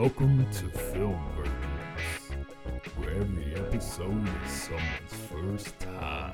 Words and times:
Welcome 0.00 0.50
to 0.52 0.68
Film 0.70 1.20
Virgins, 1.36 2.46
where 2.96 3.10
every 3.10 3.54
episode 3.54 4.26
is 4.46 4.50
someone's 4.50 5.12
first 5.28 5.78
time. 5.78 6.32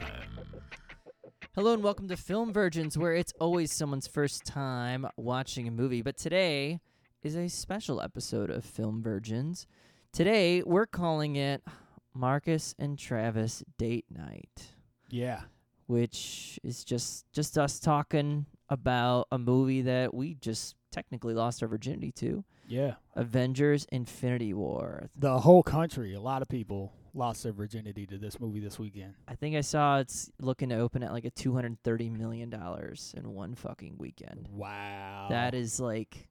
Hello 1.57 1.75
and 1.75 1.83
welcome 1.83 2.07
to 2.07 2.17
Film 2.17 2.53
Virgins, 2.53 2.97
where 2.97 3.13
it's 3.15 3.33
always 3.41 3.73
someone's 3.73 4.07
first 4.07 4.45
time 4.45 5.05
watching 5.17 5.67
a 5.67 5.73
movie. 5.73 6.01
But 6.01 6.17
today 6.17 6.79
is 7.25 7.35
a 7.35 7.49
special 7.49 8.01
episode 8.01 8.51
of 8.51 8.65
Film 8.65 9.03
Virgins. 9.03 9.67
Today 10.13 10.63
we're 10.65 10.87
calling 10.87 11.35
it 11.35 11.65
Marcus 12.15 12.73
and 12.79 12.97
Travis 12.97 13.65
Date 13.79 14.05
Night, 14.17 14.69
Yeah. 15.11 15.41
which 15.89 16.61
is 16.63 16.85
just 16.85 17.27
just 17.33 17.59
us 17.59 17.81
talking 17.81 18.47
about 18.69 19.27
a 19.33 19.39
movie 19.39 19.83
that 19.83 20.15
we 20.15 20.35
just 20.35 20.77
technically 20.93 21.35
lost 21.35 21.65
our 21.65 21.69
virginity 21.69 22.13
to, 22.13 22.45
Yeah. 22.69 22.95
Avengers: 23.15 23.87
Infinity 23.91 24.53
War. 24.55 25.11
The 25.17 25.39
whole 25.41 25.63
country, 25.63 26.15
a 26.15 26.21
lot 26.21 26.43
of 26.43 26.49
people 26.49 26.93
lost 27.15 27.43
their 27.43 27.53
virginity 27.53 28.07
to 28.07 28.19
this 28.19 28.39
movie 28.39 28.61
this 28.61 28.79
weekend. 28.79 29.15
I 29.27 29.35
think 29.35 29.57
I 29.57 29.63
saw 29.63 29.99
it's 29.99 30.31
looking 30.41 30.69
to 30.69 30.77
open 30.79 31.03
at 31.03 31.13
like 31.13 31.25
a 31.25 31.31
230 31.31 32.11
million 32.11 32.51
dollars 32.51 33.15
in 33.17 33.33
one 33.33 33.55
fucking 33.55 33.97
weekend. 33.99 34.49
Wow. 34.53 35.29
That 35.31 35.55
is 35.55 35.81
like, 35.81 36.29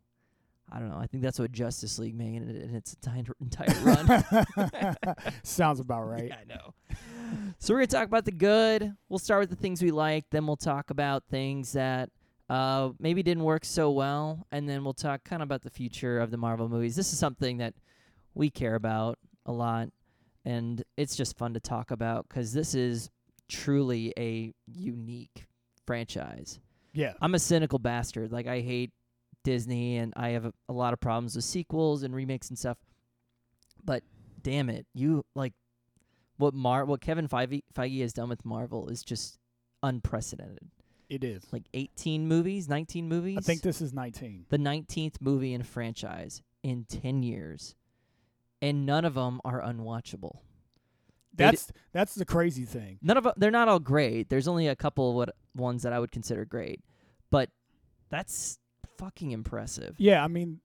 I 0.71 0.79
don't 0.79 0.89
know. 0.89 0.97
I 0.97 1.07
think 1.07 1.23
that's 1.23 1.39
what 1.39 1.51
Justice 1.51 1.97
League 1.97 2.15
made 2.15 2.35
in, 2.35 2.49
in 2.49 2.75
its 2.75 2.93
entire 2.93 3.23
entire 3.41 3.79
run. 3.83 5.15
Sounds 5.43 5.79
about 5.79 6.03
right. 6.03 6.27
Yeah, 6.27 6.37
I 6.41 6.45
know. 6.45 6.73
So 7.57 7.73
we're 7.73 7.79
gonna 7.79 7.87
talk 7.87 8.07
about 8.07 8.25
the 8.25 8.31
good. 8.31 8.93
We'll 9.09 9.19
start 9.19 9.41
with 9.41 9.49
the 9.49 9.55
things 9.55 9.81
we 9.81 9.91
like. 9.91 10.25
Then 10.29 10.45
we'll 10.45 10.55
talk 10.57 10.91
about 10.91 11.23
things 11.29 11.73
that 11.73 12.09
uh, 12.49 12.89
maybe 12.99 13.23
didn't 13.23 13.43
work 13.43 13.65
so 13.65 13.91
well, 13.91 14.45
and 14.51 14.69
then 14.69 14.83
we'll 14.83 14.93
talk 14.93 15.23
kind 15.23 15.41
of 15.41 15.47
about 15.47 15.63
the 15.63 15.69
future 15.69 16.19
of 16.19 16.31
the 16.31 16.37
Marvel 16.37 16.69
movies. 16.69 16.95
This 16.95 17.11
is 17.11 17.19
something 17.19 17.57
that 17.57 17.73
we 18.33 18.49
care 18.49 18.75
about 18.75 19.17
a 19.45 19.51
lot, 19.51 19.89
and 20.43 20.83
it's 20.97 21.15
just 21.15 21.37
fun 21.37 21.53
to 21.53 21.59
talk 21.59 21.91
about 21.91 22.27
because 22.27 22.53
this 22.53 22.75
is 22.75 23.09
truly 23.47 24.13
a 24.17 24.53
unique 24.67 25.45
franchise. 25.85 26.59
Yeah. 26.93 27.13
I'm 27.21 27.35
a 27.35 27.39
cynical 27.39 27.79
bastard. 27.79 28.31
Like 28.31 28.47
I 28.47 28.61
hate 28.61 28.91
Disney 29.43 29.97
and 29.97 30.13
I 30.15 30.29
have 30.29 30.45
a, 30.45 30.53
a 30.69 30.73
lot 30.73 30.93
of 30.93 30.99
problems 30.99 31.35
with 31.35 31.45
sequels 31.45 32.03
and 32.03 32.15
remakes 32.15 32.49
and 32.49 32.57
stuff. 32.57 32.77
But 33.83 34.03
damn 34.41 34.69
it, 34.69 34.87
you 34.93 35.23
like 35.35 35.53
what 36.37 36.53
Mar 36.53 36.85
what 36.85 37.01
Kevin 37.01 37.27
Feige, 37.27 37.63
Feige 37.73 38.01
has 38.01 38.13
done 38.13 38.29
with 38.29 38.43
Marvel 38.45 38.89
is 38.89 39.03
just 39.03 39.37
unprecedented. 39.83 40.69
It 41.09 41.23
is. 41.23 41.43
Like 41.51 41.63
18 41.73 42.27
movies, 42.27 42.67
19 42.67 43.07
movies. 43.07 43.37
I 43.37 43.41
think 43.41 43.61
this 43.61 43.81
is 43.81 43.93
19. 43.93 44.45
the 44.49 44.57
19th 44.57 45.15
movie 45.21 45.53
in 45.53 45.61
a 45.61 45.65
franchise 45.65 46.41
in 46.63 46.85
10 46.85 47.23
years, 47.23 47.75
and 48.61 48.85
none 48.85 49.05
of 49.05 49.13
them 49.13 49.39
are 49.45 49.61
unwatchable. 49.61 50.37
They 51.33 51.43
d- 51.45 51.51
That's 51.51 51.71
that's 51.91 52.15
the 52.15 52.25
crazy 52.25 52.63
thing. 52.65 52.97
None 53.01 53.17
of 53.17 53.27
they're 53.35 53.51
not 53.51 53.67
all 53.67 53.79
great. 53.79 54.29
There's 54.29 54.47
only 54.47 54.67
a 54.67 54.75
couple 54.75 55.09
of 55.09 55.15
what 55.15 55.35
ones 55.53 55.83
that 55.83 55.91
I 55.93 55.99
would 55.99 56.11
consider 56.11 56.45
great, 56.45 56.79
but 57.29 57.49
that's 58.09 58.57
fucking 58.97 59.31
impressive. 59.31 59.95
Yeah, 59.97 60.23
I 60.23 60.27
mean, 60.27 60.61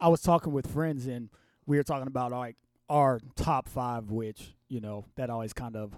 I 0.00 0.08
was 0.08 0.20
talking 0.20 0.52
with 0.52 0.66
friends 0.66 1.06
and 1.06 1.28
we 1.64 1.76
were 1.76 1.84
talking 1.84 2.08
about 2.08 2.32
like 2.32 2.56
our 2.88 3.20
top 3.36 3.68
five, 3.68 4.10
which 4.10 4.54
you 4.68 4.80
know 4.80 5.04
that 5.14 5.30
always 5.30 5.52
kind 5.52 5.76
of 5.76 5.94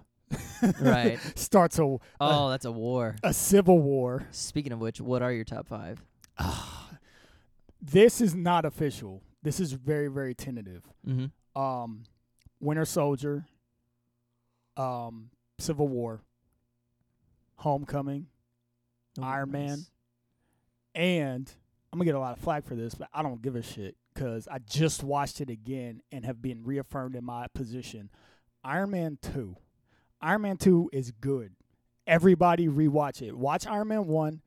Right. 0.81 1.19
starts 1.34 1.78
a 1.78 1.97
Oh, 2.21 2.50
that's 2.50 2.65
a 2.65 2.73
war. 2.73 3.17
a 3.23 3.33
civil 3.34 3.78
war. 3.81 4.27
Speaking 4.31 4.73
of 4.73 4.78
which, 4.81 5.00
what 5.00 5.23
are 5.23 5.33
your 5.33 5.45
top 5.45 5.67
five? 5.67 6.03
This 7.81 8.21
is 8.21 8.34
not 8.34 8.65
official. 8.65 9.22
This 9.43 9.59
is 9.59 9.72
very 9.72 10.09
very 10.09 10.34
tentative. 10.34 10.83
Mm-hmm. 11.06 11.61
um, 11.61 12.05
Winter 12.61 12.84
Soldier, 12.84 13.45
um, 14.77 15.31
Civil 15.59 15.89
War, 15.89 16.21
Homecoming, 17.56 18.27
Iron 19.21 19.51
Man. 19.51 19.78
and 20.95 21.51
I'm 21.93 21.99
gonna 21.99 22.05
get 22.06 22.15
a 22.15 22.21
lot 22.21 22.37
of 22.37 22.43
flack 22.43 22.65
for 22.65 22.75
this, 22.77 22.95
but 22.95 23.09
I 23.12 23.22
don't 23.22 23.43
give 23.43 23.56
a 23.56 23.62
shit 23.62 23.97
because 24.15 24.47
I 24.49 24.59
just 24.59 25.03
watched 25.03 25.41
it 25.41 25.51
again 25.51 26.03
and 26.12 26.25
have 26.25 26.41
been 26.41 26.62
reaffirmed 26.65 27.17
in 27.17 27.25
my 27.25 27.47
position. 27.53 28.11
Iron 28.65 28.93
Man 28.93 29.19
Two, 29.21 29.56
Iron 30.22 30.43
Man 30.43 30.56
Two 30.56 30.88
is 30.93 31.10
good. 31.21 31.53
Everybody 32.06 32.69
rewatch 32.69 33.22
it. 33.22 33.37
Watch 33.37 33.66
Iron 33.66 33.88
Man 33.88 34.06
One, 34.06 34.41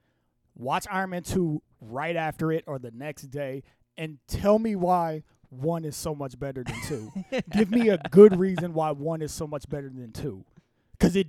watch 0.56 0.86
Iron 0.92 1.12
Man 1.12 1.24
Two 1.24 1.62
right 1.82 2.16
after 2.16 2.52
it 2.52 2.64
or 2.68 2.80
the 2.80 2.92
next 2.92 3.24
day, 3.24 3.64
and 3.98 4.18
tell 4.28 4.60
me 4.60 4.76
why 4.76 5.24
one 5.50 5.86
is 5.86 5.96
so 5.96 6.14
much 6.16 6.38
better 6.40 6.64
than 6.64 6.76
two. 6.86 7.12
Give 7.52 7.72
me 7.72 7.90
a 7.90 7.98
good 8.12 8.38
reason 8.38 8.74
why 8.74 8.92
one 8.92 9.22
is 9.22 9.32
so 9.32 9.48
much 9.48 9.70
better 9.70 9.90
than 9.90 10.12
two, 10.12 10.44
because 10.92 11.16
it 11.16 11.28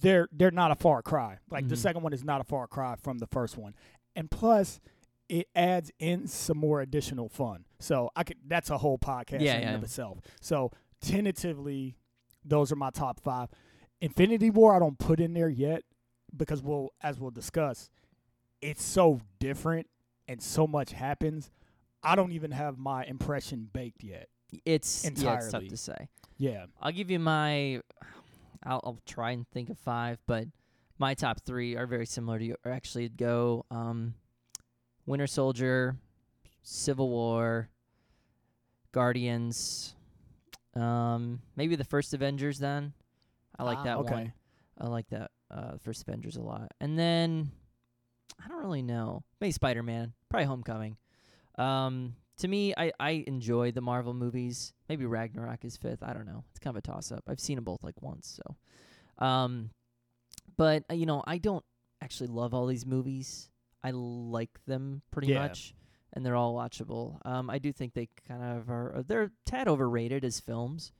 they're 0.00 0.28
they're 0.32 0.50
not 0.50 0.70
a 0.70 0.76
far 0.76 1.02
cry. 1.02 1.38
Like 1.50 1.66
the 1.68 1.74
Mhm. 1.74 1.78
second 1.78 2.02
one 2.02 2.12
is 2.12 2.22
not 2.24 2.40
a 2.40 2.44
far 2.44 2.66
cry 2.66 2.94
from 2.96 3.18
the 3.18 3.26
first 3.26 3.56
one, 3.56 3.74
and 4.14 4.30
plus 4.30 4.80
it 5.28 5.48
adds 5.56 5.90
in 5.98 6.26
some 6.26 6.56
more 6.58 6.80
additional 6.80 7.28
fun. 7.28 7.64
So 7.80 8.10
I 8.14 8.22
could 8.24 8.38
that's 8.46 8.70
a 8.70 8.78
whole 8.78 8.98
podcast 8.98 9.40
Yeah, 9.40 9.56
in 9.56 9.62
yeah. 9.62 9.74
of 9.74 9.82
itself. 9.82 10.20
So 10.40 10.70
tentatively, 11.00 11.96
those 12.44 12.70
are 12.70 12.76
my 12.76 12.90
top 12.90 13.20
five. 13.20 13.48
Infinity 14.00 14.50
War 14.50 14.74
I 14.74 14.78
don't 14.78 14.98
put 14.98 15.20
in 15.20 15.34
there 15.34 15.48
yet 15.48 15.82
because 16.36 16.62
we'll 16.62 16.92
as 17.02 17.18
we'll 17.18 17.30
discuss, 17.30 17.90
it's 18.60 18.82
so 18.82 19.20
different 19.38 19.88
and 20.26 20.42
so 20.42 20.66
much 20.66 20.92
happens. 20.92 21.50
I 22.02 22.14
don't 22.14 22.32
even 22.32 22.52
have 22.52 22.78
my 22.78 23.04
impression 23.04 23.68
baked 23.72 24.04
yet. 24.04 24.28
It's 24.64 25.04
yeah, 25.04 25.34
it's 25.34 25.50
tough 25.50 25.66
to 25.68 25.76
say. 25.76 26.08
Yeah. 26.36 26.66
I'll 26.80 26.92
give 26.92 27.10
you 27.10 27.18
my. 27.18 27.80
I'll, 28.64 28.80
I'll 28.84 28.98
try 29.06 29.32
and 29.32 29.46
think 29.48 29.70
of 29.70 29.78
five, 29.78 30.18
but 30.26 30.46
my 30.98 31.14
top 31.14 31.40
three 31.44 31.76
are 31.76 31.86
very 31.86 32.06
similar 32.06 32.38
to 32.38 32.44
you. 32.44 32.56
Or 32.64 32.72
actually, 32.72 33.08
go 33.08 33.64
um, 33.70 34.14
Winter 35.06 35.26
Soldier, 35.26 35.96
Civil 36.62 37.08
War, 37.08 37.68
Guardians, 38.92 39.94
um, 40.74 41.40
maybe 41.56 41.76
the 41.76 41.84
first 41.84 42.14
Avengers. 42.14 42.58
Then 42.58 42.94
I 43.58 43.64
like 43.64 43.78
Ah, 43.78 43.84
that 43.84 43.98
okay. 44.00 44.12
one. 44.12 44.32
I 44.78 44.86
like 44.86 45.08
that 45.10 45.30
uh, 45.50 45.78
first 45.78 46.02
Avengers 46.02 46.36
a 46.36 46.42
lot, 46.42 46.70
and 46.80 46.98
then 46.98 47.50
I 48.42 48.48
don't 48.48 48.60
really 48.60 48.82
know. 48.82 49.24
Maybe 49.40 49.52
Spider 49.52 49.82
Man, 49.82 50.12
probably 50.28 50.46
Homecoming. 50.46 50.96
Um, 51.56 52.14
to 52.38 52.46
me, 52.48 52.72
I 52.76 52.92
I 53.00 53.24
enjoy 53.26 53.72
the 53.72 53.80
Marvel 53.80 54.14
movies. 54.14 54.72
Maybe 54.88 55.04
Ragnarok 55.06 55.64
is 55.64 55.76
fifth. 55.76 56.02
I 56.02 56.12
don't 56.12 56.26
know. 56.26 56.44
It's 56.50 56.60
kind 56.60 56.76
of 56.76 56.78
a 56.78 56.86
toss 56.86 57.10
up. 57.10 57.24
I've 57.26 57.40
seen 57.40 57.56
them 57.56 57.64
both 57.64 57.82
like 57.82 58.00
once, 58.00 58.40
so. 58.40 59.24
Um, 59.24 59.70
but 60.56 60.84
uh, 60.90 60.94
you 60.94 61.06
know, 61.06 61.24
I 61.26 61.38
don't 61.38 61.64
actually 62.00 62.28
love 62.28 62.54
all 62.54 62.66
these 62.66 62.86
movies. 62.86 63.50
I 63.82 63.90
like 63.92 64.50
them 64.66 65.02
pretty 65.10 65.28
Yeah. 65.28 65.40
much, 65.42 65.74
and 66.12 66.24
they're 66.24 66.36
all 66.36 66.54
watchable. 66.54 67.18
Um, 67.26 67.50
I 67.50 67.58
do 67.58 67.72
think 67.72 67.94
they 67.94 68.08
kind 68.28 68.42
of 68.44 68.70
are. 68.70 69.02
They're 69.06 69.32
tad 69.44 69.66
overrated 69.66 70.24
as 70.24 70.38
films, 70.38 70.92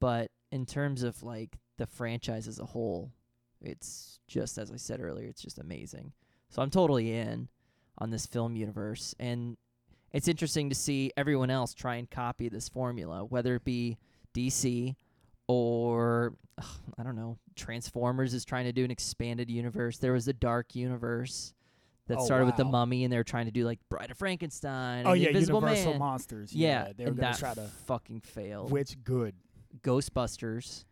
but 0.00 0.32
in 0.50 0.66
terms 0.66 1.04
of 1.04 1.22
like 1.22 1.56
the 1.78 1.86
franchise 1.86 2.48
as 2.48 2.58
a 2.58 2.64
whole, 2.64 3.12
it's 3.60 4.20
just 4.28 4.58
as 4.58 4.70
I 4.70 4.76
said 4.76 5.00
earlier. 5.00 5.28
It's 5.28 5.42
just 5.42 5.58
amazing. 5.58 6.12
So 6.48 6.62
I'm 6.62 6.70
totally 6.70 7.12
in 7.14 7.48
on 7.98 8.10
this 8.10 8.26
film 8.26 8.56
universe, 8.56 9.14
and 9.18 9.56
it's 10.12 10.28
interesting 10.28 10.68
to 10.68 10.74
see 10.74 11.10
everyone 11.16 11.50
else 11.50 11.74
try 11.74 11.96
and 11.96 12.10
copy 12.10 12.48
this 12.48 12.68
formula, 12.68 13.24
whether 13.24 13.54
it 13.56 13.64
be 13.64 13.98
DC 14.34 14.94
or 15.48 16.34
ugh, 16.58 16.64
I 16.98 17.02
don't 17.02 17.16
know, 17.16 17.38
Transformers 17.54 18.34
is 18.34 18.44
trying 18.44 18.64
to 18.64 18.72
do 18.72 18.84
an 18.84 18.90
expanded 18.90 19.50
universe. 19.50 19.98
There 19.98 20.12
was 20.12 20.24
the 20.26 20.32
Dark 20.32 20.74
Universe 20.74 21.52
that 22.08 22.18
Oh, 22.18 22.24
started 22.24 22.46
with 22.46 22.56
the. 22.56 22.64
Mummy, 22.64 23.04
and 23.04 23.12
they 23.12 23.16
were 23.16 23.24
trying 23.24 23.46
to 23.46 23.52
do 23.52 23.64
like 23.64 23.78
Bride 23.88 24.10
of 24.10 24.18
Frankenstein. 24.18 25.06
Oh 25.06 25.12
yeah, 25.12 25.28
Invisible 25.28 25.60
Universal 25.60 25.92
Man. 25.92 25.98
Monsters. 25.98 26.52
Yeah, 26.54 26.92
they 26.96 27.04
were 27.04 27.10
gonna 27.12 27.32
that 27.32 27.38
try 27.38 27.54
to 27.54 27.62
fucking 27.86 28.20
fail. 28.20 28.66
which 28.68 29.02
good. 29.02 29.34
Ghostbusters 29.82 30.84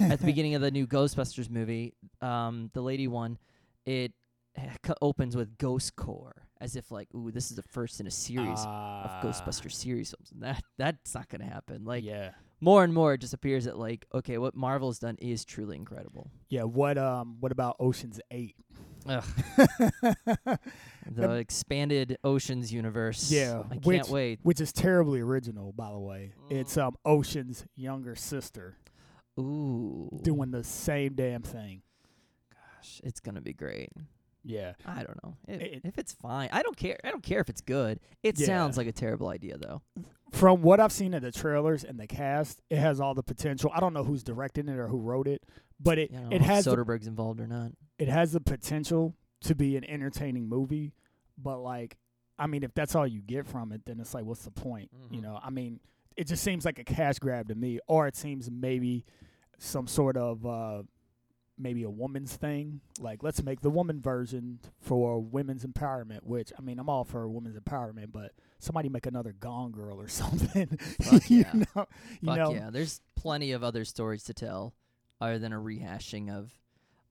at 0.00 0.18
the 0.20 0.26
beginning 0.26 0.54
of 0.54 0.60
the 0.62 0.70
new 0.70 0.86
Ghostbusters 0.86 1.48
movie, 1.50 1.94
um, 2.20 2.70
the 2.74 2.82
lady 2.82 3.08
one, 3.08 3.38
it 3.86 4.12
c- 4.86 4.92
opens 5.00 5.34
with 5.36 5.56
Ghost 5.58 5.96
Corps, 5.96 6.46
as 6.60 6.76
if 6.76 6.90
like, 6.90 7.08
ooh, 7.14 7.30
this 7.30 7.50
is 7.50 7.56
the 7.56 7.62
first 7.62 8.00
in 8.00 8.06
a 8.06 8.10
series 8.10 8.60
of 8.60 8.66
Ah, 8.68 9.20
Ghostbuster 9.24 9.72
series 9.72 10.10
films. 10.10 10.30
And 10.32 10.42
that 10.42 10.62
that's 10.78 11.14
not 11.14 11.28
gonna 11.28 11.46
happen. 11.46 11.84
Like 11.84 12.04
yeah, 12.04 12.32
more 12.60 12.84
and 12.84 12.92
more, 12.92 13.14
it 13.14 13.18
just 13.22 13.34
appears 13.34 13.64
that 13.64 13.78
like, 13.78 14.04
okay, 14.14 14.38
what 14.38 14.54
Marvel's 14.54 14.98
done 14.98 15.16
is 15.20 15.44
truly 15.44 15.76
incredible. 15.76 16.30
yeah. 16.48 16.62
What 16.64 16.98
um, 16.98 17.36
what 17.40 17.50
about 17.52 17.76
Ocean's 17.80 18.20
Eight? 18.30 18.56
Ugh, 19.08 19.24
the 21.10 21.32
expanded 21.32 22.18
Oceans 22.22 22.72
universe. 22.72 23.30
Yeah, 23.32 23.62
I 23.70 23.74
can't 23.74 23.84
which- 23.86 24.08
wait. 24.08 24.38
which 24.42 24.60
is 24.60 24.72
terribly 24.72 25.20
original, 25.20 25.72
by 25.72 25.90
the 25.90 25.98
way. 25.98 26.32
It's 26.50 26.76
Mm. 26.76 26.86
um 26.88 26.96
Ocean's 27.04 27.64
younger 27.74 28.14
sister 28.14 28.76
Ooh, 29.38 30.08
doing 30.22 30.50
the 30.50 30.64
same 30.64 31.14
damn 31.14 31.42
thing. 31.42 31.82
gosh, 32.50 33.00
it's 33.04 33.20
gonna 33.20 33.40
be 33.40 33.52
great. 33.52 33.90
Yeah, 34.44 34.72
I 34.84 35.04
don't 35.04 35.22
know 35.22 35.36
if, 35.46 35.60
It- 35.60 35.80
if 35.84 35.98
it's 35.98 36.12
fine. 36.12 36.48
I 36.52 36.62
don't 36.62 36.76
care. 36.76 36.98
I 37.04 37.10
don't 37.10 37.22
care 37.22 37.40
if 37.40 37.48
it's 37.48 37.60
good. 37.60 38.00
It 38.24 38.38
Yeah. 38.40 38.46
sounds 38.46 38.76
like 38.76 38.86
a 38.88 38.92
terrible 38.92 39.28
idea 39.28 39.56
though. 39.58 39.82
from 40.32 40.62
what 40.62 40.80
I've 40.80 40.92
seen 40.92 41.12
of 41.12 41.20
the 41.22 41.30
trailers 41.30 41.84
and 41.84 42.00
the 42.00 42.06
cast, 42.06 42.62
it 42.70 42.78
has 42.78 43.00
all 43.00 43.14
the 43.14 43.22
potential. 43.22 43.70
I 43.74 43.80
don't 43.80 43.92
know 43.92 44.02
who's 44.02 44.24
directing 44.24 44.66
it 44.68 44.78
or 44.78 44.88
who 44.88 44.96
wrote 44.98 45.28
it, 45.28 45.44
but 45.78 45.98
it 45.98 46.10
You 46.10 46.20
know, 46.20 46.28
it 46.30 46.40
has 46.40 46.64
the, 46.64 46.74
Soderbergh's 46.74 47.06
involved 47.06 47.38
or 47.38 47.46
not. 47.46 47.72
it 47.98 48.08
has 48.08 48.32
the 48.32 48.40
potential 48.40 49.14
to 49.42 49.54
be 49.54 49.76
an 49.76 49.84
entertaining 49.84 50.48
movie. 50.48 50.94
But 51.36 51.58
like, 51.58 51.98
I 52.38 52.46
mean, 52.46 52.62
if 52.64 52.72
that's 52.74 52.94
all 52.96 53.06
you 53.06 53.20
get 53.20 53.46
from 53.46 53.72
it, 53.72 53.84
then 53.84 54.00
it's 54.00 54.14
like, 54.14 54.24
what's 54.24 54.44
the 54.44 54.50
point? 54.50 54.90
You 55.10 55.18
Mhm. 55.20 55.22
know, 55.22 55.38
I 55.42 55.50
mean, 55.50 55.80
it 56.16 56.26
just 56.26 56.42
seems 56.42 56.64
like 56.64 56.78
a 56.78 56.84
cash 56.84 57.18
grab 57.18 57.48
to 57.48 57.54
me, 57.54 57.78
or 57.86 58.06
it 58.06 58.16
seems 58.16 58.50
maybe 58.50 59.04
some 59.58 59.86
sort 59.86 60.16
of 60.16 60.44
uh, 60.46 60.82
maybe 61.58 61.82
a 61.82 61.90
woman's 61.90 62.34
thing. 62.34 62.80
Like, 62.98 63.22
let's 63.22 63.42
make 63.42 63.60
the 63.60 63.70
woman 63.70 64.00
version 64.00 64.58
for 64.80 65.20
women's 65.20 65.64
empowerment. 65.64 66.24
Which 66.24 66.52
I 66.58 66.62
mean, 66.62 66.78
I'm 66.78 66.88
all 66.88 67.04
for 67.04 67.28
women's 67.28 67.58
empowerment, 67.58 68.12
but 68.12 68.32
somebody 68.58 68.88
make 68.88 69.06
another 69.06 69.32
Gone 69.32 69.72
Girl 69.72 70.00
or 70.00 70.08
something. 70.08 70.66
Fuck 71.02 71.30
you 71.30 71.40
yeah. 71.40 71.52
know, 71.52 71.86
you 72.20 72.26
Fuck 72.26 72.36
know, 72.36 72.54
yeah, 72.54 72.70
there's 72.70 73.00
plenty 73.16 73.52
of 73.52 73.62
other 73.62 73.84
stories 73.84 74.24
to 74.24 74.34
tell, 74.34 74.74
other 75.20 75.38
than 75.38 75.52
a 75.52 75.58
rehashing 75.58 76.30
of 76.30 76.52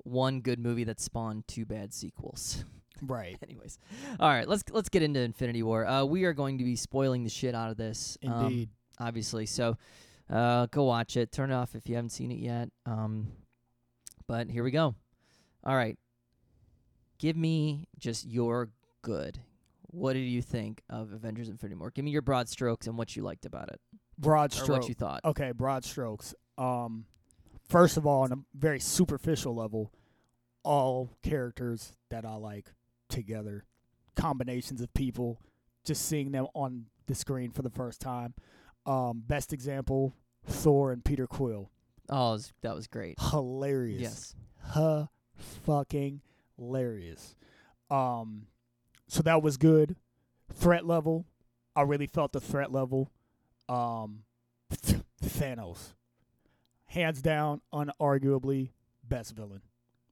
one 0.03 0.41
good 0.41 0.59
movie 0.59 0.83
that 0.85 0.99
spawned 0.99 1.47
two 1.47 1.65
bad 1.65 1.93
sequels. 1.93 2.65
right? 3.01 3.37
Anyways, 3.43 3.79
all 4.19 4.29
right, 4.29 4.47
let's 4.47 4.63
let's 4.71 4.89
get 4.89 5.03
into 5.03 5.19
Infinity 5.19 5.63
War. 5.63 5.85
Uh, 5.85 6.03
we 6.03 6.25
are 6.25 6.33
going 6.33 6.57
to 6.59 6.63
be 6.63 6.75
spoiling 6.75 7.23
the 7.23 7.29
shit 7.29 7.55
out 7.55 7.71
of 7.71 7.77
this, 7.77 8.17
um, 8.25 8.45
Indeed. 8.45 8.69
Obviously. 9.01 9.45
So, 9.45 9.77
uh, 10.29 10.67
go 10.67 10.83
watch 10.83 11.17
it. 11.17 11.31
Turn 11.31 11.51
it 11.51 11.55
off 11.55 11.75
if 11.75 11.89
you 11.89 11.95
haven't 11.95 12.11
seen 12.11 12.31
it 12.31 12.39
yet. 12.39 12.69
Um, 12.85 13.27
but 14.27 14.49
here 14.49 14.63
we 14.63 14.71
go. 14.71 14.95
All 15.63 15.75
right, 15.75 15.97
give 17.19 17.35
me 17.35 17.87
just 17.97 18.25
your 18.25 18.69
good. 19.01 19.39
What 19.87 20.13
did 20.13 20.19
you 20.21 20.41
think 20.41 20.81
of 20.89 21.11
Avengers: 21.11 21.49
Infinity 21.49 21.77
War? 21.77 21.91
Give 21.91 22.05
me 22.05 22.11
your 22.11 22.21
broad 22.21 22.47
strokes 22.47 22.87
and 22.87 22.97
what 22.97 23.15
you 23.15 23.23
liked 23.23 23.45
about 23.45 23.69
it, 23.69 23.81
broad 24.17 24.53
strokes. 24.53 24.69
what 24.69 24.89
you 24.89 24.95
thought. 24.95 25.21
Okay, 25.25 25.51
broad 25.51 25.83
strokes. 25.83 26.33
Um, 26.57 27.05
first 27.67 27.97
of 27.97 28.05
all, 28.05 28.21
on 28.21 28.31
a 28.31 28.37
very 28.55 28.79
superficial 28.79 29.53
level, 29.55 29.91
all 30.63 31.09
characters 31.23 31.93
that 32.09 32.25
I 32.25 32.35
like 32.35 32.71
together, 33.09 33.65
combinations 34.15 34.81
of 34.81 34.93
people, 34.93 35.41
just 35.83 36.05
seeing 36.05 36.31
them 36.31 36.47
on 36.55 36.85
the 37.07 37.15
screen 37.15 37.51
for 37.51 37.61
the 37.61 37.69
first 37.69 37.99
time. 37.99 38.33
Um, 38.85 39.23
best 39.25 39.53
example, 39.53 40.15
Thor 40.45 40.91
and 40.91 41.03
Peter 41.03 41.27
Quill. 41.27 41.69
Oh, 42.09 42.39
that 42.61 42.75
was 42.75 42.87
great. 42.87 43.19
Hilarious. 43.19 44.01
Yes. 44.01 44.35
Huh 44.63 45.05
fucking 45.41 46.21
hilarious. 46.57 47.35
Um 47.89 48.47
so 49.07 49.21
that 49.23 49.41
was 49.41 49.57
good. 49.57 49.95
Threat 50.53 50.85
level. 50.85 51.25
I 51.75 51.81
really 51.81 52.07
felt 52.07 52.31
the 52.31 52.39
threat 52.39 52.71
level. 52.71 53.11
Um 53.67 54.23
Thanos. 55.23 55.93
Hands 56.85 57.21
down, 57.21 57.61
unarguably 57.73 58.71
best 59.07 59.35
villain. 59.35 59.61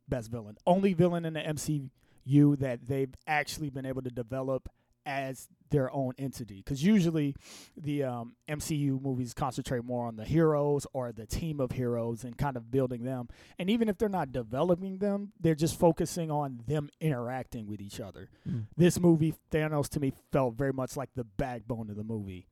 Best 0.07 0.31
villain. 0.31 0.57
Only 0.66 0.94
villain 0.94 1.25
in 1.25 1.33
the 1.33 1.42
MCU 1.42 2.57
that 2.60 2.88
they've 2.88 3.13
actually 3.27 3.69
been 3.69 3.86
able 3.86 4.01
to 4.01 4.10
develop 4.10 4.69
as 5.09 5.50
their 5.71 5.91
own 5.91 6.13
entity. 6.19 6.57
Because 6.57 6.83
usually 6.83 7.35
the 7.75 8.03
um, 8.03 8.33
MCU 8.47 9.01
movies 9.01 9.33
concentrate 9.33 9.83
more 9.83 10.06
on 10.06 10.15
the 10.15 10.23
heroes 10.23 10.85
or 10.94 11.11
the 11.11 11.25
team 11.25 11.59
of 11.59 11.71
heroes 11.71 12.23
and 12.23 12.38
kind 12.38 12.56
of 12.56 12.69
building 12.69 13.03
them. 13.03 13.27
And 13.57 13.71
even 13.71 13.89
if 13.89 13.97
they're 13.97 14.07
not 14.07 14.31
developing 14.31 15.00
them, 15.00 15.33
they're 15.39 15.56
just 15.56 15.79
focusing 15.79 16.29
on 16.29 16.61
them 16.67 16.89
interacting 17.01 17.65
with 17.65 17.81
each 17.81 18.00
other. 18.00 18.29
Mm. 18.47 18.65
This 18.77 19.00
movie, 19.00 19.33
Thanos, 19.51 19.89
to 19.89 20.00
me 20.00 20.13
felt 20.31 20.56
very 20.56 20.73
much 20.73 20.95
like 20.95 21.09
the 21.15 21.23
backbone 21.23 21.89
of 21.89 21.95
the 21.95 22.03
movie, 22.03 22.47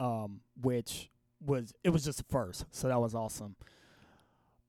um, 0.00 0.40
which 0.60 1.10
was 1.44 1.72
it 1.84 1.90
was 1.90 2.04
just 2.04 2.20
a 2.20 2.24
first, 2.24 2.66
so 2.70 2.88
that 2.88 3.00
was 3.00 3.14
awesome. 3.14 3.56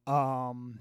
Um, 0.07 0.79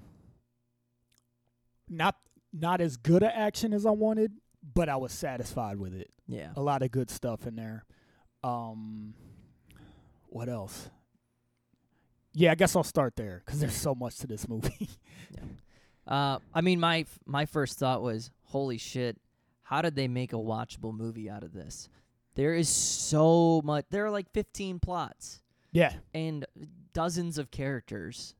not 1.89 2.15
not 2.53 2.81
as 2.81 2.97
good 2.97 3.23
a 3.23 3.35
action 3.35 3.73
as 3.73 3.85
I 3.85 3.91
wanted, 3.91 4.31
but 4.61 4.89
I 4.89 4.95
was 4.97 5.11
satisfied 5.11 5.77
with 5.77 5.93
it 5.93 6.09
Yeah. 6.27 6.51
a 6.55 6.61
lot 6.61 6.81
of 6.83 6.91
good 6.91 7.09
stuff 7.09 7.47
in 7.47 7.55
there. 7.55 7.85
Um, 8.43 9.13
what 10.27 10.49
else? 10.49 10.89
Yeah, 12.33 12.51
I 12.51 12.55
guess 12.55 12.75
I'll 12.75 12.83
start 12.83 13.15
there 13.15 13.41
because 13.45 13.59
there's 13.59 13.75
so 13.75 13.93
much 13.93 14.17
to 14.19 14.27
this 14.27 14.47
movie. 14.47 14.89
Uh, 16.07 16.39
I 16.53 16.61
mean, 16.61 16.79
my 16.79 17.01
f- 17.01 17.19
my 17.25 17.45
first 17.45 17.77
thought 17.77 18.01
was, 18.01 18.31
holy 18.45 18.79
shit, 18.79 19.17
how 19.61 19.81
did 19.83 19.95
they 19.95 20.07
make 20.07 20.33
a 20.33 20.37
watchable 20.37 20.93
movie 20.93 21.29
out 21.29 21.43
of 21.43 21.53
this? 21.53 21.89
There 22.35 22.55
is 22.55 22.67
so 22.67 23.61
much. 23.63 23.85
There 23.91 24.03
are 24.05 24.09
like 24.11 24.29
15 24.33 24.79
plots 24.79 25.41
yeah, 25.71 25.93
and 26.13 26.45
dozens 26.93 27.37
of 27.37 27.51
characters. 27.51 28.33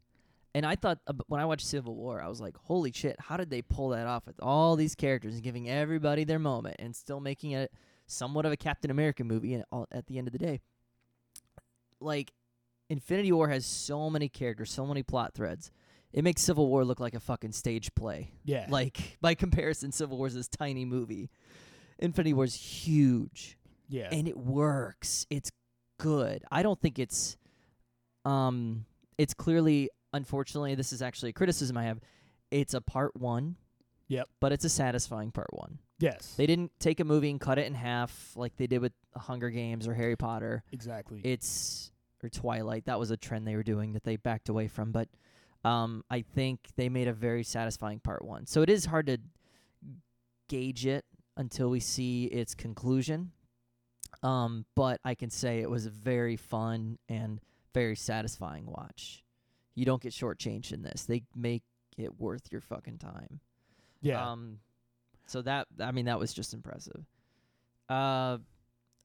And 0.53 0.65
I 0.65 0.75
thought 0.75 0.99
when 1.27 1.39
I 1.39 1.45
watched 1.45 1.65
Civil 1.65 1.95
War, 1.95 2.21
I 2.21 2.27
was 2.27 2.41
like, 2.41 2.57
holy 2.57 2.91
shit, 2.91 3.15
how 3.19 3.37
did 3.37 3.49
they 3.49 3.61
pull 3.61 3.89
that 3.89 4.07
off 4.07 4.25
with 4.25 4.35
all 4.41 4.75
these 4.75 4.95
characters 4.95 5.35
and 5.35 5.43
giving 5.43 5.69
everybody 5.69 6.23
their 6.23 6.39
moment 6.39 6.75
and 6.79 6.95
still 6.95 7.19
making 7.21 7.51
it 7.51 7.71
somewhat 8.05 8.45
of 8.45 8.51
a 8.51 8.57
Captain 8.57 8.91
America 8.91 9.23
movie 9.23 9.53
and 9.53 9.63
at 9.91 10.07
the 10.07 10.17
end 10.17 10.27
of 10.27 10.33
the 10.33 10.39
day? 10.39 10.59
Like, 12.01 12.33
Infinity 12.89 13.31
War 13.31 13.47
has 13.47 13.65
so 13.65 14.09
many 14.09 14.27
characters, 14.27 14.71
so 14.71 14.85
many 14.85 15.03
plot 15.03 15.33
threads. 15.33 15.71
It 16.11 16.25
makes 16.25 16.41
Civil 16.41 16.67
War 16.67 16.83
look 16.83 16.99
like 16.99 17.13
a 17.13 17.21
fucking 17.21 17.53
stage 17.53 17.95
play. 17.95 18.31
yeah, 18.43 18.65
Like, 18.69 19.17
by 19.21 19.35
comparison, 19.35 19.93
Civil 19.93 20.17
War 20.17 20.27
is 20.27 20.35
this 20.35 20.49
tiny 20.49 20.83
movie. 20.83 21.29
Infinity 21.99 22.33
War 22.33 22.43
is 22.43 22.55
huge 22.55 23.57
yeah, 23.91 24.07
and 24.11 24.27
it 24.27 24.37
works. 24.37 25.27
It's 25.29 25.51
good. 25.99 26.43
I 26.49 26.63
don't 26.63 26.79
think 26.79 26.97
it's 26.97 27.37
um 28.25 28.85
it's 29.17 29.33
clearly 29.33 29.89
unfortunately 30.13 30.75
this 30.75 30.91
is 30.93 31.01
actually 31.01 31.29
a 31.29 31.33
criticism 31.33 31.77
I 31.77 31.83
have. 31.85 31.99
It's 32.51 32.73
a 32.73 32.81
part 32.81 33.15
1. 33.15 33.55
Yep. 34.07 34.27
But 34.41 34.51
it's 34.51 34.65
a 34.65 34.69
satisfying 34.69 35.31
part 35.31 35.47
1. 35.53 35.79
yes, 35.99 36.33
They 36.35 36.45
didn't 36.45 36.71
take 36.79 36.99
a 36.99 37.05
movie 37.05 37.29
and 37.31 37.39
cut 37.39 37.57
it 37.57 37.65
in 37.67 37.73
half 37.73 38.33
like 38.35 38.57
they 38.57 38.67
did 38.67 38.81
with 38.81 38.91
Hunger 39.15 39.49
Games 39.49 39.87
or 39.87 39.93
Harry 39.93 40.17
Potter. 40.17 40.63
exactly. 40.73 41.21
It's 41.23 41.91
or 42.23 42.29
Twilight. 42.29 42.85
That 42.85 42.99
was 42.99 43.09
a 43.11 43.17
trend 43.17 43.47
they 43.47 43.55
were 43.55 43.63
doing 43.63 43.93
that 43.93 44.03
they 44.03 44.15
backed 44.17 44.49
away 44.49 44.67
from, 44.67 44.91
but 44.91 45.07
um 45.63 46.03
I 46.09 46.21
think 46.21 46.59
they 46.75 46.89
made 46.89 47.07
a 47.07 47.13
very 47.13 47.43
satisfying 47.43 47.99
part 47.99 48.23
1. 48.25 48.47
So 48.47 48.61
it 48.61 48.69
is 48.69 48.85
hard 48.85 49.07
to 49.07 49.17
gauge 50.49 50.85
it 50.85 51.05
until 51.37 51.69
we 51.69 51.79
see 51.79 52.25
its 52.25 52.53
conclusion. 52.53 53.31
Um, 54.23 54.65
but 54.75 54.99
I 55.05 55.15
can 55.15 55.29
say 55.29 55.59
it 55.59 55.69
was 55.69 55.85
a 55.85 55.89
very 55.89 56.35
fun 56.35 56.97
and 57.07 57.39
very 57.73 57.95
satisfying 57.95 58.65
watch. 58.65 59.23
You 59.75 59.85
don't 59.85 60.01
get 60.01 60.13
shortchanged 60.13 60.73
in 60.73 60.81
this. 60.81 61.05
They 61.05 61.23
make 61.35 61.63
it 61.97 62.19
worth 62.19 62.51
your 62.51 62.61
fucking 62.61 62.97
time. 62.97 63.39
yeah, 64.01 64.31
Um, 64.31 64.59
so 65.27 65.41
that 65.43 65.67
I 65.79 65.91
mean 65.91 66.05
that 66.05 66.19
was 66.19 66.33
just 66.33 66.53
impressive. 66.53 67.05
Uh, 67.89 68.37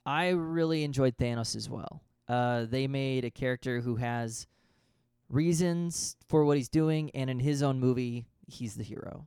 I 0.05 0.29
really 0.31 0.85
enjoyed 0.85 1.17
Thanos 1.17 1.57
as 1.57 1.69
well. 1.69 2.03
Uh, 2.29 2.65
they 2.65 2.87
made 2.87 3.25
a 3.25 3.31
character 3.31 3.81
who 3.81 3.97
has 3.97 4.47
reasons 5.29 6.17
for 6.29 6.45
what 6.45 6.57
he's 6.57 6.69
doing, 6.69 7.11
and 7.15 7.29
in 7.31 7.41
his 7.41 7.63
own 7.63 7.81
movie, 7.81 8.27
he's 8.47 8.75
the 8.77 8.83
hero, 8.85 9.27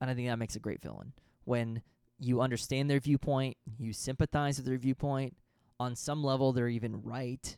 and 0.00 0.10
I 0.10 0.14
think 0.14 0.28
that 0.28 0.38
makes 0.38 0.56
a 0.56 0.60
great 0.60 0.82
villain 0.82 1.12
when 1.44 1.82
you 2.18 2.40
understand 2.40 2.90
their 2.90 3.00
viewpoint, 3.00 3.56
you 3.78 3.92
sympathize 3.92 4.56
with 4.56 4.66
their 4.66 4.78
viewpoint. 4.78 5.36
On 5.78 5.94
some 5.94 6.24
level, 6.24 6.52
they're 6.52 6.68
even 6.68 7.02
right. 7.02 7.56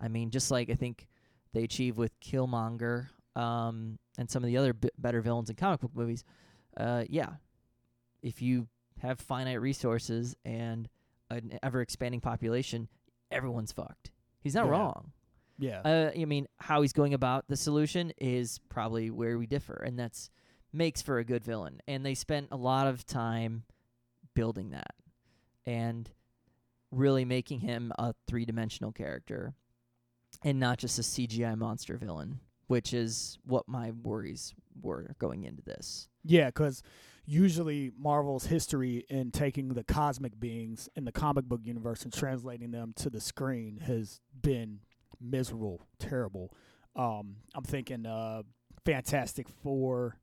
I 0.00 0.06
mean, 0.08 0.30
just 0.30 0.50
like 0.52 0.70
I 0.70 0.74
think 0.74 1.08
they 1.52 1.64
achieve 1.64 1.96
with 1.98 2.18
Killmonger 2.20 3.08
um, 3.36 3.98
and 4.18 4.28
some 4.30 4.42
of 4.42 4.46
the 4.48 4.56
other 4.56 4.72
b- 4.72 4.90
better 4.98 5.20
villains 5.20 5.50
in 5.50 5.56
comic 5.56 5.80
book 5.80 5.92
movies. 5.94 6.24
Uh, 6.76 7.04
yeah, 7.08 7.30
if 8.22 8.42
you 8.42 8.66
have 9.00 9.20
finite 9.20 9.60
resources 9.60 10.36
and 10.44 10.88
an 11.30 11.58
ever 11.62 11.80
expanding 11.80 12.20
population, 12.20 12.88
everyone's 13.30 13.72
fucked. 13.72 14.10
He's 14.40 14.54
not 14.54 14.66
Yeah. 14.66 14.70
wrong. 14.72 15.12
yeah, 15.60 15.80
Uh, 15.84 16.10
I 16.16 16.24
mean, 16.24 16.46
how 16.58 16.82
he's 16.82 16.92
going 16.92 17.14
about 17.14 17.48
the 17.48 17.56
solution 17.56 18.12
is 18.18 18.58
probably 18.68 19.10
where 19.10 19.36
we 19.38 19.46
differ, 19.46 19.74
and 19.84 19.98
that's 19.98 20.30
makes 20.72 21.00
for 21.02 21.18
a 21.18 21.24
good 21.24 21.42
villain. 21.44 21.80
And 21.88 22.04
they 22.06 22.14
spent 22.14 22.48
a 22.52 22.56
lot 22.56 22.86
of 22.86 23.04
time 23.06 23.64
building 24.34 24.70
that 24.70 24.94
and 25.66 26.10
really 26.90 27.24
making 27.24 27.60
him 27.60 27.92
a 27.98 28.14
three 28.26 28.44
dimensional 28.44 28.92
character 28.92 29.54
and 30.42 30.58
not 30.60 30.78
just 30.78 30.98
a 30.98 31.02
CGI 31.02 31.56
monster 31.56 31.96
villain, 31.96 32.40
which 32.66 32.92
is 32.92 33.38
what 33.44 33.68
my 33.68 33.90
worries 34.02 34.54
were 34.80 35.14
going 35.18 35.44
into 35.44 35.62
this. 35.62 36.08
yeah. 36.24 36.46
Because 36.46 36.82
usually 37.24 37.92
Marvel's 37.98 38.46
history 38.46 39.04
in 39.08 39.30
taking 39.30 39.68
the 39.68 39.84
cosmic 39.84 40.38
beings 40.38 40.88
in 40.96 41.04
the 41.04 41.12
comic 41.12 41.44
book 41.44 41.60
universe 41.62 42.02
and 42.02 42.12
translating 42.12 42.70
them 42.70 42.92
to 42.96 43.10
the 43.10 43.20
screen 43.20 43.78
has 43.78 44.20
been 44.40 44.80
miserable, 45.20 45.86
terrible. 45.98 46.54
Um, 46.96 47.36
I'm 47.54 47.64
thinking 47.64 48.06
uh, 48.06 48.42
Fantastic 48.86 49.48
Four. 49.62 50.18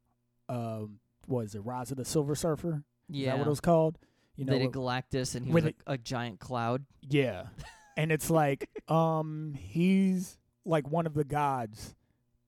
Um, 0.49 0.99
was 1.27 1.55
it 1.55 1.59
Rise 1.59 1.91
of 1.91 1.97
the 1.97 2.05
Silver 2.05 2.35
Surfer? 2.35 2.83
Is 3.09 3.15
yeah. 3.17 3.31
that 3.31 3.39
what 3.39 3.47
it 3.47 3.49
was 3.49 3.61
called? 3.61 3.97
You 4.35 4.45
know, 4.45 4.53
they 4.53 4.59
did 4.59 4.71
Galactus, 4.71 5.35
and 5.35 5.45
he 5.45 5.51
was 5.51 5.65
a, 5.65 5.73
a 5.87 5.97
giant 5.97 6.39
cloud. 6.39 6.85
yeah, 7.01 7.45
and 7.97 8.11
it's 8.11 8.29
like 8.29 8.69
um, 8.91 9.53
he's 9.57 10.37
like 10.65 10.89
one 10.89 11.05
of 11.05 11.13
the 11.13 11.23
gods 11.23 11.95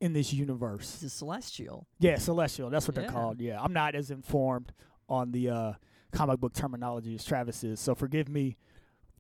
in 0.01 0.13
this 0.13 0.31
universe. 0.33 0.93
He's 0.99 1.03
a 1.03 1.09
celestial. 1.09 1.87
Yeah, 1.99 2.17
celestial. 2.17 2.69
That's 2.69 2.87
what 2.87 2.95
Yeah. 2.95 3.03
they're 3.03 3.11
called. 3.11 3.41
Yeah, 3.41 3.61
I'm 3.61 3.73
not 3.73 3.95
as 3.95 4.11
informed 4.11 4.71
on 5.09 5.31
the 5.31 5.49
uh, 5.49 5.73
comic 6.11 6.39
book 6.39 6.53
terminology 6.53 7.15
as 7.15 7.23
Travis 7.25 7.63
is, 7.63 7.79
so 7.79 7.95
forgive 7.95 8.27
me, 8.29 8.57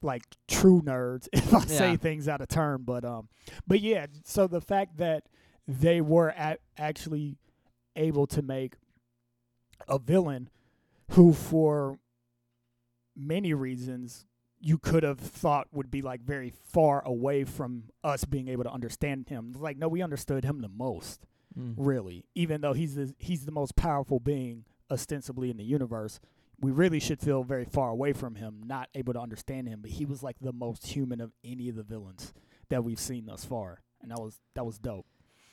like 0.01 0.23
true 0.47 0.81
nerds, 0.81 1.27
if 1.33 1.53
I 1.53 1.61
say 1.65 1.95
things 1.97 2.27
out 2.27 2.41
of 2.41 2.47
turn. 2.49 2.83
But 2.83 3.05
um, 3.05 3.29
but 3.65 3.79
yeah. 3.81 4.05
So 4.23 4.47
the 4.47 4.61
fact 4.61 4.97
that 4.97 5.23
they 5.67 5.99
were 6.01 6.29
a- 6.37 6.57
actually 6.77 7.37
able 7.95 8.27
to 8.27 8.41
make 8.41 8.75
a 9.87 9.97
villain 9.97 10.49
who, 11.11 11.33
for 11.33 11.97
many 13.15 13.53
reasons, 13.53 14.25
you 14.59 14.77
could 14.77 15.03
have 15.03 15.19
thought 15.19 15.67
would 15.71 15.91
be 15.91 16.01
like 16.01 16.21
very 16.21 16.51
far 16.71 17.03
away 17.05 17.43
from 17.43 17.83
us 18.03 18.25
being 18.25 18.47
able 18.47 18.63
to 18.63 18.71
understand 18.71 19.29
him. 19.29 19.53
Like, 19.57 19.77
no, 19.77 19.87
we 19.87 20.01
understood 20.01 20.43
him 20.43 20.61
the 20.61 20.69
most 20.69 21.25
Mm. 21.57 21.73
really. 21.77 22.23
Even 22.35 22.61
though 22.61 22.73
he's 22.73 22.93
the, 22.95 23.13
he's 23.17 23.45
the 23.45 23.51
most 23.51 23.75
powerful 23.75 24.19
being 24.19 24.65
ostensibly 24.91 25.49
in 25.49 25.57
the 25.57 25.63
universe, 25.63 26.19
we 26.59 26.71
really 26.71 26.99
should 26.99 27.19
feel 27.19 27.43
very 27.43 27.65
far 27.65 27.89
away 27.89 28.13
from 28.13 28.35
him, 28.35 28.61
not 28.65 28.89
able 28.93 29.13
to 29.13 29.19
understand 29.19 29.67
him. 29.67 29.79
But 29.81 29.91
he 29.91 30.05
was 30.05 30.21
like 30.21 30.35
the 30.39 30.53
most 30.53 30.85
human 30.87 31.19
of 31.19 31.31
any 31.43 31.67
of 31.69 31.75
the 31.75 31.83
villains 31.83 32.33
that 32.69 32.83
we've 32.83 32.99
seen 32.99 33.25
thus 33.25 33.43
far, 33.45 33.81
and 34.01 34.11
that 34.11 34.19
was 34.19 34.39
that 34.53 34.65
was 34.65 34.77
dope. 34.77 35.07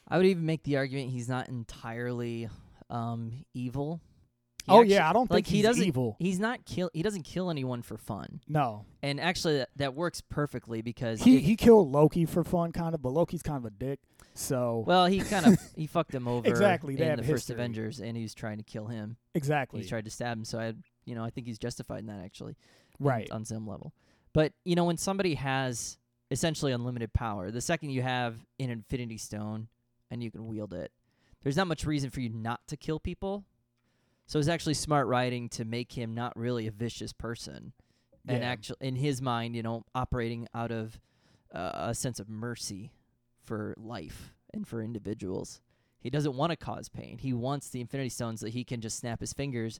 I 0.06 0.18
would 0.18 0.26
even 0.26 0.44
make 0.44 0.64
the 0.64 0.76
argument 0.76 1.10
he's 1.10 1.28
not 1.28 1.48
entirely 1.48 2.48
um, 2.90 3.44
evil. 3.54 4.00
He 4.64 4.72
oh 4.72 4.80
actu- 4.80 4.92
yeah, 4.92 5.08
I 5.08 5.12
don't 5.12 5.30
like 5.30 5.44
think 5.44 5.46
he 5.48 5.56
he's 5.58 5.66
doesn't. 5.66 5.84
evil. 5.84 6.16
He's 6.18 6.38
not 6.38 6.64
kill. 6.64 6.90
He 6.94 7.02
doesn't 7.02 7.22
kill 7.24 7.50
anyone 7.50 7.82
for 7.82 7.96
fun. 7.98 8.40
No, 8.48 8.86
And 9.02 9.20
actually, 9.20 9.58
that, 9.58 9.68
that 9.76 9.94
works 9.94 10.20
perfectly 10.22 10.80
because 10.82 11.22
he 11.22 11.40
he 11.40 11.54
killed 11.56 11.92
Loki 11.92 12.24
for 12.24 12.42
fun, 12.44 12.72
kind 12.72 12.94
of, 12.94 13.02
but 13.02 13.10
Loki's 13.12 13.42
kind 13.42 13.58
of 13.58 13.64
a 13.66 13.70
dick. 13.70 14.00
So 14.32 14.82
well, 14.86 15.06
he 15.06 15.20
kind 15.20 15.46
of 15.46 15.58
he 15.76 15.86
fucked 15.86 16.14
him 16.14 16.26
over 16.26 16.48
Exactly, 16.48 17.00
in 17.00 17.16
the 17.16 17.22
first. 17.22 17.50
Avengers, 17.50 18.00
and 18.00 18.16
he 18.16 18.22
was 18.22 18.34
trying 18.34 18.56
to 18.58 18.64
kill 18.64 18.86
him. 18.86 19.16
exactly 19.34 19.82
He 19.82 19.88
tried 19.88 20.06
to 20.06 20.10
stab 20.10 20.38
him. 20.38 20.44
So 20.44 20.58
I, 20.58 20.72
you 21.04 21.14
know, 21.14 21.22
I 21.24 21.30
think 21.30 21.46
he's 21.46 21.58
justified 21.58 22.00
in 22.00 22.06
that 22.06 22.24
actually. 22.24 22.56
right. 22.98 23.30
on 23.30 23.44
some 23.44 23.66
level. 23.66 23.92
But 24.32 24.52
you 24.64 24.74
know, 24.76 24.84
when 24.84 24.96
somebody 24.96 25.34
has 25.34 25.98
essentially 26.30 26.72
unlimited 26.72 27.12
power, 27.12 27.50
the 27.50 27.60
second 27.60 27.90
you 27.90 28.02
have 28.02 28.34
an 28.58 28.70
Infinity 28.70 29.18
Stone 29.18 29.68
and 30.10 30.22
you 30.22 30.30
can 30.32 30.46
wield 30.48 30.72
it, 30.74 30.90
there's 31.42 31.56
not 31.56 31.66
much 31.68 31.84
reason 31.84 32.10
for 32.10 32.20
you 32.20 32.30
not 32.30 32.66
to 32.68 32.76
kill 32.76 32.98
people. 32.98 33.44
So 34.26 34.38
it's 34.38 34.48
actually 34.48 34.74
smart 34.74 35.06
writing 35.06 35.48
to 35.50 35.64
make 35.64 35.92
him 35.92 36.14
not 36.14 36.36
really 36.36 36.66
a 36.66 36.70
vicious 36.70 37.12
person, 37.12 37.72
and 38.26 38.38
Yeah. 38.42 38.48
actually 38.48 38.76
in 38.80 38.96
his 38.96 39.20
mind, 39.20 39.54
you 39.54 39.62
know, 39.62 39.84
operating 39.94 40.48
out 40.54 40.70
of 40.70 40.98
uh, 41.52 41.70
a 41.90 41.94
sense 41.94 42.18
of 42.18 42.28
mercy 42.28 42.90
for 43.42 43.74
life 43.76 44.34
and 44.52 44.66
for 44.66 44.82
individuals. 44.82 45.60
He 46.00 46.10
doesn't 46.10 46.34
want 46.34 46.50
to 46.50 46.56
cause 46.56 46.88
pain. 46.88 47.18
He 47.18 47.32
wants 47.32 47.68
the 47.70 47.80
Infinity 47.80 48.08
Stones 48.08 48.40
that 48.40 48.50
he 48.50 48.64
can 48.64 48.80
just 48.80 48.98
snap 48.98 49.20
his 49.20 49.32
fingers 49.32 49.78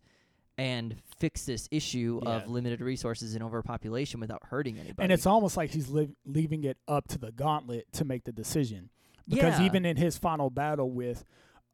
and 0.57 0.97
fix 1.19 1.45
this 1.47 1.67
issue 1.73 2.21
Yeah. 2.23 2.37
of 2.43 2.49
limited 2.49 2.81
resources 2.81 3.35
and 3.35 3.43
overpopulation 3.43 4.21
without 4.21 4.41
hurting 4.47 4.79
anybody. 4.79 5.03
And 5.03 5.11
it's 5.11 5.27
almost 5.27 5.57
like 5.57 5.71
he's 5.71 5.89
li- 5.91 6.15
leaving 6.25 6.63
it 6.63 6.79
up 6.87 7.09
to 7.09 7.19
the 7.19 7.33
gauntlet 7.33 7.91
to 7.95 8.05
make 8.05 8.23
the 8.25 8.33
decision. 8.33 8.91
Because 9.27 9.59
Yeah. 9.59 9.67
even 9.67 9.85
in 9.85 9.97
his 9.97 10.17
final 10.17 10.51
battle 10.51 10.91
with 10.93 11.25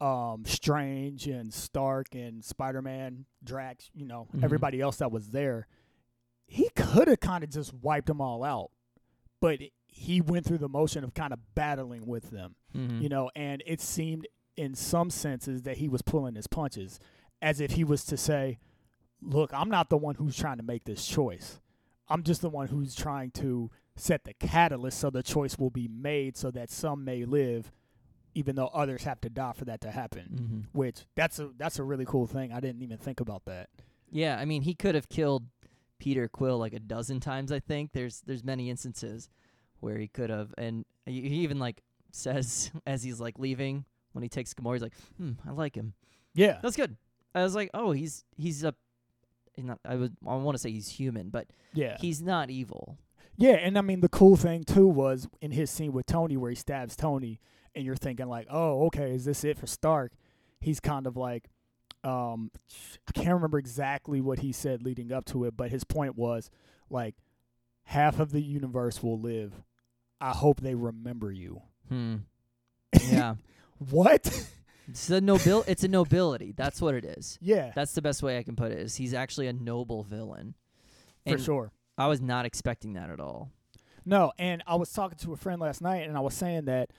um, 0.01 0.45
Strange 0.47 1.27
and 1.27 1.53
Stark 1.53 2.15
and 2.15 2.45
Spider 2.45 2.81
Man, 2.83 3.27
Drax, 3.45 3.91
you 3.95 4.07
know, 4.07 4.29
Mhm. 4.35 4.43
everybody 4.45 4.81
else 4.81 4.97
that 4.99 5.13
was 5.13 5.29
there, 5.31 5.67
he 6.47 6.69
could 6.71 7.07
have 7.09 7.21
kind 7.21 7.45
of 7.45 7.51
just 7.51 7.73
wiped 7.75 8.07
them 8.07 8.21
all 8.21 8.43
out. 8.43 8.71
But 9.41 9.61
he 9.87 10.21
went 10.21 10.47
through 10.47 10.59
the 10.59 10.69
motion 10.69 11.05
of 11.05 11.15
kind 11.15 11.33
of 11.33 11.55
battling 11.55 12.07
with 12.07 12.31
them, 12.31 12.55
Mhm. 12.75 13.03
you 13.03 13.09
know, 13.09 13.31
and 13.35 13.63
it 13.67 13.81
seemed 13.81 14.27
in 14.57 14.75
some 14.75 15.11
senses 15.11 15.63
that 15.63 15.79
he 15.79 15.89
was 15.89 16.03
pulling 16.03 16.35
his 16.35 16.47
punches 16.47 16.99
as 17.43 17.61
if 17.61 17.73
he 17.73 17.85
was 17.85 18.05
to 18.07 18.17
say, 18.17 18.59
Look, 19.23 19.53
I'm 19.53 19.69
not 19.69 19.91
the 19.91 19.99
one 19.99 20.15
who's 20.15 20.35
trying 20.35 20.57
to 20.57 20.63
make 20.63 20.85
this 20.85 21.07
choice. 21.07 21.61
I'm 22.09 22.23
just 22.23 22.41
the 22.41 22.49
one 22.49 22.69
who's 22.69 22.95
trying 22.95 23.33
to 23.33 23.71
set 23.95 24.25
the 24.25 24.33
catalyst 24.33 24.99
so 24.99 25.11
the 25.11 25.23
choice 25.23 25.59
will 25.59 25.69
be 25.69 25.89
made 25.89 26.39
so 26.39 26.51
that 26.53 26.71
some 26.71 27.05
may 27.05 27.27
live 27.27 27.71
even 28.35 28.57
though 28.57 28.69
others 28.69 29.05
have 29.05 29.21
to 29.23 29.29
die 29.29 29.53
for 29.55 29.65
that 29.67 29.81
to 29.83 29.91
happen. 29.91 30.67
Mhm. 30.73 30.77
Which 30.77 31.07
that's 31.15 31.39
a 31.39 31.51
that's 31.57 31.79
a 31.79 31.85
really 31.85 32.05
cool 32.05 32.27
thing. 32.27 32.53
I 32.53 32.61
didn't 32.61 32.83
even 32.83 32.99
think 32.99 33.21
about 33.21 33.45
that. 33.47 33.69
Yeah, 34.11 34.39
I 34.39 34.45
mean, 34.45 34.63
he 34.63 34.75
could 34.75 34.95
have 34.95 35.09
killed 35.09 35.45
Peter 35.99 36.29
Quill 36.29 36.59
like 36.59 36.73
a 36.73 36.81
dozen 36.81 37.21
times. 37.21 37.53
I 37.53 37.61
think 37.61 37.93
there's 37.93 38.21
there's 38.23 38.43
many 38.45 38.71
instances 38.71 39.29
where 39.81 39.99
he 39.99 40.09
could 40.09 40.31
have, 40.31 40.55
and 40.59 40.85
he 41.07 41.23
he 41.29 41.37
even 41.41 41.59
like 41.59 41.83
says 42.13 42.71
as 42.87 43.03
he's 43.03 43.21
like 43.21 43.39
leaving 43.39 43.85
when 44.13 44.23
he 44.23 44.29
takes 44.29 44.53
Gamora, 44.55 44.75
he's 44.75 44.83
like, 44.83 44.97
"Hmm, 45.17 45.33
I 45.47 45.53
like 45.53 45.75
him. 45.77 45.95
Yeah. 46.35 46.59
That's 46.63 46.77
good." 46.77 46.97
I 47.35 47.43
was 47.45 47.55
like, 47.55 47.71
"Oh, 47.75 47.93
he's 47.93 48.25
he's 48.37 48.65
a." 48.65 48.75
Not, 49.59 49.79
I 49.85 49.95
would 49.97 50.17
I 50.27 50.37
want 50.37 50.55
to 50.55 50.59
say 50.59 50.71
he's 50.71 50.89
human, 50.89 51.29
but 51.29 51.47
Yeah. 51.75 51.97
he's 52.01 52.23
not 52.23 52.49
evil. 52.51 52.97
Yeah, 53.41 53.53
and 53.53 53.79
I 53.79 53.81
mean 53.81 54.01
the 54.01 54.09
cool 54.11 54.37
thing 54.37 54.65
too 54.65 54.87
was 54.87 55.27
in 55.41 55.51
his 55.53 55.71
scene 55.71 55.93
with 55.93 56.05
Tony 56.05 56.37
where 56.37 56.51
he 56.51 56.55
stabs 56.57 56.95
Tony 56.95 57.41
and 57.75 57.87
you're 57.87 57.97
thinking 57.97 58.29
like, 58.29 58.47
"Oh, 58.51 58.85
okay, 58.87 59.13
is 59.13 59.25
this 59.25 59.45
it 59.45 59.59
for 59.59 59.67
Stark?" 59.67 60.13
He's 60.61 60.79
kind 60.79 61.07
of 61.07 61.17
like 61.17 61.49
um 62.05 62.51
I 63.09 63.13
can't 63.13 63.33
remember 63.33 63.59
exactly 63.59 64.21
what 64.21 64.41
he 64.41 64.53
said 64.53 64.83
leading 64.83 65.11
up 65.11 65.25
to 65.27 65.47
it, 65.47 65.57
but 65.57 65.71
his 65.71 65.85
point 65.85 66.19
was 66.19 66.51
like 66.91 67.15
half 67.85 68.21
of 68.21 68.31
the 68.31 68.43
universe 68.43 69.03
will 69.03 69.19
live. 69.19 69.55
I 70.21 70.33
hope 70.33 70.61
they 70.61 70.75
remember 70.75 71.33
you. 71.33 71.63
Hmm. 71.89 72.17
Yeah. 73.09 73.37
what? 73.79 74.27
it's 74.87 75.09
a 75.09 75.23
nobil. 75.23 75.65
It's 75.67 75.83
a 75.83 75.89
nobility. 75.89 76.53
That's 76.55 76.83
what 76.83 76.95
it 76.95 77.07
is. 77.07 77.39
yeah, 77.41 77.73
That's 77.75 77.95
the 77.95 78.03
best 78.03 78.23
way 78.23 78.37
I 78.37 78.43
can 78.43 78.55
put 78.55 78.71
it. 78.71 78.81
Is 78.81 78.97
he's 78.97 79.15
actually 79.15 79.47
a 79.47 79.55
noble 79.55 80.03
villain. 80.03 80.57
for 81.27 81.39
sure. 81.39 81.73
I 81.99 82.07
was 82.07 82.21
not 82.21 82.47
expecting 82.47 82.95
that 82.95 83.11
at 83.11 83.21
all. 83.21 83.51
No, 84.05 84.33
and 84.39 84.63
I 84.67 84.77
was 84.77 84.93
talking 84.93 85.19
to 85.19 85.33
a 85.33 85.37
friend 85.37 85.61
last 85.61 85.83
night, 85.83 86.09
and 86.09 86.17
I 86.17 86.21
was 86.21 86.35
saying 86.35 86.65
that 86.65 86.91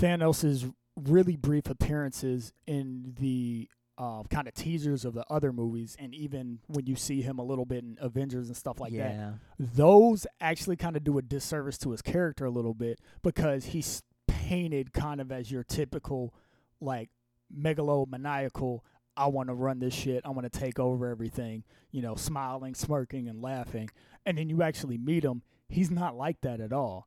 Thanos' 0.00 0.72
really 0.96 1.36
brief 1.36 1.68
appearances 1.70 2.52
in 2.66 3.14
the 3.18 3.68
uh, 3.96 4.24
kind 4.24 4.48
of 4.48 4.54
teasers 4.54 5.04
of 5.04 5.14
the 5.14 5.24
other 5.30 5.52
movies, 5.52 5.96
and 6.00 6.12
even 6.12 6.58
when 6.66 6.86
you 6.86 6.96
see 6.96 7.22
him 7.22 7.38
a 7.38 7.44
little 7.44 7.64
bit 7.64 7.84
in 7.84 7.96
Avengers 8.00 8.48
and 8.48 8.56
stuff 8.56 8.80
like 8.80 8.92
that, 9.04 9.14
those 9.58 10.26
actually 10.40 10.74
kind 10.76 10.96
of 10.96 11.04
do 11.04 11.16
a 11.18 11.22
disservice 11.22 11.78
to 11.78 11.92
his 11.92 12.02
character 12.02 12.44
a 12.44 12.50
little 12.50 12.74
bit 12.74 12.98
because 13.22 13.66
he's 13.66 14.02
painted 14.26 14.92
kind 14.92 15.20
of 15.20 15.30
as 15.30 15.52
your 15.52 15.62
typical, 15.62 16.34
like, 16.80 17.10
megalomaniacal. 17.56 18.80
I 19.16 19.26
want 19.28 19.48
to 19.48 19.54
run 19.54 19.78
this 19.78 19.94
shit. 19.94 20.22
I 20.24 20.30
want 20.30 20.50
to 20.50 20.58
take 20.58 20.78
over 20.78 21.08
everything. 21.08 21.64
You 21.90 22.02
know, 22.02 22.14
smiling, 22.16 22.74
smirking, 22.74 23.28
and 23.28 23.40
laughing. 23.42 23.88
And 24.26 24.36
then 24.38 24.48
you 24.48 24.62
actually 24.62 24.98
meet 24.98 25.24
him. 25.24 25.42
He's 25.68 25.90
not 25.90 26.16
like 26.16 26.40
that 26.42 26.60
at 26.60 26.72
all. 26.72 27.06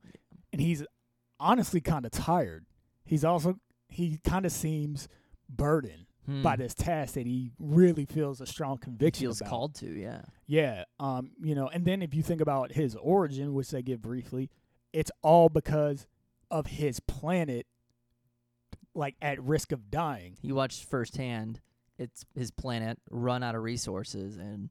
And 0.53 0.61
he's 0.61 0.83
honestly 1.39 1.81
kind 1.81 2.05
of 2.05 2.11
tired. 2.11 2.65
He's 3.05 3.23
also, 3.23 3.59
he 3.89 4.19
kind 4.23 4.45
of 4.45 4.51
seems 4.51 5.07
burdened 5.49 6.05
Hmm. 6.25 6.41
by 6.41 6.57
this 6.57 6.73
task 6.73 7.13
that 7.13 7.25
he 7.25 7.53
really 7.57 8.03
feels 8.05 8.41
a 8.41 8.45
strong 8.45 8.77
conviction. 8.79 9.21
He 9.21 9.25
feels 9.27 9.39
about. 9.39 9.49
called 9.49 9.75
to. 9.75 9.97
Yeah. 9.97 10.23
Yeah. 10.45 10.83
Um, 10.99 11.31
you 11.41 11.55
know, 11.55 11.69
and 11.69 11.85
then 11.85 12.01
if 12.01 12.13
you 12.13 12.21
think 12.21 12.41
about 12.41 12.73
his 12.73 12.97
origin, 12.97 13.53
which 13.53 13.69
they 13.71 13.81
give 13.81 14.01
briefly, 14.01 14.49
it's 14.91 15.09
all 15.21 15.47
because 15.47 16.05
of 16.51 16.65
his 16.67 16.99
planet 16.99 17.65
like 18.93 19.15
at 19.21 19.41
risk 19.41 19.71
of 19.71 19.89
dying. 19.89 20.35
He 20.41 20.51
watched 20.51 20.83
firsthand. 20.83 21.61
It's 21.97 22.25
his 22.35 22.51
planet 22.51 22.99
run 23.09 23.43
out 23.43 23.55
of 23.55 23.63
resources, 23.63 24.37
and 24.37 24.69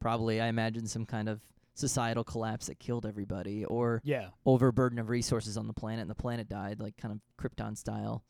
probably 0.00 0.40
I 0.40 0.46
imagine 0.46 0.86
some 0.86 1.04
kind 1.06 1.28
of 1.28 1.40
societal 1.74 2.24
collapse 2.24 2.66
that 2.66 2.78
killed 2.78 3.06
everybody, 3.06 3.64
or 3.64 4.00
Yeah. 4.04 4.30
overburden 4.46 4.98
of 4.98 5.08
resources 5.08 5.56
on 5.56 5.66
the 5.66 5.72
planet, 5.72 6.02
and 6.02 6.10
the 6.10 6.14
planet 6.14 6.48
died, 6.48 6.80
like 6.80 6.96
kind 6.96 7.12
of 7.12 7.20
Krypton 7.42 7.76
style. 7.76 8.24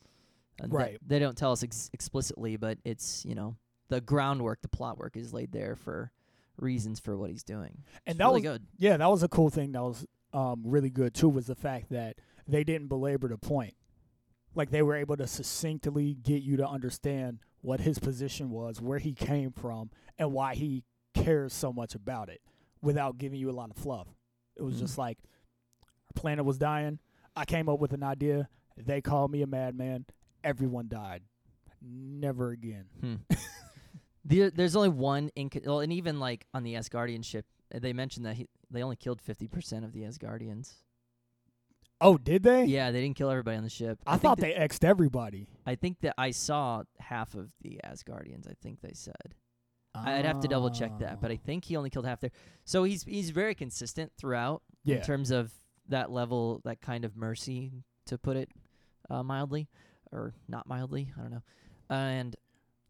And 0.61 0.71
that- 0.73 0.76
Right. 0.76 0.99
they 1.07 1.19
don't 1.19 1.37
tell 1.37 1.52
us 1.52 1.62
ex- 1.62 1.88
explicitly, 1.93 2.57
but 2.57 2.78
it's 2.85 3.25
you 3.25 3.35
know 3.35 3.57
the 3.88 4.00
groundwork, 4.00 4.61
the 4.61 4.69
plot 4.69 4.99
work 4.99 5.17
is 5.17 5.33
laid 5.33 5.52
there 5.52 5.76
for 5.76 6.11
reasons 6.59 6.99
for 7.00 7.17
what 7.17 7.31
he's 7.31 7.45
doing. 7.45 7.85
And 8.07 8.14
It's 8.14 8.19
that 8.19 8.25
really 8.26 8.40
was 8.40 8.59
good. 8.59 8.67
yeah, 8.78 8.97
that 8.97 9.07
was 9.11 9.23
a 9.23 9.28
cool 9.28 9.49
thing 9.50 9.73
that 9.73 9.83
was 9.83 10.05
um 10.35 10.62
really 10.67 10.90
good 10.90 11.14
too 11.14 11.28
was 11.28 11.47
the 11.47 11.55
fact 11.55 11.88
that 11.90 12.19
they 12.47 12.64
didn't 12.64 12.88
belabor 12.88 13.28
the 13.28 13.38
point. 13.38 13.75
Like 14.55 14.71
they 14.71 14.83
were 14.83 14.97
able 14.97 15.17
to 15.17 15.26
succinctly 15.26 16.14
get 16.14 16.43
you 16.43 16.57
to 16.59 16.67
understand 16.69 17.38
what 17.61 17.81
his 17.81 17.99
position 17.99 18.50
was, 18.50 18.81
where 18.81 18.99
he 18.99 19.12
came 19.12 19.50
from, 19.52 19.90
and 20.19 20.33
why 20.33 20.55
he 20.55 20.85
cares 21.14 21.52
so 21.52 21.73
much 21.73 21.95
about 21.95 22.28
it 22.28 22.40
without 22.83 23.19
giving 23.19 23.38
you 23.40 23.50
a 23.50 23.52
lot 23.52 23.71
of 23.71 23.76
fluff. 23.76 24.07
It 24.57 24.62
was 24.62 24.76
Mm. 24.76 24.81
just 24.81 24.99
like 24.99 25.19
our 25.83 26.21
planet 26.21 26.45
was 26.45 26.59
dying. 26.59 26.99
I 27.37 27.45
came 27.45 27.69
up 27.69 27.78
with 27.81 27.93
an 27.93 28.02
idea. 28.02 28.49
They 28.76 29.00
called 29.00 29.31
me 29.31 29.43
a 29.43 29.47
madman. 29.47 30.07
Everyone 30.45 30.88
died. 30.88 31.23
Never 31.83 32.50
again. 32.50 32.87
Hmm. 33.00 33.14
there, 34.25 34.50
there's 34.50 34.76
only 34.76 34.88
one 34.88 35.31
inc- 35.37 35.64
well, 35.67 35.81
and 35.81 35.93
even 35.93 36.19
like 36.21 36.47
on 36.55 36.62
the 36.62 36.75
Asgardian 36.75 37.25
ship, 37.25 37.47
they 37.73 37.93
mentioned 37.93 38.26
that 38.26 38.37
he, 38.37 38.49
they 38.71 38.83
only 38.83 38.97
killed 38.97 39.21
50% 39.23 39.85
of 39.85 39.93
the 39.93 40.02
Asgardians. 40.02 40.75
Oh, 42.00 42.17
did 42.17 42.43
they? 42.45 42.64
Yeah, 42.64 42.90
they 42.90 43.00
didn't 43.00 43.17
kill 43.17 43.31
everybody 43.31 43.57
on 43.57 43.64
the 43.64 43.71
ship. 43.71 43.99
I, 44.07 44.12
think 44.12 44.23
thought 44.23 44.38
they 44.38 44.52
xed 44.52 44.85
everybody. 44.85 45.49
I 45.67 45.75
think 45.75 46.00
that 46.02 46.14
I 46.17 46.31
saw 46.31 46.85
half 47.00 47.35
of 47.35 47.50
the 47.61 47.81
Asgardians. 47.85 48.49
I 48.49 48.55
think 48.62 48.81
they 48.81 48.93
said. 48.93 49.35
I'd 49.95 50.25
have 50.25 50.40
to 50.40 50.49
double 50.49 50.71
check 50.71 50.99
that, 51.00 51.21
but 51.21 51.31
I 51.31 51.35
Oh. 51.35 51.40
think 51.45 51.64
he 51.64 51.76
only 51.76 51.90
killed 51.90 52.07
half 52.07 52.21
there. 52.21 52.31
So 52.64 52.85
he's 52.85 53.02
he's 53.02 53.31
very 53.31 53.55
consistent 53.55 54.12
throughout 54.17 54.62
yeah. 54.85 54.97
in 54.97 55.02
terms 55.02 55.31
of 55.33 55.52
that 55.88 56.11
level, 56.12 56.61
that 56.64 56.81
kind 56.81 57.05
of 57.05 57.17
mercy, 57.17 57.73
to 58.07 58.17
put 58.17 58.37
it 58.37 58.49
uh, 59.11 59.23
mildly, 59.25 59.69
or 60.12 60.35
not 60.47 60.69
mildly. 60.69 61.12
I 61.19 61.23
don't 61.23 61.31
know. 61.33 61.43
And 61.90 62.37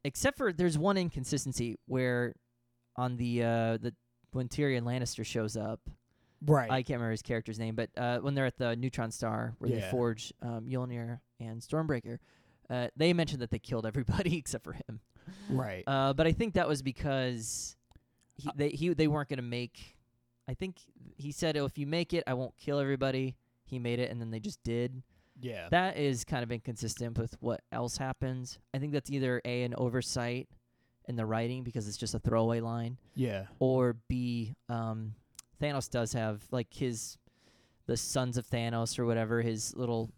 except 0.05 0.37
for 0.37 0.53
there's 0.53 0.77
one 0.77 0.99
inconsistency 0.99 1.77
where 1.87 2.35
on 2.97 3.17
the 3.17 3.43
uh, 3.43 3.77
the 3.79 3.95
when 4.33 4.49
Tyrion 4.49 4.83
Lannister 4.83 5.25
shows 5.25 5.57
up, 5.57 5.81
right. 6.45 6.71
I 6.71 6.83
can't 6.83 6.97
remember 6.99 7.11
his 7.13 7.23
character's 7.23 7.59
name, 7.59 7.75
but 7.75 7.91
uh, 7.97 8.19
when 8.21 8.35
they're 8.35 8.47
at 8.47 8.57
the 8.59 8.77
neutron 8.77 9.11
star 9.11 9.55
where 9.59 9.71
they 9.71 9.79
Yeah. 9.79 9.91
forge 9.91 10.33
um, 10.43 10.67
Mjolnir 10.67 11.21
and 11.41 11.61
Stormbreaker, 11.61 12.19
uh, 12.71 12.89
they 12.97 13.13
mentioned 13.13 13.41
that 13.43 13.51
they 13.51 13.59
killed 13.59 13.87
everybody 13.87 14.37
except 14.39 14.65
for 14.65 14.73
him. 14.75 15.01
right. 15.51 15.85
Uh, 15.87 16.13
but 16.13 16.27
I 16.27 16.33
think 16.33 16.55
that 16.55 16.69
was 16.69 16.83
because 16.83 17.77
he, 18.37 18.49
Uh, 18.49 18.53
they 18.57 18.69
he 18.71 18.93
they 18.95 19.09
weren't 19.09 19.29
gonna 19.29 19.43
make. 19.43 19.97
I 20.47 20.55
think 20.55 20.77
he 21.17 21.33
said, 21.33 21.57
"Oh, 21.57 21.65
if 21.67 21.77
you 21.77 21.87
make 21.87 22.15
it, 22.15 22.25
I 22.27 22.35
won't 22.35 22.57
kill 22.57 22.79
everybody." 22.79 23.37
He 23.65 23.79
made 23.79 23.99
it, 23.99 24.11
and 24.11 24.21
then 24.21 24.31
they 24.31 24.41
just 24.41 24.63
did. 24.63 25.03
yeah. 25.41 25.69
That 25.71 25.99
is 25.99 26.25
kind 26.25 26.43
of 26.43 26.51
inconsistent 26.51 27.19
with 27.19 27.37
what 27.41 27.61
else 27.71 27.99
happens. 27.99 28.59
I 28.73 28.79
think 28.79 28.93
that's 28.93 29.11
either 29.11 29.43
a 29.45 29.63
an 29.65 29.75
oversight 29.77 30.49
in 31.07 31.17
the 31.17 31.27
writing 31.27 31.65
because 31.65 31.87
it's 31.89 31.97
just 31.99 32.15
a 32.15 32.19
throwaway 32.19 32.61
line, 32.61 32.97
yeah. 33.15 33.47
or 33.59 33.97
b 34.09 34.55
um, 34.69 35.15
Thanos 35.61 35.91
does 35.91 36.13
have 36.13 36.43
like 36.51 36.73
his 36.73 37.19
the 37.87 37.97
sons 37.97 38.37
of 38.37 38.47
Thanos 38.47 38.99
or 38.99 39.07
whatever 39.07 39.41
his 39.43 39.75
little 39.77 40.11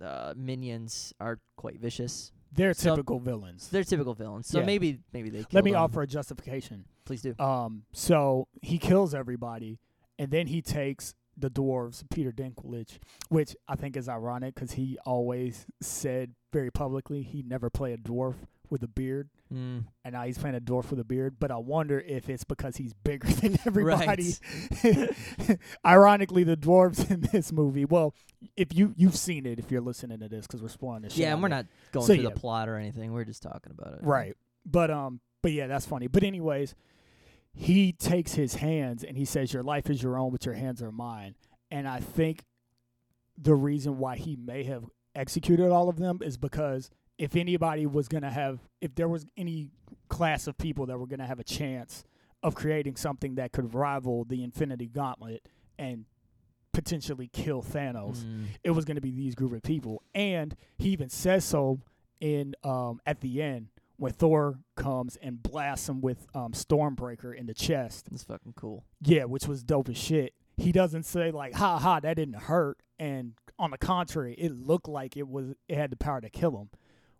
uh, 0.00 0.32
minions 0.36 1.12
are 1.20 1.38
quite 1.56 1.78
vicious. 1.80 2.32
They're 2.52 2.72
So- 2.74 2.94
typical 2.96 3.18
villains. 3.20 3.68
They're 3.68 3.84
typical 3.84 4.14
villains, 4.14 4.46
so 4.46 4.60
Yeah. 4.60 4.66
maybe 4.66 5.00
maybe 5.12 5.30
they. 5.30 5.44
Let 5.52 5.64
me 5.64 5.72
them. 5.72 5.80
offer 5.80 6.02
a 6.02 6.06
justification. 6.06 6.84
Please 7.04 7.20
do. 7.22 7.34
Um, 7.38 7.84
so 7.92 8.48
he 8.62 8.78
kills 8.78 9.14
everybody, 9.14 9.78
and 10.18 10.30
then 10.30 10.46
he 10.46 10.62
takes 10.62 11.14
the 11.36 11.50
dwarves, 11.50 12.04
Peter 12.10 12.30
Dinklage, 12.32 12.98
which 13.28 13.56
I 13.68 13.74
think 13.74 13.96
is 13.96 14.08
ironic 14.08 14.54
because 14.54 14.72
he 14.72 14.96
always 15.04 15.66
said 15.82 16.34
very 16.52 16.70
publicly 16.70 17.22
he'd 17.22 17.48
never 17.48 17.68
play 17.70 17.92
a 17.92 17.98
dwarf 17.98 18.36
with 18.74 18.82
a 18.82 18.88
beard, 18.88 19.30
Mm. 19.52 19.84
and 20.04 20.12
now 20.14 20.22
he's 20.24 20.36
playing 20.36 20.56
a 20.56 20.60
dwarf 20.60 20.90
with 20.90 20.98
a 20.98 21.04
beard. 21.04 21.36
But 21.38 21.50
I 21.52 21.56
wonder 21.58 22.00
if 22.00 22.28
it's 22.28 22.42
because 22.44 22.76
he's 22.76 22.92
bigger 22.92 23.28
than 23.40 23.56
everybody. 23.64 24.32
Ironically, 25.86 26.44
the 26.44 26.56
dwarves 26.56 27.10
in 27.10 27.20
this 27.32 27.52
movie. 27.52 27.84
Well, 27.84 28.14
if 28.56 28.74
you 28.74 28.92
you've 28.96 29.16
seen 29.16 29.46
it, 29.46 29.58
if 29.58 29.70
you're 29.70 29.80
listening 29.80 30.18
to 30.20 30.28
this, 30.28 30.46
because 30.46 30.60
we're 30.62 30.68
spoiling 30.68 31.04
shit. 31.04 31.16
Yeah, 31.18 31.32
and 31.34 31.42
we're 31.42 31.48
not 31.48 31.66
going 31.92 32.06
So, 32.06 32.14
through 32.14 32.24
yeah. 32.24 32.30
the 32.30 32.34
plot 32.40 32.68
or 32.68 32.76
anything. 32.76 33.12
We're 33.12 33.24
just 33.24 33.42
talking 33.42 33.72
about 33.78 33.94
it. 33.94 34.00
Right. 34.02 34.34
But 34.66 34.90
um 34.90 35.20
but 35.42 35.52
yeah, 35.52 35.66
that's 35.66 35.86
funny. 35.86 36.06
But 36.06 36.22
anyways, 36.22 36.74
he 37.52 37.92
takes 37.92 38.32
his 38.34 38.56
hands 38.56 39.04
and 39.04 39.16
he 39.16 39.24
says 39.24 39.52
your 39.52 39.62
life 39.62 39.88
is 39.90 40.02
your 40.02 40.18
own 40.18 40.32
but 40.32 40.44
your 40.44 40.54
hands 40.54 40.82
are 40.82 40.90
mine. 40.92 41.34
And 41.70 41.86
I 41.86 42.00
think 42.00 42.44
the 43.38 43.54
reason 43.54 43.98
why 43.98 44.16
he 44.16 44.36
may 44.36 44.64
have 44.64 44.84
executed 45.14 45.70
all 45.70 45.88
of 45.88 45.96
them 45.98 46.18
is 46.22 46.36
because 46.36 46.90
if 47.18 47.36
anybody 47.36 47.86
was 47.86 48.08
going 48.08 48.22
to 48.22 48.30
have 48.30 48.58
if 48.80 48.94
there 48.94 49.08
was 49.08 49.26
any 49.36 49.68
class 50.08 50.46
of 50.46 50.56
people 50.58 50.86
that 50.86 50.98
were 50.98 51.06
going 51.06 51.20
to 51.20 51.26
have 51.26 51.38
a 51.40 51.44
chance 51.44 52.04
of 52.42 52.54
creating 52.54 52.96
something 52.96 53.36
that 53.36 53.52
could 53.52 53.72
rival 53.74 54.24
the 54.24 54.42
Infinity 54.44 54.86
Gauntlet 54.86 55.46
and 55.78 56.04
potentially 56.72 57.28
kill 57.32 57.62
Thanos, 57.62 58.24
Mm. 58.24 58.46
it 58.64 58.70
was 58.70 58.84
going 58.84 58.96
to 58.96 59.00
be 59.00 59.10
these 59.12 59.34
group 59.34 59.52
of 59.52 59.62
people. 59.62 60.02
And 60.14 60.56
he 60.76 60.90
even 60.90 61.08
says 61.08 61.44
so 61.44 61.80
in 62.20 62.54
um, 62.64 63.00
at 63.06 63.20
the 63.20 63.40
end 63.42 63.68
when 63.96 64.12
Thor 64.12 64.58
comes 64.76 65.16
and 65.22 65.42
blasts 65.42 65.88
him 65.88 66.00
with 66.00 66.26
um, 66.34 66.52
Stormbreaker 66.52 67.34
in 67.34 67.46
the 67.46 67.54
chest. 67.54 68.06
That's 68.10 68.24
fucking 68.24 68.54
cool. 68.56 68.84
Yeah, 69.00 69.24
which 69.24 69.46
was 69.46 69.62
dope 69.62 69.88
as 69.88 69.96
shit. 69.96 70.34
He 70.56 70.72
doesn't 70.72 71.04
say 71.04 71.30
like, 71.30 71.54
"Ha 71.54 71.78
ha, 71.78 72.00
that 72.00 72.14
didn't 72.16 72.34
hurt," 72.42 72.78
and 72.98 73.32
on 73.58 73.70
the 73.72 73.78
contrary, 73.78 74.34
it 74.34 74.52
looked 74.52 74.88
like 74.88 75.16
it 75.16 75.26
was 75.28 75.54
it 75.68 75.76
had 75.76 75.90
the 75.90 75.96
power 75.96 76.20
to 76.20 76.30
kill 76.30 76.56
him. 76.58 76.70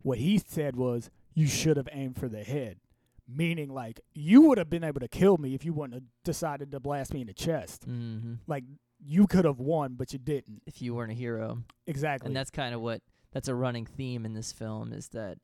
What 0.04 0.18
he 0.18 0.38
said 0.38 0.76
was, 0.76 1.10
"You 1.34 1.46
should 1.48 1.76
have 1.76 1.88
aimed 1.90 2.16
for 2.16 2.28
the 2.28 2.44
head," 2.44 2.78
meaning 3.26 3.68
like 3.70 4.00
you 4.14 4.42
would 4.42 4.58
have 4.58 4.70
been 4.70 4.84
able 4.84 5.00
to 5.00 5.08
kill 5.08 5.38
me 5.38 5.54
if 5.54 5.64
you 5.64 5.72
wouldn't 5.72 5.94
have 5.94 6.04
decided 6.22 6.70
to 6.70 6.78
blast 6.78 7.12
me 7.12 7.22
in 7.22 7.26
the 7.26 7.32
chest. 7.34 7.84
hmm 7.84 8.34
Like 8.46 8.64
you 9.06 9.26
could 9.26 9.44
have 9.44 9.58
won, 9.58 9.94
but 9.94 10.12
you 10.12 10.18
didn't. 10.18 10.62
If 10.66 10.80
you 10.80 10.94
weren't 10.94 11.10
a 11.12 11.14
hero, 11.14 11.64
Exactly. 11.86 12.26
and 12.28 12.36
that's 12.36 12.50
kind 12.50 12.74
of 12.74 12.80
what 12.80 13.02
that's 13.32 13.48
a 13.48 13.54
running 13.54 13.86
theme 13.86 14.24
in 14.24 14.34
this 14.34 14.52
film 14.52 14.92
is 14.92 15.08
that 15.08 15.38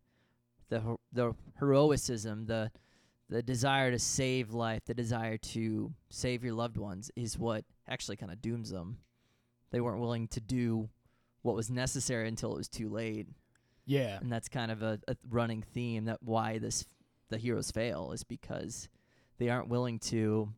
the 0.69 0.97
the 1.13 1.35
heroicism, 1.59 2.47
the 2.47 2.71
the 3.29 3.43
desire 3.43 3.91
to 3.91 3.99
save 3.99 4.53
life, 4.53 4.85
the 4.85 4.95
desire 4.95 5.39
to 5.39 5.95
save 6.11 6.45
your 6.45 6.53
loved 6.55 6.77
ones 6.77 7.11
is 7.17 7.39
what 7.39 7.65
actually 7.89 8.17
kind 8.17 8.31
of 8.33 8.43
dooms 8.43 8.71
them. 8.71 8.99
They 9.71 9.81
weren't 9.81 10.01
willing 10.01 10.27
to 10.29 10.41
do 10.41 10.91
what 11.43 11.55
was 11.55 11.71
necessary 11.71 12.29
until 12.29 12.53
it 12.53 12.59
was 12.59 12.69
too 12.69 12.89
late. 12.89 13.29
Yeah. 13.91 14.19
and 14.21 14.31
that's 14.31 14.49
kind 14.49 14.71
of 14.71 14.83
a, 14.83 15.01
a 15.09 15.17
running 15.29 15.63
theme 15.63 16.05
that 16.05 16.23
why 16.23 16.59
this 16.59 16.87
the 17.29 17.39
heroes 17.39 17.71
fail 17.71 18.13
is 18.13 18.23
because 18.25 18.89
they 19.39 19.49
aren't 19.49 19.69
willing 19.69 19.99
to 19.99 20.53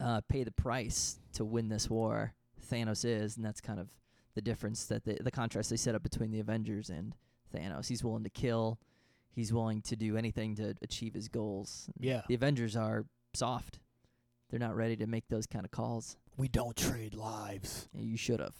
uh, 0.00 0.20
pay 0.28 0.44
the 0.44 0.52
price 0.52 1.18
to 1.32 1.44
win 1.44 1.68
this 1.68 1.90
war. 1.90 2.34
Thanos 2.70 3.04
is, 3.04 3.36
and 3.36 3.44
that's 3.44 3.60
kind 3.60 3.80
of 3.80 3.88
the 4.34 4.40
difference 4.40 4.84
that 4.86 5.04
the 5.04 5.18
the 5.20 5.30
contrast 5.30 5.70
they 5.70 5.76
set 5.76 5.94
up 5.94 6.02
between 6.02 6.30
the 6.30 6.40
Avengers 6.40 6.90
and 6.90 7.14
Thanos. 7.54 7.88
He's 7.88 8.04
willing 8.04 8.24
to 8.24 8.30
kill, 8.30 8.78
he's 9.34 9.52
willing 9.52 9.82
to 9.82 9.96
do 9.96 10.16
anything 10.16 10.54
to 10.56 10.74
achieve 10.82 11.14
his 11.14 11.28
goals. 11.28 11.88
Yeah. 11.98 12.22
The 12.28 12.34
Avengers 12.34 12.76
are 12.76 13.06
soft; 13.34 13.80
they're 14.50 14.60
not 14.60 14.74
ready 14.76 14.96
to 14.96 15.06
make 15.06 15.28
those 15.28 15.46
kind 15.46 15.64
of 15.64 15.70
calls. 15.70 16.16
We 16.36 16.48
don't 16.48 16.76
trade 16.76 17.14
lives. 17.14 17.88
Yeah, 17.94 18.02
You 18.04 18.16
should 18.16 18.40
have. 18.40 18.54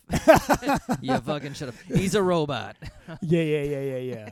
you 1.00 1.16
fucking 1.18 1.54
should 1.54 1.68
have. 1.68 1.80
He's 1.82 2.14
a 2.14 2.22
robot. 2.22 2.76
yeah, 3.22 3.42
yeah, 3.42 3.62
yeah, 3.62 3.80
yeah, 3.80 3.96
yeah. 3.98 4.28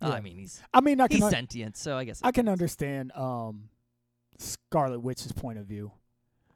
Oh, 0.00 0.12
I 0.12 0.20
mean, 0.20 0.36
he's 0.36 0.62
I 0.72 0.80
mean, 0.80 1.00
I 1.00 1.08
can 1.08 1.16
he's 1.16 1.24
un- 1.24 1.30
sentient, 1.30 1.76
so 1.76 1.96
I 1.96 2.04
guess 2.04 2.20
I 2.22 2.30
can 2.32 2.48
understand 2.48 3.12
um 3.12 3.68
Scarlet 4.38 5.00
Witch's 5.00 5.32
point 5.32 5.58
of 5.58 5.66
view. 5.66 5.92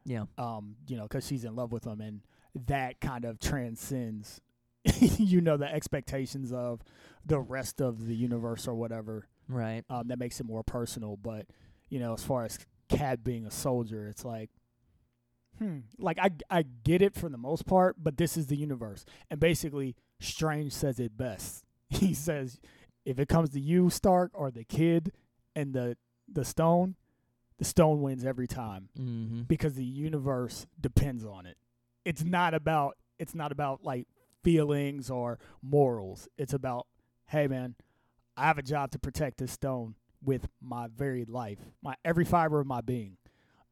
yeah. 0.05 0.25
Um, 0.37 0.77
you 0.89 0.97
know, 0.97 1.03
because 1.05 1.27
she's 1.27 1.45
in 1.45 1.55
love 1.57 1.73
with 1.73 1.85
him, 1.85 2.01
and 2.01 2.21
that 2.67 3.01
kind 3.01 3.25
of 3.25 3.39
transcends, 3.39 4.41
you 5.01 5.41
know, 5.41 5.57
the 5.57 5.73
expectations 5.73 6.53
of 6.53 6.83
the 7.27 7.39
rest 7.39 7.81
of 7.81 8.07
the 8.07 8.15
universe 8.17 8.67
or 8.67 8.75
whatever. 8.75 9.27
Right. 9.49 9.85
Um, 9.91 10.09
that 10.09 10.19
makes 10.19 10.41
it 10.41 10.47
more 10.47 10.63
personal. 10.63 11.17
But 11.17 11.47
you 11.89 11.99
know, 12.01 12.15
as 12.15 12.23
far 12.25 12.45
as 12.45 12.59
Cat 12.89 13.23
being 13.25 13.47
a 13.47 13.51
soldier, 13.51 14.07
it's 14.09 14.25
like, 14.25 14.51
hmm, 15.59 15.79
like 15.99 16.19
I 16.19 16.31
I 16.51 16.63
get 16.63 17.03
it 17.03 17.15
for 17.15 17.29
the 17.29 17.39
most 17.39 17.67
part, 17.67 17.97
but 17.99 18.17
this 18.17 18.37
is 18.37 18.47
the 18.47 18.57
universe, 18.57 19.05
and 19.31 19.39
basically, 19.41 19.97
Strange 20.21 20.73
says 20.73 20.99
it 21.01 21.17
best. 21.17 21.65
He 21.91 22.13
says, 22.13 22.61
if 23.07 23.19
it 23.19 23.29
comes 23.31 23.51
to 23.51 23.61
you, 23.61 23.89
Stark, 23.89 24.33
or 24.35 24.51
the 24.51 24.65
kid, 24.65 25.13
and 25.57 25.73
the 25.73 25.97
the 26.31 26.45
stone, 26.45 26.97
the 27.59 27.65
stone 27.65 28.03
wins 28.03 28.25
every 28.25 28.47
time 28.47 28.91
Mm-hmm. 28.99 29.43
because 29.43 29.75
the 29.75 29.85
universe 29.85 30.67
depends 30.81 31.25
on 31.25 31.47
it. 31.47 31.57
It's 32.05 32.23
not 32.25 32.53
about 32.55 32.97
it's 33.19 33.35
not 33.35 33.53
about 33.53 33.83
like 33.85 34.07
feelings 34.45 35.11
or 35.11 35.39
morals. 35.63 36.29
It's 36.39 36.53
about, 36.53 36.87
hey 37.27 37.49
man, 37.49 37.75
I 38.37 38.47
have 38.47 38.59
a 38.59 38.63
job 38.63 38.91
to 38.93 38.99
protect 38.99 39.39
this 39.39 39.53
stone 39.53 39.95
with 40.29 40.47
my 40.61 40.87
very 40.95 41.25
life, 41.25 41.59
my 41.83 41.95
every 42.05 42.25
fiber 42.25 42.61
of 42.61 42.67
my 42.67 42.83
being. 42.83 43.17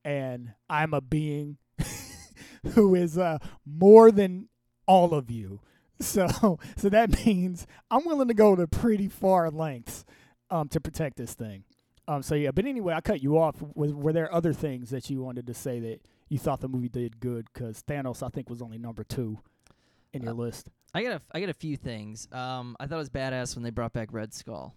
And 0.04 0.52
I'm 0.70 0.94
a 0.94 1.00
being 1.00 1.58
who 2.74 2.94
is 2.94 3.18
uh 3.18 3.38
more 3.64 4.10
than 4.10 4.48
all 4.86 5.14
of 5.14 5.30
you. 5.30 5.60
So 5.98 6.58
so 6.76 6.90
that 6.90 7.24
means 7.24 7.66
I'm 7.90 8.04
willing 8.04 8.28
to 8.28 8.34
go 8.34 8.54
to 8.54 8.66
pretty 8.66 9.08
far 9.08 9.50
lengths 9.50 10.04
um 10.50 10.68
to 10.68 10.78
protect 10.80 11.16
this 11.16 11.32
thing. 11.32 11.64
Um 12.06 12.22
so 12.22 12.34
yeah, 12.34 12.50
but 12.50 12.66
anyway, 12.66 12.92
I 12.92 13.00
cut 13.00 13.22
you 13.22 13.38
off. 13.38 13.56
Was 13.74 13.94
were 13.94 14.12
there 14.12 14.30
other 14.32 14.52
things 14.52 14.90
that 14.90 15.08
you 15.08 15.22
wanted 15.22 15.46
to 15.46 15.54
say 15.54 15.80
that 15.80 16.00
you 16.28 16.38
thought 16.38 16.60
the 16.60 16.68
movie 16.68 16.90
did 16.90 17.18
good 17.18 17.50
cuz 17.54 17.82
Thanos 17.82 18.22
I 18.22 18.28
think 18.28 18.50
was 18.50 18.60
only 18.60 18.76
number 18.76 19.04
2 19.04 19.38
in 20.12 20.22
your 20.22 20.32
Uh, 20.32 20.34
list? 20.34 20.68
I 20.92 21.02
got 21.02 21.12
a, 21.12 21.22
I 21.32 21.40
got 21.40 21.48
a 21.48 21.54
few 21.54 21.76
things. 21.78 22.28
Um, 22.30 22.76
I 22.78 22.86
thought 22.86 22.96
it 22.96 22.98
was 22.98 23.10
badass 23.10 23.54
when 23.56 23.62
they 23.62 23.70
brought 23.70 23.92
back 23.94 24.12
Red 24.12 24.34
Skull. 24.34 24.74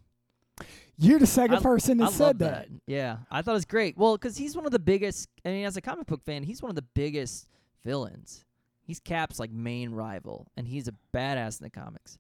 You're 0.98 1.20
the 1.20 1.28
second 1.28 1.58
I- 1.58 1.62
person 1.62 1.98
that 2.00 2.10
I 2.10 2.12
said 2.12 2.24
love 2.26 2.38
that. 2.40 2.68
Yeah, 2.86 3.18
I 3.32 3.42
thought 3.42 3.52
it 3.52 3.54
was 3.56 3.66
great. 3.66 3.98
Well, 3.98 4.16
because 4.18 4.38
he's 4.38 4.56
one 4.56 4.66
of 4.66 4.72
the 4.72 4.80
biggest. 4.80 5.30
I 5.46 5.50
mean, 5.50 5.66
as 5.66 5.78
a 5.78 5.82
comic 5.82 6.08
book 6.08 6.24
fan, 6.24 6.44
he's 6.44 6.62
one 6.62 6.70
of 6.70 6.76
the 6.76 6.86
biggest 6.94 7.48
villains. 7.86 8.44
He's 8.84 9.00
Cap's 9.00 9.40
like 9.40 9.52
main 9.52 9.92
rival, 9.92 10.48
and 10.58 10.68
he's 10.68 10.88
a 10.88 10.94
badass 11.14 11.60
in 11.62 11.64
the 11.64 11.70
comics. 11.70 12.18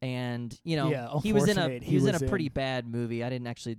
And 0.00 0.58
you 0.64 0.76
know, 0.76 0.90
Yeah, 0.90 1.08
he 1.22 1.32
was 1.32 1.48
in 1.48 1.58
a 1.58 1.68
he, 1.68 1.78
he 1.80 1.94
was, 1.96 2.04
was 2.04 2.20
in 2.22 2.26
a 2.26 2.30
pretty 2.30 2.46
in- 2.46 2.52
bad 2.52 2.86
movie. 2.86 3.22
I 3.24 3.28
didn't 3.30 3.46
actually 3.46 3.78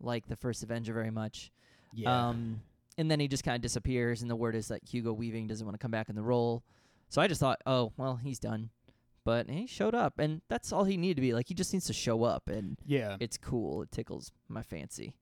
like 0.00 0.26
the 0.26 0.36
first 0.36 0.62
Avenger 0.62 0.92
very 0.92 1.10
much. 1.10 1.50
Yeah. 1.94 2.28
Um, 2.28 2.60
and 2.98 3.10
then 3.10 3.20
he 3.20 3.28
just 3.28 3.44
kind 3.44 3.54
of 3.54 3.62
disappears, 3.62 4.22
and 4.22 4.30
the 4.30 4.36
word 4.36 4.54
is 4.56 4.68
that 4.68 4.82
Hugo 4.84 5.12
Weaving 5.12 5.46
doesn't 5.46 5.64
want 5.64 5.74
to 5.74 5.78
come 5.78 5.90
back 5.90 6.08
in 6.08 6.14
the 6.16 6.22
role. 6.22 6.62
So 7.10 7.22
I 7.22 7.26
just 7.28 7.40
thought, 7.40 7.60
oh 7.64 7.92
well, 7.96 8.16
he's 8.16 8.38
done. 8.38 8.70
But 9.28 9.50
he 9.50 9.66
showed 9.66 9.94
up, 9.94 10.18
and 10.18 10.40
that's 10.48 10.72
all 10.72 10.84
he 10.84 10.96
needed 10.96 11.16
to 11.16 11.20
be. 11.20 11.34
Like 11.34 11.48
he 11.48 11.54
just 11.54 11.74
needs 11.74 11.84
to 11.88 11.92
show 11.92 12.24
up, 12.24 12.48
and 12.48 12.78
yeah. 12.86 13.18
it's 13.20 13.36
cool. 13.36 13.82
It 13.82 13.92
tickles 13.92 14.32
my 14.48 14.62
fancy. 14.62 15.12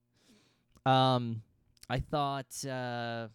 Um, 0.85 1.41
I 1.89 1.99
thought 1.99 2.65
uh, 2.65 3.27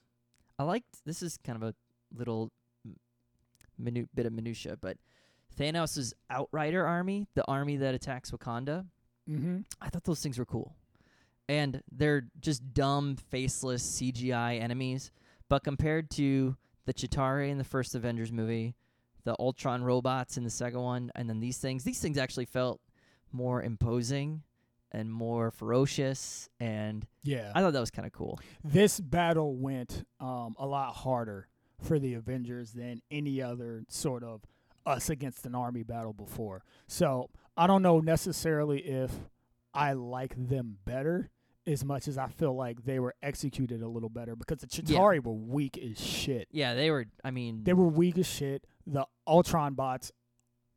I 0.58 0.62
liked. 0.62 1.04
This 1.04 1.20
is 1.20 1.38
kind 1.44 1.62
of 1.62 1.68
a 1.68 1.74
little 2.16 2.50
m- 2.86 2.96
minu- 3.78 4.08
bit 4.14 4.24
of 4.24 4.32
minutia, 4.32 4.78
but 4.80 4.96
Thanos' 5.58 6.14
Outrider 6.30 6.86
army, 6.86 7.26
the 7.34 7.44
army 7.46 7.76
that 7.76 7.94
attacks 7.94 8.30
Wakanda, 8.30 8.86
mm-hmm. 9.28 9.58
I 9.78 9.90
thought 9.90 10.04
those 10.04 10.22
things 10.22 10.38
were 10.38 10.46
cool. 10.46 10.74
And 11.50 11.82
they're 11.92 12.28
just 12.40 12.72
dumb, 12.72 13.16
faceless 13.16 14.00
CGI 14.00 14.58
enemies. 14.58 15.10
But 15.50 15.64
compared 15.64 16.10
to 16.12 16.56
the 16.86 16.94
Chitauri 16.94 17.50
in 17.50 17.58
the 17.58 17.64
first 17.64 17.94
Avengers 17.94 18.32
movie, 18.32 18.74
the 19.24 19.34
Ultron 19.38 19.84
robots 19.84 20.36
in 20.36 20.44
the 20.44 20.50
second 20.50 20.80
one, 20.80 21.10
and 21.14 21.28
then 21.28 21.40
these 21.40 21.58
things, 21.58 21.84
these 21.84 22.00
things 22.00 22.18
actually 22.18 22.46
felt 22.46 22.80
more 23.32 23.62
imposing 23.62 24.42
and 24.90 25.10
more 25.12 25.50
ferocious. 25.50 26.48
And 26.60 27.06
Yeah. 27.22 27.50
I 27.54 27.60
thought 27.60 27.72
that 27.72 27.80
was 27.80 27.90
kind 27.90 28.06
of 28.06 28.12
cool. 28.12 28.38
this 28.64 29.00
battle 29.00 29.56
went 29.56 30.04
um, 30.20 30.54
a 30.58 30.66
lot 30.66 30.94
harder 30.96 31.48
for 31.80 31.98
the 31.98 32.14
Avengers 32.14 32.72
than 32.72 33.00
any 33.10 33.40
other 33.42 33.84
sort 33.88 34.22
of 34.22 34.42
us 34.84 35.08
against 35.08 35.46
an 35.46 35.54
army 35.54 35.82
battle 35.82 36.12
before. 36.12 36.62
So 36.88 37.30
I 37.56 37.66
don't 37.66 37.82
know 37.82 38.00
necessarily 38.00 38.80
if 38.80 39.10
I 39.72 39.92
like 39.94 40.34
them 40.36 40.78
better 40.84 41.30
as 41.66 41.84
much 41.84 42.08
as 42.08 42.18
I 42.18 42.26
feel 42.26 42.54
like 42.54 42.84
they 42.84 42.98
were 42.98 43.14
executed 43.22 43.80
a 43.82 43.88
little 43.88 44.08
better 44.08 44.34
because 44.36 44.58
the 44.58 44.68
Yeah. 44.70 44.98
Chitauri 44.98 45.24
were 45.24 45.32
weak 45.32 45.78
as 45.78 45.98
shit. 46.04 46.48
Yeah, 46.50 46.74
they 46.74 46.90
were, 46.90 47.06
I 47.24 47.30
mean, 47.30 47.62
They 47.64 47.72
were 47.72 47.86
weak 47.88 48.18
as 48.18 48.26
shit. 48.26 48.66
The 48.86 49.06
Ultron 49.26 49.74
bots 49.74 50.12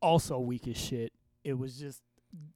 also 0.00 0.38
weak 0.38 0.68
as 0.68 0.76
shit. 0.76 1.12
It 1.44 1.58
was 1.58 1.78
just 1.78 2.02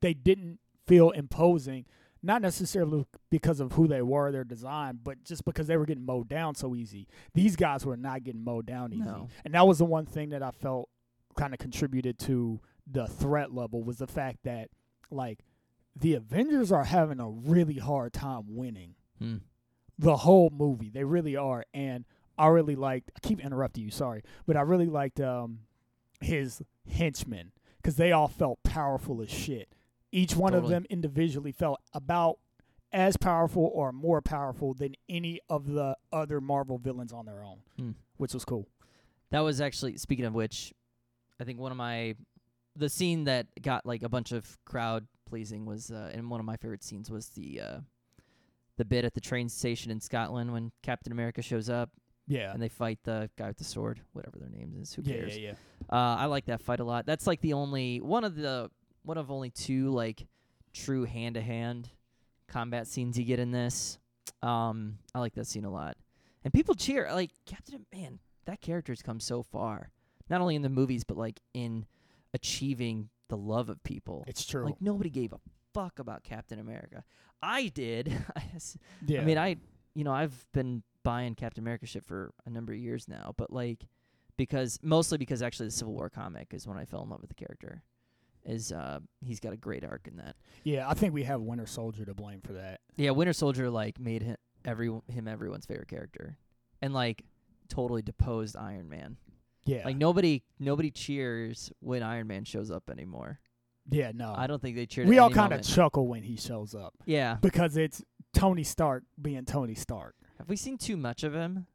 they 0.01 0.15
didn't 0.15 0.59
feel 0.87 1.11
imposing, 1.11 1.87
not 2.23 2.43
necessarily 2.43 3.07
because 3.31 3.61
of 3.61 3.73
who 3.73 3.87
they 3.87 4.03
were, 4.03 4.31
their 4.33 4.45
design, 4.45 4.99
but 5.03 5.25
just 5.25 5.45
because 5.45 5.67
they 5.67 5.77
were 5.77 5.87
getting 5.87 6.05
mowed 6.05 6.29
down 6.29 6.55
so 6.55 6.75
easy. 6.75 7.07
These 7.35 7.57
guys 7.57 7.87
were 7.87 7.97
not 7.97 8.25
getting 8.25 8.45
mowed 8.45 8.67
down 8.67 8.93
easy. 8.93 9.03
No. 9.03 9.29
And 9.45 9.55
that 9.55 9.67
was 9.67 9.79
the 9.79 9.85
one 9.85 10.07
thing 10.07 10.31
that 10.31 10.43
I 10.43 10.51
felt 10.51 10.89
kind 11.37 11.53
of 11.53 11.59
contributed 11.59 12.19
to 12.19 12.61
the 12.91 13.07
threat 13.07 13.53
level 13.53 13.83
was 13.83 13.99
the 13.99 14.07
fact 14.07 14.39
that 14.45 14.69
like 15.11 15.41
the 15.97 16.15
Avengers 16.15 16.73
are 16.73 16.85
having 16.85 17.21
a 17.21 17.29
really 17.29 17.79
hard 17.79 18.13
time 18.13 18.45
winning 18.49 18.95
hmm. 19.19 19.37
the 19.99 20.19
whole 20.19 20.51
movie. 20.51 20.91
They 20.91 21.05
really 21.05 21.37
are, 21.37 21.65
and 21.73 22.05
I 22.40 22.46
really 22.48 22.76
liked. 22.76 23.11
I 23.16 23.20
keep 23.26 23.40
interrupting 23.44 23.85
you, 23.85 23.90
sorry, 23.90 24.22
but 24.46 24.57
I 24.57 24.62
really 24.62 24.87
liked 24.87 25.20
um 25.20 25.61
his 26.20 26.62
henchmen 26.88 27.53
because 27.76 27.96
they 27.96 28.12
all 28.12 28.29
felt 28.29 28.62
powerful 28.62 29.22
as 29.22 29.31
shit. 29.31 29.68
Each 30.12 30.35
one 30.37 30.55
of 30.55 30.68
them 30.68 30.85
individually 30.90 31.53
felt 31.53 31.81
about 31.94 32.38
as 32.92 33.16
powerful 33.16 33.70
or 33.72 33.92
more 33.92 34.20
powerful 34.20 34.74
than 34.74 34.94
any 35.09 35.38
of 35.48 35.66
the 35.72 35.96
other 36.12 36.40
Marvel 36.40 36.76
villains 36.79 37.12
on 37.12 37.24
their 37.26 37.42
own, 37.44 37.59
Hmm. 37.76 37.90
which 38.16 38.35
was 38.35 38.44
cool. 38.44 38.66
That 39.31 39.40
was 39.40 39.61
actually 39.61 39.96
speaking 39.96 40.24
of 40.24 40.35
which, 40.35 40.74
I 41.38 41.44
think 41.44 41.59
one 41.61 41.70
of 41.72 41.79
my 41.79 42.16
the 42.76 42.88
scene 42.88 43.24
that 43.24 43.46
got 43.62 43.87
like 43.87 44.03
a 44.03 44.09
bunch 44.09 44.33
of 44.33 44.59
crowd 44.64 45.07
pleasing 45.29 45.64
was 45.66 45.90
uh, 45.90 46.11
and 46.12 46.29
one 46.31 46.40
of 46.40 46.46
my 46.46 46.57
favorite 46.57 46.83
scenes 46.83 47.11
was 47.11 47.29
the 47.31 47.61
uh, 47.61 47.81
the 48.76 48.85
bit 48.85 49.05
at 49.05 49.14
the 49.14 49.20
train 49.20 49.48
station 49.48 49.90
in 49.90 50.00
Scotland 50.00 50.53
when 50.53 50.72
Captain 50.83 51.12
America 51.12 51.42
shows 51.42 51.70
up 51.70 51.90
Yeah, 52.31 52.53
and 52.53 52.62
they 52.62 52.69
fight 52.69 53.01
the 53.03 53.29
guy 53.37 53.49
with 53.49 53.59
the 53.59 53.64
sword, 53.64 54.01
whatever 54.12 54.38
their 54.38 54.49
name 54.49 54.73
is. 54.81 54.95
Who 54.95 55.03
yeah, 55.03 55.14
cares? 55.14 55.37
yeah, 55.37 55.49
yeah. 55.49 55.55
Uh, 55.90 56.16
I 56.16 56.27
like 56.27 56.47
that 56.47 56.61
fight 56.61 56.79
a 56.79 56.85
lot. 56.85 57.05
That's 57.05 57.27
like 57.27 57.40
the 57.40 57.55
only 57.55 58.01
one 58.01 58.23
of 58.23 58.37
the 58.37 58.71
one 59.03 59.19
of 59.19 59.33
only 59.33 59.51
two 59.51 59.90
like 59.90 60.27
true 60.73 61.05
hand 61.05 61.35
to 61.35 61.43
hand 61.43 61.90
combat 62.47 62.87
scenes 62.87 63.19
you 63.19 63.25
get 63.25 63.40
in 63.40 63.51
this. 63.51 63.99
Um, 64.43 64.99
I 65.12 65.19
like 65.19 65.35
that 65.35 65.49
scene 65.49 65.64
a 65.64 65.71
lot, 65.71 65.97
and 66.45 66.55
people 66.55 66.77
cheer. 66.77 67.11
Like 67.12 67.33
Captain, 67.47 67.85
man, 67.93 68.21
that 68.47 68.61
character's 68.61 69.03
come 69.03 69.19
so 69.19 69.43
far. 69.43 69.90
Not 70.29 70.40
only 70.40 70.55
in 70.55 70.62
the 70.62 70.69
movies, 70.69 71.03
but 71.03 71.16
like 71.16 71.40
in 71.53 71.85
achieving 72.33 73.09
the 73.29 73.37
love 73.37 73.69
of 73.69 73.83
people. 73.83 74.25
It's 74.29 74.47
true. 74.47 74.66
Like 74.66 74.81
nobody 74.81 75.11
gave 75.11 75.33
a 75.33 75.40
fuck 75.75 75.99
about 75.99 76.23
Captain 76.23 76.61
America. 76.61 77.03
I 77.43 77.69
did. 77.69 78.12
Yeah, 79.07 79.23
I 79.23 79.25
mean, 79.25 79.38
I 79.38 79.57
you 79.94 80.05
know 80.05 80.12
I've 80.12 80.46
been 80.53 80.83
buying 81.03 81.35
Captain 81.35 81.62
America 81.62 81.87
shit 81.87 82.05
for 82.05 82.33
a 82.46 82.50
number 82.50 82.72
of 82.72 82.79
years 82.79 83.09
now, 83.09 83.35
but 83.37 83.53
like 83.53 83.87
because 84.37 84.79
mostly 84.83 85.18
because 85.18 85.42
actually 85.42 85.66
the 85.66 85.72
Civil 85.72 85.94
War 85.94 86.09
comic 86.09 86.55
is 86.55 86.66
when 86.66 86.79
I 86.79 86.85
fell 86.85 87.03
in 87.03 87.11
love 87.11 87.20
with 87.20 87.29
the 87.31 87.35
character. 87.35 87.83
Is 88.42 88.72
uh 88.72 89.00
he's 89.20 89.38
got 89.38 89.53
a 89.53 89.57
great 89.57 89.85
arc 89.85 90.09
in 90.09 90.16
that. 90.16 90.35
yeah. 90.64 90.88
I 90.88 90.94
think 90.94 91.12
we 91.12 91.24
have 91.24 91.42
Winter 91.42 91.66
Soldier 91.66 92.07
to 92.07 92.14
blame 92.14 92.40
for 92.40 92.55
that. 92.55 92.81
Yeah, 92.96 93.11
Winter 93.11 93.35
Soldier 93.35 93.68
like 93.68 94.00
made 94.00 94.22
him 94.22 94.37
every 94.64 94.90
him 95.09 95.29
everyone's 95.29 95.66
favorite 95.66 95.88
character, 95.88 96.38
and 96.81 96.94
like 96.94 97.24
totally 97.68 98.00
deposed 98.00 98.57
Iron 98.57 98.88
Man. 98.88 99.18
Yeah, 99.66 99.83
Like 99.85 99.98
nobody 99.98 100.42
nobody 100.59 100.90
cheers 100.90 101.70
when 101.81 102.03
Iron 102.03 102.29
Man 102.29 102.44
shows 102.44 102.70
up 102.70 102.88
anymore. 102.88 103.40
yeah. 103.90 104.11
No, 104.14 104.35
I 104.35 104.46
don't 104.46 104.61
think 104.62 104.74
they 104.74 104.87
cheered. 104.87 105.07
we 105.07 105.18
all 105.18 105.31
kind 105.31 105.53
of 105.53 105.62
chuckle 105.62 106.09
when 106.09 106.22
he 106.22 106.37
shows 106.37 106.74
up 106.74 106.94
yeah. 107.05 107.37
because 107.42 107.76
it's 107.76 108.03
Tony 108.33 108.64
Stark 108.64 109.05
being 109.21 109.45
Tony 109.45 109.75
Stark. 109.75 110.14
Have 110.38 110.49
we 110.49 110.57
seen 110.57 110.79
too 110.79 110.97
much 110.97 111.23
of 111.23 111.35
him? 111.35 111.66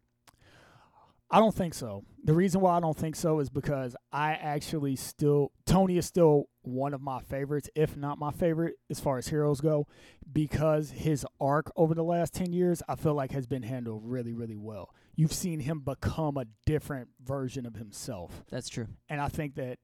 I 1.30 1.40
don't 1.40 1.56
think 1.56 1.74
so. 1.74 2.04
The 2.24 2.34
reason 2.34 2.62
why 2.62 2.78
I 2.78 2.80
don't 2.80 2.96
think 2.96 3.16
so 3.16 3.40
is 3.40 3.50
because 3.50 3.96
I 4.12 4.34
actually 4.34 4.96
still 4.96 5.52
Tony 5.66 5.98
is 5.98 6.06
still 6.06 6.50
one 6.62 6.94
of 6.94 7.02
my 7.02 7.20
favorites, 7.20 7.70
if 7.76 7.98
not 7.98 8.20
my 8.20 8.32
favorite 8.32 8.76
as 8.90 9.00
far 9.00 9.18
as 9.18 9.28
heroes 9.28 9.60
go, 9.60 9.88
because 10.32 10.92
his 10.92 11.26
arc 11.42 11.72
over 11.76 11.96
the 11.96 12.04
last 12.04 12.34
10 12.34 12.54
years 12.54 12.84
I 12.88 12.96
feel 12.96 13.16
like 13.16 13.32
has 13.32 13.48
been 13.48 13.64
handled 13.64 14.04
really 14.06 14.34
really 14.34 14.56
well. 14.56 14.94
You've 15.16 15.34
seen 15.34 15.62
him 15.62 15.80
become 15.80 16.38
a 16.38 16.46
different 16.66 17.10
version 17.24 17.66
of 17.66 17.76
himself. 17.76 18.44
That's 18.52 18.70
true. 18.70 18.88
And 19.10 19.20
I 19.20 19.28
think 19.30 19.56
that 19.56 19.80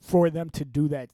for 0.00 0.30
them 0.30 0.50
to 0.50 0.64
do 0.64 0.88
that 0.88 1.10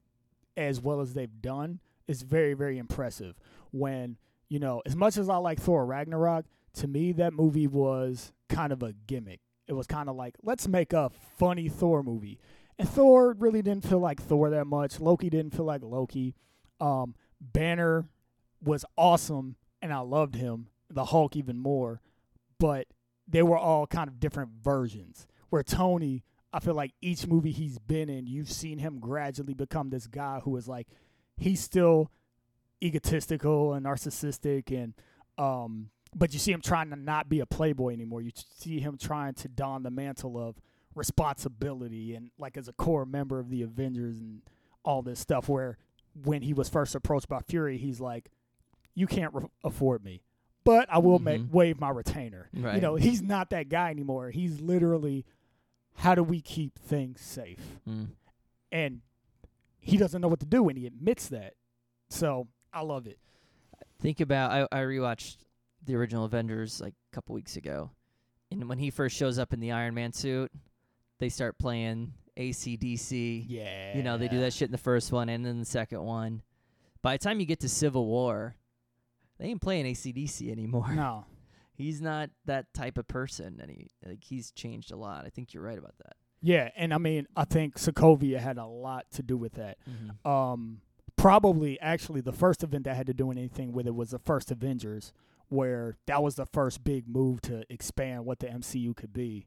as 0.57 0.81
well 0.81 1.01
as 1.01 1.14
they've 1.14 1.41
done 1.41 1.81
is 2.09 2.23
very, 2.23 2.55
very 2.55 2.79
impressive. 2.79 3.37
When, 3.71 4.17
you 4.49 4.59
know, 4.59 4.83
as 4.87 4.97
much 4.97 5.17
as 5.17 5.29
I 5.29 5.37
like 5.37 5.61
Thor 5.61 5.85
Ragnarok, 5.85 6.47
to 6.75 6.89
me, 6.89 7.13
that 7.13 7.33
movie 7.33 7.67
was 7.67 8.33
kind 8.49 8.73
of 8.73 8.83
a 8.83 8.95
gimmick. 9.07 9.41
It 9.67 9.75
was 9.75 9.87
kind 9.87 10.09
of 10.09 10.17
like, 10.17 10.37
let's 10.43 10.67
make 10.67 10.93
a 10.93 11.11
funny 11.39 11.69
Thor 11.69 12.03
movie. 12.03 12.39
And 12.79 12.89
Thor 12.89 13.35
really 13.39 13.61
didn't 13.61 13.85
feel 13.85 13.99
like 13.99 14.23
Thor 14.23 14.51
that 14.51 14.67
much. 14.67 15.01
Loki 15.01 15.29
didn't 15.29 15.55
feel 15.55 15.67
like 15.67 15.83
Loki. 15.83 16.35
Um, 16.81 17.15
Banner 17.41 18.09
was 18.63 18.85
awesome, 18.97 19.57
and 19.83 19.93
I 19.93 19.99
loved 19.99 20.37
him. 20.37 20.69
The 20.89 21.07
Hulk 21.07 21.37
even 21.37 21.59
more. 21.59 22.01
But 22.59 22.87
they 23.27 23.43
were 23.43 23.59
all 23.59 23.87
kind 23.87 24.09
of 24.09 24.21
different 24.21 24.51
versions. 24.63 25.27
Where 25.51 25.63
Tony, 25.63 26.25
I 26.53 26.61
feel 26.61 26.75
like 26.75 26.93
each 27.03 27.27
movie 27.27 27.53
he's 27.53 27.79
been 27.79 28.09
in, 28.09 28.27
you've 28.27 28.51
seen 28.51 28.79
him 28.79 29.01
gradually 29.01 29.55
become 29.55 29.91
this 29.91 30.07
guy 30.07 30.41
who 30.45 30.57
is 30.57 30.69
like, 30.69 30.87
he's 31.37 31.61
still 31.61 32.11
egotistical 32.83 33.73
and 33.75 33.87
narcissistic, 33.87 34.71
and 34.77 34.95
um, 35.37 35.91
but 36.14 36.33
you 36.33 36.38
see 36.38 36.53
him 36.53 36.61
trying 36.62 36.91
to 36.91 36.97
not 36.97 37.29
be 37.29 37.41
a 37.41 37.47
playboy 37.47 37.93
anymore. 37.93 38.23
You 38.23 38.31
see 38.35 38.81
him 38.81 38.97
trying 38.99 39.35
to 39.35 39.49
don 39.49 39.83
the 39.83 39.91
mantle 39.91 40.38
of 40.38 40.57
responsibility 40.95 42.14
and 42.14 42.31
like 42.38 42.57
as 42.57 42.69
a 42.69 42.73
core 42.73 43.05
member 43.07 43.38
of 43.38 43.51
the 43.51 43.62
Avengers 43.62 44.19
and 44.21 44.43
all 44.85 45.03
this 45.03 45.19
stuff. 45.21 45.49
Where 45.49 45.79
when 46.25 46.43
he 46.43 46.53
was 46.53 46.69
first 46.69 46.95
approached 46.95 47.29
by 47.29 47.41
Fury, 47.41 47.79
he's 47.79 48.01
like, 48.01 48.31
"You 48.95 49.07
can't 49.07 49.35
re- 49.35 49.47
afford 49.64 50.05
me." 50.05 50.23
But 50.64 50.88
I 50.93 50.99
will 50.99 51.19
make 51.19 51.41
Mhm. 51.43 51.51
waive 51.51 51.81
my 51.81 51.88
retainer. 51.88 52.51
Right. 52.53 52.75
You 52.75 52.81
know, 52.83 52.97
he's 52.97 53.23
not 53.23 53.49
that 53.51 53.69
guy 53.71 53.91
anymore. 53.91 54.31
He's 54.31 54.61
literally, 54.61 55.25
how 55.95 56.14
do 56.14 56.23
we 56.23 56.43
keep 56.43 56.79
things 56.79 57.23
safe? 57.23 57.79
Mm. 57.88 58.09
And 58.71 59.01
he 59.81 59.97
doesn't 59.97 60.21
know 60.21 60.29
what 60.29 60.41
to 60.41 60.47
do, 60.47 60.69
and 60.69 60.77
he 60.77 60.87
admits 60.87 61.29
that. 61.29 61.55
So 62.11 62.49
I 62.79 62.83
love 62.83 63.07
it. 63.07 63.19
Think 64.01 64.21
about 64.21 64.51
I 64.51 64.81
I 64.81 64.83
rewatched 64.83 65.37
the 65.85 65.97
original 65.97 66.25
Avengers 66.25 66.81
like 66.81 66.95
a 67.12 67.14
couple 67.14 67.35
weeks 67.35 67.57
ago, 67.57 67.91
and 68.51 68.69
when 68.69 68.79
he 68.79 68.91
first 68.91 69.17
shows 69.17 69.38
up 69.38 69.53
in 69.53 69.61
the 69.61 69.73
Iron 69.73 69.95
Man 69.95 70.12
suit, 70.12 70.53
they 71.19 71.29
start 71.29 71.59
playing 71.59 72.12
ACDC. 72.37 73.45
Yeah. 73.49 73.97
You 73.97 74.03
know, 74.03 74.17
they 74.17 74.29
do 74.29 74.41
that 74.41 74.53
shit 74.53 74.69
in 74.69 74.73
the 74.73 74.79
first 74.79 75.12
one 75.12 75.29
and 75.29 75.45
then 75.45 75.59
the 75.59 75.64
second 75.64 76.03
one. 76.03 76.43
By 77.03 77.14
the 77.14 77.19
time 77.19 77.41
you 77.41 77.47
get 77.47 77.61
to 77.61 77.69
Civil 77.69 78.07
War, 78.07 78.55
they 79.38 79.47
ain't 79.47 79.61
playing 79.61 79.87
ACDC 79.87 80.51
anymore. 80.51 80.93
No. 80.95 81.27
He's 81.75 82.01
not 82.01 82.31
that 82.47 82.73
type 82.75 82.99
of 82.99 83.07
person, 83.07 83.61
and 83.62 83.71
he 83.71 83.87
like 84.05 84.25
he's 84.25 84.51
changed 84.51 84.91
a 84.91 84.97
lot. 84.97 85.25
I 85.25 85.29
think 85.29 85.55
you're 85.55 85.62
right 85.62 85.79
about 85.79 85.97
that. 85.99 86.17
Yeah, 86.43 86.71
and 86.75 86.93
I 86.93 86.99
mean, 86.99 87.29
I 87.37 87.45
think 87.45 87.77
Sokovia 87.77 88.41
had 88.41 88.59
a 88.59 88.67
lot 88.67 89.07
to 89.12 89.23
do 89.23 89.37
with 89.37 89.53
that. 89.53 89.79
Mm-hmm. 89.88 90.29
Um, 90.29 90.81
probably 91.18 91.78
actually 91.81 92.20
the 92.22 92.33
first 92.33 92.62
event 92.62 92.85
that 92.85 92.96
had 92.96 93.07
to 93.09 93.14
do 93.14 93.31
anything 93.31 93.72
with 93.72 93.87
it 93.87 93.94
was 93.94 94.11
the 94.11 94.18
first 94.18 94.50
Avengers, 94.50 95.12
where 95.48 95.96
that 96.07 96.22
was 96.22 96.37
the 96.37 96.46
first 96.46 96.85
big 96.85 97.07
move 97.09 97.40
to 97.42 97.64
expand 97.72 98.24
what 98.24 98.38
the 98.38 98.46
MCU 98.46 98.96
could 98.96 99.12
be. 99.12 99.46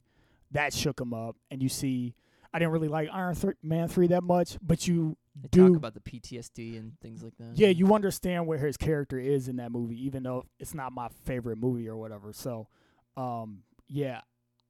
That 0.52 0.72
shook 0.74 1.00
him 1.00 1.14
up, 1.14 1.36
and 1.50 1.62
you 1.62 1.68
see, 1.68 2.14
I 2.52 2.58
didn't 2.58 2.72
really 2.72 2.88
like 2.88 3.08
Iron 3.12 3.34
Th- 3.34 3.54
Man 3.62 3.88
three 3.88 4.06
that 4.08 4.22
much, 4.22 4.58
but 4.60 4.86
you 4.86 5.16
They 5.40 5.48
do 5.50 5.68
talk 5.68 5.76
about 5.78 5.94
the 5.94 6.00
PTSD 6.00 6.76
and 6.78 7.00
things 7.00 7.22
like 7.22 7.32
that. 7.38 7.56
yeah, 7.56 7.68
you 7.68 7.94
understand 7.94 8.46
where 8.46 8.58
his 8.58 8.76
character 8.76 9.18
is 9.18 9.48
in 9.48 9.56
that 9.56 9.72
movie, 9.72 10.04
even 10.06 10.22
though 10.22 10.44
it's 10.60 10.74
not 10.74 10.92
my 10.92 11.08
favorite 11.24 11.56
movie 11.56 11.88
or 11.88 11.96
whatever. 11.96 12.32
So, 12.34 12.68
um, 13.16 13.62
yeah, 13.88 14.20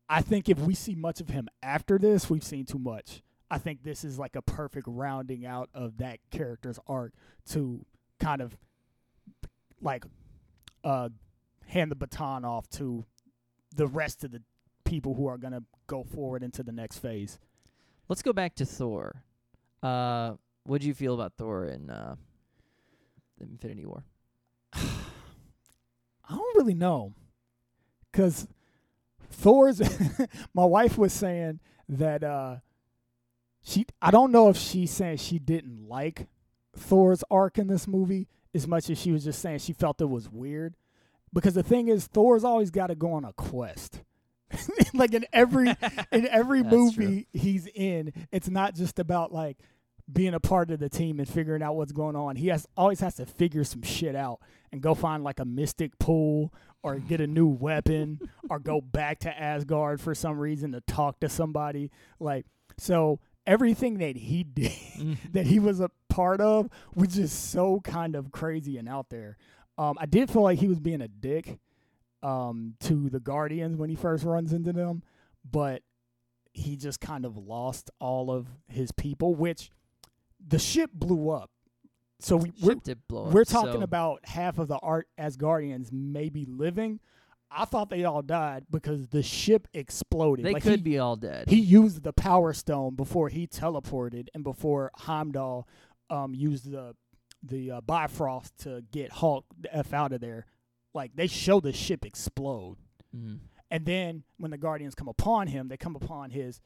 I 0.09 0.23
think 0.23 0.49
if 0.49 0.61
we 0.61 0.75
see 0.75 0.95
much 0.95 1.21
of 1.21 1.31
him 1.31 1.49
after 1.65 1.99
this, 1.99 2.31
we've 2.31 2.45
seen 2.45 2.65
too 2.65 2.79
much. 2.79 3.23
I 3.53 3.59
think 3.59 3.83
this 3.83 4.03
is 4.03 4.19
like 4.19 4.35
a 4.35 4.41
perfect 4.41 4.87
rounding 4.89 5.45
out 5.45 5.69
of 5.75 5.99
that 5.99 6.21
character's 6.31 6.79
arc 6.87 7.13
to 7.51 7.85
kind 8.19 8.41
of 8.41 8.57
like 9.83 10.07
uh 10.83 11.11
hand 11.67 11.91
the 11.91 11.95
baton 11.95 12.47
off 12.47 12.67
to 12.71 13.05
the 13.77 13.87
rest 13.87 14.25
of 14.25 14.31
the 14.31 14.41
people 14.87 15.13
who 15.13 15.27
are 15.27 15.37
gonna 15.37 15.65
go 15.87 16.03
forward 16.03 16.43
into 16.43 16.63
the 16.63 16.73
next 16.73 17.01
phase. 17.01 17.39
Let's 18.09 18.23
go 18.23 18.33
back 18.33 18.55
to 18.55 18.65
Thor. 18.65 19.23
Uh, 19.83 20.33
what 20.65 20.81
do 20.81 20.87
you 20.87 20.95
feel 20.95 21.13
about 21.13 21.35
Thor 21.37 21.67
in 21.67 21.91
uh, 21.91 22.17
Infinity 23.39 23.85
War? 23.85 24.03
I 24.73 24.81
don't 26.31 26.57
really 26.57 26.75
know, 26.75 27.13
cause 28.15 28.49
Thor's. 29.31 29.83
my 30.55 30.65
wife 30.65 30.97
was 30.97 31.13
saying 31.13 31.61
that 31.91 32.25
uh, 32.25 32.57
she. 33.63 33.87
I 34.01 34.11
don't 34.11 34.33
know 34.33 34.49
if 34.49 34.57
she's 34.57 34.91
saying 34.91 35.19
she 35.19 35.39
didn't 35.39 35.89
like 35.89 36.27
Thor's 36.77 37.25
arc 37.31 37.59
in 37.59 37.67
this 37.67 37.87
movie 37.87 38.29
as 38.55 38.67
much 38.67 38.91
as 38.91 38.99
she 38.99 39.13
was 39.13 39.25
just 39.25 39.41
saying 39.41 39.59
she 39.59 39.73
felt 39.73 40.01
it 40.01 40.09
was 40.09 40.29
weird. 40.29 40.75
Because 41.33 41.55
the 41.55 41.63
thing 41.63 41.89
is, 41.89 42.07
Thor's 42.07 42.45
always 42.45 42.71
got 42.71 42.89
to 42.89 42.95
go 42.95 43.13
on 43.13 43.25
a 43.25 43.33
quest. 43.33 44.03
like 44.95 45.15
in 45.15 45.25
every 45.33 45.69
in 46.13 46.27
every 46.29 46.63
movie 46.63 47.27
he's 47.33 47.67
in, 47.69 48.13
it's 48.31 48.51
not 48.51 48.75
just 48.75 48.99
about 48.99 49.33
like 49.33 49.59
being 50.13 50.35
a 50.35 50.41
part 50.41 50.71
of 50.71 50.79
the 50.79 50.89
team 50.89 51.19
and 51.19 51.29
figuring 51.29 51.63
out 51.63 51.75
what's 51.75 51.93
going 51.93 52.17
on. 52.17 52.37
He 52.37 52.49
has 52.49 52.67
always 52.77 53.01
has 53.01 53.15
to 53.17 53.27
figure 53.27 53.65
some 53.65 53.83
shit 53.83 54.15
out 54.15 54.41
and 54.71 54.81
go 54.81 54.95
find 54.95 55.25
like 55.25 55.41
a 55.41 55.45
mystic 55.45 55.99
pool 55.99 56.53
or 56.83 56.97
get 56.97 57.21
a 57.21 57.27
new 57.27 57.47
weapon 57.47 58.21
or 58.51 58.59
go 58.59 58.81
back 58.81 59.21
to 59.21 59.41
Asgard 59.41 60.01
for 60.01 60.15
some 60.15 60.39
reason 60.39 60.73
to 60.73 60.81
talk 60.83 61.21
to 61.21 61.29
somebody. 61.29 61.91
Like 62.19 62.45
so 62.77 63.21
everything 63.47 63.99
that 63.99 64.17
he 64.17 64.45
did 64.45 65.19
that 65.33 65.47
he 65.47 65.59
was 65.59 65.81
a 65.81 65.91
part 66.09 66.41
of 66.41 66.69
was 66.95 67.15
just 67.15 67.51
so 67.51 67.81
kind 67.81 68.15
of 68.15 68.33
crazy 68.33 68.77
and 68.79 68.89
out 68.89 69.09
there. 69.11 69.37
Um, 69.79 69.97
I 69.99 70.07
did 70.07 70.31
feel 70.31 70.43
like 70.43 70.59
he 70.59 70.69
was 70.69 70.81
being 70.81 71.01
a 71.01 71.09
dick 71.09 71.59
um, 72.23 72.75
to 72.81 73.09
the 73.09 73.21
Guardians 73.21 73.77
when 73.77 73.91
he 73.91 73.97
first 73.97 74.25
runs 74.25 74.53
into 74.53 74.73
them, 74.73 75.03
but 75.51 75.83
he 76.53 76.77
just 76.77 77.01
kind 77.01 77.25
of 77.25 77.37
lost 77.37 77.91
all 77.99 78.31
of 78.31 78.47
his 78.69 78.93
people, 78.93 79.35
which 79.35 79.71
the 80.47 80.59
ship 80.59 80.91
blew 80.93 81.31
up. 81.31 81.51
So 82.21 82.37
we, 82.37 82.53
we're, 82.63 82.75
did 82.77 83.01
blow 83.09 83.27
up, 83.27 83.33
we're 83.33 83.45
talking 83.45 83.73
so- 83.73 83.81
about 83.81 84.21
half 84.25 84.59
of 84.59 84.69
the 84.69 84.79
art 84.79 85.09
Asgardians 85.19 85.91
maybe 85.91 86.45
living. 86.45 87.01
I 87.55 87.65
thought 87.67 87.91
they 87.91 88.05
all 88.05 88.23
died 88.23 88.67
because 88.71 89.09
the 89.09 89.23
ship 89.23 89.69
exploded. 89.75 90.45
They 90.45 90.53
Like, 90.55 90.63
could 90.63 90.81
he, 90.81 90.83
be 90.83 90.99
all 90.99 91.17
dead. 91.17 91.49
he 91.49 91.61
used 91.61 92.03
the 92.03 92.13
power 92.13 92.53
stone 92.53 92.95
before 92.95 93.29
he 93.29 93.47
teleported 93.47 94.29
and 94.35 94.43
before 94.45 94.91
Heimdall 94.97 95.69
um, 96.11 96.35
used 96.35 96.71
the 96.71 96.95
the 97.45 97.73
uh, 97.73 97.81
Bifrost 97.81 98.57
to 98.61 98.83
get 98.93 99.11
Hulk 99.13 99.45
the 99.59 99.75
f 99.75 99.93
out 99.93 100.13
of 100.13 100.21
there. 100.21 100.47
Like 100.95 101.17
they 101.17 101.27
show 101.27 101.59
the 101.61 101.73
ship 101.73 102.05
explode, 102.05 102.77
Mhm. 103.17 103.41
and 103.71 103.85
then 103.87 104.23
when 104.37 104.51
the 104.51 104.59
Guardians 104.59 104.95
come 104.95 105.09
upon 105.09 105.49
him, 105.49 105.69
they 105.69 105.77
come 105.77 105.97
upon 105.97 106.31
his 106.31 106.61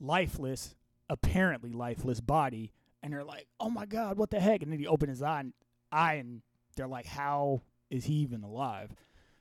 lifeless, 0.00 0.74
apparently 1.08 1.72
lifeless 1.72 2.20
body, 2.20 2.72
and 3.02 3.12
they're 3.12 3.24
like, 3.24 3.46
"Oh 3.60 3.70
my 3.70 3.86
God, 3.86 4.16
what 4.18 4.30
the 4.30 4.40
heck?" 4.40 4.62
And 4.62 4.72
then 4.72 4.78
he 4.78 4.86
opened 4.86 5.10
his 5.10 5.22
eye, 5.22 5.40
and, 5.40 5.52
eye, 5.90 6.14
and 6.14 6.42
they're 6.76 6.88
like, 6.88 7.06
"How 7.06 7.62
is 7.90 8.04
he 8.04 8.14
even 8.14 8.42
alive?" 8.42 8.94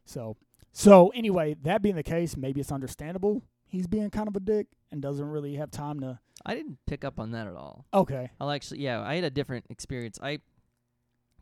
So, 0.06 0.38
so 0.74 1.10
anyway, 1.10 1.56
that 1.64 1.82
being 1.82 1.96
the 1.96 2.04
case, 2.04 2.38
maybe 2.38 2.62
it's 2.62 2.72
understandable. 2.72 3.44
He's 3.68 3.88
being 3.88 4.10
kind 4.10 4.28
of 4.28 4.36
a 4.36 4.40
dick 4.40 4.68
and 4.92 5.02
doesn't 5.02 5.26
really 5.26 5.56
have 5.56 5.72
time 5.72 6.00
to. 6.02 6.20
I 6.46 6.56
didn't 6.56 6.80
pick 6.88 7.06
up 7.06 7.20
on 7.20 7.32
that 7.32 7.48
at 7.48 7.56
all. 7.56 7.86
Okay, 7.94 8.32
I'll 8.40 8.52
actually, 8.52 8.82
yeah, 8.82 9.02
I 9.02 9.16
had 9.16 9.24
a 9.24 9.30
different 9.30 9.66
experience. 9.70 10.20
I, 10.22 10.40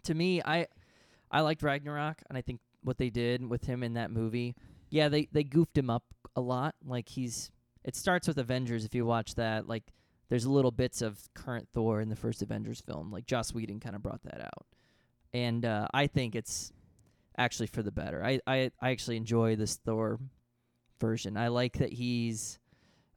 to 0.04 0.14
me, 0.14 0.42
I, 0.44 0.68
I 1.32 1.42
liked 1.42 1.64
Ragnarok, 1.64 2.22
and 2.28 2.38
I 2.38 2.42
think 2.42 2.60
what 2.84 2.98
they 2.98 3.10
did 3.10 3.48
with 3.48 3.66
him 3.66 3.84
in 3.84 3.94
that 3.94 4.12
movie, 4.12 4.56
yeah, 4.90 5.10
they 5.10 5.28
they 5.32 5.44
goofed 5.44 5.78
him 5.78 5.90
up 5.90 6.04
a 6.36 6.42
lot. 6.42 6.76
Like 6.86 7.10
he's, 7.10 7.52
it 7.84 7.96
starts 7.96 8.28
with 8.28 8.38
Avengers. 8.38 8.86
If 8.86 8.94
you 8.96 9.06
watch 9.06 9.36
that, 9.36 9.68
like 9.68 9.84
there's 10.30 10.46
little 10.46 10.72
bits 10.72 11.02
of 11.02 11.20
current 11.34 11.68
Thor 11.74 12.02
in 12.02 12.10
the 12.10 12.16
first 12.16 12.42
Avengers 12.42 12.82
film. 12.82 13.12
Like 13.12 13.26
Joss 13.26 13.54
Whedon 13.54 13.80
kind 13.80 13.96
of 13.96 14.02
brought 14.02 14.24
that 14.24 14.42
out, 14.42 14.66
and 15.34 15.66
uh, 15.66 15.88
I 15.94 16.08
think 16.08 16.36
it's 16.36 16.74
actually 17.38 17.68
for 17.68 17.84
the 17.84 17.92
better. 17.92 18.24
I 18.24 18.40
I 18.48 18.72
I 18.82 18.92
actually 18.92 19.18
enjoy 19.18 19.56
this 19.56 19.76
Thor 19.76 20.20
version. 21.00 21.38
I 21.38 21.48
like 21.50 21.78
that 21.80 21.94
he's. 21.94 22.60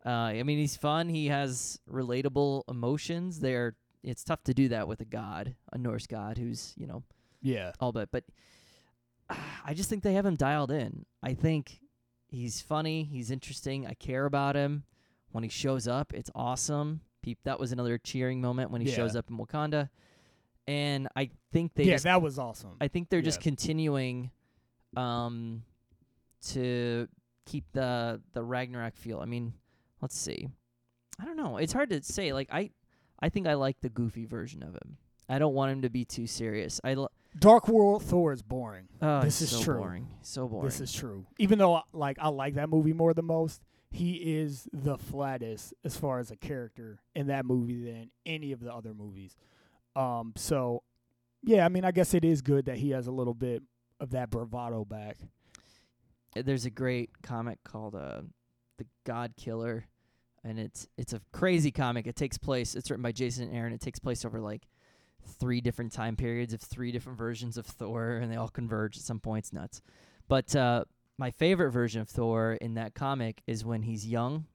Uh, 0.04 0.08
I 0.10 0.42
mean, 0.42 0.58
he's 0.58 0.76
fun. 0.76 1.08
He 1.08 1.28
has 1.28 1.78
relatable 1.88 2.64
emotions. 2.68 3.38
They're 3.40 3.76
it's 4.02 4.24
tough 4.24 4.42
to 4.44 4.54
do 4.54 4.68
that 4.70 4.88
with 4.88 5.00
a 5.00 5.04
god, 5.04 5.54
a 5.72 5.78
Norse 5.78 6.06
god 6.08 6.38
who's 6.38 6.74
you 6.76 6.86
know 6.86 7.02
yeah, 7.40 7.72
all 7.80 7.92
but. 7.92 8.10
But 8.10 8.24
I 9.64 9.74
just 9.74 9.88
think 9.88 10.02
they 10.02 10.14
have 10.14 10.26
him 10.26 10.36
dialed 10.36 10.70
in. 10.70 11.04
I 11.22 11.34
think 11.34 11.78
he's 12.28 12.60
funny. 12.60 13.04
He's 13.04 13.30
interesting. 13.30 13.86
I 13.86 13.94
care 13.94 14.26
about 14.26 14.56
him. 14.56 14.84
When 15.30 15.44
he 15.44 15.50
shows 15.50 15.88
up, 15.88 16.12
it's 16.12 16.30
awesome. 16.34 17.00
Peep, 17.22 17.38
that 17.44 17.58
was 17.60 17.72
another 17.72 17.96
cheering 17.96 18.40
moment 18.40 18.70
when 18.70 18.80
he 18.82 18.90
Yeah. 18.90 18.96
shows 18.96 19.16
up 19.16 19.30
in 19.30 19.38
Wakanda. 19.38 19.88
And 20.68 21.08
I 21.16 21.30
think 21.52 21.74
they 21.74 21.84
yeah, 21.84 21.94
just 21.94 22.04
that 22.04 22.22
was 22.22 22.38
awesome. 22.38 22.76
I 22.80 22.88
think 22.88 23.08
they're 23.08 23.20
just 23.22 23.40
continuing 23.40 24.30
um 24.96 25.62
to 26.48 27.08
keep 27.46 27.64
the 27.72 28.20
the 28.32 28.42
Ragnarok 28.42 28.96
feel. 28.96 29.20
I 29.20 29.24
mean, 29.26 29.54
let's 30.00 30.16
see. 30.18 30.48
I 31.20 31.24
don't 31.24 31.36
know. 31.36 31.56
It's 31.58 31.72
hard 31.72 31.90
to 31.90 32.02
say. 32.02 32.32
Like 32.32 32.48
I 32.52 32.70
I 33.20 33.28
think 33.28 33.46
I 33.46 33.54
like 33.54 33.80
the 33.80 33.88
goofy 33.88 34.24
version 34.24 34.62
of 34.62 34.74
him. 34.74 34.96
I 35.28 35.38
don't 35.38 35.54
want 35.54 35.72
him 35.72 35.82
to 35.82 35.90
be 35.90 36.04
too 36.04 36.26
serious. 36.26 36.80
I 36.84 36.92
l- 36.94 37.10
Dark 37.38 37.66
World 37.68 38.02
Thor 38.02 38.32
is 38.32 38.42
boring. 38.42 38.88
oh, 39.00 39.22
This 39.22 39.40
is 39.40 39.50
so 39.50 39.62
true. 39.62 39.78
boring. 39.78 40.08
So 40.20 40.46
boring. 40.48 40.66
This 40.66 40.80
is 40.80 40.92
true. 40.92 41.24
Even 41.38 41.58
though 41.58 41.82
like 41.92 42.18
I 42.20 42.28
like 42.28 42.54
that 42.54 42.68
movie 42.68 42.92
more 42.92 43.14
than 43.14 43.24
most, 43.26 43.62
he 43.90 44.14
is 44.40 44.68
the 44.72 44.98
flattest 44.98 45.74
as 45.84 45.96
far 45.96 46.18
as 46.18 46.30
a 46.30 46.36
character 46.36 46.98
in 47.14 47.28
that 47.28 47.46
movie 47.46 47.84
than 47.84 48.10
any 48.26 48.52
of 48.52 48.60
the 48.60 48.72
other 48.74 48.92
movies. 48.94 49.36
Um 49.96 50.32
so 50.36 50.82
yeah, 51.42 51.64
I 51.64 51.68
mean 51.68 51.84
I 51.84 51.92
guess 51.92 52.14
it 52.14 52.24
is 52.24 52.42
good 52.42 52.66
that 52.66 52.78
he 52.78 52.90
has 52.90 53.06
a 53.06 53.12
little 53.12 53.34
bit 53.34 53.62
of 54.00 54.10
that 54.10 54.30
bravado 54.30 54.84
back. 54.84 55.18
Uh, 56.36 56.42
There's 56.42 56.64
a 56.64 56.70
great 56.70 57.10
comic 57.22 57.58
called 57.64 57.94
uh 57.94 58.22
The 58.78 58.86
God 59.04 59.34
Killer 59.36 59.86
and 60.44 60.58
it's 60.58 60.88
it's 60.96 61.12
a 61.12 61.20
crazy 61.32 61.70
comic. 61.70 62.06
It 62.06 62.16
takes 62.16 62.38
place 62.38 62.74
it's 62.74 62.90
written 62.90 63.02
by 63.02 63.12
Jason 63.12 63.52
Aaron. 63.52 63.72
It 63.72 63.80
takes 63.80 63.98
place 63.98 64.24
over 64.24 64.40
like 64.40 64.66
three 65.26 65.60
different 65.60 65.92
time 65.92 66.16
periods 66.16 66.52
of 66.52 66.60
three 66.60 66.92
different 66.92 67.18
versions 67.18 67.56
of 67.56 67.66
Thor, 67.66 68.16
and 68.16 68.30
they 68.30 68.36
all 68.36 68.48
converge 68.48 68.96
at 68.96 69.02
some 69.02 69.20
points. 69.20 69.52
Nuts. 69.52 69.80
But 70.28 70.54
uh, 70.56 70.84
my 71.18 71.30
favorite 71.30 71.70
version 71.70 72.00
of 72.00 72.08
Thor 72.08 72.54
in 72.60 72.74
that 72.74 72.94
comic 72.94 73.42
is 73.46 73.64
when 73.64 73.82
he's 73.82 74.06
young, 74.06 74.46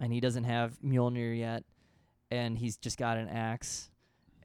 and 0.00 0.12
he 0.12 0.20
doesn't 0.20 0.44
have 0.44 0.78
Mjolnir 0.84 1.38
yet, 1.38 1.64
and 2.30 2.58
he's 2.58 2.76
just 2.76 2.98
got 2.98 3.18
an 3.18 3.28
axe, 3.28 3.90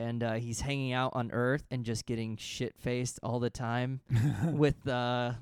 and 0.02 0.24
uh, 0.24 0.34
he's 0.34 0.62
hanging 0.62 0.94
out 0.94 1.12
on 1.16 1.32
Earth 1.32 1.64
and 1.72 1.86
just 1.86 2.06
getting 2.06 2.38
shit 2.38 2.76
faced 2.80 3.20
all 3.24 3.40
the 3.40 3.50
time 3.50 4.02
with 4.46 4.88
uh, 4.88 5.34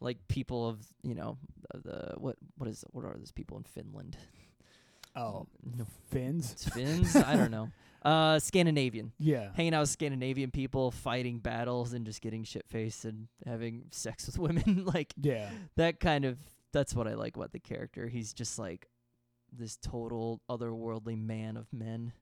like 0.00 0.18
people 0.28 0.68
of 0.68 0.78
you 1.02 1.14
know 1.14 1.38
the, 1.72 1.78
the 1.88 2.14
what 2.18 2.36
what 2.58 2.68
is 2.68 2.84
what 2.90 3.04
are 3.04 3.14
those 3.18 3.32
people 3.32 3.56
in 3.56 3.64
Finland? 3.64 4.16
oh, 5.14 5.46
no, 5.76 5.84
Finns. 6.10 6.54
Finns. 6.72 7.14
I 7.16 7.36
don't 7.36 7.50
know. 7.50 7.70
Uh, 8.04 8.40
Scandinavian 8.40 9.12
Yeah. 9.20 9.50
hanging 9.54 9.74
out 9.74 9.82
with 9.82 9.90
Scandinavian 9.90 10.50
people, 10.50 10.90
fighting 10.90 11.38
battles, 11.38 11.92
and 11.92 12.04
just 12.04 12.20
getting 12.20 12.42
shit 12.42 12.66
faced 12.68 13.04
and 13.04 13.28
having 13.46 13.84
sex 13.92 14.26
with 14.26 14.40
women. 14.40 14.82
like 14.92 15.14
Yeah. 15.22 15.48
that 15.76 16.00
kind 16.00 16.24
of. 16.24 16.36
That's 16.72 16.96
what 16.96 17.06
I 17.06 17.14
like 17.14 17.36
about 17.36 17.52
the 17.52 17.60
character. 17.60 18.08
He's 18.08 18.32
just 18.32 18.58
like 18.58 18.88
this 19.52 19.76
total 19.76 20.40
otherworldly 20.50 21.16
man 21.16 21.56
of 21.56 21.72
men. 21.72 22.12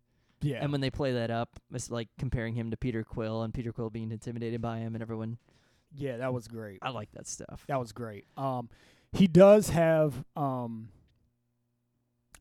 Yeah. 0.42 0.58
And 0.62 0.72
when 0.72 0.80
they 0.80 0.90
play 0.90 1.12
that 1.12 1.30
up, 1.30 1.60
it's 1.72 1.90
like 1.90 2.08
comparing 2.18 2.54
him 2.54 2.70
to 2.70 2.76
Peter 2.76 3.04
Quill 3.04 3.42
and 3.42 3.52
Peter 3.52 3.72
Quill 3.72 3.90
being 3.90 4.10
intimidated 4.10 4.60
by 4.62 4.78
him 4.78 4.94
and 4.94 5.02
everyone. 5.02 5.38
yeah, 5.94 6.16
that 6.18 6.32
was 6.32 6.48
great. 6.48 6.78
I 6.82 6.90
like 6.90 7.10
that 7.12 7.26
stuff. 7.26 7.64
That 7.68 7.78
was 7.78 7.92
great. 7.92 8.24
Um, 8.36 8.68
he 9.12 9.26
does 9.26 9.70
have. 9.70 10.24
Um, 10.36 10.88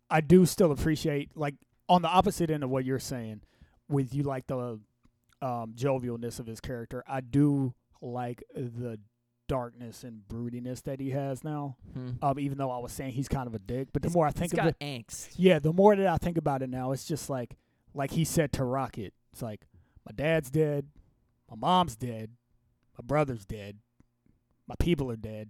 I 0.09 0.21
do 0.21 0.45
still 0.45 0.71
appreciate 0.71 1.31
like 1.35 1.55
on 1.87 2.01
the 2.01 2.07
opposite 2.07 2.49
end 2.49 2.63
of 2.63 2.69
what 2.69 2.85
you're 2.85 2.99
saying, 2.99 3.41
with 3.89 4.13
you 4.13 4.23
like 4.23 4.47
the 4.47 4.79
um, 5.41 5.73
jovialness 5.75 6.39
of 6.39 6.45
his 6.47 6.59
character. 6.61 7.03
I 7.07 7.21
do 7.21 7.73
like 8.01 8.43
the 8.55 8.99
darkness 9.47 10.03
and 10.03 10.21
broodiness 10.27 10.83
that 10.83 10.99
he 10.99 11.09
has 11.11 11.43
now. 11.43 11.75
Hmm. 11.93 12.11
Um, 12.21 12.39
even 12.39 12.57
though 12.57 12.69
I 12.71 12.77
was 12.77 12.91
saying 12.91 13.13
he's 13.13 13.27
kind 13.27 13.47
of 13.47 13.55
a 13.55 13.59
dick, 13.59 13.89
but 13.93 14.01
the 14.03 14.07
He's- 14.09 14.15
more 14.15 14.27
I 14.27 14.31
think 14.31 14.51
He's 14.51 14.59
of 14.59 14.65
got 14.65 14.67
it, 14.67 14.79
angst. 14.79 15.29
yeah, 15.37 15.57
the 15.59 15.73
more 15.73 15.95
that 15.95 16.05
I 16.07 16.17
think 16.17 16.37
about 16.37 16.61
it 16.61 16.69
now, 16.69 16.91
it's 16.91 17.05
just 17.05 17.29
like 17.29 17.55
like 17.99 18.11
he 18.11 18.23
said 18.25 18.51
to 18.53 18.63
Rocket. 18.63 19.13
It's 19.33 19.41
like 19.43 19.67
my 20.05 20.11
dad's 20.15 20.49
dead, 20.49 20.87
my 21.51 21.57
mom's 21.57 21.95
dead, 21.95 22.31
my 22.97 23.03
brother's 23.05 23.45
dead, 23.45 23.77
my 24.67 24.75
people 24.79 25.11
are 25.11 25.15
dead, 25.17 25.49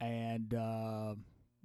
and 0.00 0.52
uh, 0.54 1.14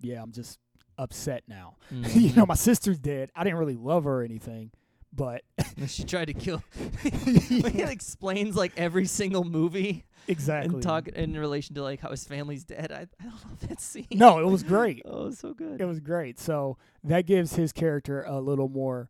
yeah, 0.01 0.21
I'm 0.21 0.31
just 0.31 0.59
upset 0.97 1.43
now. 1.47 1.77
you 1.91 2.33
know, 2.33 2.43
Mhm. 2.43 2.47
my 2.49 2.55
sister's 2.55 2.99
dead. 2.99 3.31
I 3.35 3.43
didn't 3.43 3.59
really 3.59 3.75
love 3.75 4.03
her 4.03 4.21
or 4.21 4.23
anything, 4.23 4.71
but 5.13 5.43
she 5.87 6.03
tried 6.03 6.25
to 6.25 6.33
kill. 6.33 6.63
he 7.01 7.59
Yeah, 7.61 7.89
explains 7.89 8.55
like 8.55 8.73
every 8.77 9.05
single 9.05 9.43
movie 9.43 10.05
exactly. 10.27 10.73
and 10.75 10.83
talk 10.83 11.07
in 11.07 11.37
relation 11.37 11.75
to 11.75 11.83
like 11.83 11.99
how 12.01 12.11
his 12.11 12.23
family's 12.25 12.63
dead. 12.65 12.91
I, 12.91 13.07
I 13.19 13.23
don't 13.23 13.45
love 13.49 13.59
that 13.67 13.81
scene. 13.81 14.07
No, 14.11 14.39
it 14.39 14.45
was 14.49 14.63
great. 14.63 15.01
Oh, 15.05 15.31
so 15.31 15.53
good. 15.53 15.79
It 15.81 15.85
was 15.85 15.99
great. 15.99 16.39
So 16.39 16.77
that 17.03 17.25
gives 17.25 17.55
his 17.55 17.71
character 17.73 18.23
a 18.23 18.39
little 18.39 18.69
more 18.69 19.09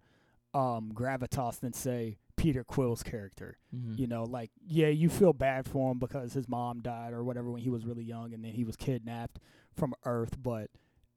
um, 0.56 0.92
gravitas 0.94 1.60
than 1.60 1.74
say 1.74 2.18
Peter 2.38 2.64
Quill's 2.64 3.04
character. 3.04 3.58
Mhm. 3.76 4.00
You 4.00 4.08
know, 4.08 4.24
like 4.24 4.52
yeah, 4.66 4.88
you 4.88 5.10
feel 5.10 5.34
bad 5.34 5.68
for 5.68 5.92
him 5.92 6.00
because 6.00 6.34
his 6.34 6.48
mom 6.48 6.82
died 6.82 7.14
or 7.14 7.24
whatever 7.24 7.52
when 7.52 7.62
he 7.62 7.70
was 7.70 7.86
really 7.86 8.04
young, 8.04 8.34
and 8.34 8.44
then 8.44 8.54
he 8.54 8.64
was 8.64 8.76
kidnapped 8.76 9.40
from 9.74 9.94
Earth. 10.06 10.42
But 10.42 10.72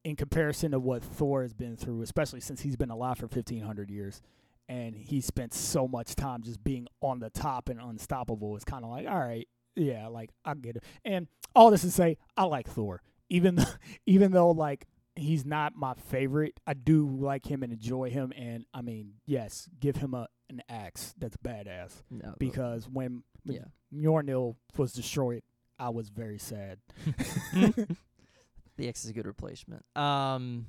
in 0.04 0.16
comparison 0.16 0.72
to 0.72 0.78
what 0.80 1.02
Thor 1.02 1.42
has 1.42 1.54
been 1.54 1.76
through, 1.76 2.02
especially 2.02 2.40
since 2.40 2.60
he's 2.62 2.76
been 2.76 2.90
alive 2.90 3.18
for 3.18 3.28
fifteen 3.28 3.62
hundred 3.62 3.90
years, 3.90 4.20
and 4.68 4.96
he 4.96 5.20
spent 5.20 5.54
so 5.54 5.86
much 5.86 6.14
time 6.14 6.42
just 6.42 6.62
being 6.64 6.88
on 7.00 7.20
the 7.20 7.30
top 7.30 7.68
and 7.68 7.80
unstoppable, 7.80 8.56
it's 8.56 8.64
kind 8.64 8.84
of 8.84 8.90
like 8.90 9.06
all 9.06 9.18
right, 9.18 9.46
yeah, 9.76 10.08
like 10.08 10.30
I 10.44 10.54
get 10.54 10.76
it. 10.76 10.84
And 11.04 11.28
all 11.54 11.70
this 11.70 11.82
to 11.82 11.90
say, 11.90 12.16
I 12.36 12.44
like 12.44 12.68
Thor, 12.68 13.02
even 13.28 13.54
though, 13.56 13.64
even 14.06 14.32
though 14.32 14.50
like 14.50 14.86
he's 15.18 15.44
not 15.44 15.74
my 15.76 15.94
favorite. 15.94 16.60
I 16.66 16.74
do 16.74 17.08
like 17.08 17.46
him 17.46 17.62
and 17.62 17.72
enjoy 17.72 18.10
him, 18.10 18.32
and 18.36 18.64
I 18.72 18.82
mean, 18.82 19.14
yes, 19.26 19.68
give 19.80 19.96
him 19.96 20.14
a 20.14 20.28
an 20.50 20.62
axe 20.68 21.14
that's 21.18 21.36
badass 21.36 22.02
No, 22.10 22.34
because 22.38 22.88
when 22.88 23.22
yeah. 23.44 23.64
Mjolnir 23.94 24.54
was 24.76 24.92
destroyed, 24.92 25.42
I 25.78 25.90
was 25.90 26.08
very 26.08 26.38
sad. 26.38 26.78
the 27.52 28.88
X 28.88 29.04
is 29.04 29.10
a 29.10 29.12
good 29.12 29.26
replacement. 29.26 29.84
Um, 29.94 30.66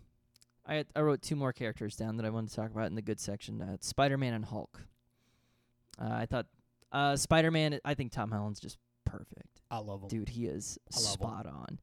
I 0.65 0.75
had, 0.75 0.87
I 0.95 1.01
wrote 1.01 1.21
two 1.21 1.35
more 1.35 1.53
characters 1.53 1.95
down 1.95 2.17
that 2.17 2.25
I 2.25 2.29
wanted 2.29 2.49
to 2.49 2.55
talk 2.57 2.71
about 2.71 2.87
in 2.87 2.95
the 2.95 3.01
good 3.01 3.19
section. 3.19 3.61
Uh, 3.61 3.77
Spider 3.79 4.17
Man 4.17 4.33
and 4.33 4.45
Hulk. 4.45 4.81
Uh, 5.99 6.09
I 6.11 6.25
thought 6.25 6.47
uh, 6.91 7.15
Spider 7.15 7.51
Man. 7.51 7.79
I 7.85 7.93
think 7.93 8.11
Tom 8.11 8.31
Holland's 8.31 8.59
just 8.59 8.77
perfect, 9.05 9.61
I 9.71 9.79
love 9.79 10.03
him. 10.03 10.09
dude. 10.09 10.29
He 10.29 10.45
is 10.45 10.77
love 10.93 11.03
him. 11.03 11.11
spot 11.11 11.45
on. 11.47 11.79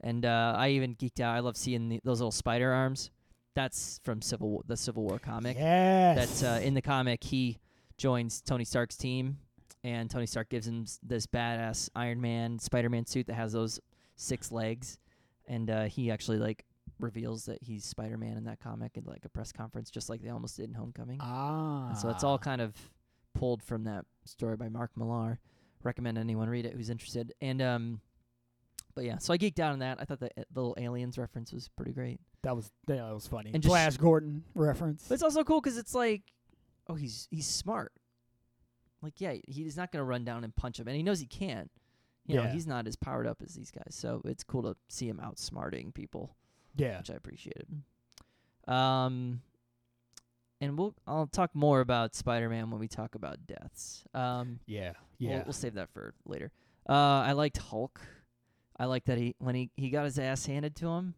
And 0.00 0.24
uh, 0.24 0.54
I 0.56 0.70
even 0.70 0.94
geeked 0.94 1.20
out. 1.20 1.34
I 1.34 1.40
love 1.40 1.56
seeing 1.56 1.88
the, 1.88 2.00
those 2.04 2.20
little 2.20 2.30
spider 2.30 2.72
arms. 2.72 3.10
That's 3.54 4.00
from 4.04 4.22
Civil 4.22 4.50
War, 4.50 4.62
the 4.66 4.76
Civil 4.76 5.02
War 5.02 5.18
comic. 5.18 5.56
Yes. 5.58 6.40
That 6.40 6.58
uh, 6.58 6.60
in 6.60 6.74
the 6.74 6.82
comic 6.82 7.24
he 7.24 7.58
joins 7.96 8.40
Tony 8.40 8.64
Stark's 8.64 8.96
team, 8.96 9.38
and 9.82 10.08
Tony 10.08 10.26
Stark 10.26 10.48
gives 10.48 10.68
him 10.68 10.86
this 11.02 11.26
badass 11.26 11.90
Iron 11.96 12.20
Man, 12.20 12.58
Spider 12.60 12.88
Man 12.88 13.04
suit 13.06 13.26
that 13.26 13.34
has 13.34 13.52
those 13.52 13.80
six 14.14 14.52
legs, 14.52 14.98
and 15.48 15.70
uh, 15.70 15.84
he 15.84 16.10
actually 16.10 16.38
like 16.38 16.64
reveals 17.00 17.46
that 17.46 17.58
he's 17.62 17.84
Spider 17.84 18.16
Man 18.16 18.36
in 18.36 18.44
that 18.44 18.60
comic 18.60 18.96
at 18.96 19.06
like 19.06 19.24
a 19.24 19.28
press 19.28 19.50
conference, 19.50 19.90
just 19.90 20.08
like 20.08 20.22
they 20.22 20.28
almost 20.30 20.56
did 20.56 20.68
in 20.68 20.74
Homecoming. 20.74 21.18
ah. 21.20 21.88
And 21.88 21.98
so 21.98 22.08
it's 22.10 22.22
all 22.22 22.38
kind 22.38 22.60
of 22.60 22.74
pulled 23.34 23.62
from 23.62 23.84
that 23.84 24.04
story 24.24 24.56
by 24.56 24.68
Mark 24.68 24.92
Millar. 24.96 25.40
Recommend 25.82 26.18
anyone 26.18 26.48
read 26.48 26.66
it 26.66 26.74
who's 26.74 26.90
interested. 26.90 27.32
And 27.40 27.62
um, 27.62 28.00
but 28.98 29.04
yeah, 29.04 29.18
so 29.18 29.32
I 29.32 29.38
geeked 29.38 29.60
out 29.60 29.72
on 29.72 29.78
that. 29.78 29.98
I 30.00 30.04
thought 30.04 30.18
the, 30.18 30.28
the 30.34 30.44
little 30.60 30.74
aliens 30.76 31.18
reference 31.18 31.52
was 31.52 31.68
pretty 31.68 31.92
great. 31.92 32.18
that 32.42 32.56
was 32.56 32.72
yeah, 32.88 32.96
that 32.96 33.14
was 33.14 33.28
funny. 33.28 33.52
And 33.54 33.62
just- 33.62 33.70
Flash 33.70 33.96
Gordon 33.96 34.42
reference. 34.56 35.06
But 35.08 35.14
it's 35.14 35.22
also 35.22 35.44
cool 35.44 35.60
'cause 35.60 35.76
it's 35.76 35.94
like, 35.94 36.22
oh, 36.88 36.94
he's 36.96 37.28
he's 37.30 37.46
smart. 37.46 37.92
Like, 39.00 39.20
yeah, 39.20 39.34
he's 39.46 39.76
not 39.76 39.92
gonna 39.92 40.02
run 40.04 40.24
down 40.24 40.42
and 40.42 40.52
punch 40.56 40.80
him, 40.80 40.88
and 40.88 40.96
he 40.96 41.04
knows 41.04 41.20
he 41.20 41.26
can. 41.26 41.70
You 42.26 42.38
know, 42.38 42.42
Yeah. 42.42 42.52
he's 42.52 42.66
not 42.66 42.88
as 42.88 42.96
powered 42.96 43.28
up 43.28 43.40
as 43.40 43.54
these 43.54 43.70
guys, 43.70 43.90
so 43.94 44.20
it's 44.24 44.42
cool 44.42 44.62
to 44.64 44.76
see 44.88 45.08
him 45.08 45.20
outsmarting 45.22 45.94
people, 45.94 46.34
yeah. 46.74 46.98
which 46.98 47.08
I 47.10 47.14
appreciated. 47.14 47.68
Um, 48.66 49.42
and 50.60 50.76
we'll 50.76 50.96
I'll 51.06 51.28
talk 51.28 51.54
more 51.54 51.80
about 51.80 52.16
Spider-Man 52.16 52.70
when 52.72 52.80
we 52.80 52.88
talk 52.88 53.14
about 53.14 53.46
deaths. 53.46 54.02
Um, 54.12 54.58
Yeah. 54.66 54.94
we'll- 55.20 55.30
Yeah. 55.30 55.44
we'll, 55.44 55.52
save 55.52 55.74
that 55.74 55.88
for 55.90 56.14
later. 56.26 56.50
Uh, 56.88 56.92
I 57.22 57.32
liked 57.32 57.58
Hulk. 57.58 58.00
I 58.78 58.84
like 58.86 59.04
that 59.06 59.18
he 59.18 59.34
when 59.38 59.54
he 59.54 59.70
he 59.76 59.90
got 59.90 60.04
his 60.04 60.18
ass 60.18 60.46
handed 60.46 60.76
to 60.76 60.88
him, 60.88 61.14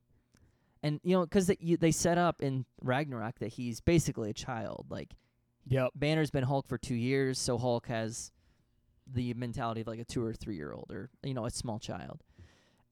and 0.83 1.01
you 1.03 1.15
know 1.17 1.23
because 1.25 1.47
they, 1.47 1.57
you- 1.61 1.77
they 1.77 1.91
set 1.93 2.19
up 2.19 2.41
in 2.43 2.65
Ragnarok 2.83 3.39
that 3.41 3.49
he's 3.49 3.81
basically 3.81 4.31
a 4.31 4.35
child. 4.35 4.87
Like 4.91 5.11
Yep. 5.67 5.91
Banner's 5.95 6.31
been 6.31 6.45
Hulk 6.45 6.67
for 6.67 6.79
two 6.79 6.95
years, 6.95 7.39
so 7.39 7.59
Hulk 7.59 7.87
has 7.89 8.33
the 9.07 9.35
mentality 9.35 9.83
of 9.83 9.87
like 9.87 9.99
a 10.01 10.05
two 10.05 10.25
or 10.25 10.33
three 10.33 10.57
year 10.57 10.73
old 10.73 10.91
or 10.91 11.11
you 11.23 11.35
know 11.35 11.45
a 11.47 11.51
small 11.51 11.79
child. 11.79 12.23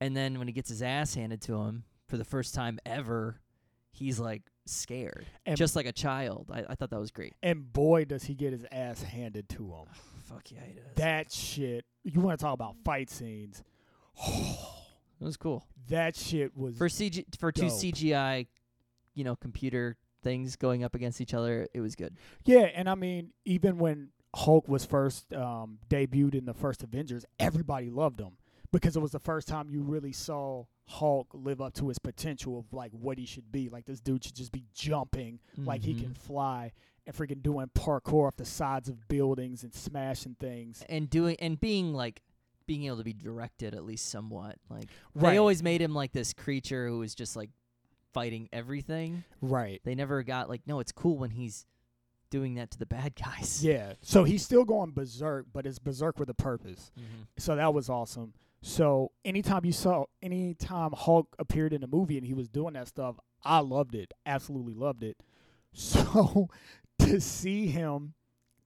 And 0.00 0.16
then 0.16 0.38
when 0.38 0.46
he 0.48 0.52
gets 0.52 0.68
his 0.68 0.82
ass 0.82 1.14
handed 1.14 1.40
to 1.42 1.56
him 1.62 1.84
for 2.06 2.16
the 2.18 2.24
first 2.24 2.54
time 2.54 2.78
ever, 2.86 3.40
he's 3.90 4.20
like 4.20 4.42
scared, 4.66 5.26
And 5.46 5.56
just 5.56 5.74
like 5.74 5.86
a 5.86 5.92
child. 5.92 6.50
I, 6.52 6.64
I 6.68 6.74
thought 6.76 6.90
that 6.90 7.00
was 7.00 7.10
great. 7.10 7.34
and 7.42 7.72
boy 7.72 8.04
does 8.04 8.24
he 8.24 8.34
get 8.34 8.52
his 8.52 8.64
ass 8.70 9.02
handed 9.02 9.48
to 9.50 9.64
him. 9.64 9.86
Fuck 10.24 10.52
yeah, 10.52 10.60
he 10.66 10.74
does. 10.74 10.84
That 10.96 11.32
shit. 11.32 11.84
You 12.04 12.20
want 12.20 12.38
to 12.38 12.44
talk 12.44 12.54
about 12.54 12.76
fight 12.84 13.08
scenes? 13.10 13.62
It 14.26 15.24
was 15.24 15.36
cool. 15.36 15.64
that 15.88 16.16
shit 16.16 16.56
was 16.56 16.76
for 16.76 16.88
CG 16.88 17.24
for 17.38 17.52
two 17.52 17.62
dope. 17.62 17.72
CGI, 17.72 18.46
you 19.14 19.24
know, 19.24 19.36
computer 19.36 19.96
things 20.22 20.56
going 20.56 20.84
up 20.84 20.94
against 20.94 21.20
each 21.20 21.34
other. 21.34 21.68
It 21.72 21.80
was 21.80 21.94
good. 21.94 22.16
Yeah, 22.44 22.68
and 22.74 22.88
I 22.88 22.94
mean, 22.94 23.32
even 23.44 23.78
when 23.78 24.10
Hulk 24.34 24.68
was 24.68 24.84
first 24.84 25.32
um, 25.32 25.78
debuted 25.88 26.34
in 26.34 26.44
the 26.44 26.54
first 26.54 26.82
Avengers, 26.82 27.24
everybody 27.38 27.90
loved 27.90 28.20
him 28.20 28.36
because 28.72 28.96
it 28.96 29.00
was 29.00 29.12
the 29.12 29.20
first 29.20 29.48
time 29.48 29.70
you 29.70 29.82
really 29.82 30.12
saw 30.12 30.64
Hulk 30.86 31.28
live 31.32 31.60
up 31.60 31.74
to 31.74 31.88
his 31.88 31.98
potential 31.98 32.58
of 32.58 32.72
like 32.72 32.90
what 32.92 33.18
he 33.18 33.26
should 33.26 33.50
be. 33.52 33.68
Like 33.68 33.86
this 33.86 34.00
dude 34.00 34.24
should 34.24 34.34
just 34.34 34.52
be 34.52 34.64
jumping 34.74 35.40
like 35.56 35.82
he 35.82 35.94
can 35.94 36.14
fly 36.14 36.72
and 37.06 37.16
freaking 37.16 37.42
doing 37.42 37.70
parkour 37.74 38.26
off 38.28 38.36
the 38.36 38.44
sides 38.44 38.88
of 38.88 39.08
buildings 39.08 39.62
and 39.62 39.72
smashing 39.74 40.36
things. 40.38 40.82
and 40.88 41.08
doing 41.08 41.36
and 41.40 41.58
being 41.60 41.94
like 41.94 42.20
being 42.68 42.84
able 42.84 42.98
to 42.98 43.04
be 43.04 43.12
directed 43.12 43.74
at 43.74 43.84
least 43.84 44.08
somewhat. 44.08 44.56
Like 44.70 44.88
Right. 45.16 45.32
they 45.32 45.38
always 45.38 45.60
made 45.64 45.80
him 45.82 45.92
like 45.94 46.12
this 46.12 46.32
creature 46.32 46.86
who 46.86 47.00
was 47.00 47.16
just 47.16 47.34
like 47.34 47.50
fighting 48.14 48.48
everything. 48.52 49.24
Right. 49.40 49.80
They 49.84 49.96
never 49.96 50.22
got 50.22 50.48
like 50.48 50.62
no, 50.68 50.78
it's 50.78 50.92
cool 50.92 51.18
when 51.18 51.30
he's 51.30 51.66
doing 52.30 52.54
that 52.54 52.70
to 52.72 52.78
the 52.78 52.86
bad 52.86 53.14
guys. 53.16 53.64
Yeah. 53.64 53.94
So 54.02 54.22
he's 54.22 54.44
still 54.44 54.64
going 54.64 54.92
berserk, 54.92 55.46
but 55.52 55.66
it's 55.66 55.78
berserk 55.80 56.18
with 56.20 56.28
a 56.30 56.34
purpose. 56.34 56.92
Mhm. 56.96 57.26
So 57.38 57.56
that 57.56 57.74
was 57.74 57.88
awesome. 57.90 58.34
So 58.60 59.12
anytime 59.24 59.64
you 59.64 59.72
saw, 59.72 60.04
anytime 60.22 60.92
Hulk 60.92 61.34
appeared 61.38 61.72
in 61.72 61.82
a 61.82 61.86
movie 61.86 62.18
and 62.18 62.26
he 62.26 62.34
was 62.34 62.48
doing 62.48 62.74
that 62.74 62.88
stuff, 62.88 63.18
I 63.42 63.60
loved 63.60 63.94
it. 63.94 64.12
Absolutely 64.26 64.74
loved 64.74 65.02
it. 65.02 65.16
So 65.72 66.48
to 67.00 67.20
see 67.20 67.66
him, 67.68 68.14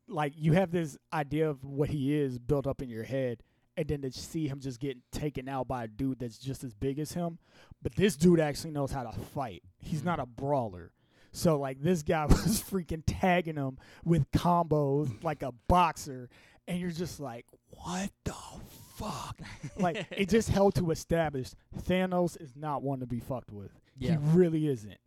like 0.08 0.32
you 0.36 0.52
have 0.54 0.70
this 0.70 0.96
idea 1.12 1.48
of 1.50 1.64
what 1.64 1.90
he 1.90 2.14
is 2.14 2.38
built 2.38 2.66
up 2.66 2.80
in 2.80 2.88
your 2.88 3.02
head, 3.04 3.42
and 3.76 3.88
then 3.88 4.02
to 4.02 4.12
see 4.12 4.48
him 4.48 4.60
just 4.60 4.80
getting 4.80 5.02
taken 5.10 5.48
out 5.48 5.68
by 5.68 5.84
a 5.84 5.88
dude 5.88 6.18
that's 6.18 6.38
just 6.38 6.64
as 6.64 6.74
big 6.74 6.98
as 6.98 7.12
him, 7.12 7.38
but 7.82 7.94
this 7.96 8.16
dude 8.16 8.40
actually 8.40 8.70
knows 8.70 8.92
how 8.92 9.02
to 9.02 9.12
fight. 9.12 9.62
He's 9.78 10.02
mm. 10.02 10.06
not 10.06 10.20
a 10.20 10.26
brawler. 10.26 10.92
So 11.32 11.58
like 11.58 11.80
this 11.80 12.02
guy 12.02 12.26
was 12.28 12.62
freaking 12.62 13.02
tagging 13.06 13.56
him 13.56 13.78
with 14.04 14.30
combos 14.30 15.10
like 15.24 15.42
a 15.42 15.52
boxer, 15.68 16.28
and 16.68 16.78
you're 16.78 16.90
just 16.90 17.18
like, 17.18 17.46
what 17.70 18.10
the 18.24 18.34
fuck? 18.96 19.40
like 19.78 20.06
it 20.10 20.28
just 20.28 20.48
helped 20.50 20.76
to 20.76 20.90
establish 20.90 21.50
Thanos 21.88 22.40
is 22.40 22.54
not 22.54 22.82
one 22.82 23.00
to 23.00 23.06
be 23.06 23.20
fucked 23.20 23.50
with. 23.50 23.72
Yeah. 23.98 24.12
He 24.12 24.16
really 24.36 24.68
isn't. 24.68 24.98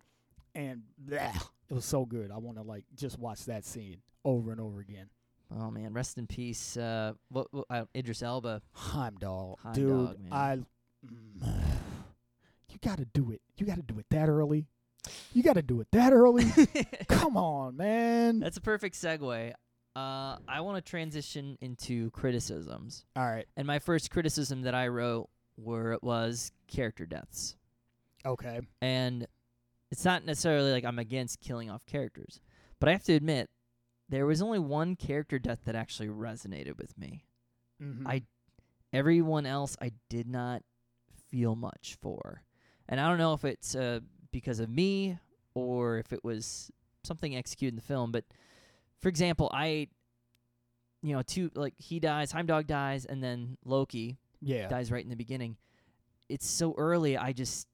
And 0.53 0.83
bleh, 1.03 1.35
it 1.69 1.73
was 1.73 1.85
so 1.85 2.05
good. 2.05 2.31
I 2.31 2.37
want 2.37 2.57
to 2.57 2.63
like 2.63 2.85
just 2.95 3.19
watch 3.19 3.45
that 3.45 3.65
scene 3.65 3.97
over 4.23 4.51
and 4.51 4.59
over 4.59 4.79
again. 4.79 5.07
Oh 5.53 5.69
man, 5.71 5.93
rest 5.93 6.17
in 6.17 6.27
peace. 6.27 6.77
Uh, 6.77 7.13
what, 7.29 7.47
what 7.51 7.65
uh, 7.69 7.85
Idris 7.95 8.23
Elba. 8.23 8.61
Heimdall, 8.73 9.59
Heimdall, 9.61 10.07
dude. 10.07 10.19
man. 10.29 10.31
I, 10.31 10.57
mm, 11.05 11.43
you 12.69 12.77
got 12.81 12.97
to 12.97 13.05
do 13.05 13.31
it. 13.31 13.41
You 13.57 13.65
got 13.65 13.75
to 13.75 13.83
do 13.83 13.99
it 13.99 14.05
that 14.09 14.29
early. 14.29 14.65
You 15.33 15.43
got 15.43 15.53
to 15.53 15.61
do 15.61 15.81
it 15.81 15.87
that 15.91 16.13
early. 16.13 16.45
Come 17.07 17.37
on, 17.37 17.77
man. 17.77 18.39
That's 18.39 18.57
a 18.57 18.61
perfect 18.61 18.95
segue. 18.95 19.53
Uh, 19.95 20.37
I 20.47 20.61
want 20.61 20.83
to 20.83 20.89
transition 20.89 21.57
into 21.61 22.09
criticisms. 22.11 23.05
All 23.15 23.25
right. 23.25 23.45
And 23.55 23.65
my 23.65 23.79
first 23.79 24.11
criticism 24.11 24.63
that 24.63 24.75
I 24.75 24.87
wrote 24.87 25.29
were 25.57 25.97
was 26.01 26.51
character 26.67 27.05
deaths. 27.05 27.55
Okay. 28.25 28.59
And 28.81 29.27
it's 29.91 30.03
not 30.03 30.25
necessarily 30.25 30.71
like 30.71 30.83
I'm 30.83 30.99
against 30.99 31.39
killing 31.39 31.69
off 31.69 31.85
characters, 31.85 32.41
but 32.79 32.89
I 32.89 32.91
have 32.93 33.03
to 33.03 33.13
admit 33.13 33.49
there 34.09 34.25
was 34.25 34.41
only 34.41 34.59
one 34.59 34.95
character 34.95 35.39
death 35.39 35.61
that 35.65 35.75
actually 35.75 36.07
resonated 36.09 36.77
with 36.77 36.97
me. 36.97 37.25
Mm-hmm. 37.81 38.07
I 38.07 38.23
everyone 38.93 39.45
else 39.45 39.75
I 39.81 39.91
did 40.09 40.27
not 40.27 40.63
feel 41.29 41.55
much 41.55 41.97
for. 42.01 42.43
And 42.87 42.99
I 42.99 43.09
don't 43.09 43.17
know 43.17 43.33
if 43.33 43.43
it's 43.43 43.75
uh, 43.75 43.99
because 44.31 44.59
of 44.59 44.69
me 44.69 45.17
or 45.53 45.97
if 45.97 46.13
it 46.13 46.23
was 46.23 46.71
something 47.03 47.35
executed 47.35 47.73
in 47.73 47.75
the 47.75 47.81
film, 47.81 48.11
but 48.11 48.25
for 49.01 49.09
example, 49.09 49.49
I 49.53 49.87
you 51.01 51.13
know, 51.15 51.21
two 51.21 51.51
like 51.55 51.73
he 51.77 51.99
dies, 51.99 52.31
Heimdall 52.31 52.63
dies, 52.63 53.05
and 53.05 53.23
then 53.23 53.57
Loki 53.63 54.17
yeah. 54.41 54.67
dies 54.67 54.91
right 54.91 55.03
in 55.03 55.09
the 55.09 55.15
beginning. 55.15 55.55
It's 56.29 56.47
so 56.47 56.73
early. 56.77 57.15
I 57.17 57.31
just 57.31 57.67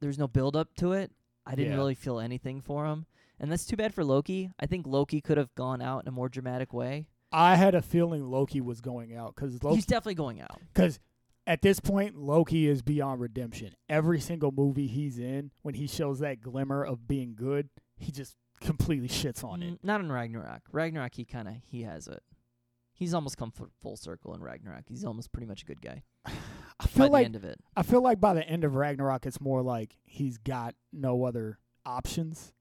there's 0.00 0.18
no 0.18 0.28
build 0.28 0.56
up 0.56 0.74
to 0.76 0.92
it. 0.92 1.10
I 1.46 1.54
didn't 1.54 1.72
Yeah. 1.72 1.78
really 1.78 1.94
feel 1.94 2.18
anything 2.20 2.60
for 2.60 2.84
him, 2.86 3.06
and 3.40 3.50
that's 3.50 3.66
too 3.66 3.76
bad 3.76 3.92
for 3.94 4.04
Loki. 4.04 4.50
I 4.60 4.66
think 4.66 4.86
Loki 4.86 5.20
could 5.20 5.38
have 5.38 5.54
gone 5.54 5.80
out 5.82 6.04
in 6.04 6.08
a 6.08 6.12
more 6.12 6.28
dramatic 6.28 6.72
way. 6.72 7.06
I 7.32 7.56
had 7.56 7.74
a 7.74 7.82
feeling 7.82 8.28
Loki 8.30 8.60
was 8.60 8.80
going 8.80 9.14
out 9.14 9.34
because 9.34 9.62
Loki 9.62 9.76
He's 9.76 9.86
definitely 9.86 10.14
going 10.16 10.40
out. 10.40 10.60
because 10.74 10.98
at 11.46 11.62
this 11.62 11.80
point 11.80 12.16
Loki 12.16 12.66
is 12.68 12.82
beyond 12.82 13.20
redemption. 13.20 13.74
Every 13.88 14.20
single 14.20 14.52
movie 14.52 14.86
he's 14.88 15.18
in, 15.18 15.50
when 15.62 15.74
he 15.74 15.86
shows 15.86 16.18
that 16.20 16.40
glimmer 16.40 16.84
of 16.84 17.06
being 17.08 17.34
good, 17.34 17.68
he 17.96 18.10
just 18.12 18.34
completely 18.60 19.08
shits 19.08 19.42
on 19.44 19.62
it. 19.62 19.74
Mm, 19.74 19.78
Not 19.84 20.00
in 20.00 20.10
Ragnarok. 20.12 20.62
Ragnarok, 20.72 21.14
he 21.14 21.24
kind 21.24 21.48
of 21.48 21.54
he 21.66 21.82
has 21.82 22.08
it. 22.08 22.22
He's 22.92 23.14
almost 23.14 23.38
come 23.38 23.50
fu- 23.50 23.70
full 23.80 23.96
circle 23.96 24.34
in 24.34 24.42
Ragnarok. 24.42 24.84
He's 24.88 25.04
almost 25.04 25.32
pretty 25.32 25.46
much 25.46 25.62
a 25.62 25.64
good 25.64 25.80
guy 25.80 26.02
I 26.26 26.32
by 26.80 26.86
feel 26.88 27.10
the 27.10 27.18
end 27.24 27.36
of 27.36 27.44
it. 27.44 27.58
I 27.76 27.82
feel 27.82 28.02
like 28.02 28.20
by 28.20 28.34
the 28.34 28.46
end 28.46 28.64
of 28.64 28.74
Ragnarok, 28.74 29.24
it's 29.24 29.40
more 29.40 29.62
like 29.62 29.96
he's 30.04 30.36
got 30.36 30.74
no 30.92 31.24
other 31.24 31.58
options. 31.86 32.52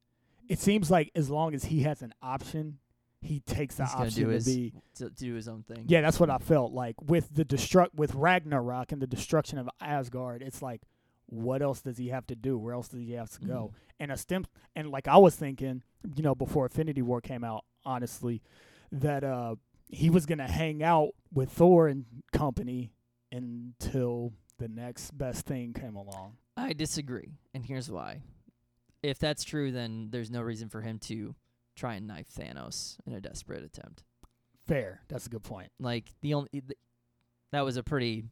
It 0.49 0.59
seems 0.59 0.89
like 0.91 1.11
as 1.15 1.29
long 1.29 1.53
as 1.53 1.65
he 1.65 1.83
has 1.83 2.01
an 2.01 2.13
option, 2.21 2.79
he 3.21 3.39
takes 3.41 3.75
the 3.75 3.85
He's 3.85 3.93
option 3.93 4.13
do 4.13 4.23
to 4.25 4.29
his 4.31 4.45
be. 4.45 4.73
to, 4.95 5.09
do 5.09 5.35
his 5.35 5.47
own 5.47 5.63
thing. 5.63 5.85
Yeah, 5.87 6.01
that's 6.01 6.19
what 6.19 6.29
I 6.29 6.37
felt 6.39 6.71
like 6.73 6.95
with 7.01 7.33
the 7.33 7.45
destruct 7.45 7.93
with 7.95 8.13
Ragnarok 8.15 8.91
and 8.91 9.01
the 9.01 9.07
destruction 9.07 9.57
of 9.59 9.69
Asgard. 9.79 10.41
It's 10.41 10.61
like, 10.61 10.81
what 11.27 11.61
else 11.61 11.81
does 11.81 11.97
he 11.97 12.07
have 12.09 12.25
to 12.27 12.35
do? 12.35 12.57
Where 12.57 12.73
else 12.73 12.87
does 12.87 13.01
he 13.01 13.11
have 13.13 13.29
to 13.31 13.41
go? 13.41 13.71
Mhm. 13.73 13.93
And 13.99 14.11
a 14.11 14.17
stem 14.17 14.45
and 14.75 14.89
like 14.89 15.07
I 15.07 15.17
was 15.17 15.35
thinking, 15.35 15.83
you 16.15 16.23
know, 16.23 16.33
before 16.33 16.65
Infinity 16.65 17.01
War 17.03 17.21
came 17.21 17.43
out, 17.43 17.65
honestly, 17.85 18.41
that 18.91 19.23
uh 19.23 19.55
he 19.91 20.09
was 20.09 20.25
gonna 20.25 20.49
hang 20.49 20.81
out 20.81 21.09
with 21.31 21.51
Thor 21.51 21.87
and 21.87 22.05
company 22.33 22.91
until 23.31 24.33
the 24.57 24.67
next 24.67 25.11
best 25.17 25.45
thing 25.45 25.73
came 25.73 25.95
along. 25.95 26.37
I 26.57 26.73
disagree, 26.73 27.33
and 27.53 27.65
here's 27.65 27.89
why. 27.91 28.21
If 29.01 29.19
that's 29.19 29.43
true, 29.43 29.71
then 29.71 30.09
there's 30.11 30.31
no 30.31 30.41
reason 30.41 30.69
for 30.69 30.81
him 30.81 30.99
to 30.99 31.35
try 31.75 31.95
and 31.95 32.07
knife 32.07 32.27
Thanos 32.37 32.97
in 33.05 33.13
a 33.13 33.21
desperate 33.21 33.63
attempt. 33.63 34.03
Fair. 34.67 35.01
That's 35.07 35.25
a 35.25 35.29
good 35.29 35.43
point. 35.43 35.71
Like 35.79 36.13
the 36.21 36.33
only 36.33 36.49
th- 36.51 36.77
that 37.51 37.65
was 37.65 37.77
a 37.77 37.83
pretty 37.83 38.25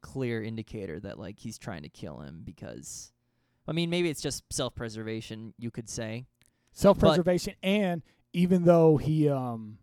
clear 0.00 0.42
indicator 0.42 1.00
that 1.00 1.18
like 1.18 1.38
he's 1.38 1.58
trying 1.58 1.82
to 1.82 1.88
kill 1.88 2.20
him 2.20 2.42
because 2.44 3.12
I 3.66 3.72
mean 3.72 3.90
maybe 3.90 4.08
it's 4.08 4.22
just 4.22 4.44
self-preservation 4.50 5.54
you 5.58 5.70
could 5.70 5.88
say. 5.88 6.24
Self 6.72 6.98
preservation 6.98 7.54
and 7.62 8.02
even 8.32 8.64
though 8.64 8.96
he 8.96 9.28
um 9.28 9.78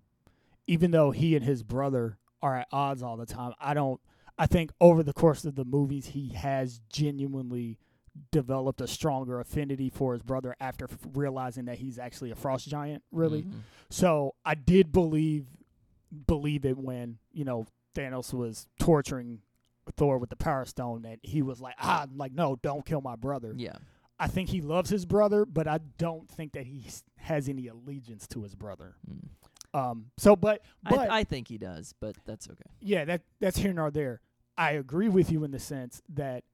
even 0.68 0.92
though 0.92 1.12
he 1.12 1.36
and 1.36 1.46
his 1.46 1.62
brother 1.62 2.18
are 2.42 2.60
at 2.60 2.68
odds 2.72 3.04
all 3.04 3.18
the 3.18 3.26
time, 3.26 3.54
I 3.60 3.74
don't 3.74 4.00
I 4.38 4.48
think 4.48 4.72
over 4.82 5.04
the 5.04 5.14
course 5.14 5.46
of 5.46 5.56
the 5.56 5.66
movies 5.66 6.08
he 6.08 6.30
has 6.30 6.80
genuinely 6.90 7.78
developed 8.32 8.80
a 8.82 8.88
stronger 8.88 9.40
affinity 9.40 9.90
for 9.90 10.14
his 10.14 10.22
brother 10.22 10.56
after 10.60 10.86
f- 10.86 10.98
realizing 11.14 11.66
that 11.66 11.78
he's 11.80 12.00
actually 12.00 12.32
a 12.32 12.36
frost 12.36 12.68
giant 12.68 13.04
really. 13.12 13.44
Mhm. 13.44 13.60
So 13.90 14.36
I 14.46 14.56
did 14.56 14.92
believe 14.92 15.48
believe 16.28 16.66
it 16.66 16.78
when, 16.78 17.18
you 17.34 17.44
know, 17.44 17.66
Thanos 17.94 18.34
was 18.34 18.68
torturing 18.80 19.42
Thor 19.98 20.18
with 20.18 20.30
the 20.30 20.36
power 20.36 20.66
stone 20.66 21.02
that 21.04 21.20
he 21.24 21.42
was 21.42 21.60
like, 21.62 21.76
ah, 21.80 22.04
I'm 22.04 22.18
like 22.18 22.32
no, 22.32 22.56
don't 22.62 22.86
kill 22.86 23.02
my 23.02 23.16
brother. 23.16 23.54
Yeah. 23.56 23.76
I 24.18 24.28
think 24.28 24.48
he 24.50 24.62
loves 24.62 24.90
his 24.90 25.06
brother, 25.06 25.46
but 25.46 25.68
I 25.68 25.80
don't 25.98 26.30
think 26.30 26.54
that 26.54 26.66
he 26.66 26.88
has 27.18 27.50
any 27.50 27.68
allegiance 27.68 28.28
to 28.30 28.44
his 28.44 28.56
brother. 28.56 28.96
Mm. 29.10 29.28
Um. 29.78 30.06
So, 30.18 30.38
but 30.38 30.62
I, 30.86 30.90
but 30.90 30.98
th- 31.00 31.10
I 31.10 31.24
think 31.26 31.50
he 31.50 31.58
does, 31.58 31.94
but 32.00 32.16
that's 32.26 32.48
okay. 32.50 32.64
yeah, 32.80 33.04
that 33.04 33.24
that's 33.42 33.58
here 33.58 33.74
nor 33.74 33.92
there. 33.92 34.22
I 34.58 34.72
agree 34.72 35.10
with 35.10 35.30
you 35.30 35.44
in 35.44 35.52
the 35.52 35.60
sense 35.60 36.02
that 36.14 36.46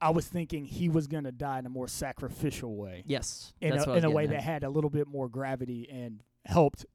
I 0.00 0.10
was 0.10 0.26
thinking 0.26 0.64
he 0.64 0.88
was 0.88 1.06
gonna 1.06 1.32
die 1.32 1.58
in 1.58 1.66
a 1.66 1.70
more 1.70 1.88
sacrificial 1.88 2.76
way, 2.76 3.02
Yes. 3.06 3.52
in 3.60 3.72
a, 3.72 3.76
what 3.78 3.88
I 3.88 3.90
was 3.94 4.04
in 4.04 4.04
a 4.04 4.10
way 4.14 4.22
getting 4.24 4.36
that 4.36 4.42
had 4.44 4.64
a 4.64 4.70
little 4.70 4.90
bit 4.90 5.08
more 5.08 5.28
gravity 5.28 5.88
and 5.90 6.22
helped 6.44 6.86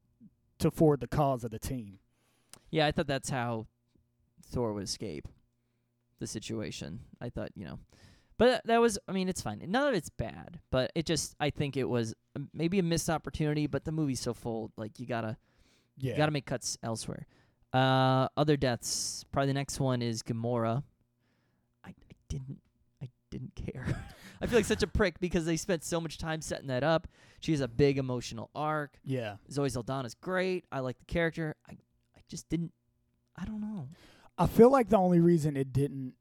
to 0.60 0.72
forward 0.72 1.02
the 1.02 1.08
cause 1.08 1.44
of 1.44 1.52
the 1.52 1.60
team. 1.60 2.00
Yeah, 2.72 2.86
I 2.88 2.92
thought 2.92 3.08
that's 3.08 3.30
how 3.30 3.68
Thor 4.46 4.74
would 4.74 4.84
escape 4.84 5.28
the 6.20 6.28
situation. 6.28 7.02
I 7.20 7.30
thought, 7.30 7.50
you 7.56 7.66
know, 7.66 7.80
but 8.38 8.62
that- 8.66 8.80
was, 8.82 8.98
I 9.08 9.12
mean, 9.12 9.28
it's 9.30 9.42
fine. 9.42 9.62
None 9.68 9.88
of 9.88 9.94
it's 9.94 10.10
bad, 10.10 10.60
but 10.72 10.92
it 10.96 11.06
just, 11.06 11.36
I 11.40 11.50
think 11.50 11.76
it 11.78 11.84
was 11.90 12.14
um, 12.36 12.50
maybe 12.54 12.80
a 12.80 12.84
missed 12.84 13.10
opportunity. 13.10 13.68
But 13.68 13.84
the 13.86 13.92
movie's 13.92 14.20
so 14.22 14.34
full, 14.34 14.72
like 14.78 15.00
you 15.00 15.06
gotta, 15.06 15.38
Yeah. 15.98 16.12
you 16.12 16.18
gotta 16.18 16.32
make 16.32 16.46
cuts 16.46 16.78
elsewhere. 16.82 17.28
Uh, 17.74 18.28
other 18.38 18.56
deaths. 18.58 19.26
Probably 19.32 19.48
the 19.48 19.54
next 19.54 19.80
one 19.80 20.02
is 20.02 20.24
Gamora. 20.24 20.84
I, 21.84 21.90
I 21.90 21.94
didn't, 22.30 22.60
didn't 23.34 23.56
care. 23.56 23.86
I 24.42 24.46
feel 24.48 24.60
like 24.60 24.66
such 24.66 24.84
a 24.84 24.88
prick 24.88 25.20
because 25.20 25.46
they 25.46 25.58
spent 25.58 25.84
so 25.84 26.00
much 26.00 26.18
time 26.18 26.42
setting 26.42 26.68
that 26.68 26.84
up. 26.84 27.08
She 27.40 27.52
has 27.52 27.62
a 27.62 27.68
big 27.68 27.98
emotional 27.98 28.50
arc. 28.56 28.98
yeah. 29.04 29.36
Zoe 29.52 29.70
Saldana's 29.70 30.14
great. 30.14 30.66
I 30.72 30.80
like 30.80 31.00
the 31.00 31.06
character. 31.06 31.56
I, 31.70 31.74
I 32.16 32.20
just 32.30 32.48
didn't. 32.50 32.72
I 33.36 33.46
don't 33.46 33.62
know. 33.62 33.88
I 34.38 34.48
feel 34.48 34.72
like 34.72 34.90
the 34.90 34.98
only 34.98 35.20
reason 35.20 35.58
it 35.58 35.74
didn't 35.74 36.14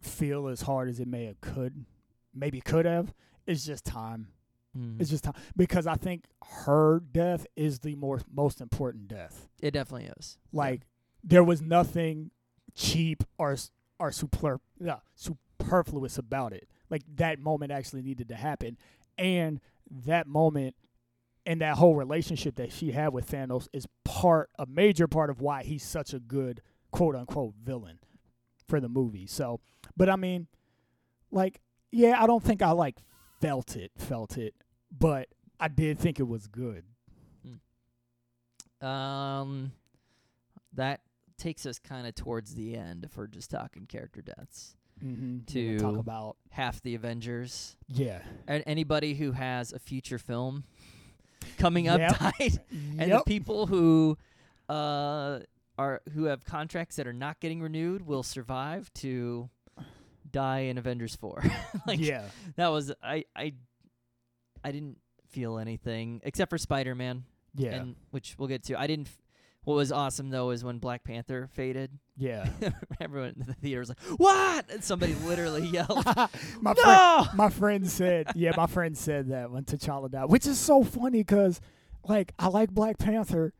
feel 0.00 0.48
as 0.48 0.62
hard 0.62 0.88
as 0.88 1.00
it 1.00 1.06
may 1.06 1.26
have 1.26 1.40
could, 1.40 1.84
maybe 2.34 2.60
could 2.60 2.86
have, 2.86 3.12
is 3.46 3.64
just 3.64 3.84
time. 3.84 4.28
Mm. 4.76 5.00
It's 5.00 5.10
just 5.10 5.24
time 5.24 5.34
because 5.56 5.86
I 5.86 5.94
think 5.96 6.24
her 6.64 7.00
death 7.12 7.46
is 7.56 7.80
the 7.80 7.94
more 7.94 8.20
most 8.32 8.60
important 8.60 9.08
death. 9.08 9.48
It 9.60 9.72
definitely 9.72 10.10
is. 10.18 10.38
Like 10.52 10.82
there 11.22 11.44
was 11.44 11.60
nothing 11.60 12.30
cheap 12.74 13.24
or 13.38 13.56
or 13.98 14.12
super 14.12 14.60
yeah, 14.80 14.98
superfluous 15.60 16.18
about 16.18 16.52
it. 16.52 16.68
Like 16.88 17.02
that 17.16 17.38
moment 17.38 17.72
actually 17.72 18.02
needed 18.02 18.28
to 18.28 18.34
happen, 18.34 18.76
and 19.18 19.60
that 19.90 20.26
moment 20.26 20.74
and 21.46 21.60
that 21.60 21.76
whole 21.76 21.94
relationship 21.94 22.56
that 22.56 22.72
she 22.72 22.92
had 22.92 23.12
with 23.12 23.30
Thanos 23.30 23.68
is 23.72 23.86
part 24.04 24.50
a 24.58 24.66
major 24.66 25.08
part 25.08 25.30
of 25.30 25.40
why 25.40 25.62
he's 25.62 25.82
such 25.82 26.12
a 26.12 26.20
good 26.20 26.60
quote 26.90 27.16
unquote 27.16 27.54
villain 27.62 27.98
for 28.68 28.80
the 28.80 28.88
movie. 28.88 29.26
So, 29.26 29.60
but 29.96 30.08
I 30.08 30.16
mean, 30.16 30.48
like, 31.30 31.60
yeah, 31.90 32.22
I 32.22 32.26
don't 32.26 32.42
think 32.42 32.62
I 32.62 32.72
like 32.72 32.98
felt 33.40 33.76
it, 33.76 33.92
felt 33.96 34.36
it, 34.36 34.54
but 34.96 35.28
I 35.58 35.68
did 35.68 35.98
think 35.98 36.20
it 36.20 36.28
was 36.28 36.46
good. 36.46 36.84
Um, 38.80 39.72
that 40.72 41.00
takes 41.36 41.66
us 41.66 41.78
kind 41.78 42.06
of 42.06 42.14
towards 42.14 42.54
the 42.54 42.76
end 42.76 43.04
if 43.04 43.16
we're 43.16 43.26
just 43.26 43.50
talking 43.50 43.86
character 43.86 44.22
deaths. 44.22 44.76
Mm-hmm. 45.04 45.78
talk 45.78 45.96
about 45.98 46.36
Half 46.50 46.82
the 46.82 46.94
Avengers 46.94 47.76
yeah, 47.88 48.20
and 48.46 48.62
anybody 48.66 49.14
who 49.14 49.32
has 49.32 49.72
a 49.72 49.78
future 49.78 50.18
film 50.18 50.64
coming 51.58 51.88
up 51.88 51.98
Yep. 52.00 52.18
died, 52.18 52.60
and 52.98 53.12
the 53.12 53.22
people 53.26 53.66
who 53.66 54.18
uh 54.68 55.40
are 55.78 56.02
who 56.12 56.24
have 56.24 56.44
contracts 56.44 56.96
that 56.96 57.06
are 57.06 57.12
not 57.12 57.40
getting 57.40 57.62
renewed 57.62 58.06
will 58.06 58.22
survive 58.22 58.92
to 58.94 59.48
die 60.30 60.60
in 60.60 60.76
Avengers 60.78 61.16
Four. 61.16 61.42
like 61.86 61.98
yeah, 62.00 62.24
that 62.56 62.68
was 62.68 62.92
I 63.02 63.24
I 63.34 63.54
I 64.62 64.72
didn't 64.72 64.98
feel 65.30 65.58
anything 65.58 66.20
except 66.24 66.50
for 66.50 66.58
Spider 66.58 66.94
Man. 66.94 67.24
yeah, 67.54 67.70
and 67.76 67.96
which 68.10 68.34
we'll 68.38 68.48
get 68.48 68.64
to. 68.64 68.78
I 68.78 68.86
didn't. 68.86 69.06
F- 69.08 69.18
what 69.64 69.74
was 69.74 69.92
awesome 69.92 70.30
though 70.30 70.50
is 70.50 70.64
when 70.64 70.78
Black 70.78 71.04
Panther 71.04 71.48
faded. 71.52 71.90
yeah. 72.16 72.48
Everyone 73.00 73.34
in 73.38 73.46
the 73.46 73.54
theater 73.54 73.80
was 73.80 73.88
like, 73.90 74.00
"What?" 74.16 74.70
And 74.70 74.82
somebody 74.82 75.14
literally 75.14 75.66
yelled, 75.66 76.04
my 76.60 76.74
friend, 76.74 76.76
"No!" 76.84 77.26
my 77.34 77.50
friend 77.50 77.88
said, 77.90 78.28
yeah, 78.34 78.52
my 78.56 78.66
friend 78.66 78.96
said 78.96 79.28
that 79.30 79.50
when 79.50 79.64
T'Challa 79.64 80.10
died, 80.10 80.26
which 80.30 80.46
is 80.46 80.58
so 80.58 80.82
funny 80.82 81.20
because, 81.20 81.60
like, 82.06 82.32
I 82.38 82.48
like 82.48 82.70
Black 82.70 82.98
Panther, 82.98 83.52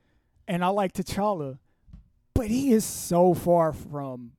and 0.48 0.64
I 0.64 0.68
like 0.68 0.92
T'Challa, 0.94 1.58
but 2.34 2.48
he 2.48 2.72
is 2.72 2.84
so 2.84 3.34
far 3.34 3.72
from 3.72 4.32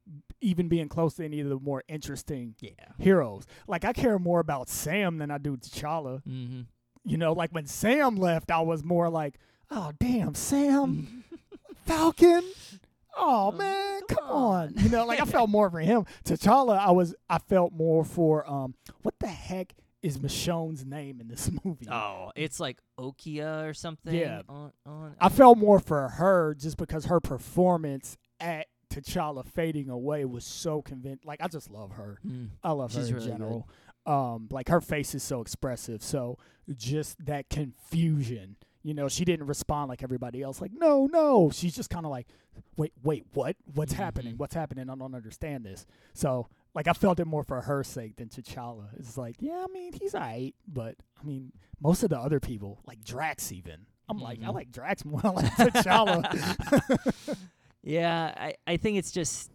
even 0.44 0.68
being 0.68 0.90
close 0.90 1.14
to 1.16 1.24
any 1.26 1.40
of 1.40 1.50
the 1.50 1.60
more 1.60 1.84
interesting 1.88 2.56
Yeah. 2.60 2.72
heroes. 2.98 3.46
Like 3.68 3.86
I 3.86 3.94
care 3.94 4.18
more 4.18 4.40
about 4.40 4.70
Sam 4.70 5.20
than 5.20 5.30
I 5.30 5.38
do 5.38 5.56
T'Challa. 5.56 6.24
Mm-hmm. 6.28 6.62
You 7.04 7.18
know, 7.18 7.34
like 7.34 7.52
when 7.52 7.68
Sam 7.68 8.16
left, 8.16 8.50
I 8.50 8.62
was 8.62 8.84
more 8.84 9.08
like, 9.10 9.36
oh 9.70 9.92
damn, 10.00 10.34
Sam, 10.34 11.21
Falcon. 11.92 12.44
Oh 13.18 13.52
man, 13.52 14.02
come 14.08 14.24
on. 14.30 14.74
You 14.78 14.90
know, 14.90 15.06
like 15.06 15.20
I 15.20 15.26
felt 15.26 15.50
more 15.50 15.70
for 15.70 15.80
him. 15.80 16.06
T'Challa, 16.26 16.78
I 16.78 16.92
was 16.92 17.14
I 17.30 17.38
felt 17.38 17.74
more 17.74 18.06
for 18.06 18.50
um 18.50 18.76
what 19.02 19.16
the 19.20 19.28
heck 19.28 19.74
is 20.02 20.18
Michonne's 20.18 20.86
name 20.86 21.20
in 21.20 21.28
this 21.28 21.52
movie? 21.66 21.88
Oh, 21.90 22.32
it's 22.36 22.60
like 22.60 22.80
Okia 22.98 23.70
or 23.70 23.74
something. 23.74 24.16
Yeah. 24.16 24.42
On, 24.48 24.72
on, 24.86 25.16
I 25.20 25.28
felt 25.30 25.58
more 25.58 25.80
for 25.80 26.08
her 26.08 26.56
just 26.58 26.78
because 26.78 27.06
her 27.06 27.20
performance 27.20 28.18
at 28.40 28.68
T'Challa 28.90 29.46
fading 29.46 29.90
away 29.90 30.24
was 30.26 30.46
so 30.46 30.82
convinced. 30.82 31.26
Like 31.26 31.42
I 31.42 31.50
just 31.50 31.70
love 31.70 31.92
her. 31.92 32.20
Mm. 32.26 32.52
I 32.64 32.72
love 32.72 32.94
She's 32.94 33.02
her 33.02 33.08
in 33.08 33.14
really 33.16 33.26
good. 33.28 33.34
general. 33.38 33.70
Um, 34.06 34.48
like 34.50 34.70
her 34.70 34.82
face 34.82 35.14
is 35.14 35.24
so 35.24 35.42
expressive. 35.42 36.02
So 36.02 36.38
just 36.74 37.24
that 37.26 37.50
confusion, 37.50 38.56
you 38.84 38.94
know, 38.94 39.08
she 39.08 39.26
didn't 39.26 39.48
respond 39.48 39.90
like 39.90 40.04
everybody 40.04 40.42
else. 40.42 40.62
Like, 40.62 40.72
no, 40.74 41.06
no. 41.08 41.50
She's 41.54 41.76
just 41.76 41.90
kind 41.90 42.06
of 42.06 42.12
like, 42.12 42.28
wait, 42.78 42.94
wait, 43.04 43.26
what? 43.34 43.56
What's 43.74 43.94
happening? 43.94 44.34
Mhm. 44.36 44.38
What's 44.38 44.56
happening? 44.56 44.90
I 44.90 44.96
don't 44.96 45.16
understand 45.16 45.66
this. 45.66 45.86
So 46.14 46.48
like, 46.74 46.88
I 46.88 46.94
felt 46.94 47.20
it 47.20 47.26
more 47.26 47.44
for 47.44 47.62
her 47.62 47.84
sake 47.84 48.16
than 48.16 48.30
T'Challa. 48.30 48.88
It's 48.98 49.18
like, 49.18 49.36
yeah, 49.40 49.66
I 49.68 49.72
mean, 49.72 49.94
he's 49.94 50.16
alright, 50.16 50.56
but 50.68 50.96
I 51.22 51.26
mean, 51.26 51.52
most 51.82 52.04
of 52.04 52.10
the 52.10 52.18
other 52.20 52.40
people, 52.40 52.80
like 52.88 53.04
Drax, 53.04 53.52
even. 53.52 53.86
I'm 54.10 54.20
like, 54.20 54.40
I 54.44 54.50
like 54.50 54.72
Drax 54.72 55.06
more 55.06 55.22
than 55.22 55.36
like 55.36 55.52
T'Challa. 55.54 57.38
Yeah, 57.84 58.34
I, 58.38 58.54
I 58.68 58.78
think 58.78 58.98
it's 59.00 59.12
just 59.12 59.50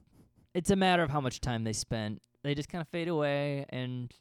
it's 0.53 0.71
a 0.71 0.77
matter 0.77 1.03
of 1.05 1.11
how 1.11 1.21
much 1.21 1.41
time 1.41 1.63
they 1.65 1.73
spent. 1.73 2.21
They 2.43 2.55
just 2.57 2.69
kind 2.69 2.83
of 2.83 2.89
fade 2.89 3.07
away, 3.09 3.67
and 3.69 4.13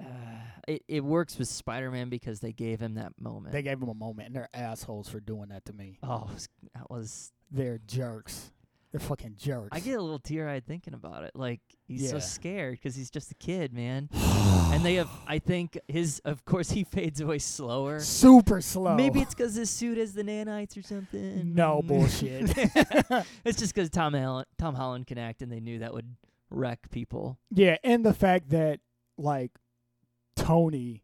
uh, 0.00 0.06
it 0.68 0.82
it 0.88 1.04
works 1.04 1.38
with 1.38 1.48
Spider-Man 1.48 2.08
because 2.08 2.40
they 2.40 2.52
gave 2.52 2.80
him 2.80 2.94
that 2.94 3.12
moment. 3.20 3.52
they 3.52 3.62
gave 3.62 3.80
him 3.80 3.88
a 3.88 3.94
moment, 3.94 4.26
and 4.28 4.36
they're 4.36 4.48
assholes 4.54 5.08
for 5.08 5.20
doing 5.20 5.48
that 5.50 5.64
to 5.66 5.72
me. 5.72 5.98
oh, 6.02 6.26
it 6.28 6.34
was- 6.34 6.48
that 6.74 6.90
was 6.90 7.32
They're 7.50 7.78
jerks. 7.86 8.50
They're 8.90 9.00
fucking 9.00 9.34
jerks. 9.36 9.70
I 9.72 9.80
get 9.80 9.98
a 9.98 10.00
little 10.00 10.20
tear-eyed 10.20 10.66
thinking 10.68 10.94
about 10.94 11.24
it. 11.24 11.32
Like 11.34 11.60
he's 11.88 12.08
so 12.10 12.20
scared 12.20 12.74
because 12.74 12.94
he's 12.94 13.10
just 13.10 13.28
a 13.32 13.34
kid, 13.34 13.72
man. 13.72 14.08
and 14.14 14.84
they 14.84 14.94
have, 14.94 15.10
I 15.26 15.40
think, 15.40 15.76
his. 15.88 16.20
Of 16.24 16.44
course, 16.44 16.70
he 16.70 16.84
fades 16.92 17.20
away 17.20 17.38
slower. 17.40 17.98
super 17.98 18.60
slow. 18.60 18.94
Maybe 18.94 19.20
it's 19.20 19.34
because 19.34 19.56
his 19.56 19.68
suit 19.68 19.98
has 19.98 20.12
the 20.14 20.22
nanites 20.22 20.76
or 20.78 20.82
something. 20.82 21.54
no 21.56 21.82
bullshit. 21.84 22.52
it's 23.44 23.58
just 23.58 23.74
because 23.74 23.90
Tom 23.90 24.14
Holland, 24.14 24.46
Tom 24.58 24.76
Holland 24.76 25.08
can 25.08 25.18
act, 25.18 25.42
and 25.42 25.50
they 25.50 25.58
knew 25.60 25.80
that 25.80 25.92
would 25.92 26.14
wreck 26.50 26.88
people. 26.90 27.36
yeah, 27.50 27.76
and 27.82 28.06
the 28.06 28.14
fact 28.14 28.50
that 28.50 28.78
like 29.18 29.50
Tony. 30.36 31.02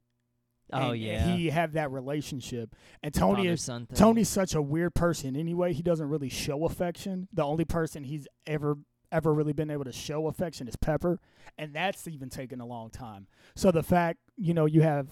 Oh 0.73 0.93
and 0.93 1.01
yeah, 1.01 1.35
he 1.35 1.51
have 1.51 1.73
that 1.73 1.91
relationship, 1.91 2.77
and 3.03 3.13
Tony 3.13 3.49
is. 3.49 3.69
Tony's 3.95 4.29
such 4.29 4.55
a 4.55 4.63
weird 4.63 4.95
person 4.95 5.35
anyway. 5.35 5.73
He 5.73 5.83
doesn't 5.83 6.09
really 6.09 6.29
show 6.29 6.65
affection. 6.65 7.27
The 7.33 7.43
only 7.43 7.65
person 7.65 8.05
he's 8.05 8.29
ever 8.47 8.79
ever 9.13 9.35
really 9.35 9.53
been 9.53 9.71
able 9.71 9.85
to 9.85 9.93
show 9.93 10.29
affection 10.29 10.69
is 10.69 10.77
Pepper, 10.77 11.19
and 11.59 11.75
that's 11.75 12.07
even 12.07 12.29
taken 12.29 12.61
a 12.61 12.67
long 12.67 12.91
time. 12.91 13.27
So 13.57 13.71
the 13.73 13.83
fact 13.83 14.21
you 14.37 14.55
know 14.55 14.67
you 14.67 14.83
have 14.83 15.09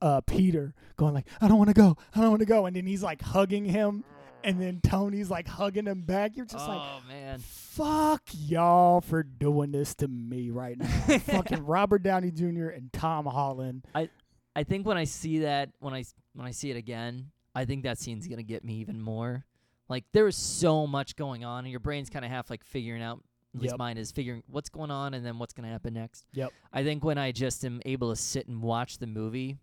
uh 0.00 0.20
Peter 0.22 0.74
going 0.96 1.14
like 1.14 1.26
I 1.40 1.48
don't 1.48 1.58
want 1.58 1.70
to 1.70 1.74
go, 1.74 1.96
I 2.14 2.20
don't 2.20 2.30
want 2.30 2.40
to 2.40 2.46
go, 2.46 2.66
and 2.66 2.76
then 2.76 2.86
he's 2.86 3.02
like 3.02 3.20
hugging 3.20 3.64
him, 3.64 4.04
and 4.44 4.60
then 4.60 4.80
Tony's 4.82 5.30
like 5.30 5.48
hugging 5.48 5.86
him 5.86 6.02
back. 6.02 6.36
You're 6.36 6.46
just 6.46 6.66
like. 6.68 6.80
oh 6.80 7.00
man, 7.08 7.38
Fuck 7.40 8.22
y'all 8.32 9.00
for 9.00 9.22
doing 9.22 9.72
this 9.72 9.94
to 9.96 10.08
me 10.08 10.50
right 10.50 10.76
now. 10.78 10.86
Fucking 11.18 11.64
Robert 11.64 12.02
Downey 12.02 12.30
Jr. 12.30 12.68
and 12.68 12.92
Tom 12.92 13.26
Holland. 13.26 13.84
I 13.94 14.08
I 14.56 14.64
think 14.64 14.86
when 14.86 14.96
I 14.98 15.04
see 15.04 15.40
that, 15.40 15.70
when 15.78 15.94
I 15.94 16.04
when 16.34 16.46
I 16.46 16.50
see 16.50 16.70
it 16.70 16.76
again, 16.76 17.30
I 17.54 17.64
think 17.64 17.84
that 17.84 17.98
scene's 17.98 18.26
gonna 18.26 18.42
get 18.42 18.64
me 18.64 18.74
even 18.74 19.00
more. 19.00 19.44
Like 19.88 20.04
there 20.12 20.26
is 20.28 20.36
so 20.36 20.86
much 20.86 21.16
going 21.16 21.44
on, 21.44 21.64
and 21.64 21.70
your 21.70 21.80
brain's 21.80 22.10
kind 22.10 22.24
of 22.24 22.30
half 22.30 22.50
like 22.50 22.64
figuring 22.64 23.02
out. 23.02 23.22
At 23.54 23.60
least 23.62 23.72
Yep. 23.72 23.78
mine 23.78 23.98
is 23.98 24.12
figuring 24.12 24.44
what's 24.46 24.68
going 24.68 24.92
on 24.92 25.12
and 25.14 25.26
then 25.26 25.38
what's 25.40 25.52
gonna 25.52 25.68
happen 25.70 25.94
next. 25.94 26.24
Yep. 26.34 26.52
I 26.72 26.84
think 26.84 27.02
when 27.04 27.18
I 27.18 27.32
just 27.32 27.64
am 27.64 27.80
able 27.84 28.10
to 28.10 28.16
sit 28.16 28.46
and 28.46 28.62
watch 28.62 28.98
the 28.98 29.08
movie 29.08 29.58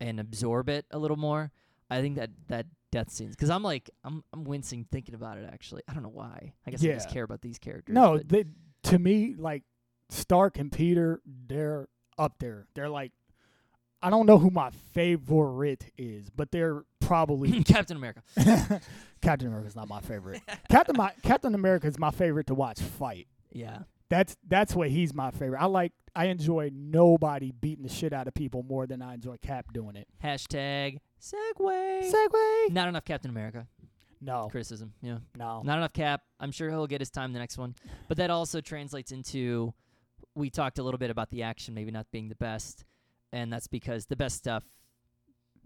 and 0.00 0.20
absorb 0.20 0.68
it 0.68 0.86
a 0.92 0.98
little 0.98 1.16
more, 1.16 1.50
I 1.90 2.00
think 2.02 2.16
that 2.16 2.30
that 2.48 2.66
death 2.92 3.10
scenes 3.10 3.34
because 3.36 3.50
I'm 3.50 3.62
like 3.62 3.90
I'm 4.04 4.22
I'm 4.32 4.44
wincing 4.44 4.86
thinking 4.90 5.14
about 5.14 5.38
it. 5.38 5.48
Actually, 5.52 5.82
I 5.88 5.94
don't 5.94 6.02
know 6.02 6.08
why. 6.08 6.52
I 6.66 6.70
guess 6.70 6.82
I 6.82 6.88
just 6.94 7.08
Yeah. 7.08 7.12
care 7.12 7.24
about 7.24 7.40
these 7.42 7.58
characters. 7.58 7.94
No, 7.94 8.16
but- 8.18 8.28
they, 8.28 8.44
to 8.84 8.98
me, 8.98 9.34
like 9.36 9.62
Stark 10.10 10.58
and 10.58 10.70
Peter, 10.70 11.20
they're 11.26 11.88
up 12.18 12.34
there. 12.38 12.66
They're 12.74 12.88
like, 12.88 13.12
I 14.02 14.10
don't 14.10 14.26
know 14.26 14.38
who 14.38 14.50
my 14.50 14.70
favorite 14.92 15.86
is, 15.98 16.30
but 16.30 16.50
they're 16.52 16.84
probably 17.00 17.62
Captain 17.64 17.96
America. 17.96 18.22
Captain 19.20 19.48
America's 19.48 19.74
not 19.76 19.88
my 19.88 20.00
favorite. 20.00 20.42
Captain 20.70 20.96
my, 20.96 21.12
Captain 21.22 21.54
America 21.54 21.86
is 21.86 21.98
my 21.98 22.10
favorite 22.10 22.46
to 22.48 22.54
watch 22.54 22.80
fight. 22.80 23.26
Yeah. 23.52 23.80
That's 24.10 24.36
that's 24.46 24.74
what 24.76 24.90
he's 24.90 25.14
my 25.14 25.30
favorite. 25.30 25.60
I 25.60 25.64
like 25.66 25.92
I 26.16 26.26
enjoy 26.26 26.70
nobody 26.72 27.52
beating 27.52 27.82
the 27.82 27.90
shit 27.92 28.12
out 28.12 28.26
of 28.26 28.32
people 28.34 28.62
more 28.62 28.86
than 28.86 29.02
I 29.02 29.14
enjoy 29.14 29.36
Cap 29.42 29.66
doing 29.72 29.96
it. 29.96 30.08
Hashtag 30.24 30.98
segue. 31.20 32.10
segue. 32.10 32.70
Not 32.72 32.88
enough 32.88 33.04
Captain 33.04 33.30
America 33.30 33.66
No, 34.20 34.48
criticism. 34.50 34.94
Yeah. 35.02 35.18
no. 35.36 35.62
Not 35.62 35.76
enough 35.78 35.92
Cap. 35.92 36.22
I'm 36.40 36.52
sure 36.52 36.70
he'll 36.70 36.86
get 36.86 37.00
his 37.02 37.10
time 37.10 37.32
the 37.34 37.38
next 37.38 37.58
one. 37.58 37.74
But 38.08 38.16
that 38.16 38.30
also 38.30 38.60
translates 38.62 39.12
into 39.12 39.74
we 40.34 40.48
talked 40.50 40.78
a 40.78 40.82
little 40.82 40.98
bit 40.98 41.10
about 41.10 41.30
the 41.30 41.42
action 41.42 41.74
maybe 41.74 41.90
not 41.90 42.06
being 42.10 42.28
the 42.28 42.34
best, 42.34 42.84
and 43.32 43.52
that's 43.52 43.66
because 43.68 44.06
the 44.06 44.16
best 44.16 44.36
stuff 44.36 44.64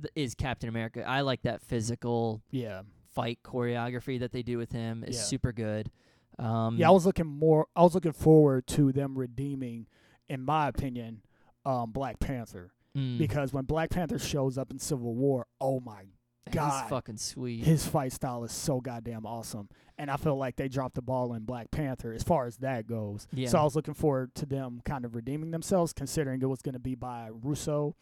th- 0.03 0.13
is 0.15 0.35
Captain 0.35 0.69
America. 0.69 1.05
I 1.07 1.21
like 1.23 1.43
that 1.43 1.63
physical 1.63 2.43
Yeah. 2.51 2.83
fight 3.13 3.39
choreography 3.45 4.19
that 4.21 4.33
they 4.33 4.43
do 4.43 4.59
with 4.59 4.73
him 4.73 5.05
is 5.05 5.17
Yeah. 5.17 5.23
super 5.23 5.53
good. 5.53 5.91
Um, 6.39 6.77
Yeah, 6.77 6.89
I 6.89 6.93
was 6.93 7.05
looking 7.07 7.27
more. 7.27 7.67
I 7.77 7.83
was 7.83 7.95
looking 7.95 8.13
forward 8.13 8.67
to 8.69 8.93
them 8.93 9.19
redeeming, 9.19 9.87
in 10.31 10.45
my 10.45 10.69
opinion, 10.69 11.23
um, 11.67 11.91
Black 11.91 12.21
Panther 12.21 12.73
mm, 12.97 13.19
because 13.19 13.53
when 13.53 13.65
Black 13.65 13.91
Panther 13.91 14.19
shows 14.19 14.57
up 14.57 14.71
in 14.71 14.79
Civil 14.79 15.15
War, 15.15 15.47
oh 15.61 15.81
my, 15.81 16.05
he's 16.47 16.55
God. 16.55 16.89
fucking 16.89 17.19
sweet. 17.19 17.65
his 17.65 17.85
fight 17.85 18.13
style 18.13 18.45
is 18.45 18.53
so 18.53 18.81
goddamn 18.81 19.27
awesome, 19.27 19.69
and 19.99 20.09
I 20.11 20.17
feel 20.17 20.37
like 20.37 20.57
they 20.57 20.69
dropped 20.69 20.95
the 20.95 21.03
ball 21.03 21.35
in 21.35 21.43
Black 21.43 21.71
Panther 21.73 22.13
as 22.13 22.23
far 22.23 22.47
as 22.47 22.57
that 22.59 22.87
goes. 22.87 23.27
Yeah. 23.33 23.49
So 23.49 23.59
I 23.59 23.65
was 23.65 23.75
looking 23.75 23.95
forward 23.95 24.35
to 24.37 24.47
them 24.47 24.81
kind 24.85 25.05
of 25.05 25.17
redeeming 25.17 25.51
themselves, 25.51 25.93
considering 25.93 26.41
it 26.41 26.49
was 26.49 26.63
going 26.63 26.75
to 26.75 26.79
be 26.79 26.95
by 26.95 27.29
Russo. 27.43 27.97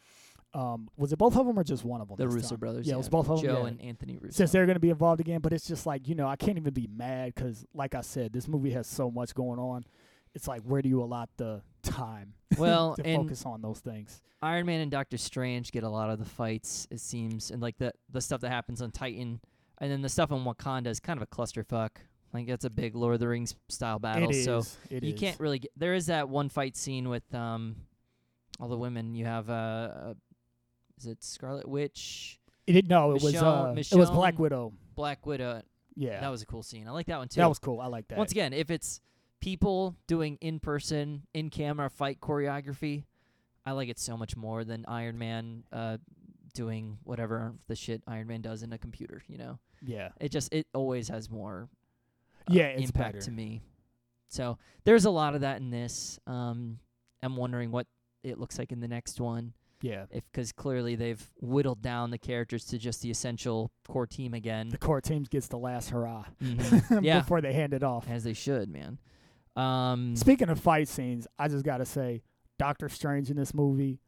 Um, 0.54 0.88
was 0.96 1.12
it 1.12 1.18
both 1.18 1.36
of 1.36 1.46
them 1.46 1.58
or 1.58 1.64
just 1.64 1.84
one 1.84 2.00
of 2.00 2.08
them? 2.08 2.16
the 2.16 2.28
Russo 2.28 2.50
time? 2.50 2.58
brothers. 2.58 2.86
Yeah, 2.86 2.94
it 2.94 2.98
was 2.98 3.08
both 3.08 3.28
of 3.28 3.40
them. 3.40 3.50
Joe 3.50 3.62
yeah. 3.62 3.68
and 3.68 3.80
Anthony 3.82 4.16
Russo. 4.16 4.34
since 4.34 4.52
they're 4.52 4.64
going 4.64 4.76
to 4.76 4.80
be 4.80 4.90
involved 4.90 5.20
again. 5.20 5.40
But 5.40 5.52
it's 5.52 5.66
just 5.66 5.86
like 5.86 6.08
you 6.08 6.14
know, 6.14 6.26
I 6.26 6.36
can't 6.36 6.56
even 6.56 6.72
be 6.72 6.88
mad 6.90 7.34
because, 7.34 7.66
like 7.74 7.94
I 7.94 8.00
said, 8.00 8.32
this 8.32 8.48
movie 8.48 8.70
has 8.70 8.86
so 8.86 9.10
much 9.10 9.34
going 9.34 9.58
on. 9.58 9.84
It's 10.38 10.46
like 10.46 10.62
where 10.62 10.80
do 10.80 10.88
you 10.88 11.02
allot 11.02 11.30
the 11.36 11.62
time 11.82 12.34
well, 12.58 12.94
to 12.94 13.02
focus 13.02 13.44
on 13.44 13.60
those 13.60 13.80
things? 13.80 14.22
Iron 14.40 14.66
Man 14.66 14.80
and 14.80 14.88
Doctor 14.88 15.18
Strange 15.18 15.72
get 15.72 15.82
a 15.82 15.88
lot 15.88 16.10
of 16.10 16.20
the 16.20 16.24
fights, 16.24 16.86
it 16.92 17.00
seems, 17.00 17.50
and 17.50 17.60
like 17.60 17.76
the 17.76 17.92
the 18.12 18.20
stuff 18.20 18.40
that 18.42 18.50
happens 18.50 18.80
on 18.80 18.92
Titan, 18.92 19.40
and 19.78 19.90
then 19.90 20.00
the 20.00 20.08
stuff 20.08 20.30
on 20.30 20.44
Wakanda 20.44 20.86
is 20.86 21.00
kind 21.00 21.20
of 21.20 21.24
a 21.24 21.26
clusterfuck. 21.26 21.90
Like 22.32 22.46
that's 22.46 22.64
a 22.64 22.70
big 22.70 22.94
Lord 22.94 23.14
of 23.14 23.20
the 23.20 23.26
Rings 23.26 23.56
style 23.68 23.98
battle. 23.98 24.30
it 24.30 24.36
is. 24.36 24.44
So 24.44 24.62
you 24.90 25.14
is. 25.14 25.18
can't 25.18 25.40
really 25.40 25.58
get. 25.58 25.72
There 25.76 25.94
is 25.94 26.06
that 26.06 26.28
one 26.28 26.50
fight 26.50 26.76
scene 26.76 27.08
with 27.08 27.34
um, 27.34 27.74
all 28.60 28.68
the 28.68 28.78
women. 28.78 29.16
You 29.16 29.24
have 29.24 29.50
uh, 29.50 29.52
uh 29.52 30.14
is 30.98 31.06
it 31.06 31.24
Scarlet 31.24 31.68
Witch, 31.68 32.38
It 32.68 32.74
did, 32.74 32.88
no, 32.88 33.10
it 33.10 33.22
was 33.22 33.34
uh, 33.34 33.74
it 33.76 33.94
was 33.94 34.10
Black 34.10 34.38
Widow. 34.38 34.72
Black 34.94 35.26
Widow. 35.26 35.62
Yeah, 35.96 36.20
That 36.20 36.28
was 36.28 36.42
a 36.42 36.46
cool 36.46 36.62
scene. 36.62 36.86
I 36.86 36.92
like 36.92 37.06
that 37.06 37.18
one 37.18 37.26
too. 37.26 37.40
that 37.40 37.48
was 37.48 37.58
cool. 37.58 37.80
I 37.80 37.86
like 37.86 38.06
that. 38.06 38.18
Once 38.18 38.30
again, 38.30 38.52
if 38.52 38.70
it's 38.70 39.00
people 39.40 39.96
doing 40.06 40.38
in 40.40 40.58
person, 40.60 41.22
in 41.34 41.50
camera 41.50 41.88
fight 41.90 42.20
choreography, 42.20 43.04
I 43.66 43.72
like 43.72 43.88
it 43.88 43.98
so 43.98 44.16
much 44.16 44.36
more 44.36 44.64
than 44.64 44.84
Iron 44.88 45.18
Man 45.18 45.64
uh, 45.72 45.98
doing 46.54 46.98
whatever 47.04 47.54
the 47.68 47.76
shit 47.76 48.02
Iron 48.06 48.26
Man 48.26 48.40
does 48.40 48.62
in 48.62 48.72
a 48.72 48.78
computer. 48.78 49.22
You 49.28 49.38
know, 49.38 49.58
yeah, 49.84 50.10
it 50.20 50.30
just 50.30 50.52
it 50.52 50.66
always 50.74 51.08
has 51.08 51.28
more 51.30 51.68
uh, 52.48 52.52
Yeah, 52.54 52.68
impact 52.70 53.14
better. 53.14 53.24
to 53.26 53.30
me. 53.30 53.60
So 54.28 54.58
there's 54.84 55.04
a 55.04 55.10
lot 55.10 55.34
of 55.34 55.40
that 55.42 55.60
in 55.60 55.70
this. 55.70 56.18
Um, 56.26 56.78
I'm 57.22 57.36
wondering 57.36 57.70
what 57.70 57.86
it 58.22 58.38
looks 58.38 58.58
like 58.58 58.72
in 58.72 58.80
the 58.80 58.88
next 58.88 59.20
one, 59.20 59.52
yeah. 59.80 60.04
if 60.10 60.22
because 60.32 60.52
clearly 60.52 60.96
they've 60.96 61.24
whittled 61.40 61.82
down 61.82 62.10
the 62.10 62.18
characters 62.18 62.64
to 62.66 62.78
just 62.78 63.00
the 63.02 63.10
essential 63.10 63.70
core 63.86 64.06
team 64.06 64.34
again. 64.34 64.68
The 64.68 64.78
core 64.78 65.00
teams 65.00 65.28
gets 65.28 65.48
the 65.48 65.58
last 65.58 65.90
hurrah 65.90 66.24
Mhm. 66.42 67.02
Yeah, 67.04 67.20
before 67.20 67.40
they 67.40 67.52
hand 67.52 67.72
it 67.74 67.82
off. 67.82 68.08
as 68.08 68.24
they 68.24 68.32
should, 68.34 68.68
man. 68.70 68.98
Um, 69.58 70.14
Speaking 70.16 70.48
of 70.48 70.60
fight 70.60 70.88
scenes, 70.88 71.26
I 71.38 71.48
just 71.48 71.64
gotta 71.64 71.84
say, 71.84 72.22
Doctor 72.58 72.88
Strange 72.88 73.30
in 73.30 73.36
this 73.36 73.52
movie, 73.54 73.98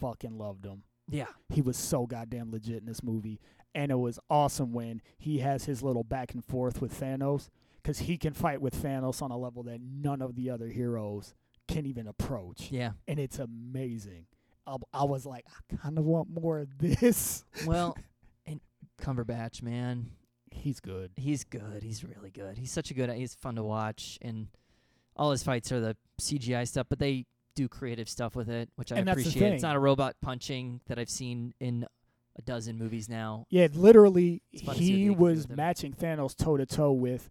fucking 0.00 0.36
loved 0.38 0.64
him. 0.64 0.82
yeah. 1.08 1.26
He 1.48 1.62
was 1.62 1.76
so 1.76 2.06
goddamn 2.06 2.50
legit 2.50 2.80
in 2.80 2.86
this 2.86 3.02
movie, 3.02 3.40
and 3.74 3.90
it 3.92 3.96
was 3.98 4.18
awesome 4.30 4.72
when 4.72 5.00
he 5.18 5.38
has 5.38 5.64
his 5.64 5.82
little 5.82 6.04
back 6.04 6.32
and 6.34 6.44
forth 6.44 6.80
with 6.80 6.98
Thanos. 6.98 7.48
because 7.82 8.00
he 8.00 8.16
can 8.16 8.32
fight 8.32 8.60
with 8.60 8.80
Thanos 8.80 9.22
on 9.22 9.30
a 9.30 9.36
level 9.36 9.62
that 9.64 9.80
none 9.80 10.22
of 10.22 10.34
the 10.36 10.50
other 10.50 10.68
heroes 10.68 11.34
can 11.68 11.84
even 11.86 12.06
approach, 12.06 12.70
Yeah. 12.70 12.92
and 13.08 13.18
it's 13.18 13.38
amazing. 13.38 14.26
I, 14.66 14.76
I 14.92 15.04
was 15.04 15.26
like, 15.26 15.44
I 15.70 15.76
kind 15.76 15.98
of 15.98 16.04
want 16.04 16.28
more 16.30 16.60
of 16.60 16.78
this. 16.78 17.44
Well, 17.66 17.96
and 18.46 18.60
Cumberbatch, 19.00 19.62
man, 19.62 20.10
He's 20.50 20.80
good. 20.80 21.12
he's 21.16 21.44
good. 21.44 21.82
He's 21.82 22.04
really 22.04 22.30
good. 22.30 22.58
He's 22.58 22.70
such 22.70 22.90
a 22.90 22.94
good. 22.94 23.10
He's 23.10 23.34
fun 23.34 23.54
to 23.56 23.62
watch, 23.64 24.18
and 24.22 24.48
all 25.16 25.30
his 25.30 25.42
fights 25.42 25.70
are 25.72 25.80
the 25.80 25.96
CGI 26.20 26.66
stuff, 26.66 26.86
but 26.88 26.98
they 26.98 27.26
do 27.54 27.68
creative 27.68 28.08
stuff 28.08 28.34
with 28.34 28.48
it, 28.48 28.70
which 28.76 28.92
I 28.92 28.96
And 28.96 29.08
appreciate. 29.08 29.52
It's 29.54 29.62
not 29.62 29.76
a 29.76 29.78
robot 29.78 30.16
punching 30.22 30.80
that 30.86 30.98
I've 30.98 31.10
seen 31.10 31.52
in 31.60 31.86
a 32.38 32.42
dozen 32.42 32.78
movies 32.78 33.08
now. 33.10 33.46
Yeah, 33.50 33.68
literally, 33.74 34.42
It's 34.52 34.62
fun 34.62 34.74
to 34.76 34.80
see 34.82 34.84
what 34.84 34.86
he 34.86 34.92
they 35.02 35.04
can 35.08 35.14
do 35.14 35.20
was 35.22 35.48
matching 35.50 35.92
Thanos 35.92 36.34
toe 36.34 36.56
to 36.56 36.64
toe 36.64 36.92
with 36.92 37.28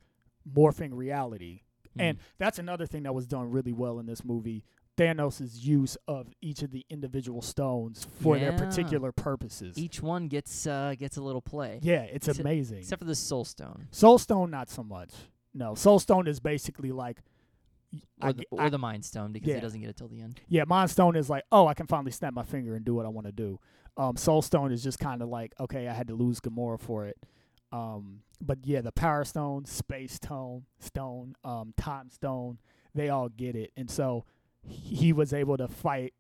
morphing 0.52 0.90
reality. 0.94 1.62
And 1.98 2.18
Mm. 2.18 2.22
that's 2.38 2.60
another 2.60 2.86
thing 2.86 3.04
that 3.04 3.14
was 3.14 3.26
done 3.28 3.50
really 3.52 3.74
well 3.74 4.00
in 4.00 4.06
this 4.06 4.24
movie. 4.24 4.64
Thanos' 4.98 5.64
use 5.64 5.98
of 6.08 6.28
each 6.42 6.62
of 6.62 6.72
the 6.72 6.86
individual 6.90 7.42
stones 7.42 8.06
for 8.22 8.38
their 8.38 8.54
particular 8.54 9.12
purposes. 9.12 9.78
each 9.78 10.02
one 10.04 10.28
gets 10.28 10.68
uh, 10.68 10.94
gets 11.00 11.18
a 11.18 11.22
little 11.22 11.42
play, 11.42 11.80
yeah, 11.82 12.04
it's 12.04 12.28
Except- 12.28 12.40
amazing. 12.40 12.80
except 12.80 13.00
for 13.00 13.06
the 13.06 13.16
Soul 13.16 13.44
Stone 13.46 13.88
Soul 13.92 14.20
Stone, 14.20 14.52
not 14.52 14.70
so 14.70 14.84
much. 14.84 15.10
No, 15.54 15.74
Soul 15.76 16.00
Stone 16.00 16.28
is 16.28 16.40
basically 16.40 16.92
like, 16.92 17.22
or 18.22 18.34
the, 18.34 18.42
g- 18.42 18.48
or 18.52 18.70
the 18.70 18.78
Mind 18.78 19.04
Stone 19.06 19.32
because 19.32 19.50
Yeah. 19.50 19.56
he 19.56 19.62
doesn't 19.62 19.82
get 19.82 19.90
it 19.90 19.98
till 19.98 20.08
the 20.08 20.22
end. 20.22 20.40
yeah, 20.48 20.64
Mind 20.66 20.90
Stone 20.90 21.16
is 21.16 21.30
like, 21.30 21.44
oh, 21.52 21.68
I 21.68 21.74
can 21.74 21.88
finally 21.88 22.12
snap 22.12 22.34
my 22.34 22.44
finger 22.44 22.76
and 22.76 22.86
do 22.86 22.94
what 22.96 23.06
I 23.06 23.10
want 23.10 23.28
to 23.28 23.32
do. 23.34 23.60
Um, 23.98 24.16
Soul 24.16 24.42
Stone 24.42 24.72
is 24.72 24.84
just 24.84 25.00
kind 25.00 25.22
of 25.22 25.28
like, 25.30 25.54
okay, 25.60 25.88
I 25.88 25.94
had 25.94 26.08
to 26.08 26.16
lose 26.16 26.40
Gamora 26.40 26.80
for 26.80 27.06
it. 27.06 27.18
Um, 27.72 28.22
but 28.42 28.60
yeah, 28.64 28.82
the 28.82 28.92
Power 28.92 29.24
Stone, 29.24 29.66
Space 29.66 30.14
Stone, 30.14 30.66
Stone, 30.80 31.36
um, 31.44 31.74
Time 31.78 32.10
Stone, 32.10 32.58
they 32.94 33.10
all 33.10 33.30
get 33.30 33.56
it, 33.56 33.72
and 33.78 33.90
so 33.90 34.26
he 34.68 35.14
was 35.14 35.34
able 35.34 35.58
to 35.58 35.68
fight 35.68 36.14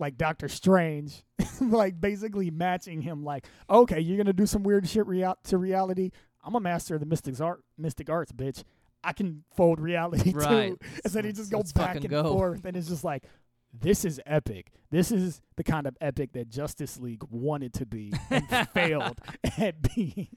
like 0.00 0.16
Doctor 0.16 0.48
Strange, 0.48 1.22
like 1.60 2.00
basically 2.00 2.50
matching 2.50 3.00
him. 3.02 3.24
Like, 3.24 3.46
okay, 3.70 4.00
you're 4.00 4.16
gonna 4.16 4.32
do 4.32 4.46
some 4.46 4.62
weird 4.62 4.88
shit 4.88 5.06
real- 5.06 5.36
to 5.44 5.58
reality. 5.58 6.10
I'm 6.44 6.54
a 6.54 6.60
master 6.60 6.94
of 6.94 7.00
the 7.00 7.06
mystic 7.06 7.40
art, 7.40 7.62
mystic 7.76 8.08
arts, 8.10 8.32
bitch. 8.32 8.62
I 9.08 9.12
can 9.14 9.42
fold 9.56 9.80
reality 9.80 10.32
Right. 10.34 10.78
too. 10.78 10.78
And 11.02 11.12
then 11.14 11.24
he 11.24 11.32
just 11.32 11.50
goes 11.50 11.72
back 11.72 11.96
and 11.96 12.08
go. 12.08 12.30
forth, 12.30 12.64
and 12.66 12.76
it's 12.76 12.88
just 12.88 13.04
like, 13.04 13.24
this 13.72 14.04
is 14.04 14.20
epic. 14.26 14.70
This 14.90 15.10
is 15.10 15.40
the 15.56 15.64
kind 15.64 15.86
of 15.86 15.96
epic 16.00 16.32
that 16.34 16.50
Justice 16.50 16.98
League 16.98 17.22
wanted 17.30 17.72
to 17.74 17.86
be 17.86 18.12
and 18.30 18.46
failed 18.74 19.18
at 19.56 19.94
being. 19.94 20.28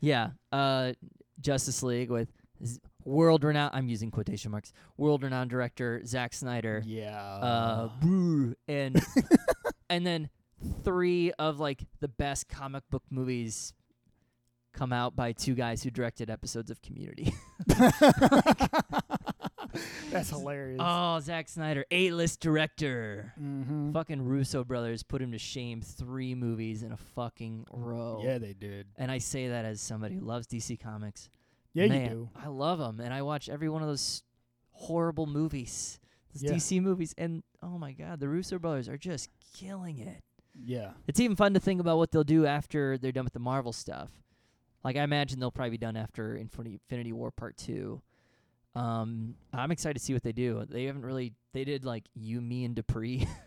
Yeah, 0.00 0.30
uh, 0.52 0.94
Justice 1.40 1.82
League 1.82 2.10
with 2.10 2.30
world-renowned. 3.04 3.72
I'm 3.74 3.88
using 3.88 4.10
quotation 4.10 4.50
marks. 4.50 4.72
World-renowned 4.96 5.50
director 5.50 6.00
Zack 6.06 6.32
Snyder. 6.32 6.82
Yeah. 6.86 7.20
Uh, 7.20 7.90
and 8.68 9.02
and 9.90 10.06
then 10.06 10.30
three 10.82 11.30
of 11.32 11.60
like 11.60 11.84
the 12.00 12.08
best 12.08 12.48
comic 12.48 12.84
book 12.90 13.02
movies 13.10 13.74
come 14.74 14.92
out 14.92 15.16
by 15.16 15.32
two 15.32 15.54
guys 15.54 15.82
who 15.82 15.90
directed 15.90 16.28
episodes 16.30 16.70
of 16.70 16.82
Community. 16.82 17.32
That's 20.10 20.30
hilarious. 20.30 20.78
oh, 20.82 21.18
Zack 21.20 21.48
Snyder, 21.48 21.84
A-list 21.90 22.40
director. 22.40 23.32
mm-hmm. 23.40 23.92
Fucking 23.92 24.22
Russo 24.22 24.62
brothers 24.62 25.02
put 25.02 25.20
him 25.20 25.32
to 25.32 25.38
shame 25.38 25.80
three 25.80 26.34
movies 26.34 26.82
in 26.84 26.92
a 26.92 26.96
fucking 26.96 27.66
row. 27.72 28.20
Yeah, 28.24 28.38
they 28.38 28.52
did. 28.52 28.86
And 28.96 29.10
I 29.10 29.18
say 29.18 29.48
that 29.48 29.64
as 29.64 29.80
somebody 29.80 30.14
who 30.16 30.20
loves 30.24 30.46
DC 30.46 30.78
Comics. 30.80 31.28
Yeah, 31.72 31.86
Man, 31.88 32.02
you 32.02 32.08
do. 32.10 32.28
I 32.36 32.46
love 32.48 32.78
them, 32.78 33.00
and 33.00 33.12
I 33.12 33.22
watch 33.22 33.48
every 33.48 33.68
one 33.68 33.82
of 33.82 33.88
those 33.88 34.22
horrible 34.70 35.26
movies, 35.26 35.98
those 36.32 36.44
Yeah. 36.44 36.52
DC 36.52 36.80
movies, 36.80 37.12
and 37.18 37.42
oh 37.62 37.76
my 37.78 37.90
god, 37.92 38.20
the 38.20 38.28
Russo 38.28 38.60
brothers 38.60 38.88
are 38.88 38.98
just 38.98 39.28
killing 39.56 39.98
it. 39.98 40.22
Yeah. 40.54 40.90
It's 41.08 41.18
even 41.18 41.34
fun 41.34 41.52
to 41.54 41.60
think 41.60 41.80
about 41.80 41.96
what 41.98 42.12
they'll 42.12 42.22
do 42.22 42.46
after 42.46 42.96
they're 42.96 43.10
done 43.10 43.24
with 43.24 43.32
the 43.32 43.40
Marvel 43.40 43.72
stuff. 43.72 44.10
Like 44.84 44.96
I 44.96 45.02
imagine 45.02 45.40
they'll 45.40 45.50
probably 45.50 45.70
be 45.70 45.78
done 45.78 45.96
after 45.96 46.36
Infinity, 46.36 46.80
Infinity 46.84 47.12
War 47.12 47.30
Part 47.30 47.56
Two. 47.56 48.02
Um, 48.76 49.36
I'm 49.52 49.70
excited 49.70 49.98
to 49.98 50.04
see 50.04 50.12
what 50.12 50.22
they 50.22 50.32
do. 50.32 50.64
They 50.68 50.84
haven't 50.84 51.04
really. 51.04 51.32
They 51.52 51.64
did 51.64 51.84
like 51.84 52.04
You, 52.14 52.40
Me, 52.40 52.64
and 52.64 52.74
Dupree 52.74 53.26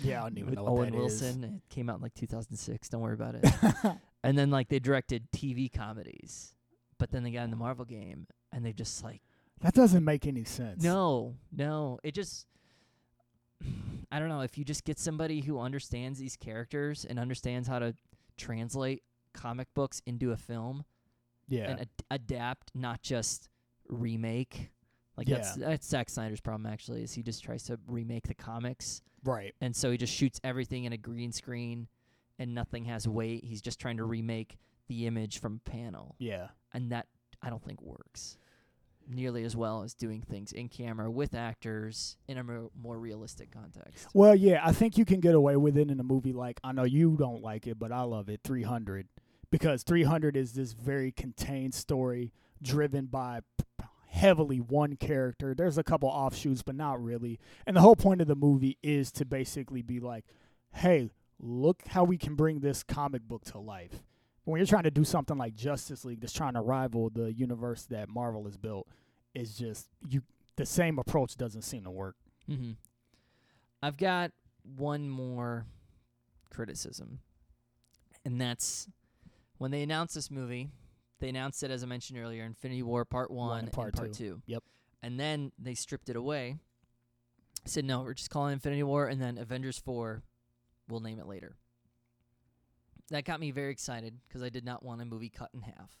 Yeah, 0.00 0.20
I 0.20 0.28
don't 0.28 0.38
even 0.38 0.50
with 0.50 0.56
know 0.56 0.64
what 0.64 0.70
Owen 0.72 0.96
Wilson. 0.96 1.44
It 1.44 1.74
came 1.74 1.90
out 1.90 1.96
in 1.96 2.02
like 2.02 2.14
2006. 2.14 2.88
Don't 2.88 3.00
worry 3.00 3.14
about 3.14 3.36
it. 3.36 3.46
and 4.24 4.36
then 4.38 4.50
like 4.50 4.68
they 4.68 4.78
directed 4.78 5.30
TV 5.32 5.72
comedies, 5.72 6.54
but 6.98 7.10
then 7.10 7.22
they 7.22 7.30
got 7.30 7.44
in 7.44 7.50
the 7.50 7.56
Marvel 7.56 7.84
game 7.84 8.26
and 8.52 8.64
they 8.64 8.72
just 8.72 9.02
like 9.04 9.22
that 9.60 9.74
doesn't 9.74 10.04
make 10.04 10.26
any 10.26 10.44
sense. 10.44 10.82
no, 10.82 11.34
no. 11.52 11.98
It 12.02 12.14
just 12.14 12.46
I 14.12 14.18
don't 14.18 14.28
know 14.28 14.40
if 14.40 14.58
you 14.58 14.64
just 14.64 14.84
get 14.84 14.98
somebody 14.98 15.40
who 15.40 15.60
understands 15.60 16.18
these 16.18 16.36
characters 16.36 17.04
and 17.08 17.18
understands 17.18 17.68
how 17.68 17.78
to 17.78 17.94
translate 18.36 19.02
comic 19.32 19.68
books 19.74 20.00
into 20.06 20.32
a 20.32 20.36
film 20.36 20.84
Yeah. 21.48 21.70
and 21.70 21.80
ad- 21.80 21.88
adapt, 22.10 22.70
not 22.74 23.02
just 23.02 23.48
remake. 23.88 24.70
Like 25.16 25.26
that's 25.26 25.54
that's 25.56 25.86
Zack 25.86 26.08
Snyder's 26.08 26.40
problem 26.40 26.66
actually 26.72 27.02
is 27.02 27.12
he 27.12 27.22
just 27.22 27.44
tries 27.44 27.64
to 27.64 27.78
remake 27.86 28.26
the 28.26 28.34
comics 28.34 29.02
right. 29.24 29.54
and 29.60 29.76
so 29.76 29.90
he 29.90 29.98
just 29.98 30.12
shoots 30.12 30.40
everything 30.42 30.84
in 30.84 30.94
a 30.94 30.96
green 30.96 31.32
screen 31.32 31.86
and 32.38 32.54
nothing 32.54 32.86
has 32.86 33.06
weight. 33.06 33.44
He's 33.44 33.60
just 33.60 33.78
trying 33.78 33.98
to 33.98 34.04
remake 34.04 34.56
the 34.88 35.06
image 35.06 35.38
from 35.38 35.60
panel. 35.66 36.16
Yeah. 36.18 36.48
And 36.72 36.92
that 36.92 37.06
I 37.42 37.50
don't 37.50 37.62
think 37.62 37.82
works 37.82 38.38
nearly 39.08 39.44
as 39.44 39.56
well 39.56 39.82
as 39.82 39.94
doing 39.94 40.22
things 40.22 40.52
in 40.52 40.68
camera 40.68 41.10
with 41.10 41.34
actors 41.34 42.16
in 42.28 42.38
a 42.38 42.44
more, 42.44 42.70
more 42.80 42.98
realistic 42.98 43.50
context. 43.50 44.06
Well, 44.14 44.34
yeah, 44.34 44.60
I 44.64 44.72
think 44.72 44.96
you 44.96 45.04
can 45.04 45.20
get 45.20 45.34
away 45.34 45.56
with 45.56 45.76
it 45.76 45.90
in 45.90 45.98
a 46.00 46.04
movie 46.04 46.32
like 46.32 46.60
I 46.64 46.72
know 46.72 46.84
you 46.84 47.16
don't 47.18 47.42
like 47.42 47.66
it, 47.66 47.78
but 47.78 47.92
I 47.92 48.02
love 48.02 48.28
it. 48.28 48.40
300 48.44 49.08
because 49.52 49.82
300 49.82 50.34
is 50.34 50.54
this 50.54 50.72
very 50.72 51.12
contained 51.12 51.74
story 51.74 52.32
driven 52.62 53.04
by 53.04 53.40
heavily 54.08 54.58
one 54.58 54.96
character. 54.96 55.54
There's 55.54 55.76
a 55.76 55.84
couple 55.84 56.08
offshoots, 56.08 56.62
but 56.62 56.74
not 56.74 57.02
really. 57.02 57.38
And 57.66 57.76
the 57.76 57.82
whole 57.82 57.94
point 57.94 58.22
of 58.22 58.26
the 58.26 58.34
movie 58.34 58.78
is 58.82 59.12
to 59.12 59.26
basically 59.26 59.82
be 59.82 60.00
like, 60.00 60.24
"Hey, 60.72 61.10
look 61.38 61.86
how 61.88 62.02
we 62.02 62.16
can 62.16 62.34
bring 62.34 62.60
this 62.60 62.82
comic 62.82 63.22
book 63.28 63.44
to 63.46 63.58
life." 63.58 64.02
When 64.44 64.58
you're 64.58 64.66
trying 64.66 64.84
to 64.84 64.90
do 64.90 65.04
something 65.04 65.36
like 65.36 65.54
Justice 65.54 66.04
League 66.04 66.20
that's 66.20 66.32
trying 66.32 66.54
to 66.54 66.62
rival 66.62 67.10
the 67.10 67.32
universe 67.32 67.84
that 67.86 68.08
Marvel 68.08 68.44
has 68.44 68.56
built, 68.56 68.88
it's 69.34 69.56
just 69.56 69.88
you 70.08 70.22
the 70.56 70.66
same 70.66 70.98
approach 70.98 71.36
doesn't 71.36 71.62
seem 71.62 71.84
to 71.84 71.90
work. 71.90 72.16
Mm-hmm. 72.48 72.72
I've 73.82 73.98
got 73.98 74.32
one 74.62 75.10
more 75.10 75.66
criticism, 76.50 77.20
and 78.24 78.40
that's 78.40 78.88
when 79.62 79.70
they 79.70 79.82
announced 79.82 80.16
this 80.16 80.28
movie. 80.28 80.70
They 81.20 81.28
announced 81.28 81.62
it, 81.62 81.70
as 81.70 81.84
I 81.84 81.86
mentioned 81.86 82.18
earlier, 82.18 82.42
Infinity 82.42 82.82
War 82.82 83.04
Part 83.04 83.30
One, 83.30 83.60
and 83.60 83.72
Part 83.72 83.94
Part 83.94 84.12
Two. 84.12 84.24
Two. 84.24 84.42
Yep. 84.46 84.64
And 85.04 85.20
then 85.20 85.52
they 85.56 85.74
stripped 85.74 86.08
it 86.08 86.16
away. 86.16 86.56
Said 87.64 87.84
no, 87.84 88.02
we're 88.02 88.14
just 88.14 88.28
calling 88.28 88.50
it 88.50 88.54
Infinity 88.54 88.82
War, 88.82 89.06
and 89.06 89.22
then 89.22 89.38
Avengers 89.38 89.78
Four, 89.78 90.24
we'll 90.88 90.98
name 90.98 91.20
it 91.20 91.28
later. 91.28 91.54
That 93.10 93.24
got 93.24 93.38
me 93.38 93.52
very 93.52 93.70
excited 93.70 94.18
because 94.26 94.42
I 94.42 94.48
did 94.48 94.64
not 94.64 94.84
want 94.84 95.00
a 95.00 95.04
movie 95.04 95.28
cut 95.28 95.50
in 95.54 95.60
half. 95.60 95.92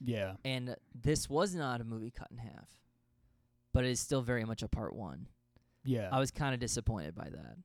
Yeah. 0.00 0.34
And 0.44 0.76
this 0.94 1.28
was 1.28 1.56
not 1.56 1.80
a 1.80 1.84
movie 1.84 2.12
cut 2.16 2.28
in 2.30 2.38
half, 2.38 2.68
but 3.72 3.84
it 3.84 3.90
is 3.90 3.98
still 3.98 4.22
very 4.22 4.44
much 4.44 4.62
a 4.62 4.68
part 4.68 4.94
one. 4.94 5.26
Yeah. 5.84 6.08
I 6.12 6.20
was 6.20 6.30
kind 6.30 6.54
of 6.54 6.60
disappointed 6.60 7.16
by 7.16 7.30
that. 7.30 7.56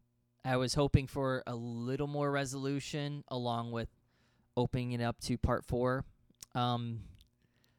I 0.43 0.57
was 0.57 0.73
hoping 0.73 1.05
for 1.05 1.43
a 1.45 1.53
little 1.53 2.07
more 2.07 2.31
resolution 2.31 3.23
along 3.27 3.71
with 3.71 3.89
opening 4.57 4.91
it 4.91 5.01
up 5.01 5.19
to 5.21 5.37
part 5.37 5.63
four. 5.65 6.03
Um, 6.55 7.01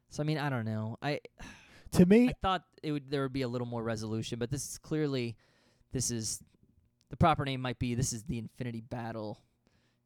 so 0.08 0.22
I 0.22 0.26
mean, 0.26 0.38
I 0.38 0.48
don't 0.48 0.64
know. 0.64 0.96
I 1.02 1.20
to 1.92 2.06
me, 2.06 2.28
I 2.28 2.34
thought 2.40 2.62
it 2.82 2.92
would 2.92 3.10
there 3.10 3.22
would 3.22 3.32
be 3.32 3.42
a 3.42 3.48
little 3.48 3.66
more 3.66 3.82
resolution, 3.82 4.38
but 4.38 4.50
this 4.50 4.66
is 4.70 4.78
clearly 4.78 5.36
this 5.92 6.10
is 6.10 6.40
the 7.10 7.16
proper 7.16 7.44
name 7.44 7.60
might 7.60 7.78
be 7.78 7.94
this 7.94 8.12
is 8.12 8.22
the 8.24 8.38
Infinity 8.38 8.80
Battle. 8.80 9.40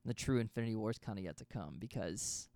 The 0.05 0.14
true 0.14 0.39
Infinity 0.41 0.75
War 0.75 0.91
is 0.91 0.99
kind 0.99 1.16
of 1.18 1.25
yet 1.25 1.37
to 1.37 1.45
come 1.45 1.77
because 1.79 2.49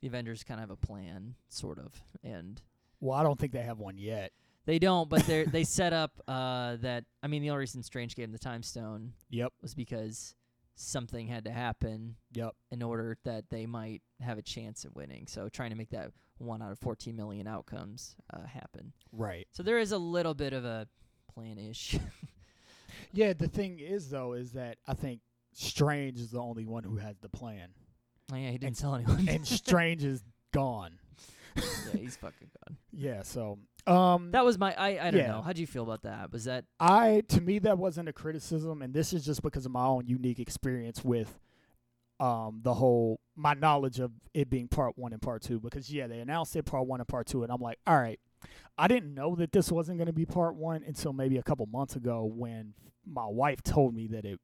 the 0.00 0.06
Avengers 0.06 0.44
kind 0.44 0.60
of 0.60 0.68
have 0.68 0.70
a 0.70 0.86
plan, 0.86 1.34
sort 1.48 1.78
of, 1.78 1.92
and 2.22 2.60
well, 3.00 3.18
I 3.18 3.22
don't 3.24 3.38
think 3.38 3.50
they 3.52 3.62
have 3.62 3.78
one 3.80 3.98
yet. 3.98 4.30
they 4.66 4.78
don't. 4.78 5.08
But 5.08 5.26
they 5.26 5.44
they 5.50 5.64
set 5.64 5.92
up 5.92 6.12
uh, 6.28 6.76
that. 6.82 7.04
I 7.22 7.26
mean, 7.26 7.42
the 7.42 7.50
only 7.50 7.60
reason 7.60 7.82
Strange 7.82 8.14
gave 8.14 8.26
him 8.26 8.32
the 8.32 8.38
Time 8.38 8.62
Stone 8.62 9.12
Yep. 9.30 9.52
was 9.62 9.74
because 9.74 10.34
something 10.76 11.26
had 11.28 11.44
to 11.44 11.50
happen 11.50 12.16
Yep. 12.32 12.54
in 12.70 12.82
order 12.82 13.16
that 13.24 13.48
they 13.50 13.66
might 13.66 14.02
have 14.20 14.38
a 14.38 14.42
chance 14.42 14.84
at 14.84 14.94
winning. 14.94 15.26
So 15.26 15.48
trying 15.48 15.70
to 15.70 15.76
make 15.76 15.90
that 15.90 16.10
one 16.38 16.60
out 16.62 16.72
of 16.72 16.78
14 16.80 17.14
million 17.14 17.46
outcomes 17.46 18.16
uh, 18.32 18.44
happen. 18.44 18.92
Right. 19.12 19.46
So 19.52 19.62
there 19.62 19.78
is 19.78 19.92
a 19.92 19.98
little 19.98 20.34
bit 20.34 20.52
of 20.52 20.64
a 20.64 20.86
plan 21.32 21.58
ish. 21.58 21.96
Yeah. 23.12 23.32
The 23.32 23.48
thing 23.48 23.80
is, 23.80 24.08
though, 24.10 24.34
is 24.34 24.52
that 24.52 24.78
I 24.86 24.94
think 24.94 25.20
Strange 25.52 26.18
is 26.20 26.30
the 26.30 26.40
only 26.40 26.64
one 26.64 26.84
who 26.84 26.96
has 26.96 27.16
the 27.18 27.28
plan, 27.28 27.68
oh, 28.32 28.36
yeah, 28.36 28.46
he 28.50 28.58
didn't 28.58 28.68
And- 28.68 28.76
tell 28.76 28.94
anyone. 28.94 29.28
and 29.28 29.46
Strange 29.46 30.04
is 30.04 30.22
gone. 30.52 30.98
Yeah, 31.56 31.96
he's 32.00 32.16
fucking 32.16 32.48
gone. 32.66 32.76
Yeah, 32.92 33.22
so 33.22 33.58
um 33.86 34.30
That 34.32 34.44
was 34.44 34.58
my. 34.58 34.74
I 34.74 35.06
I 35.06 35.10
don't 35.10 35.20
Yeah. 35.20 35.28
know. 35.28 35.42
How'd 35.42 35.58
you 35.58 35.66
feel 35.66 35.82
about 35.82 36.02
that? 36.02 36.32
Was 36.32 36.44
that 36.44 36.64
I 36.80 37.22
to 37.28 37.40
me 37.40 37.58
that 37.60 37.78
wasn't 37.78 38.08
a 38.08 38.12
criticism, 38.12 38.82
and 38.82 38.94
this 38.94 39.12
is 39.12 39.24
just 39.24 39.42
because 39.42 39.66
of 39.66 39.72
my 39.72 39.84
own 39.84 40.06
unique 40.06 40.38
experience 40.40 41.04
with 41.04 41.38
um 42.20 42.60
the 42.62 42.74
whole 42.74 43.20
my 43.36 43.54
knowledge 43.54 43.98
of 43.98 44.12
it 44.32 44.48
being 44.48 44.68
part 44.68 44.96
one 44.96 45.12
and 45.12 45.20
part 45.20 45.42
two. 45.42 45.60
Because 45.60 45.92
yeah, 45.92 46.06
they 46.06 46.20
announced 46.20 46.54
it 46.56 46.64
part 46.64 46.86
one 46.86 47.00
and 47.00 47.08
part 47.08 47.26
two, 47.26 47.42
and 47.42 47.52
I'm 47.52 47.60
like, 47.60 47.78
all 47.86 47.96
right, 47.96 48.20
I 48.78 48.88
didn't 48.88 49.14
know 49.14 49.34
that 49.36 49.52
this 49.52 49.70
wasn't 49.72 49.98
going 49.98 50.06
to 50.06 50.12
be 50.12 50.24
part 50.26 50.54
one 50.54 50.82
until 50.86 51.12
maybe 51.12 51.36
a 51.38 51.42
couple 51.42 51.66
months 51.66 51.96
ago 51.96 52.24
when 52.24 52.74
my 53.06 53.26
wife 53.26 53.62
told 53.62 53.94
me 53.94 54.06
that 54.08 54.24
it 54.24 54.40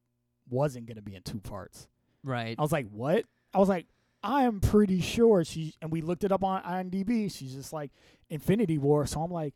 wasn't 0.49 0.85
going 0.85 0.97
to 0.97 1.01
be 1.01 1.15
in 1.15 1.23
two 1.23 1.39
parts. 1.39 1.87
right? 2.23 2.55
I 2.59 2.61
was 2.61 2.71
like, 2.71 2.87
what? 2.91 3.25
I 3.53 3.57
was 3.59 3.69
like, 3.69 3.87
I 4.23 4.43
am 4.43 4.59
pretty 4.59 5.01
sure 5.01 5.43
she, 5.43 5.75
and 5.81 5.91
we 5.91 6.01
looked 6.01 6.23
it 6.23 6.31
up 6.31 6.43
on 6.43 6.61
IMDb. 6.63 7.35
She's 7.35 7.53
just 7.53 7.73
like 7.73 7.91
Infinity 8.29 8.77
War. 8.77 9.05
So 9.05 9.21
I'm 9.21 9.31
like, 9.31 9.55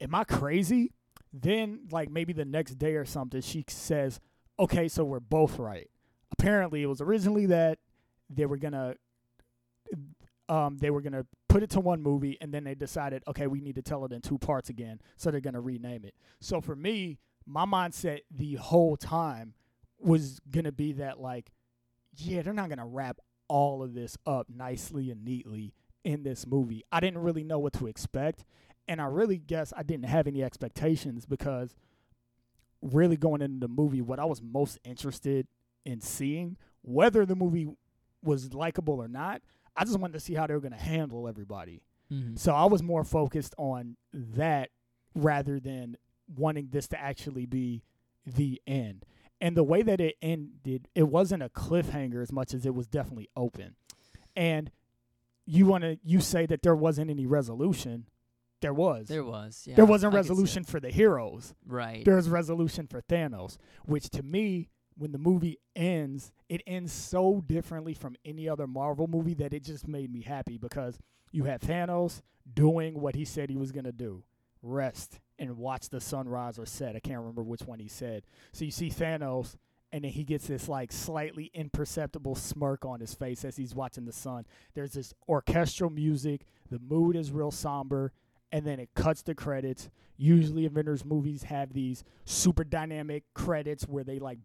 am 0.00 0.14
I 0.14 0.24
crazy? 0.24 0.92
Then, 1.32 1.86
like 1.90 2.10
maybe 2.10 2.32
the 2.32 2.44
next 2.44 2.76
day 2.76 2.94
or 2.94 3.04
something, 3.04 3.40
she 3.40 3.64
says, 3.68 4.18
okay, 4.58 4.88
so 4.88 5.04
we're 5.04 5.20
both 5.20 5.58
right. 5.58 5.88
Apparently, 6.32 6.82
it 6.82 6.86
was 6.86 7.00
originally 7.00 7.46
that 7.46 7.78
they 8.28 8.46
were 8.46 8.56
gonna, 8.56 8.94
um, 10.48 10.78
they 10.78 10.90
were 10.90 11.02
gonna 11.02 11.26
put 11.48 11.62
it 11.62 11.70
to 11.70 11.80
one 11.80 12.02
movie, 12.02 12.38
and 12.40 12.52
then 12.52 12.64
they 12.64 12.74
decided, 12.74 13.22
okay, 13.28 13.46
we 13.46 13.60
need 13.60 13.74
to 13.74 13.82
tell 13.82 14.04
it 14.04 14.12
in 14.12 14.20
two 14.20 14.38
parts 14.38 14.70
again, 14.70 15.00
so 15.16 15.30
they're 15.30 15.40
gonna 15.40 15.60
rename 15.60 16.04
it. 16.04 16.14
So 16.40 16.60
for 16.60 16.74
me, 16.74 17.18
my 17.46 17.64
mindset 17.64 18.20
the 18.30 18.54
whole 18.54 18.96
time 18.96 19.54
was 19.98 20.40
gonna 20.50 20.72
be 20.72 20.92
that 20.94 21.20
like, 21.20 21.52
yeah, 22.16 22.42
they're 22.42 22.52
not 22.52 22.70
gonna 22.70 22.86
wrap 22.86 23.20
all 23.50 23.82
of 23.82 23.94
this 23.94 24.16
up 24.24 24.46
nicely 24.48 25.10
and 25.10 25.24
neatly 25.24 25.74
in 26.04 26.22
this 26.22 26.46
movie. 26.46 26.84
I 26.92 27.00
didn't 27.00 27.18
really 27.18 27.42
know 27.42 27.58
what 27.58 27.72
to 27.74 27.88
expect, 27.88 28.44
and 28.88 29.00
I 29.00 29.06
really 29.06 29.38
guess 29.38 29.72
I 29.76 29.82
didn't 29.82 30.06
have 30.06 30.26
any 30.28 30.42
expectations 30.42 31.26
because 31.26 31.74
really 32.80 33.16
going 33.16 33.42
into 33.42 33.58
the 33.66 33.68
movie, 33.68 34.00
what 34.00 34.18
I 34.18 34.24
was 34.24 34.40
most 34.40 34.78
interested 34.84 35.46
in 35.84 36.00
seeing, 36.00 36.56
whether 36.82 37.26
the 37.26 37.34
movie 37.34 37.68
was 38.22 38.54
likable 38.54 39.00
or 39.02 39.08
not, 39.08 39.42
I 39.76 39.84
just 39.84 39.98
wanted 39.98 40.14
to 40.14 40.20
see 40.20 40.34
how 40.34 40.46
they 40.46 40.54
were 40.54 40.60
going 40.60 40.72
to 40.72 40.78
handle 40.78 41.28
everybody. 41.28 41.82
Mhm. 42.10 42.38
So 42.38 42.54
I 42.54 42.64
was 42.66 42.82
more 42.82 43.04
focused 43.04 43.54
on 43.58 43.96
that 44.12 44.70
rather 45.14 45.58
than 45.60 45.96
wanting 46.36 46.68
this 46.70 46.86
to 46.88 47.00
actually 47.00 47.46
be 47.46 47.82
the 48.24 48.60
end. 48.66 49.04
And 49.40 49.56
the 49.56 49.64
way 49.64 49.82
that 49.82 50.00
it 50.00 50.16
ended, 50.20 50.88
it 50.94 51.08
wasn't 51.08 51.42
a 51.42 51.48
cliffhanger 51.48 52.22
as 52.22 52.30
much 52.30 52.52
as 52.52 52.66
it 52.66 52.74
was 52.74 52.86
definitely 52.86 53.28
open. 53.36 53.74
And 54.36 54.70
you 55.46 55.66
want 55.66 55.82
to 55.82 55.98
you 56.04 56.20
say 56.20 56.46
that 56.46 56.62
there 56.62 56.76
wasn't 56.76 57.10
any 57.10 57.26
resolution. 57.26 58.06
There 58.60 58.74
was. 58.74 59.08
There 59.08 59.24
was. 59.24 59.64
Yeah, 59.66 59.76
there 59.76 59.86
wasn't 59.86 60.12
I 60.12 60.18
resolution 60.18 60.64
for 60.64 60.80
the 60.80 60.90
heroes. 60.90 61.54
Right. 61.66 62.04
There 62.04 62.16
was 62.16 62.28
resolution 62.28 62.86
for 62.86 63.00
Thanos, 63.00 63.56
which 63.84 64.10
to 64.10 64.22
me, 64.22 64.68
when 64.96 65.12
the 65.12 65.18
movie 65.18 65.58
ends, 65.74 66.30
it 66.50 66.60
ends 66.66 66.92
so 66.92 67.42
differently 67.46 67.94
from 67.94 68.16
any 68.24 68.48
other 68.48 68.66
Marvel 68.66 69.06
movie 69.06 69.34
that 69.34 69.54
it 69.54 69.64
just 69.64 69.88
made 69.88 70.12
me 70.12 70.20
happy 70.20 70.58
because 70.58 70.98
you 71.32 71.44
have 71.44 71.62
Thanos 71.62 72.20
doing 72.52 73.00
what 73.00 73.14
he 73.14 73.24
said 73.24 73.48
he 73.48 73.56
was 73.56 73.72
going 73.72 73.84
to 73.84 73.92
do 73.92 74.22
rest 74.62 75.20
and 75.38 75.56
watch 75.56 75.88
the 75.88 76.00
sunrise 76.00 76.58
or 76.58 76.66
set. 76.66 76.96
I 76.96 77.00
can't 77.00 77.18
remember 77.18 77.42
which 77.42 77.62
one 77.62 77.78
he 77.78 77.88
said. 77.88 78.24
So 78.52 78.64
you 78.64 78.70
see 78.70 78.90
Thanos, 78.90 79.56
and 79.92 80.04
then 80.04 80.12
he 80.12 80.24
gets 80.24 80.46
this 80.46 80.68
like 80.68 80.92
slightly 80.92 81.50
imperceptible 81.54 82.34
smirk 82.34 82.84
on 82.84 83.00
his 83.00 83.14
face 83.14 83.44
as 83.44 83.56
he's 83.56 83.74
watching 83.74 84.04
the 84.04 84.12
sun. 84.12 84.46
There's 84.74 84.92
this 84.92 85.14
orchestral 85.28 85.90
music, 85.90 86.42
the 86.70 86.78
mood 86.78 87.16
is 87.16 87.32
real 87.32 87.50
somber, 87.50 88.12
and 88.52 88.66
then 88.66 88.78
it 88.80 88.90
cuts 88.94 89.22
the 89.22 89.34
credits. 89.34 89.90
Usually, 90.16 90.66
Avengers 90.66 91.04
movies 91.04 91.44
have 91.44 91.72
these 91.72 92.04
super 92.24 92.64
dynamic 92.64 93.24
credits 93.34 93.84
where 93.88 94.04
they 94.04 94.18
like 94.18 94.38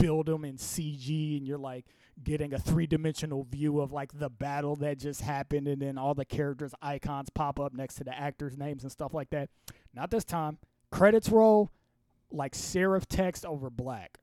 build 0.00 0.26
them 0.26 0.44
in 0.44 0.56
CG, 0.56 1.36
and 1.36 1.46
you're 1.46 1.58
like 1.58 1.86
getting 2.22 2.52
a 2.52 2.58
three 2.58 2.86
dimensional 2.86 3.44
view 3.44 3.80
of 3.80 3.92
like 3.92 4.18
the 4.18 4.30
battle 4.30 4.76
that 4.76 4.98
just 4.98 5.20
happened, 5.20 5.68
and 5.68 5.80
then 5.80 5.98
all 5.98 6.14
the 6.14 6.24
characters' 6.24 6.74
icons 6.82 7.28
pop 7.30 7.60
up 7.60 7.72
next 7.72 7.96
to 7.96 8.04
the 8.04 8.18
actors' 8.18 8.56
names 8.56 8.82
and 8.82 8.90
stuff 8.90 9.14
like 9.14 9.30
that. 9.30 9.50
Not 9.94 10.10
this 10.10 10.24
time. 10.24 10.58
Credits 10.90 11.28
roll 11.28 11.70
like 12.30 12.54
serif 12.54 13.06
text 13.06 13.44
over 13.44 13.70
black, 13.70 14.18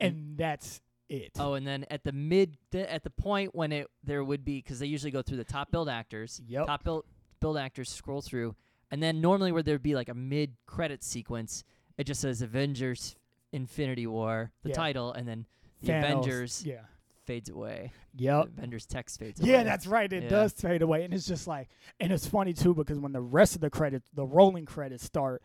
mm. 0.00 0.06
and 0.06 0.38
that's 0.38 0.80
it. 1.08 1.32
Oh, 1.38 1.54
and 1.54 1.66
then 1.66 1.84
at 1.90 2.04
the 2.04 2.12
mid, 2.12 2.56
th- 2.72 2.88
at 2.88 3.04
the 3.04 3.10
point 3.10 3.54
when 3.54 3.72
it 3.72 3.88
there 4.02 4.24
would 4.24 4.44
be 4.44 4.58
because 4.58 4.78
they 4.78 4.86
usually 4.86 5.12
go 5.12 5.22
through 5.22 5.38
the 5.38 5.44
top 5.44 5.70
billed 5.70 5.88
actors. 5.88 6.40
Yep. 6.46 6.66
Top 6.66 6.84
billed 6.84 7.04
billed 7.40 7.58
actors 7.58 7.90
scroll 7.90 8.22
through, 8.22 8.56
and 8.90 9.02
then 9.02 9.20
normally 9.20 9.52
where 9.52 9.62
there'd 9.62 9.82
be 9.82 9.94
like 9.94 10.08
a 10.08 10.14
mid 10.14 10.56
credit 10.66 11.04
sequence, 11.04 11.64
it 11.96 12.04
just 12.04 12.20
says 12.20 12.42
Avengers 12.42 13.16
Infinity 13.52 14.06
War, 14.06 14.52
the 14.62 14.70
Yeah. 14.70 14.74
title, 14.74 15.12
and 15.12 15.26
then 15.26 15.46
the 15.80 15.92
Thanos, 15.92 15.98
Avengers 15.98 16.66
Yeah. 16.66 16.82
fades 17.24 17.48
away. 17.50 17.92
Yep. 18.16 18.44
The 18.46 18.50
Avengers 18.58 18.86
text 18.86 19.18
fades 19.18 19.40
away. 19.40 19.50
Yeah, 19.50 19.62
that's 19.62 19.86
right. 19.86 20.12
It 20.12 20.24
Yeah. 20.24 20.28
does 20.28 20.52
fade 20.52 20.82
away, 20.82 21.04
and 21.04 21.12
it's 21.14 21.26
just 21.26 21.46
like, 21.46 21.68
and 22.00 22.12
it's 22.12 22.26
funny 22.26 22.52
too 22.52 22.74
because 22.74 22.98
when 22.98 23.12
the 23.12 23.20
rest 23.20 23.54
of 23.54 23.60
the 23.60 23.70
credits, 23.70 24.08
the 24.14 24.26
rolling 24.26 24.64
credits 24.66 25.04
start, 25.04 25.42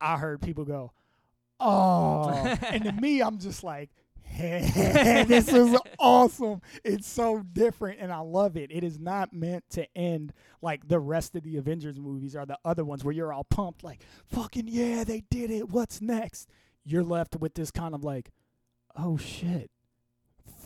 I 0.00 0.18
heard 0.18 0.40
people 0.42 0.64
go, 0.64 0.92
"Oh," 1.60 2.28
and 2.70 2.84
to 2.84 2.92
me, 2.92 3.20
I'm 3.22 3.38
just 3.38 3.64
like, 3.64 3.90
"This 4.38 5.48
is 5.48 5.76
awesome! 5.98 6.60
It's 6.84 7.08
so 7.08 7.42
different, 7.42 7.98
and 8.00 8.12
I 8.12 8.18
love 8.20 8.56
it. 8.56 8.70
It 8.70 8.84
is 8.84 8.98
not 8.98 9.32
meant 9.32 9.64
to 9.70 9.86
end 9.96 10.32
like 10.60 10.86
the 10.86 11.00
rest 11.00 11.34
of 11.34 11.42
the 11.42 11.56
Avengers 11.56 11.98
movies 11.98 12.36
or 12.36 12.44
the 12.46 12.58
other 12.64 12.84
ones 12.84 13.04
where 13.04 13.14
you're 13.14 13.32
all 13.32 13.44
pumped, 13.44 13.82
like, 13.82 14.02
"Fucking 14.26 14.68
yeah, 14.68 15.02
they 15.04 15.22
did 15.30 15.50
it! 15.50 15.70
What's 15.70 16.00
next?" 16.02 16.48
You're 16.90 17.04
left 17.04 17.36
with 17.36 17.54
this 17.54 17.70
kind 17.70 17.94
of 17.94 18.02
like, 18.02 18.30
"Oh 18.96 19.16
shit, 19.16 19.70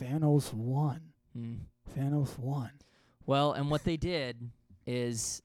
Thanos 0.00 0.52
won." 0.52 1.00
Mm. 1.36 1.58
Thanos 1.96 2.38
won. 2.38 2.70
Well, 3.26 3.52
and 3.52 3.70
what 3.70 3.84
they 3.84 3.96
did 3.96 4.50
is 4.86 5.42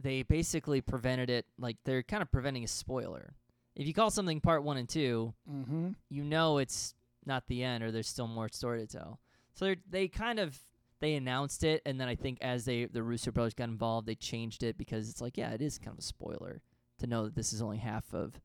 they 0.00 0.22
basically 0.22 0.80
prevented 0.80 1.30
it. 1.30 1.46
Like 1.58 1.76
they're 1.84 2.02
kind 2.02 2.22
of 2.22 2.30
preventing 2.30 2.64
a 2.64 2.68
spoiler. 2.68 3.34
If 3.74 3.86
you 3.86 3.94
call 3.94 4.10
something 4.10 4.40
part 4.40 4.62
one 4.64 4.76
and 4.76 4.88
two, 4.88 5.32
Mm-hmm. 5.50 5.90
you 6.10 6.24
know 6.24 6.58
it's 6.58 6.94
not 7.24 7.46
the 7.46 7.62
end, 7.64 7.82
or 7.82 7.90
there's 7.90 8.08
still 8.08 8.26
more 8.28 8.48
story 8.48 8.80
to 8.80 8.86
tell. 8.86 9.20
So 9.54 9.74
they 9.88 10.08
kind 10.08 10.38
of 10.38 10.58
they 11.00 11.14
announced 11.14 11.64
it, 11.64 11.82
and 11.86 12.00
then 12.00 12.08
I 12.08 12.14
think 12.14 12.38
as 12.40 12.64
they 12.64 12.84
the 12.86 13.02
Russo 13.02 13.30
brothers 13.30 13.54
got 13.54 13.68
involved, 13.68 14.06
they 14.06 14.14
changed 14.14 14.62
it 14.62 14.76
because 14.78 15.08
it's 15.10 15.20
like, 15.20 15.36
yeah, 15.36 15.50
it 15.52 15.62
is 15.62 15.78
kind 15.78 15.92
of 15.94 15.98
a 15.98 16.02
spoiler 16.02 16.60
to 16.98 17.06
know 17.06 17.24
that 17.24 17.34
this 17.34 17.52
is 17.52 17.60
only 17.62 17.78
half 17.78 18.12
of 18.14 18.40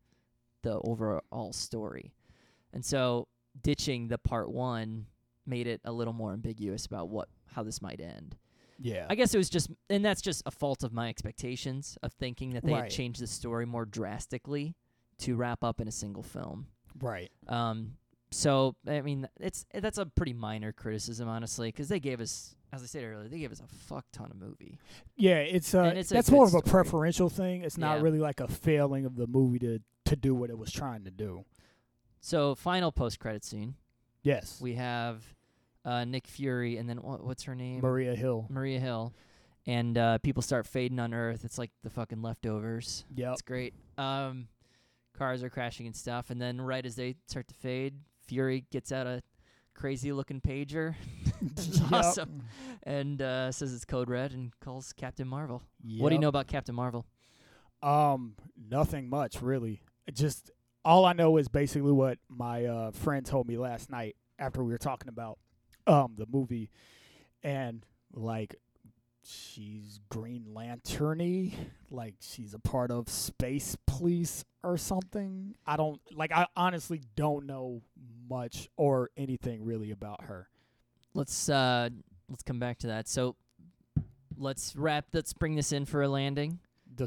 the 0.64 0.80
overall 0.84 1.54
story, 1.54 2.14
and 2.74 2.84
so 2.84 3.28
ditching 3.62 4.08
the 4.08 4.18
part 4.18 4.52
one 4.52 5.06
made 5.46 5.68
it 5.68 5.82
a 5.86 5.92
little 5.92 6.14
more 6.14 6.34
ambiguous 6.34 6.86
about 6.86 7.10
what 7.10 7.30
how 7.48 7.64
this 7.64 7.82
might 7.82 8.00
end. 8.02 8.36
Yeah. 8.80 9.08
I 9.10 9.16
guess 9.16 9.34
it 9.34 9.38
was 9.40 9.50
just, 9.50 9.72
and 9.90 10.06
that's 10.06 10.22
just 10.22 10.44
a 10.46 10.52
fault 10.52 10.84
of 10.84 10.94
my 10.94 11.10
expectations 11.10 11.98
of 12.04 12.14
thinking 12.14 12.52
that 12.52 12.64
they 12.64 12.74
Right. 12.74 12.84
had 12.84 12.92
changed 12.92 13.20
the 13.20 13.26
story 13.26 13.66
more 13.66 13.86
drastically 13.86 14.76
to 15.20 15.36
wrap 15.36 15.64
up 15.64 15.82
in 15.82 15.88
a 15.88 15.92
single 15.92 16.22
film. 16.22 16.68
right. 17.00 17.32
Um, 17.48 17.96
so 18.32 18.76
I 18.88 19.02
mean, 19.02 19.28
it's 19.40 19.66
that's 19.74 19.98
a 19.98 20.06
pretty 20.06 20.34
minor 20.34 20.72
criticism, 20.72 21.28
honestly, 21.28 21.70
because 21.70 21.88
they 21.90 22.00
gave 22.00 22.20
us, 22.22 22.56
as 22.74 22.84
I 22.84 22.86
said 22.86 23.04
earlier, 23.04 23.28
they 23.30 23.40
gave 23.40 23.52
us 23.52 23.62
a 23.62 23.68
fuck 23.88 24.06
ton 24.12 24.32
of 24.32 24.38
movie. 24.38 24.78
Yeah, 25.16 25.38
it's 25.38 25.74
uh 25.74 25.94
it's 25.96 26.12
a 26.12 26.16
that's 26.16 26.32
more 26.32 26.44
of 26.46 26.54
a 26.54 26.60
story. 26.60 26.70
preferential 26.70 27.30
thing. 27.30 27.62
It's 27.62 27.78
not 27.78 27.98
Yeah. 27.98 28.04
really 28.04 28.20
like 28.20 28.40
a 28.40 28.48
failing 28.48 29.06
of 29.06 29.16
the 29.16 29.28
movie 29.28 29.60
to 29.60 29.80
to 30.06 30.16
do 30.16 30.34
what 30.36 30.50
it 30.50 30.58
was 30.58 30.72
trying 30.72 31.04
to 31.06 31.12
do. 31.12 31.46
So 32.20 32.56
final 32.56 32.92
post 32.92 33.20
credit 33.20 33.44
scene, 33.46 33.76
Yes. 34.24 34.60
we 34.62 34.76
have 34.76 35.24
uh, 35.86 36.04
Nick 36.04 36.28
Fury, 36.28 36.78
and 36.78 36.90
then 36.90 36.98
what, 37.02 37.24
what's 37.24 37.44
her 37.44 37.56
name? 37.56 37.80
Maria 37.82 38.14
Hill. 38.16 38.46
Maria 38.50 38.80
Hill, 38.80 39.14
and 39.66 39.98
uh, 39.98 40.18
people 40.18 40.42
start 40.42 40.68
fading 40.68 41.00
on 41.00 41.14
Earth. 41.14 41.46
It's 41.46 41.58
like 41.58 41.72
the 41.84 41.90
fucking 41.90 42.22
leftovers. 42.22 43.06
Yeah, 43.16 43.32
It's 43.32 43.42
great. 43.42 43.74
Um, 43.98 44.48
cars 45.18 45.44
are 45.44 45.50
crashing 45.50 45.86
and 45.86 45.96
stuff, 45.96 46.30
and 46.30 46.42
then 46.42 46.60
right 46.60 46.86
as 46.86 46.96
they 46.96 47.16
start 47.28 47.48
to 47.48 47.54
fade, 47.54 47.94
Fury 48.28 48.66
gets 48.72 48.92
out 48.92 49.08
a 49.08 49.22
crazy 49.74 50.12
looking 50.12 50.42
pager 50.42 50.96
It's 51.42 51.80
Yep. 51.80 51.92
awesome. 51.94 52.44
and 52.84 53.22
uh, 53.22 53.52
says 53.52 53.74
it's 53.74 53.86
code 53.86 54.10
red 54.10 54.32
and 54.34 54.52
calls 54.60 54.92
Captain 54.94 55.28
Marvel. 55.28 55.62
What 56.00 56.10
do 56.10 56.16
you 56.16 56.20
know 56.22 56.28
about 56.30 56.48
Captain 56.48 56.74
Marvel? 56.76 57.06
Um, 57.82 58.36
nothing 58.70 59.10
much 59.10 59.42
really. 59.42 59.82
Just 60.12 60.52
all 60.84 61.06
I 61.06 61.14
know 61.14 61.38
is 61.38 61.48
basically 61.48 61.92
what 61.92 62.18
my 62.30 62.66
uh, 62.66 62.92
friend 62.92 63.26
told 63.26 63.48
me 63.48 63.58
last 63.58 63.90
night 63.92 64.16
after 64.40 64.64
we 64.64 64.72
were 64.72 64.78
talking 64.78 65.10
about 65.10 65.38
um 65.86 66.16
the 66.18 66.26
movie, 66.32 66.70
and 67.44 67.86
like 68.14 68.56
she's 69.28 70.00
Green 70.10 70.46
Lanterny, 70.54 71.54
like 71.90 72.16
she's 72.20 72.54
a 72.54 72.60
part 72.60 72.92
of 72.92 73.10
Space 73.10 73.78
Police 73.86 74.46
or 74.64 74.78
something. 74.78 75.56
I 75.66 75.78
don't 75.78 76.00
like. 76.12 76.32
I 76.32 76.48
honestly 76.56 77.02
don't 77.16 77.46
know 77.46 77.82
much 78.30 78.70
or 78.78 79.10
anything 79.18 79.64
really 79.64 79.92
about 79.92 80.24
her. 80.26 80.48
Let's 81.14 81.50
uh, 81.50 81.90
let's 82.30 82.44
come 82.44 82.60
back 82.60 82.80
to 82.80 82.88
that. 82.88 83.08
So 83.08 83.36
let's 84.38 84.76
wrap. 84.76 85.06
Let's 85.14 85.34
bring 85.34 85.56
this 85.56 85.72
in 85.72 85.86
for 85.86 86.02
a 86.02 86.10
landing 86.10 86.60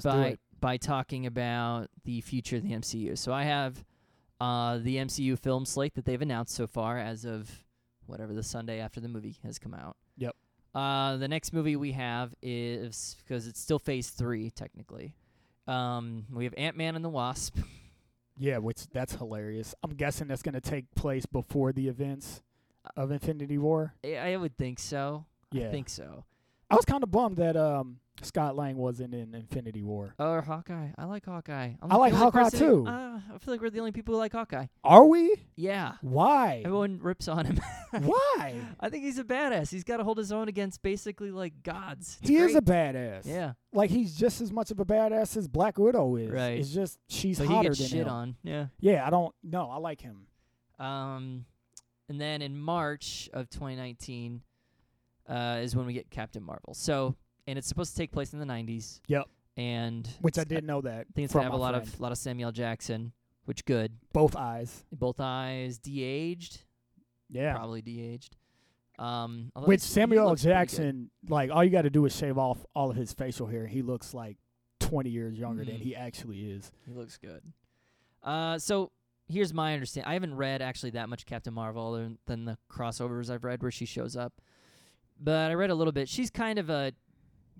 by 0.02 0.36
by 0.60 0.76
talking 0.76 1.26
about 1.26 1.88
the 2.04 2.20
future 2.20 2.56
of 2.56 2.62
the 2.62 2.72
MCU. 2.72 3.16
So 3.16 3.32
I 3.32 3.44
have 3.44 3.84
uh, 4.40 4.78
the 4.78 4.96
MCU 4.96 5.38
film 5.38 5.64
slate 5.64 5.94
that 5.94 6.04
they've 6.04 6.20
announced 6.20 6.54
so 6.54 6.66
far 6.66 6.98
as 6.98 7.24
of 7.24 7.64
whatever 8.06 8.34
the 8.34 8.42
Sunday 8.42 8.80
after 8.80 9.00
the 9.00 9.08
movie 9.08 9.36
has 9.44 9.58
come 9.58 9.74
out. 9.74 9.96
Yep. 10.16 10.34
Uh, 10.74 11.16
the 11.16 11.28
next 11.28 11.52
movie 11.52 11.76
we 11.76 11.92
have 11.92 12.34
is 12.42 13.16
because 13.24 13.46
it's 13.46 13.60
still 13.60 13.78
Phase 13.78 14.10
Three 14.10 14.50
technically. 14.50 15.14
Um, 15.66 16.26
we 16.32 16.44
have 16.44 16.54
Ant 16.56 16.76
Man 16.76 16.96
and 16.96 17.04
the 17.04 17.08
Wasp. 17.08 17.58
Yeah, 18.38 18.58
which 18.58 18.86
that's 18.88 19.14
hilarious. 19.14 19.74
I'm 19.82 19.90
guessing 19.90 20.28
that's 20.28 20.42
going 20.42 20.54
to 20.54 20.62
take 20.62 20.94
place 20.94 21.26
before 21.26 21.72
the 21.72 21.88
events 21.88 22.40
of 22.96 23.10
Infinity 23.10 23.58
War. 23.58 23.94
I, 24.02 24.16
I 24.16 24.36
would 24.36 24.56
think 24.56 24.78
so. 24.78 25.26
Yeah, 25.52 25.68
I 25.68 25.70
think 25.70 25.90
so. 25.90 26.24
I 26.70 26.76
was 26.76 26.84
kind 26.84 27.02
of 27.02 27.10
bummed 27.10 27.36
that 27.36 27.56
um 27.56 27.98
Scott 28.22 28.56
Lang 28.56 28.76
wasn't 28.76 29.14
in 29.14 29.34
Infinity 29.34 29.82
War. 29.82 30.14
Or 30.18 30.42
Hawkeye. 30.42 30.88
I 30.98 31.04
like 31.04 31.24
Hawkeye. 31.24 31.72
I'm 31.80 31.92
I 31.92 31.96
like 31.96 32.12
Hawkeye 32.12 32.44
person- 32.44 32.58
too. 32.58 32.86
Uh, 32.86 33.20
I 33.34 33.38
feel 33.38 33.54
like 33.54 33.60
we're 33.60 33.70
the 33.70 33.78
only 33.80 33.92
people 33.92 34.14
who 34.14 34.18
like 34.18 34.32
Hawkeye. 34.32 34.66
Are 34.84 35.04
we? 35.06 35.36
Yeah. 35.56 35.94
Why? 36.02 36.62
Everyone 36.64 36.98
rips 37.00 37.28
on 37.28 37.46
him. 37.46 37.60
Why? 37.90 38.54
I 38.78 38.88
think 38.88 39.04
he's 39.04 39.18
a 39.18 39.24
badass. 39.24 39.70
He's 39.70 39.84
got 39.84 39.96
to 39.98 40.04
hold 40.04 40.18
his 40.18 40.32
own 40.32 40.48
against 40.48 40.82
basically 40.82 41.30
like 41.30 41.62
gods. 41.62 42.18
It's 42.20 42.28
he 42.30 42.36
is 42.36 42.54
a 42.54 42.60
badass. 42.60 43.26
yeah, 43.26 43.54
like 43.72 43.90
he's 43.90 44.14
just 44.14 44.40
as 44.40 44.52
much 44.52 44.70
of 44.70 44.78
a 44.80 44.84
badass 44.84 45.36
as 45.36 45.48
Black 45.48 45.78
Widow 45.78 46.16
is. 46.16 46.30
Right. 46.30 46.58
It's 46.60 46.70
just 46.70 46.98
she's 47.08 47.38
but 47.38 47.48
he 47.48 47.54
hotter 47.54 47.68
gets 47.70 47.78
than 47.80 47.88
shit 47.88 47.98
him. 48.06 48.08
on. 48.08 48.36
Yeah. 48.42 48.66
Yeah, 48.78 49.06
I 49.06 49.10
don't. 49.10 49.34
No, 49.42 49.68
I 49.70 49.78
like 49.78 50.00
him. 50.00 50.26
Um, 50.78 51.44
and 52.08 52.20
then 52.20 52.42
in 52.42 52.56
March 52.58 53.28
of 53.32 53.50
2019, 53.50 54.42
uh, 55.28 55.58
is 55.62 55.76
when 55.76 55.86
we 55.86 55.92
get 55.92 56.10
Captain 56.10 56.42
Marvel. 56.42 56.74
So, 56.74 57.14
and 57.46 57.58
it's 57.58 57.66
supposed 57.68 57.92
to 57.92 57.96
take 57.96 58.12
place 58.12 58.32
in 58.32 58.38
the 58.38 58.46
90s. 58.46 59.00
Yep. 59.08 59.28
And 59.56 60.06
Which 60.20 60.38
I 60.38 60.42
it's- 60.42 60.56
did 60.56 60.64
know 60.64 60.80
that. 60.82 61.00
I 61.08 61.12
think 61.14 61.24
it's 61.24 61.32
gonna 61.34 61.44
have 61.44 61.52
a 61.52 61.56
lot 61.56 61.74
friend. 61.74 61.86
of 61.88 62.00
lot 62.00 62.12
of 62.12 62.18
Samuel 62.18 62.52
Jackson, 62.52 63.12
which 63.44 63.64
good. 63.64 63.92
both 64.12 64.36
eyes. 64.36 64.84
Both 64.92 65.20
eyes 65.20 65.78
de-aged, 65.78 66.62
Yeah. 67.28 67.54
probably 67.54 67.82
de-aged. 67.82 68.36
Um, 68.98 69.50
Which 69.64 69.80
Samuel 69.80 70.24
L. 70.24 70.28
looks 70.30 70.42
pretty 70.42 70.52
good. 70.54 70.58
Jackson, 70.60 71.10
like 71.28 71.50
all 71.50 71.64
you 71.64 71.70
got 71.70 71.82
to 71.82 71.90
do 71.90 72.04
is 72.04 72.14
shave 72.14 72.36
off 72.36 72.64
all 72.74 72.90
of 72.90 72.96
his 72.96 73.12
facial 73.14 73.46
hair, 73.46 73.62
and 73.64 73.70
he 73.72 73.80
looks 73.82 74.12
like 74.12 74.36
20 74.78 75.08
years 75.10 75.38
younger 75.38 75.64
than 75.64 75.76
Mhm. 75.76 75.80
he 75.80 75.96
actually 75.96 76.50
is. 76.50 76.70
He 76.86 76.92
looks 76.92 77.16
good. 77.16 77.42
Uh, 78.22 78.58
so 78.58 78.92
here's 79.26 79.54
my 79.54 79.72
understanding. 79.72 80.08
I 80.10 80.12
haven't 80.14 80.34
read 80.34 80.60
actually 80.60 80.90
that 80.90 81.08
much 81.08 81.24
Captain 81.24 81.54
Marvel 81.54 81.94
other 81.94 82.02
than- 82.04 82.18
than 82.26 82.44
the 82.44 82.58
crossovers 82.68 83.30
I've 83.30 83.44
read 83.44 83.62
where 83.62 83.70
she 83.70 83.86
shows 83.86 84.16
up, 84.16 84.40
but 85.18 85.50
I 85.50 85.54
read 85.54 85.70
a 85.70 85.74
little 85.74 85.92
bit. 85.92 86.08
She's 86.08 86.30
kind 86.30 86.58
of 86.58 86.68
a 86.68 86.92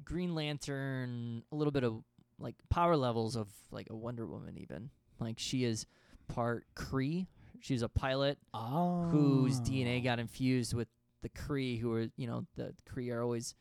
Green 0.04 0.34
Lantern, 0.34 1.42
a 1.52 1.56
little 1.56 1.72
bit 1.72 1.84
of 1.84 2.02
like 2.38 2.54
power 2.70 2.96
levels 2.96 3.36
of 3.36 3.48
like 3.70 3.88
a 3.90 3.96
Wonder 3.96 4.26
Woman, 4.26 4.56
even 4.58 4.90
like 5.18 5.38
she 5.38 5.64
is 5.64 5.86
part 6.28 6.66
Kree. 6.74 7.26
She's 7.60 7.82
a 7.82 7.88
pilot 7.88 8.38
Oh. 8.54 9.04
whose 9.10 9.60
DNA 9.60 10.02
got 10.02 10.18
infused 10.18 10.72
with 10.74 10.88
the 11.22 11.28
Kree, 11.28 11.78
who 11.78 11.92
are 11.92 12.06
you 12.16 12.26
know 12.26 12.46
the 12.56 12.74
Kree 12.88 13.12
are 13.12 13.22
always 13.22 13.54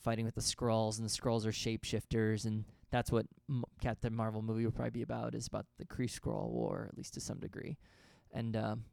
fighting 0.00 0.24
with 0.24 0.34
the 0.34 0.40
Skrulls, 0.40 0.98
and 0.98 1.06
the 1.08 1.12
Skrulls 1.12 1.44
are 1.46 1.52
shapeshifters, 1.52 2.44
and 2.44 2.64
that's 2.90 3.12
what 3.12 3.26
M- 3.48 3.64
Captain 3.80 4.14
Marvel 4.14 4.42
movie 4.42 4.64
will 4.64 4.72
probably 4.72 4.90
be 4.90 5.02
about 5.02 5.34
is 5.34 5.46
about 5.46 5.66
the 5.78 5.84
Kree 5.84 6.08
Skrull 6.10 6.48
War, 6.50 6.86
at 6.90 6.96
least 6.96 7.14
to 7.14 7.20
some 7.20 7.38
degree, 7.38 7.76
and 8.32 8.56
um, 8.56 8.84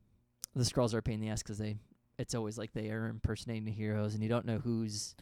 the 0.56 0.64
Skrulls 0.64 0.94
are 0.94 1.00
a 1.00 1.04
pain 1.04 1.16
in 1.16 1.22
the 1.22 1.30
ass 1.30 1.42
'cause 1.44 1.58
they 1.58 1.78
it's 2.18 2.34
always 2.36 2.58
like 2.58 2.72
they 2.74 2.92
are 2.92 3.08
impersonating 3.08 3.66
the 3.66 3.72
heroes, 3.72 4.14
and 4.14 4.22
you 4.24 4.30
don't 4.30 4.46
know 4.46 4.60
who's 4.60 5.16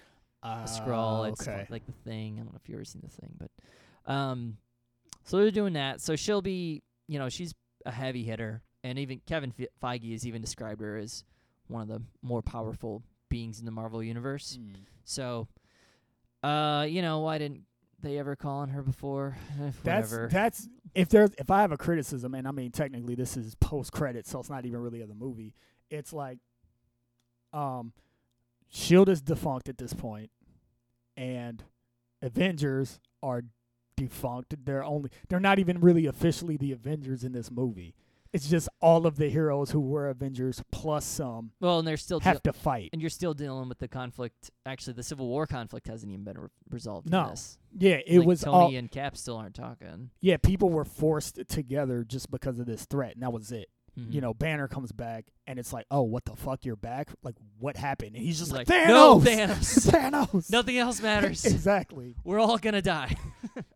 a 0.43 0.65
Skrull. 0.65 1.29
It's 1.29 1.47
Ah, 1.47 1.51
okay. 1.51 1.59
like, 1.61 1.69
like 1.69 1.85
the 1.85 1.91
thing. 2.09 2.35
I 2.35 2.43
don't 2.43 2.53
know 2.53 2.59
if 2.61 2.67
you've 2.69 2.75
ever 2.75 2.85
seen 2.85 3.01
the 3.03 3.09
thing, 3.09 3.35
but 3.37 4.11
um, 4.11 4.57
so 5.23 5.37
they're 5.37 5.51
doing 5.51 5.73
that. 5.73 6.01
So 6.01 6.15
she'll 6.15 6.41
be, 6.41 6.83
you 7.07 7.19
know, 7.19 7.29
she's 7.29 7.53
a 7.85 7.91
heavy 7.91 8.23
hitter, 8.23 8.61
and 8.83 8.99
even 8.99 9.21
Kevin 9.25 9.51
Fe- 9.51 9.67
Feige 9.81 10.11
has 10.11 10.25
even 10.27 10.41
described 10.41 10.81
her 10.81 10.97
as 10.97 11.23
one 11.67 11.81
of 11.81 11.87
the 11.87 12.01
more 12.21 12.41
powerful 12.41 13.03
beings 13.29 13.59
in 13.59 13.65
the 13.65 13.71
Marvel 13.71 14.03
universe. 14.03 14.59
Mm. 14.61 14.75
So, 15.05 15.47
uh, 16.43 16.85
you 16.89 17.01
know, 17.01 17.19
why 17.19 17.37
didn't 17.37 17.61
they 18.01 18.17
ever 18.19 18.35
call 18.35 18.59
on 18.59 18.69
her 18.69 18.81
before? 18.81 19.37
That's 19.83 20.11
that's 20.29 20.67
if 20.93 21.09
there's 21.09 21.31
if 21.39 21.49
I 21.49 21.61
have 21.61 21.71
a 21.71 21.77
criticism, 21.77 22.35
and 22.35 22.47
I 22.47 22.51
mean 22.51 22.71
technically 22.71 23.15
this 23.15 23.37
is 23.37 23.55
post 23.55 23.91
credit, 23.93 24.27
so 24.27 24.39
it's 24.39 24.49
not 24.49 24.65
even 24.65 24.79
really 24.81 25.01
of 25.01 25.07
the 25.07 25.15
movie. 25.15 25.55
It's 25.89 26.11
like, 26.11 26.39
um, 27.53 27.93
Shield 28.75 29.07
is 29.07 29.21
defunct 29.21 29.69
at 29.69 29.77
this 29.77 29.93
point, 29.93 30.31
and 31.15 31.63
Avengers 32.21 32.99
are 33.21 33.43
defunct. 33.95 34.55
They're 34.65 34.83
only 34.83 35.09
they're 35.29 35.39
not 35.39 35.59
even 35.59 35.79
really 35.79 36.05
officially 36.05 36.57
the 36.57 36.71
Avengers 36.71 37.23
in 37.23 37.31
this 37.33 37.51
movie. 37.51 37.93
It's 38.31 38.49
just 38.49 38.67
all 38.81 39.05
of 39.05 39.17
the 39.17 39.29
heroes 39.29 39.69
who 39.69 39.79
were 39.79 40.09
Avengers 40.09 40.63
plus 40.71 41.05
some 41.05 41.51
well, 41.61 41.77
and 41.77 41.87
they're 41.87 41.97
still 41.97 42.19
have 42.21 42.41
deal- 42.41 42.51
to 42.51 42.59
fight. 42.59 42.89
and 42.91 42.99
you're 42.99 43.11
still 43.11 43.35
dealing 43.35 43.69
with 43.69 43.77
the 43.77 43.87
conflict. 43.87 44.49
Actually, 44.65 44.93
the 44.93 45.03
Civil 45.03 45.27
War 45.27 45.45
conflict 45.45 45.85
hasn't 45.87 46.11
even 46.11 46.23
been 46.23 46.39
re- 46.39 46.47
resolved. 46.71 47.11
No. 47.11 47.29
this. 47.29 47.59
Yeah, 47.77 47.99
it 48.07 48.17
Like, 48.19 48.27
was 48.27 48.41
Tony 48.41 48.55
all 48.57 48.75
and 48.75 48.89
Cap 48.89 49.15
still 49.17 49.37
aren't 49.37 49.53
talking. 49.53 50.09
yeah. 50.19 50.37
People 50.37 50.71
were 50.71 50.83
forced 50.85 51.39
together 51.47 52.03
just 52.03 52.31
because 52.31 52.57
of 52.59 52.65
this 52.65 52.85
threat, 52.85 53.13
and 53.13 53.21
that 53.21 53.31
was 53.31 53.51
it. 53.51 53.69
Mhm. 53.99 54.11
you 54.13 54.21
know, 54.21 54.33
Banner 54.33 54.67
comes 54.67 54.91
back 54.91 55.25
and 55.45 55.59
it's 55.59 55.71
like, 55.71 55.85
oh, 55.91 56.01
what 56.01 56.25
the 56.25 56.35
fuck, 56.35 56.65
you're 56.65 56.75
back? 56.75 57.09
Like, 57.21 57.35
what 57.59 57.77
happened? 57.77 58.15
And 58.15 58.25
he's 58.25 58.39
just 58.39 58.51
like, 58.51 58.67
like, 58.67 58.87
Thanos! 58.87 58.87
"No, 58.87 59.19
Thanos." 59.23 59.91
Thanos! 59.91 60.51
Nothing 60.51 60.77
else 60.79 60.99
matters. 61.09 61.45
exactly. 61.45 62.15
We're 62.23 62.39
all 62.39 62.57
gonna 62.57 62.81
die. 62.81 63.15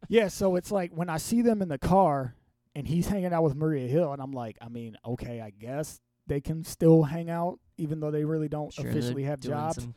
Yeah, 0.09 0.30
so 0.30 0.55
it's 0.55 0.72
like 0.72 0.91
when 0.91 1.09
I 1.09 1.18
see 1.18 1.41
them 1.43 1.61
in 1.61 1.68
the 1.68 1.78
car 1.78 2.34
and 2.76 2.88
he's 2.88 3.07
hanging 3.07 3.34
out 3.34 3.43
with 3.43 3.55
Maria 3.55 3.88
Hill, 3.88 4.11
and 4.13 4.22
I'm 4.22 4.32
like, 4.32 4.57
I 4.61 4.70
mean, 4.70 4.97
okay, 5.05 5.39
I 5.41 5.51
guess 5.51 5.99
they 6.26 6.41
can 6.41 6.63
still 6.63 7.03
hang 7.03 7.30
out 7.30 7.59
even 7.78 7.99
though 7.99 8.09
they 8.09 8.24
really 8.26 8.47
don't 8.49 8.74
Sure, 8.74 8.89
officially 8.89 9.24
have 9.24 9.39
jobs. 9.39 9.88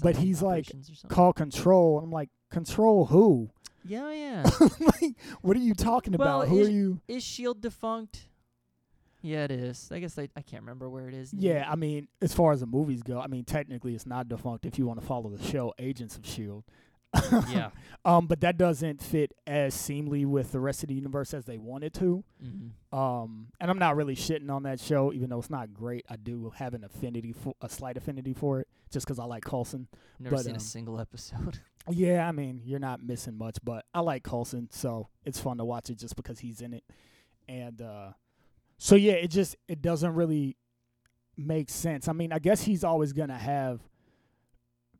But 0.00 0.16
he's 0.16 0.40
like, 0.40 0.66
operations 0.66 0.88
or 0.90 0.94
something. 0.94 1.14
Call 1.14 1.32
control. 1.32 1.98
I'm 1.98 2.10
like, 2.12 2.28
control 2.50 3.06
who? 3.06 3.50
yeah, 3.84 4.10
yeah. 4.12 4.44
like, 4.80 5.16
what 5.42 5.56
are 5.56 5.60
you 5.60 5.74
talking 5.74 6.14
Well, 6.16 6.42
about? 6.42 6.48
Who 6.48 6.60
is- 6.60 6.68
are 6.68 6.70
you? 6.70 7.00
is 7.08 7.24
Shield 7.24 7.60
defunct? 7.60 8.28
Yeah, 9.26 9.44
it 9.44 9.50
is. 9.52 9.88
I 9.90 10.00
guess 10.00 10.18
I 10.18 10.28
I 10.36 10.42
can't 10.42 10.62
remember 10.62 10.90
where 10.90 11.08
it 11.08 11.14
is. 11.14 11.32
now. 11.32 11.40
Yeah, 11.40 11.66
I 11.66 11.76
mean, 11.76 12.08
as 12.20 12.34
far 12.34 12.52
as 12.52 12.60
the 12.60 12.66
movies 12.66 13.02
go, 13.02 13.18
I 13.18 13.26
mean, 13.26 13.44
technically 13.44 13.94
it's 13.94 14.04
not 14.04 14.28
defunct 14.28 14.66
if 14.66 14.78
you 14.78 14.86
want 14.86 15.00
to 15.00 15.06
follow 15.06 15.30
the 15.30 15.42
show 15.42 15.72
Agents 15.78 16.16
of 16.18 16.26
Shield. 16.26 16.64
yeah. 17.50 17.70
Um, 18.06 18.26
but 18.26 18.42
that 18.42 18.58
doesn't 18.58 19.00
fit 19.00 19.32
as 19.46 19.74
seamly 19.74 20.26
with 20.26 20.52
the 20.52 20.60
rest 20.60 20.82
of 20.82 20.90
the 20.90 20.94
universe 20.94 21.32
as 21.32 21.46
they 21.46 21.56
wanted 21.56 21.94
to. 21.94 22.22
hmm 22.38 22.96
Um, 22.98 23.46
and 23.58 23.70
I'm 23.70 23.78
not 23.78 23.96
really 23.96 24.14
shitting 24.14 24.50
on 24.50 24.64
that 24.64 24.78
show, 24.78 25.10
even 25.10 25.30
though 25.30 25.38
it's 25.38 25.48
not 25.48 25.72
great. 25.72 26.04
I 26.10 26.16
do 26.16 26.52
have 26.56 26.74
an 26.74 26.84
affinity 26.84 27.32
for 27.32 27.54
a 27.62 27.68
slight 27.70 27.96
affinity 27.96 28.34
for 28.34 28.60
it, 28.60 28.68
just 28.90 29.06
because 29.06 29.18
I 29.18 29.24
like 29.24 29.42
Coulson. 29.42 29.88
Never 30.18 30.36
But, 30.36 30.44
seen 30.44 30.52
um, 30.52 30.58
a 30.58 30.60
single 30.60 31.00
episode. 31.00 31.60
Yeah, 31.90 32.28
I 32.28 32.32
mean, 32.32 32.60
you're 32.64 32.78
not 32.78 33.02
missing 33.02 33.36
much, 33.38 33.56
but 33.64 33.84
I 33.94 34.00
like 34.00 34.22
Coulson, 34.22 34.68
so 34.70 35.08
it's 35.24 35.38
fun 35.40 35.56
to 35.58 35.64
watch 35.64 35.88
it 35.90 35.96
just 35.98 36.16
because 36.16 36.38
he's 36.40 36.60
in 36.62 36.72
it. 36.74 36.84
And 37.48 37.80
uh, 37.82 38.12
so 38.78 38.96
yeah, 38.96 39.12
it 39.12 39.28
just 39.28 39.56
it 39.68 39.82
doesn't 39.82 40.14
really 40.14 40.56
make 41.36 41.70
sense. 41.70 42.08
I 42.08 42.12
mean, 42.12 42.32
I 42.32 42.38
guess 42.38 42.62
he's 42.62 42.84
always 42.84 43.12
gonna 43.12 43.38
have 43.38 43.80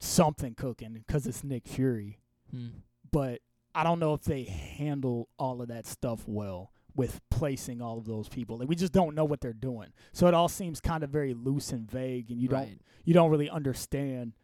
something 0.00 0.54
cooking 0.54 0.92
because 0.92 1.26
it's 1.26 1.42
Nick 1.44 1.66
Fury. 1.66 2.18
Hmm. 2.50 2.68
but 3.10 3.40
I 3.74 3.82
don't 3.82 3.98
know 3.98 4.14
if 4.14 4.22
they 4.22 4.44
handle 4.44 5.28
all 5.38 5.60
of 5.60 5.68
that 5.68 5.86
stuff 5.86 6.22
well 6.26 6.70
with 6.94 7.20
placing 7.30 7.80
all 7.82 7.98
of 7.98 8.04
those 8.04 8.28
people. 8.28 8.58
Like 8.58 8.68
we 8.68 8.76
just 8.76 8.92
don't 8.92 9.16
know 9.16 9.24
what 9.24 9.40
they're 9.40 9.52
doing. 9.52 9.88
So 10.12 10.28
it 10.28 10.34
all 10.34 10.48
seems 10.48 10.80
kind 10.80 11.02
of 11.02 11.10
very 11.10 11.34
loose 11.34 11.72
and 11.72 11.90
vague 11.90 12.30
and 12.30 12.40
you 12.40 12.48
don't 12.48 12.80
you 13.04 13.14
don't 13.14 13.30
really 13.30 13.50
understand 13.50 14.34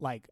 like 0.00 0.28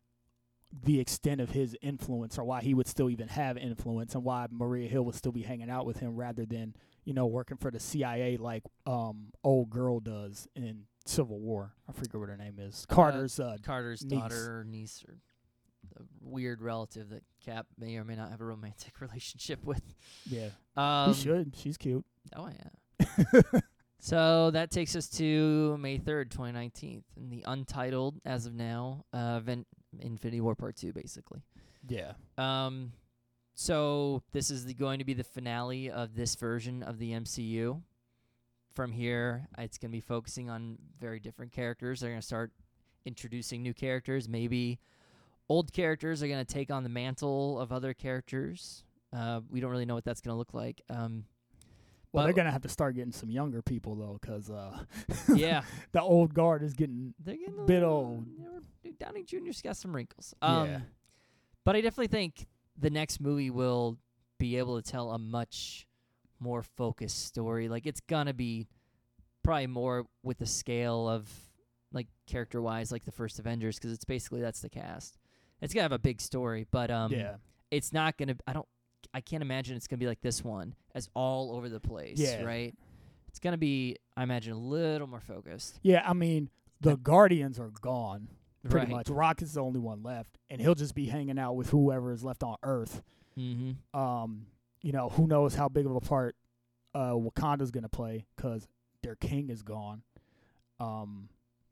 the 0.73 1.01
extent 1.01 1.41
of 1.41 1.51
his 1.51 1.77
influence 1.83 2.39
or 2.39 2.45
why 2.45 2.61
he 2.61 2.75
would 2.75 2.87
still 2.87 3.11
even 3.11 3.29
have 3.29 3.57
influence 3.57 4.15
and 4.15 4.25
why 4.25 4.47
Maria 4.51 4.89
Hill 4.89 5.03
would 5.05 5.15
still 5.15 5.33
be 5.33 5.43
hanging 5.43 5.71
out 5.71 5.87
with 5.87 5.99
him 5.99 6.17
rather 6.17 6.45
than, 6.47 6.75
you 7.05 7.15
know, 7.15 7.27
working 7.27 7.57
for 7.57 7.71
the 7.71 7.81
CIA 7.81 8.37
like 8.37 8.63
um 8.87 9.33
old 9.45 9.71
girl 9.71 10.01
does 10.01 10.47
in 10.55 10.85
Civil 11.07 11.39
War. 11.41 11.73
I 11.89 11.93
forget 11.93 12.15
what 12.21 12.29
her 12.29 12.37
name 12.37 12.59
is. 12.59 12.87
Carter's 12.89 13.41
uh, 13.41 13.57
Carter's 13.63 14.05
niece. 14.05 14.19
daughter 14.21 14.61
or 14.61 14.65
niece 14.65 15.05
or 15.09 15.15
a 15.97 16.03
weird 16.21 16.61
relative 16.63 17.09
that 17.11 17.23
Cap 17.45 17.67
may 17.79 17.97
or 17.97 18.05
may 18.05 18.15
not 18.17 18.31
have 18.31 18.41
a 18.41 18.45
romantic 18.45 19.01
relationship 19.01 19.65
with. 19.65 19.83
yeah. 20.27 20.49
Um, 20.77 21.13
he 21.15 21.21
should. 21.23 21.57
She's 21.57 21.77
cute. 21.77 22.05
Oh 22.37 22.49
yeah. 22.49 23.43
So 24.03 24.51
that 24.53 24.71
takes 24.71 24.97
us 24.97 25.09
to 25.19 25.77
May 25.77 25.99
3rd, 25.99 26.31
2019, 26.31 27.05
and 27.17 27.31
the 27.31 27.45
untitled, 27.47 28.19
as 28.25 28.47
of 28.47 28.55
now, 28.55 29.05
uh, 29.13 29.41
Ven- 29.41 29.67
Infinity 29.99 30.41
War 30.41 30.55
Part 30.55 30.77
2, 30.77 30.95
basically. 30.95 31.43
yeah. 31.87 32.13
Um, 32.39 32.93
so 33.61 34.23
this 34.33 34.51
is 34.51 34.65
the, 34.65 34.73
going 34.73 34.99
to 35.01 35.05
be 35.05 35.13
the 35.13 35.23
finale 35.25 35.91
of 35.91 36.15
this 36.15 36.35
version 36.35 36.83
of 36.83 36.99
the 36.99 37.13
MCU. 37.13 37.83
From 38.75 38.91
here, 38.93 39.47
it's 39.59 39.77
going 39.77 39.91
to 39.91 39.97
be 39.97 40.01
focusing 40.01 40.49
on 40.49 40.79
very 40.99 41.21
different 41.21 41.53
characters. 41.53 42.01
They're 42.01 42.11
going 42.11 42.21
to 42.21 42.27
start 42.27 42.53
introducing 43.05 43.63
new 43.63 43.75
characters, 43.75 44.29
maybe 44.29 44.79
old 45.49 45.73
characters 45.73 46.23
are 46.23 46.29
gonna 46.29 46.45
take 46.45 46.71
on 46.71 46.85
the 46.85 46.89
mantle 46.89 47.59
of 47.59 47.73
other 47.73 47.93
characters. 47.95 48.85
Uh, 49.13 49.41
we 49.51 49.59
don't 49.59 49.71
really 49.71 49.87
know 49.87 49.95
what 49.97 50.05
that's 50.05 50.21
gonna 50.21 50.37
look 50.37 50.53
like. 50.55 50.81
Um, 50.91 51.25
Well, 52.13 52.25
they're 52.25 52.35
gonna 52.35 52.53
have 52.53 52.63
to 52.63 52.69
start 52.69 52.95
getting 52.95 53.11
some 53.11 53.31
younger 53.31 53.63
people 53.63 53.97
though, 53.97 54.19
'cause 54.23 54.49
uh, 54.51 54.85
yeah, 55.35 55.63
the 55.93 56.03
old 56.03 56.35
guard 56.35 56.63
is 56.63 56.75
getting 56.75 57.15
they're 57.19 57.37
getting 57.37 57.59
a 57.59 57.63
Bit 57.65 57.81
little- 57.81 58.25
old. 58.85 58.99
Downey 58.99 59.25
Jr.'s 59.25 59.61
got 59.63 59.77
some 59.77 59.97
wrinkles. 59.97 60.35
Um, 60.43 60.69
Yeah. 60.69 60.81
But 61.65 61.75
I 61.75 61.81
definitely 61.81 62.09
think 62.09 62.47
the 62.81 62.91
next 62.91 63.21
movie 63.21 63.51
will 63.51 63.99
be 64.39 64.57
able 64.57 64.81
to 64.81 64.91
tell 64.91 65.11
a 65.13 65.19
much 65.19 65.87
more 66.39 66.63
focused 66.63 67.27
story. 67.27 67.69
Like 67.69 67.87
it's 67.87 68.01
gonna 68.01 68.35
be 68.35 68.67
probably 69.43 69.67
more 69.67 70.07
with 70.23 70.39
the 70.39 70.47
scale 70.47 71.09
of 71.09 71.29
like 71.93 72.07
character 72.27 72.63
wise, 72.63 72.91
like 72.91 73.05
the 73.05 73.13
first 73.13 73.39
Avengers, 73.39 73.77
because 73.79 73.93
it's 73.93 74.05
basically 74.05 74.41
that's 74.41 74.61
the 74.61 74.71
cast. 74.71 75.19
It's 75.61 75.75
gonna 75.75 75.83
have 75.83 75.93
a 75.93 75.99
big 75.99 76.21
story, 76.21 76.67
but 76.71 76.91
um, 76.91 77.13
yeah, 77.13 77.35
it's 77.71 77.93
not 77.93 78.17
gonna. 78.17 78.37
I 78.47 78.53
don't. 78.55 78.67
I 79.13 79.21
can't 79.21 79.43
imagine 79.43 79.77
it's 79.77 79.87
gonna 79.87 79.99
be 79.99 80.07
like 80.07 80.21
this 80.23 80.43
one, 80.43 80.75
as 80.95 81.09
all 81.15 81.55
over 81.55 81.69
the 81.69 81.81
place. 81.81 82.19
Yeah. 82.19 82.43
Right. 82.43 82.75
It's 83.29 83.39
gonna 83.39 83.59
be, 83.59 83.97
I 84.17 84.23
imagine, 84.25 84.55
a 84.55 84.59
little 84.59 85.07
more 85.07 85.21
focused. 85.21 85.79
yeah. 85.83 86.03
I 86.09 86.15
mean, 86.15 86.49
the 86.81 86.97
Guardians 86.97 87.61
are 87.61 87.71
gone 87.81 88.29
pretty 88.69 88.87
right. 88.87 88.97
much. 88.97 89.09
Rocket's 89.09 89.55
the 89.55 89.61
only 89.61 89.81
one 89.81 90.03
left, 90.03 90.39
and 90.49 90.61
he'll 90.61 90.75
just 90.75 90.95
be 90.95 91.07
hanging 91.07 91.39
out 91.39 91.55
with 91.57 91.71
whoever 91.71 92.13
is 92.13 92.25
left 92.25 92.43
on 92.43 92.57
Earth. 92.63 93.03
Mm-hmm. 93.39 93.99
Um, 93.99 94.47
you 94.83 94.93
know, 94.93 95.09
who 95.09 95.27
knows 95.27 95.55
how 95.55 95.69
big 95.69 95.87
of 95.87 95.95
a 95.95 96.01
part 96.01 96.37
uh 96.93 97.13
Wakanda's 97.13 97.71
gonna 97.71 97.89
play 97.89 98.27
because 98.37 98.67
their 99.03 99.17
king 99.17 99.51
is 99.51 99.63
gone. 99.63 100.03
Um, 100.79 101.29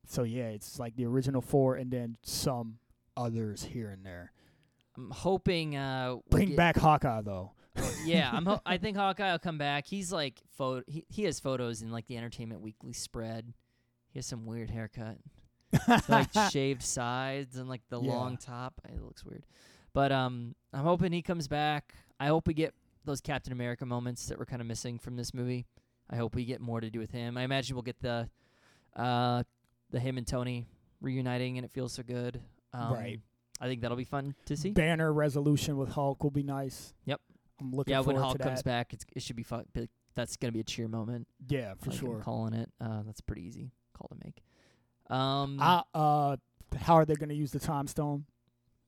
so 0.06 0.22
yeah, 0.22 0.48
it's 0.48 0.78
like 0.78 0.96
the 0.96 1.06
original 1.06 1.40
four, 1.40 1.76
and 1.76 1.90
then 1.90 2.16
some 2.22 2.78
others 3.16 3.64
here 3.64 3.90
and 3.90 4.04
there. 4.04 4.32
I'm 4.96 5.10
hoping. 5.10 5.76
Uh, 5.76 6.16
Bring 6.30 6.56
back 6.56 6.76
Hawkeye 6.76 7.22
though. 7.22 7.52
yeah, 8.04 8.30
I'm. 8.32 8.46
Ho- 8.46 8.60
I 8.66 8.78
think 8.78 8.96
Hawkeye 8.96 9.30
will 9.32 9.38
come 9.38 9.58
back. 9.58 9.86
He's 9.86 10.12
like 10.12 10.40
photo. 10.56 10.82
He, 10.86 11.04
he 11.08 11.24
has 11.24 11.40
photos 11.40 11.82
in 11.82 11.90
like 11.90 12.06
the 12.06 12.16
Entertainment 12.16 12.60
Weekly 12.60 12.92
spread. 12.92 13.52
He 14.10 14.18
has 14.18 14.26
some 14.26 14.46
weird 14.46 14.70
haircut, 14.70 15.18
like 16.08 16.28
shaved 16.50 16.82
sides 16.82 17.56
and 17.56 17.68
like 17.68 17.82
the 17.90 18.00
Yeah. 18.00 18.12
long 18.12 18.36
top. 18.36 18.74
It 18.88 19.02
looks 19.02 19.24
weird, 19.24 19.44
but 19.92 20.12
um, 20.12 20.54
I'm 20.72 20.84
hoping 20.84 21.12
he 21.12 21.22
comes 21.22 21.48
back. 21.48 21.94
I 22.20 22.28
hope 22.28 22.46
we 22.46 22.54
get 22.54 22.74
those 23.04 23.20
Captain 23.20 23.52
America 23.52 23.86
moments 23.86 24.26
that 24.26 24.38
were 24.38 24.46
kind 24.46 24.60
of 24.60 24.66
missing 24.68 24.98
from 24.98 25.16
this 25.16 25.32
movie. 25.32 25.66
I 26.10 26.16
hope 26.16 26.34
we 26.34 26.44
get 26.44 26.60
more 26.60 26.80
to 26.80 26.90
do 26.90 26.98
with 26.98 27.10
him. 27.10 27.36
I 27.36 27.42
imagine 27.42 27.76
we'll 27.76 27.82
get 27.82 28.00
the, 28.00 28.28
uh, 28.96 29.42
the 29.90 30.00
him 30.00 30.18
and 30.18 30.26
Tony 30.26 30.66
reuniting, 31.00 31.58
and 31.58 31.64
it 31.64 31.70
feels 31.70 31.92
so 31.92 32.02
good. 32.02 32.40
Um, 32.72 32.92
Right. 32.94 33.20
I 33.60 33.66
think 33.66 33.80
that'll 33.82 33.96
be 33.96 34.04
fun 34.04 34.34
to 34.46 34.56
see. 34.56 34.70
Banner 34.70 35.12
resolution 35.12 35.76
with 35.76 35.90
Hulk 35.90 36.22
will 36.22 36.30
be 36.30 36.42
nice. 36.44 36.94
Yep. 37.06 37.20
I'm 37.60 37.72
looking 37.72 37.92
yeah, 37.92 38.00
when 38.00 38.14
Hulk 38.16 38.38
comes 38.38 38.62
back, 38.62 38.92
it's, 38.92 39.04
it 39.16 39.22
should 39.22 39.34
be 39.36 39.42
fun. 39.42 39.64
But 39.72 39.88
that's 40.14 40.36
gonna 40.36 40.52
be 40.52 40.60
a 40.60 40.64
cheer 40.64 40.86
moment. 40.86 41.26
Yeah, 41.48 41.74
for 41.74 41.90
like 41.90 42.00
I'm 42.00 42.06
sure. 42.06 42.20
calling 42.20 42.54
it. 42.54 42.70
Uh, 42.80 43.02
that's 43.04 43.20
pretty 43.20 43.42
easy 43.42 43.72
call 43.96 44.08
to 44.08 44.16
make. 44.24 44.42
Um, 45.10 45.58
I, 45.60 45.82
uh, 45.94 46.36
how 46.78 46.94
are 46.94 47.04
they 47.04 47.14
going 47.14 47.28
to 47.30 47.34
use 47.34 47.50
the 47.52 47.58
time 47.60 47.86
stone? 47.86 48.24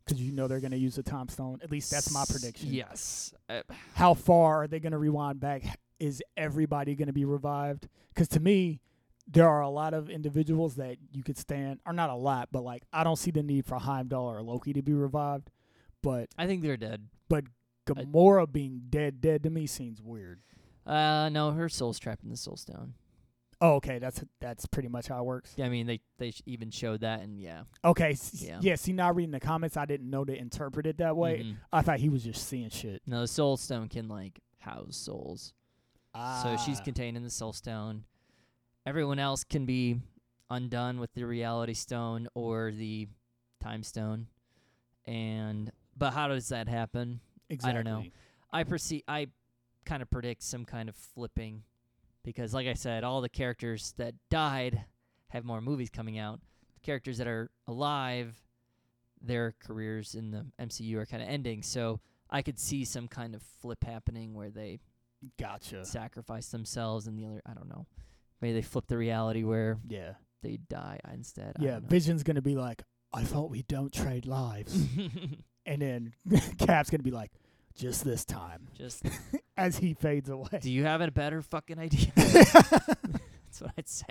Because 0.05 0.21
you 0.21 0.33
know 0.33 0.49
they're 0.49 0.61
going 0.61 0.73
to 0.73 0.79
use 0.79 0.97
the 0.97 1.03
time 1.03 1.29
stone. 1.29 1.61
At 1.63 1.71
least 1.71 1.91
that's 1.91 2.13
my 2.13 2.25
prediction. 2.29 2.73
Yes. 2.73 3.33
Uh, 3.49 3.63
How 3.95 4.15
far 4.15 4.63
are 4.63 4.67
they 4.67 4.81
going 4.81 4.93
to 4.93 4.99
rewind 4.99 5.41
back? 5.41 5.63
Is 5.99 6.23
everybody 6.37 6.95
going 6.95 7.07
to 7.09 7.13
be 7.13 7.25
revived? 7.25 7.89
Because 8.09 8.29
to 8.29 8.41
me, 8.41 8.81
there 9.29 9.49
are 9.49 9.61
a 9.61 9.69
lot 9.69 9.95
of 9.95 10.11
individuals 10.11 10.75
that 10.77 10.97
you 11.13 11.23
could 11.23 11.39
stand, 11.39 11.79
or 11.87 11.93
not 11.93 12.11
a 12.11 12.15
lot, 12.15 12.49
but 12.51 12.65
like 12.65 12.83
I 12.93 13.05
don't 13.05 13.17
see 13.17 13.31
the 13.31 13.43
need 13.43 13.67
for 13.67 13.79
Heimdall 13.79 14.27
or 14.27 14.43
Loki 14.43 14.73
to 14.73 14.83
be 14.83 14.95
revived. 14.95 15.51
But 16.03 16.31
I 16.39 16.47
think 16.47 16.63
they're 16.63 16.77
dead. 16.77 17.07
But 17.29 17.45
Gamora 17.87 18.51
being 18.51 18.83
dead, 18.89 19.21
dead 19.21 19.43
to 19.45 19.51
me 19.51 19.67
seems 19.67 20.03
weird. 20.03 20.41
Uh, 20.87 21.29
no, 21.29 21.53
her 21.53 21.69
soul's 21.69 21.99
trapped 21.99 22.25
in 22.25 22.31
the 22.31 22.37
Soul 22.37 22.57
Stone. 22.57 22.95
Oh, 23.63 23.75
okay, 23.75 23.99
that's 23.99 24.25
that's 24.41 24.65
pretty 24.67 24.89
much 24.89 25.09
how 25.09 25.19
it 25.21 25.25
works. 25.27 25.53
Yeah, 25.57 25.67
I 25.67 25.69
mean 25.69 25.87
they 25.87 26.01
they 26.19 26.33
even 26.47 26.71
showed 26.71 27.01
that, 27.03 27.21
and 27.21 27.39
yeah. 27.39 27.65
Okay, 27.85 28.13
s- 28.13 28.43
Yeah. 28.43 28.59
yeah. 28.63 28.75
See, 28.77 28.93
now 28.93 29.13
reading 29.13 29.33
the 29.33 29.41
comments, 29.41 29.77
I 29.77 29.85
didn't 29.85 30.09
know 30.09 30.25
to 30.25 30.35
interpret 30.35 30.87
it 30.87 30.97
that 30.99 31.17
way. 31.17 31.41
Mhm. 31.45 31.57
I 31.73 31.83
thought 31.83 32.01
he 32.01 32.09
was 32.09 32.25
just 32.25 32.47
seeing 32.49 32.71
shit. 32.71 33.03
No, 33.07 33.21
the 33.21 33.29
Soul 33.29 33.57
Stone 33.59 33.89
can 33.89 34.09
like 34.09 34.41
house 34.61 34.97
souls, 34.97 35.53
so 36.15 36.57
she's 36.65 36.81
Ah. 36.81 36.85
contained 36.85 37.17
in 37.19 37.23
the 37.23 37.31
Soul 37.31 37.53
Stone. 37.53 38.05
Everyone 38.87 39.19
else 39.19 39.45
can 39.45 39.67
be 39.67 40.01
undone 40.49 40.99
with 40.99 41.13
the 41.13 41.25
Reality 41.27 41.75
Stone 41.75 42.29
or 42.35 42.73
the 42.73 43.09
Time 43.61 43.83
Stone, 43.83 44.27
and 45.07 45.71
but 45.97 46.13
how 46.13 46.29
does 46.29 46.49
that 46.49 46.69
happen? 46.69 47.21
exactly. 47.49 47.79
I 47.79 47.83
don't 47.83 47.85
know. 48.05 48.11
I 48.53 48.65
perceive 48.65 49.03
I 49.07 49.27
kind 49.85 50.03
of 50.03 50.11
predict 50.11 50.43
some 50.43 50.65
kind 50.65 50.89
of 50.89 50.97
flipping 50.97 51.63
because 52.25 52.53
like 52.55 52.67
I 52.67 52.75
said, 52.75 53.05
all 53.05 53.21
the 53.21 53.29
characters 53.29 53.95
that 53.97 54.15
died 54.31 54.85
have 55.29 55.45
more 55.45 55.61
movies 55.61 55.91
coming 55.91 56.19
out. 56.19 56.41
The 56.75 56.81
characters 56.81 57.19
that 57.19 57.27
are 57.27 57.51
alive, 57.67 58.41
their 59.21 59.55
careers 59.65 60.15
in 60.15 60.31
the 60.31 60.47
MCU 60.61 60.97
are 60.97 61.07
kind 61.07 61.23
of 61.23 61.29
ending. 61.29 61.63
So 61.63 62.01
I 62.31 62.43
could 62.43 62.59
see 62.59 62.85
some 62.85 63.09
kind 63.09 63.35
of 63.35 63.43
flip 63.61 63.85
happening 63.85 64.35
where 64.35 64.51
they 64.51 64.81
Gotcha. 65.39 65.85
sacrifice 65.85 66.49
themselves 66.49 67.07
and 67.07 67.19
the 67.19 67.27
other 67.27 67.43
I 67.47 67.53
don't 67.55 67.69
know. 67.69 67.87
Maybe 68.41 68.55
they 68.55 68.63
flip 68.63 68.87
the 68.87 68.97
reality 68.97 69.45
where 69.45 69.79
Yeah. 69.89 70.15
they 70.43 70.57
die 70.57 70.99
instead. 71.13 71.57
I 71.59 71.63
Yeah. 71.63 71.71
don't 71.73 71.83
know. 71.83 71.89
Vision's 71.89 72.23
gonna 72.23 72.41
be 72.43 72.57
like, 72.57 72.83
I 73.13 73.25
thought 73.25 73.51
we 73.51 73.63
don't 73.65 73.93
trade 73.93 74.25
lives, 74.25 74.73
and 75.67 75.83
then 75.83 76.15
Cap's 76.59 76.89
gonna 76.91 77.03
be 77.03 77.11
like, 77.11 77.33
just 77.75 78.05
this 78.05 78.25
time, 78.25 78.69
Just 78.77 79.03
as 79.57 79.79
he 79.79 79.95
fades 79.95 80.29
away. 80.29 80.59
do 80.61 80.71
you 80.73 80.85
have 80.85 81.01
a 81.01 81.11
better 81.11 81.43
fucking 81.43 81.79
idea? 81.79 82.13
That's 82.17 83.61
what 83.61 83.73
I'd 83.79 83.89
say. 83.89 84.07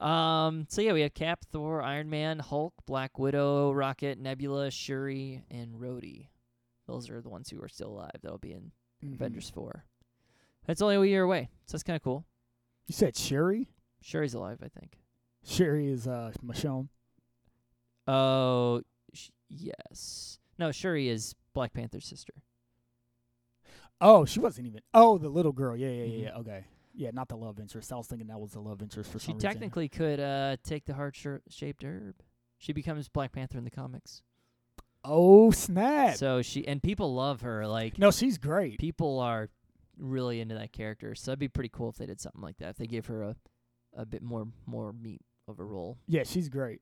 Um, 0.00 0.66
so 0.68 0.80
yeah, 0.82 0.92
we 0.92 1.02
have 1.02 1.14
Cap, 1.14 1.44
Thor, 1.50 1.82
Iron 1.82 2.08
Man, 2.10 2.38
Hulk, 2.38 2.74
Black 2.86 3.18
Widow, 3.18 3.72
Rocket, 3.72 4.18
Nebula, 4.18 4.70
Shuri, 4.70 5.42
and 5.50 5.74
Rhodey. 5.76 6.28
Those 6.86 7.10
are 7.10 7.20
the 7.20 7.28
ones 7.28 7.50
who 7.50 7.62
are 7.62 7.68
still 7.68 7.88
alive. 7.90 8.10
That'll 8.22 8.38
be 8.38 8.52
in 8.52 8.72
Mhm. 9.04 9.14
Avengers 9.14 9.50
four. 9.50 9.84
That's 10.66 10.82
only 10.82 10.96
a 10.96 11.04
year 11.04 11.22
away, 11.22 11.50
so 11.66 11.76
that's 11.76 11.82
kind 11.84 11.96
of 11.96 12.02
cool. 12.02 12.24
You 12.86 12.94
said 12.94 13.16
Shuri. 13.16 13.68
Shuri's 14.00 14.34
alive, 14.34 14.58
I 14.62 14.68
think. 14.68 14.98
Shuri 15.44 15.88
is 15.88 16.06
uh 16.08 16.32
Michonne. 16.44 16.88
Oh, 18.06 18.82
sh- 19.12 19.30
yes. 19.48 20.38
No, 20.58 20.72
Shuri 20.72 21.08
is 21.08 21.34
Black 21.54 21.72
Panther's 21.72 22.06
sister. 22.06 22.32
Oh, 24.00 24.24
she 24.24 24.40
wasn't 24.40 24.66
even. 24.68 24.80
Oh, 24.94 25.18
the 25.18 25.28
little 25.28 25.52
girl. 25.52 25.76
Yeah, 25.76 25.88
yeah, 25.88 26.04
yeah. 26.04 26.08
Mhm. 26.18 26.22
yeah. 26.22 26.38
Okay. 26.38 26.64
Yeah, 26.94 27.10
not 27.12 27.28
the 27.28 27.36
love 27.36 27.60
interest. 27.60 27.92
I 27.92 27.96
was 27.96 28.06
thinking 28.08 28.26
that 28.28 28.40
was 28.40 28.52
the 28.52 28.60
love 28.60 28.82
interest 28.82 29.10
for 29.12 29.18
She 29.18 29.26
some 29.26 29.34
reason. 29.36 29.48
She 29.50 29.54
technically 29.54 29.88
could 29.88 30.20
uh 30.20 30.56
take 30.64 30.84
the 30.84 30.94
heart 30.94 31.14
shir- 31.14 31.42
shaped 31.48 31.84
herb. 31.84 32.16
She 32.58 32.72
becomes 32.72 33.08
Black 33.08 33.32
Panther 33.32 33.58
in 33.58 33.64
the 33.64 33.70
comics. 33.70 34.22
Oh 35.04 35.52
snap! 35.52 36.16
So 36.16 36.42
she 36.42 36.66
and 36.66 36.82
people 36.82 37.14
love 37.14 37.42
her. 37.42 37.66
Like 37.68 37.98
no, 37.98 38.10
she's 38.10 38.36
great. 38.36 38.78
people 38.80 39.20
are 39.20 39.48
really 39.96 40.40
into 40.40 40.56
that 40.56 40.72
character. 40.72 41.14
So 41.14 41.30
that'd 41.30 41.38
be 41.38 41.48
pretty 41.48 41.70
cool 41.72 41.88
if 41.88 41.96
they 41.96 42.06
did 42.06 42.20
something 42.20 42.42
like 42.42 42.58
that. 42.58 42.70
If 42.70 42.76
they 42.78 42.86
gave 42.86 43.06
her 43.06 43.22
a 43.22 43.36
a 43.96 44.04
bit 44.04 44.22
more 44.22 44.48
more 44.66 44.92
meat 44.92 45.22
of 45.46 45.60
a 45.60 45.64
role. 45.64 45.98
Yeah, 46.08 46.24
she's 46.24 46.48
great. 46.48 46.80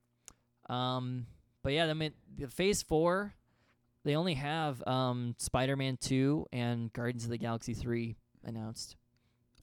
Um, 0.69 1.27
but 1.63 1.73
yeah, 1.75 1.87
I 1.87 1.95
mean, 1.95 2.13
the 2.37 2.49
Phase 2.49 2.83
Four, 2.83 3.35
they 4.07 4.17
only 4.17 4.35
have 4.35 4.83
um 4.87 5.35
Spider-Man 5.39 5.99
Two 6.01 6.47
and 6.53 6.91
Guardians 6.93 7.25
of 7.25 7.31
the 7.31 7.39
Galaxy 7.39 7.75
Three 7.75 8.17
announced. 8.45 8.97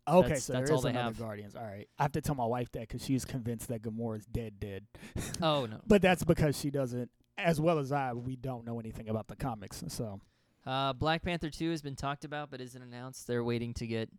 Okay, 0.08 0.22
That's- 0.28 0.44
so 0.44 0.54
that's 0.54 0.68
there 0.70 0.74
all 0.74 0.80
is 0.80 0.84
they 0.84 0.90
another 0.92 1.06
have. 1.06 1.18
Guardians. 1.20 1.56
All 1.56 1.64
right, 1.64 1.88
I 1.98 2.04
have 2.04 2.12
to 2.12 2.22
tell 2.22 2.36
my 2.36 2.46
wife 2.46 2.70
that 2.74 2.82
because 2.82 3.04
she's 3.06 3.24
convinced 3.26 3.70
that 3.70 3.82
Gamora's 3.82 4.26
dead, 4.26 4.60
dead. 4.60 4.86
Oh 5.42 5.66
no. 5.66 5.80
But 5.88 6.02
that's 6.02 6.24
because 6.26 6.60
she 6.60 6.70
doesn't, 6.70 7.10
as 7.38 7.60
well 7.62 7.80
as 7.80 7.92
I, 7.92 8.12
we 8.14 8.36
don't 8.36 8.66
know 8.66 8.80
anything 8.80 9.08
about 9.10 9.28
the 9.28 9.36
comics. 9.38 9.82
So 9.88 10.20
Uh, 10.66 10.92
Black 10.94 11.24
Panther 11.24 11.50
Two 11.50 11.72
has 11.72 11.82
been 11.82 11.96
talked 11.96 12.26
about, 12.26 12.52
but 12.52 12.60
isn't 12.62 12.82
announced. 12.82 13.28
They're 13.28 13.44
waiting 13.46 13.74
to 13.76 13.88
get 13.88 14.10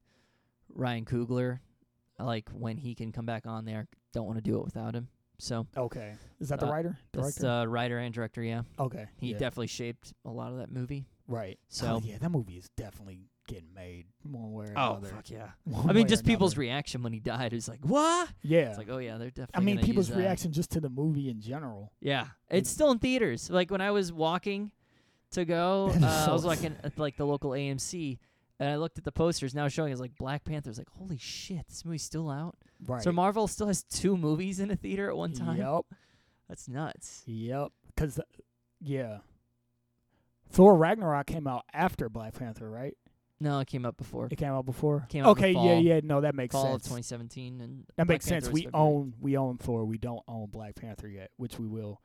Ryan 0.75 1.05
Coogler, 1.05 1.61
like 2.19 2.49
when 2.51 2.79
he 2.79 2.95
can 2.95 3.13
come 3.13 3.27
back 3.27 3.47
on 3.47 3.67
there. 3.67 3.87
Don't 4.15 4.27
want 4.27 4.39
to 4.39 4.43
do 4.43 4.59
it 4.59 4.65
without 4.65 4.95
him. 4.95 5.09
So 5.39 5.67
okay, 5.77 6.15
is 6.41 6.49
that 6.51 6.61
the 6.61 6.67
Uh, 6.67 6.73
writer? 6.73 6.99
that's 7.13 7.37
Director? 7.37 7.63
the 7.63 7.69
writer 7.69 7.99
and 7.99 8.15
director. 8.15 8.43
Yeah, 8.43 8.63
okay, 8.79 9.07
he 9.19 9.33
yeah, 9.33 9.39
definitely 9.39 9.67
shaped 9.69 10.13
a 10.25 10.31
lot 10.31 10.53
of 10.53 10.59
that 10.59 10.71
movie. 10.71 11.07
right. 11.27 11.59
So 11.69 11.97
oh, 11.97 12.01
yeah, 12.05 12.19
that 12.19 12.31
movie 12.31 12.57
is 12.57 12.69
definitely 12.77 13.21
getting 13.47 13.75
made 13.75 14.07
one 14.23 14.53
way 14.53 14.67
or 14.67 14.75
oh 14.77 14.91
another. 14.93 15.09
fuck 15.09 15.29
yeah! 15.29 15.49
One 15.65 15.91
I 15.91 15.93
mean, 15.93 16.07
just 16.09 16.25
people's 16.25 16.57
reaction 16.57 17.03
when 17.03 17.13
he 17.13 17.21
died 17.21 17.53
is 17.53 17.69
like, 17.69 17.81
what? 17.85 18.31
yeah. 18.43 18.69
It's 18.71 18.79
like, 18.79 18.89
oh 18.91 18.99
yeah, 18.99 19.19
they're 19.19 19.31
definitely. 19.31 19.61
I 19.73 19.75
mean, 19.77 19.85
people's 19.85 20.11
reaction 20.11 20.53
just 20.53 20.71
to 20.73 20.81
the 20.81 20.89
movie 20.89 21.29
in 21.29 21.41
general. 21.41 21.93
Yeah, 22.01 22.27
it's 22.49 22.71
still 22.71 22.91
in 22.93 22.99
theaters. 23.01 23.51
Like 23.51 23.71
when 23.71 23.81
I 23.83 23.91
was 23.91 24.13
walking 24.13 24.71
to 25.33 25.45
go, 25.45 25.91
uh, 26.03 26.27
I 26.29 26.33
was 26.33 26.43
so 26.43 26.49
walking 26.49 26.77
at 26.85 26.97
like 26.99 27.17
the 27.17 27.27
local 27.27 27.51
AMC, 27.51 28.19
and 28.61 28.69
I 28.71 28.77
looked 28.77 28.99
at 28.99 29.05
the 29.05 29.13
posters 29.13 29.55
now 29.55 29.69
showing 29.69 29.93
it's 29.93 30.01
like 30.01 30.17
Black 30.17 30.45
Panther's 30.45 30.79
like, 30.79 30.89
holy 30.91 31.19
shit, 31.19 31.67
this 31.69 31.85
movie's 31.85 32.03
still 32.03 32.31
out. 32.31 32.57
Right. 32.87 33.03
So 33.03 33.13
Marvel 33.13 33.49
still 33.49 33.67
has 33.67 33.83
two 33.83 34.17
movies 34.17 34.61
in 34.61 34.71
a 34.71 34.77
theater 34.77 35.09
at 35.11 35.17
one 35.17 35.33
time. 35.33 35.59
Yep. 35.59 35.85
That's 36.49 36.69
nuts. 36.69 37.23
Yep. 37.27 37.73
Because 37.95 38.21
Yeah. 38.81 39.19
Thor 40.51 40.77
Ragnarok 40.77 41.27
came 41.27 41.47
out 41.47 41.65
after 41.73 42.09
Black 42.09 42.35
Panther, 42.35 42.71
right? 42.71 42.97
No, 43.41 43.59
it 43.59 43.67
came 43.67 43.85
out 43.85 43.97
before. 43.97 44.29
It 44.31 44.37
came 44.37 44.53
out 44.53 44.65
before. 44.65 45.07
Came 45.09 45.25
out 45.25 45.31
okay, 45.31 45.51
yeah, 45.53 45.75
yeah. 45.75 46.01
No, 46.03 46.21
that 46.21 46.35
makes 46.35 46.53
fall 46.53 46.77
of 46.77 46.83
sense. 46.83 46.85
2017, 46.85 47.61
and 47.61 47.85
That 47.97 48.07
Black 48.07 48.09
makes 48.09 48.25
sense. 48.25 48.45
Panther 48.47 48.53
was 48.53 48.65
We 48.65 48.71
own 48.73 49.15
we 49.21 49.37
own 49.37 49.59
Thor. 49.59 49.85
We 49.85 49.99
don't 49.99 50.23
own 50.29 50.47
Black 50.51 50.77
Panther 50.77 51.09
yet, 51.09 51.31
which 51.37 51.59
we 51.59 51.67
will. 51.67 52.01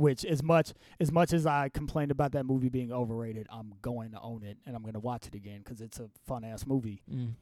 Which 0.00 0.24
as 0.24 0.42
much 0.42 0.72
as 0.98 1.12
much 1.12 1.32
as 1.34 1.44
I 1.46 1.68
complained 1.68 2.10
about 2.10 2.32
that 2.32 2.44
movie 2.46 2.70
being 2.70 2.90
overrated, 2.90 3.46
I'm 3.52 3.74
going 3.82 4.12
to 4.12 4.20
own 4.20 4.42
it 4.42 4.56
and 4.64 4.74
I'm 4.74 4.80
going 4.82 4.94
to 4.94 5.00
watch 5.00 5.26
it 5.26 5.34
again 5.34 5.58
because 5.62 5.82
it's 5.82 6.00
a 6.00 6.08
fun 6.26 6.42
ass 6.42 6.66
movie. 6.66 7.02
Mm. 7.12 7.34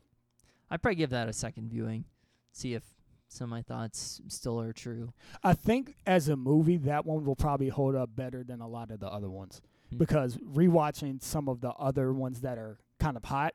I'd 0.68 0.82
probably 0.82 0.96
give 0.96 1.10
that 1.10 1.28
a 1.28 1.32
second 1.32 1.70
viewing, 1.70 2.04
see 2.52 2.74
if 2.74 2.82
some 3.28 3.44
of 3.44 3.50
my 3.50 3.62
thoughts 3.62 4.20
still 4.26 4.60
are 4.60 4.72
true. 4.72 5.12
I 5.44 5.52
think 5.54 5.94
as 6.04 6.28
a 6.28 6.34
movie, 6.36 6.78
that 6.78 7.06
one 7.06 7.24
will 7.24 7.36
probably 7.36 7.68
hold 7.68 7.94
up 7.94 8.10
better 8.16 8.42
than 8.42 8.60
a 8.60 8.66
lot 8.68 8.90
of 8.90 8.98
the 9.00 9.06
other 9.08 9.30
ones 9.30 9.62
Hmm. 9.90 9.98
because 9.98 10.36
rewatching 10.38 11.22
some 11.22 11.48
of 11.48 11.60
the 11.60 11.70
other 11.70 12.12
ones 12.12 12.40
that 12.40 12.58
are 12.58 12.78
kind 12.98 13.16
of 13.16 13.24
hot, 13.24 13.54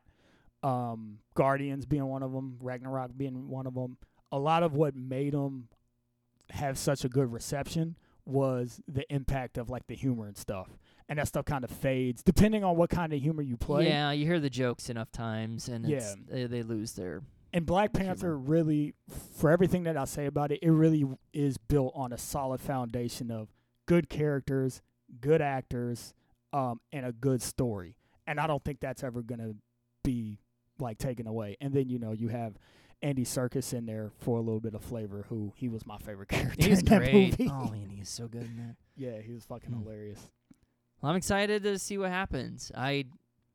um, 0.63 1.19
Guardians 1.35 1.85
being 1.85 2.05
one 2.05 2.23
of 2.23 2.31
them, 2.31 2.57
Ragnarok 2.61 3.17
being 3.17 3.49
one 3.49 3.67
of 3.67 3.73
them, 3.73 3.97
a 4.31 4.39
lot 4.39 4.63
of 4.63 4.73
what 4.73 4.95
made 4.95 5.33
them 5.33 5.67
have 6.51 6.77
such 6.77 7.03
a 7.03 7.09
good 7.09 7.31
reception 7.33 7.97
was 8.25 8.81
the 8.87 9.05
impact 9.13 9.57
of 9.57 9.69
like 9.69 9.87
the 9.87 9.95
humor 9.95 10.27
and 10.27 10.37
stuff. 10.37 10.69
And 11.09 11.19
that 11.19 11.27
stuff 11.27 11.45
kind 11.45 11.63
of 11.63 11.69
fades 11.69 12.23
depending 12.23 12.63
on 12.63 12.77
what 12.77 12.89
kind 12.89 13.11
of 13.13 13.21
humor 13.21 13.41
you 13.41 13.57
play. 13.57 13.87
Yeah, 13.87 14.11
you 14.11 14.25
hear 14.25 14.39
the 14.39 14.49
jokes 14.49 14.89
enough 14.89 15.11
times, 15.11 15.67
and 15.67 15.85
it's, 15.89 16.15
Yeah. 16.15 16.21
they, 16.29 16.45
they 16.45 16.63
lose 16.63 16.93
their. 16.93 17.21
And 17.51 17.65
Black 17.65 17.91
humor. 17.95 18.05
Panther 18.07 18.37
really, 18.37 18.93
for 19.37 19.51
everything 19.51 19.83
that 19.83 19.97
I 19.97 20.05
say 20.05 20.25
about 20.25 20.51
it, 20.51 20.59
it 20.63 20.71
really 20.71 21.03
is 21.33 21.57
built 21.57 21.91
on 21.95 22.11
a 22.13 22.17
solid 22.17 22.61
foundation 22.61 23.29
of 23.29 23.49
good 23.85 24.09
characters, 24.09 24.81
good 25.19 25.41
actors, 25.41 26.13
um, 26.53 26.79
and 26.91 27.05
a 27.05 27.11
good 27.11 27.41
story. 27.41 27.95
And 28.25 28.39
I 28.39 28.47
don't 28.47 28.63
think 28.63 28.79
that's 28.79 29.03
ever 29.03 29.21
gonna 29.21 29.53
be 30.03 30.39
like 30.79 30.97
taken 30.97 31.27
away. 31.27 31.57
And 31.61 31.73
then 31.73 31.89
you 31.89 31.99
know 31.99 32.13
you 32.13 32.29
have 32.29 32.57
Andy 33.03 33.25
Serkis 33.25 33.73
in 33.73 33.85
there 33.85 34.11
for 34.19 34.37
a 34.37 34.41
little 34.41 34.59
bit 34.61 34.73
of 34.73 34.81
flavor. 34.81 35.25
Who 35.29 35.53
he 35.55 35.67
was 35.69 35.85
my 35.85 35.97
favorite 35.97 36.29
character 36.29 36.63
He 36.63 36.69
was 36.69 36.79
in 36.79 36.85
that 36.85 36.97
great. 36.99 37.13
movie. 37.37 37.51
oh 37.51 37.65
man, 37.71 37.89
he's 37.89 38.09
so 38.09 38.27
good 38.27 38.43
in 38.43 38.57
that. 38.57 38.75
yeah, 38.97 39.19
he 39.21 39.33
was 39.33 39.43
fucking 39.45 39.69
Mm. 39.71 39.83
hilarious. 39.83 40.19
Well, 41.01 41.11
I'm 41.11 41.17
excited 41.17 41.63
to 41.63 41.77
see 41.77 41.97
what 41.97 42.09
happens. 42.09 42.71
I 42.75 43.05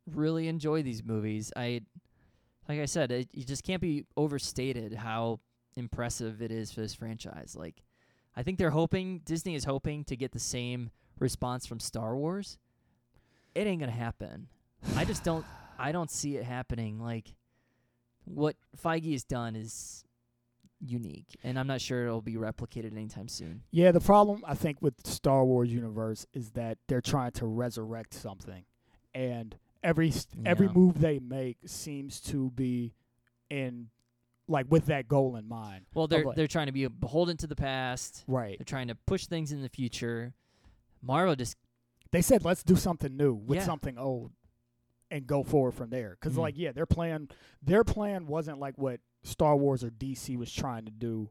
really 0.06 0.48
enjoy 0.48 0.82
these 0.82 1.02
movies. 1.02 1.50
I, 1.56 1.80
like 2.68 2.78
I 2.78 2.84
said, 2.84 3.10
it, 3.10 3.28
you 3.32 3.42
just 3.44 3.64
can't 3.64 3.80
be 3.80 4.04
overstated 4.18 4.92
how 4.94 5.40
impressive 5.74 6.42
it 6.42 6.50
is 6.52 6.70
for 6.70 6.82
this 6.82 6.94
franchise. 6.94 7.56
Like, 7.58 7.82
I 8.36 8.42
think 8.42 8.58
they're 8.58 8.68
hoping 8.70 9.22
Disney 9.24 9.54
is 9.54 9.64
hoping 9.64 10.04
to 10.04 10.16
get 10.16 10.32
the 10.32 10.38
same 10.38 10.90
response 11.18 11.64
from 11.66 11.80
Star 11.80 12.14
Wars. 12.16 12.58
It 13.54 13.66
ain't 13.66 13.80
gonna 13.80 13.92
happen. 13.92 14.48
I 14.94 15.04
just 15.06 15.24
don't. 15.24 15.44
I 15.78 15.90
don't 15.90 16.10
see 16.10 16.36
it 16.36 16.44
happening. 16.44 17.00
Like, 17.00 17.32
what 18.30 18.56
Feige 18.76 19.12
has 19.12 19.24
done 19.24 19.56
is 19.56 20.04
unique, 20.80 21.36
and 21.42 21.58
I'm 21.58 21.66
not 21.66 21.80
sure 21.80 22.06
it'll 22.06 22.20
be 22.22 22.34
replicated 22.36 22.92
anytime 22.92 23.28
soon. 23.28 23.62
Yeah, 23.70 23.90
the 23.92 24.00
problem 24.00 24.42
I 24.46 24.54
think 24.54 24.80
with 24.80 25.06
Star 25.06 25.44
Wars 25.44 25.72
universe 25.72 26.26
is 26.32 26.52
that 26.52 26.78
they're 26.86 27.00
trying 27.00 27.32
to 27.32 27.46
resurrect 27.46 28.14
something, 28.14 28.64
and 29.14 29.56
every 29.82 30.08
s 30.08 30.26
every 30.46 30.68
move 30.68 31.00
they 31.00 31.18
make 31.18 31.58
seems 31.66 32.20
to 32.20 32.50
be 32.50 32.94
in 33.50 33.88
like 34.46 34.66
with 34.70 34.86
that 34.86 35.08
goal 35.08 35.36
in 35.36 35.46
mind. 35.48 35.84
Well, 35.94 36.06
they're 36.06 36.24
like- 36.24 36.36
they're 36.36 36.46
trying 36.46 36.66
to 36.66 36.72
be 36.72 36.86
beholden 36.86 37.36
to 37.38 37.46
the 37.46 37.56
past. 37.56 38.24
Right. 38.26 38.56
They're 38.58 38.64
trying 38.64 38.88
to 38.88 38.94
push 38.94 39.26
things 39.26 39.52
in 39.52 39.60
the 39.62 39.68
future. 39.68 40.32
Marvel 41.02 41.36
just 41.36 41.56
They 42.10 42.22
said 42.22 42.42
let's 42.44 42.62
do 42.62 42.74
something 42.76 43.14
new 43.16 43.34
with 43.34 43.58
Yeah. 43.58 43.64
something 43.66 43.98
old, 43.98 44.32
and 45.10 45.26
go 45.26 45.42
forward 45.42 45.72
from 45.72 45.90
there. 45.90 46.16
Because 46.20 46.34
Mhm. 46.36 46.40
like 46.42 46.58
yeah, 46.58 46.72
their 46.72 46.86
plan 46.86 47.28
their 47.62 47.84
plan 47.84 48.26
wasn't 48.26 48.58
like 48.58 48.76
what 48.78 49.00
Star 49.22 49.56
Wars 49.56 49.82
or 49.82 49.90
DC 49.90 50.36
was 50.36 50.52
trying 50.52 50.84
to 50.84 50.90
do 50.90 51.30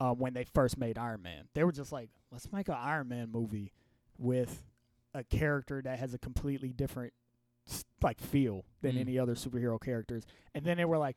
um, 0.00 0.18
when 0.18 0.34
they 0.34 0.44
first 0.44 0.76
made 0.78 0.98
Iron 0.98 1.22
Man. 1.22 1.48
They 1.54 1.64
were 1.64 1.72
just 1.72 1.92
like 1.92 2.10
let's 2.30 2.50
make 2.52 2.68
an 2.68 2.74
Iron 2.78 3.08
Man 3.08 3.30
movie 3.30 3.72
with 4.18 4.64
a 5.14 5.22
character 5.24 5.80
that 5.82 5.98
has 5.98 6.12
a 6.14 6.18
completely 6.18 6.72
different 6.72 7.12
like 8.02 8.20
feel 8.20 8.64
than 8.82 8.96
Mm. 8.96 9.00
any 9.00 9.18
other 9.18 9.34
superhero 9.34 9.80
characters. 9.80 10.26
And 10.54 10.64
then 10.66 10.76
they 10.76 10.84
were 10.84 10.98
like, 10.98 11.16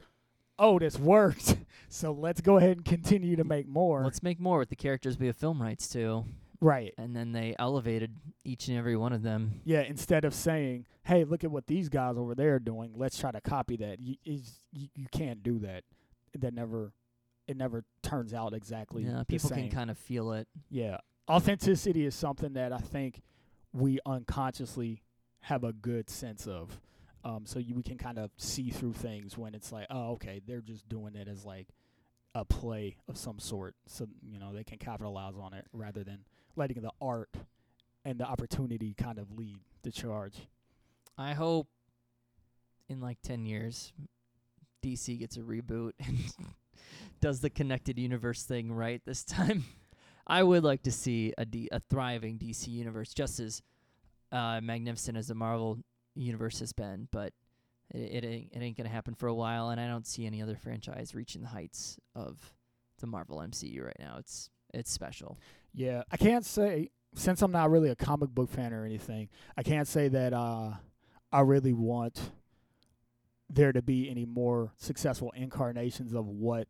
"Oh, 0.57 0.79
this 0.79 0.97
worked. 0.97 1.57
so 1.89 2.11
let's 2.13 2.39
go 2.39 2.57
ahead 2.57 2.77
and 2.77 2.85
continue 2.85 3.35
to 3.35 3.43
make 3.43 3.67
more." 3.67 4.03
let's 4.03 4.23
make 4.23 4.39
more 4.39 4.59
with 4.59 4.69
the 4.69 4.75
characters 4.75 5.19
we 5.19 5.27
have 5.27 5.35
film 5.35 5.61
rights 5.61 5.89
to, 5.89 6.23
right. 6.61 6.93
and 6.97 7.15
then 7.15 7.31
they 7.31 7.55
elevated 7.59 8.15
each 8.43 8.67
and 8.67 8.77
every 8.77 8.95
one 8.95 9.13
of 9.13 9.23
them. 9.23 9.61
Yeah, 9.63 9.81
instead 9.81 10.25
of 10.25 10.33
saying, 10.33 10.85
"Hey, 11.03 11.23
look 11.23 11.43
at 11.43 11.51
what 11.51 11.67
these 11.67 11.89
guys 11.89 12.17
over 12.17 12.35
there 12.35 12.55
are 12.55 12.59
doing. 12.59 12.93
Let's 12.95 13.17
try 13.17 13.31
to 13.31 13.41
copy 13.41 13.77
that." 13.77 13.99
You 13.99 14.15
is 14.25 14.59
you, 14.71 14.87
you 14.95 15.07
can't 15.11 15.43
do 15.43 15.59
that. 15.59 15.83
That 16.35 16.53
never 16.53 16.93
it 17.47 17.57
never 17.57 17.83
turns 18.03 18.33
out 18.33 18.53
exactly 18.53 19.03
Yeah, 19.03 19.23
people 19.27 19.49
same. 19.49 19.69
can 19.69 19.77
kind 19.77 19.89
of 19.89 19.97
feel 19.97 20.33
it. 20.33 20.47
Yeah. 20.69 20.97
Authenticity 21.29 22.05
is 22.05 22.15
something 22.15 22.53
that 22.53 22.71
I 22.73 22.77
think 22.77 23.21
we 23.73 23.99
unconsciously 24.05 25.01
have 25.41 25.63
a 25.63 25.73
good 25.73 26.09
sense 26.09 26.47
of. 26.47 26.79
Um, 27.23 27.45
so 27.45 27.59
you, 27.59 27.75
we 27.75 27.83
can 27.83 27.97
kind 27.97 28.17
of 28.17 28.31
see 28.37 28.69
through 28.69 28.93
things 28.93 29.37
when 29.37 29.53
it's 29.55 29.71
like, 29.71 29.87
oh, 29.89 30.11
okay, 30.11 30.41
they're 30.45 30.61
just 30.61 30.87
doing 30.87 31.15
it 31.15 31.27
as 31.27 31.43
like 31.43 31.67
a 32.35 32.45
play 32.45 32.97
of 33.09 33.17
some 33.17 33.39
sort. 33.39 33.75
So, 33.87 34.07
you 34.21 34.39
know, 34.39 34.53
they 34.53 34.63
can 34.63 34.77
capitalize 34.77 35.35
on 35.37 35.53
it 35.53 35.65
rather 35.73 36.03
than 36.03 36.19
letting 36.57 36.81
the 36.81 36.91
art 37.01 37.29
and 38.03 38.19
the 38.19 38.25
opportunity 38.25 38.93
kind 38.93 39.19
of 39.19 39.31
lead 39.37 39.59
the 39.83 39.91
charge. 39.91 40.47
I 41.17 41.33
hope 41.33 41.67
in 42.89 43.01
like 43.01 43.17
ten 43.21 43.45
years, 43.45 43.93
DC 44.83 45.19
gets 45.19 45.37
a 45.37 45.41
reboot 45.41 45.91
and 46.05 46.17
does 47.21 47.41
the 47.41 47.49
connected 47.49 47.97
universe 47.97 48.43
thing 48.43 48.71
right 48.71 49.01
this 49.05 49.23
time. 49.23 49.65
I 50.27 50.43
would 50.43 50.63
like 50.63 50.83
to 50.83 50.91
see 50.91 51.33
a 51.37 51.45
D- 51.45 51.69
a 51.71 51.79
thriving 51.79 52.37
DC 52.37 52.67
universe, 52.67 53.13
just 53.13 53.39
as 53.39 53.61
uh, 54.31 54.59
magnificent 54.61 55.17
as 55.17 55.27
the 55.27 55.35
Marvel 55.35 55.79
universe 56.15 56.59
has 56.59 56.73
been, 56.73 57.07
but 57.11 57.31
it, 57.93 58.23
it 58.23 58.25
ain't 58.25 58.49
it 58.51 58.61
ain't 58.61 58.77
gonna 58.77 58.89
happen 58.89 59.15
for 59.15 59.27
a 59.27 59.33
while, 59.33 59.69
and 59.69 59.79
I 59.79 59.87
don't 59.87 60.05
see 60.05 60.25
any 60.25 60.41
other 60.41 60.55
franchise 60.55 61.15
reaching 61.15 61.41
the 61.41 61.47
heights 61.47 61.97
of 62.15 62.53
the 62.99 63.07
Marvel 63.07 63.37
MCU 63.37 63.85
right 63.85 63.99
now. 63.99 64.17
It's 64.19 64.49
it's 64.73 64.91
special. 64.91 65.37
Yeah, 65.77 66.01
I 66.11 66.17
can't 66.17 66.43
say 66.43 66.89
since 67.13 67.43
I'm 67.43 67.51
not 67.51 67.69
really 67.69 67.91
a 67.91 67.95
comic 67.95 68.31
book 68.31 68.49
fan 68.49 68.73
or 68.73 68.83
anything. 68.83 69.29
I 69.55 69.61
can't 69.61 69.87
say 69.87 70.07
that 70.07 70.33
uh, 70.33 70.71
I 71.31 71.41
really 71.41 71.71
want 71.71 72.19
there 73.47 73.71
to 73.71 73.83
be 73.83 74.09
any 74.09 74.25
more 74.25 74.73
successful 74.75 75.31
incarnations 75.35 76.15
of 76.15 76.25
what 76.25 76.67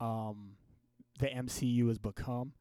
um, 0.00 0.54
the 1.20 1.28
MCU 1.28 1.86
has 1.86 1.98
become. 1.98 2.52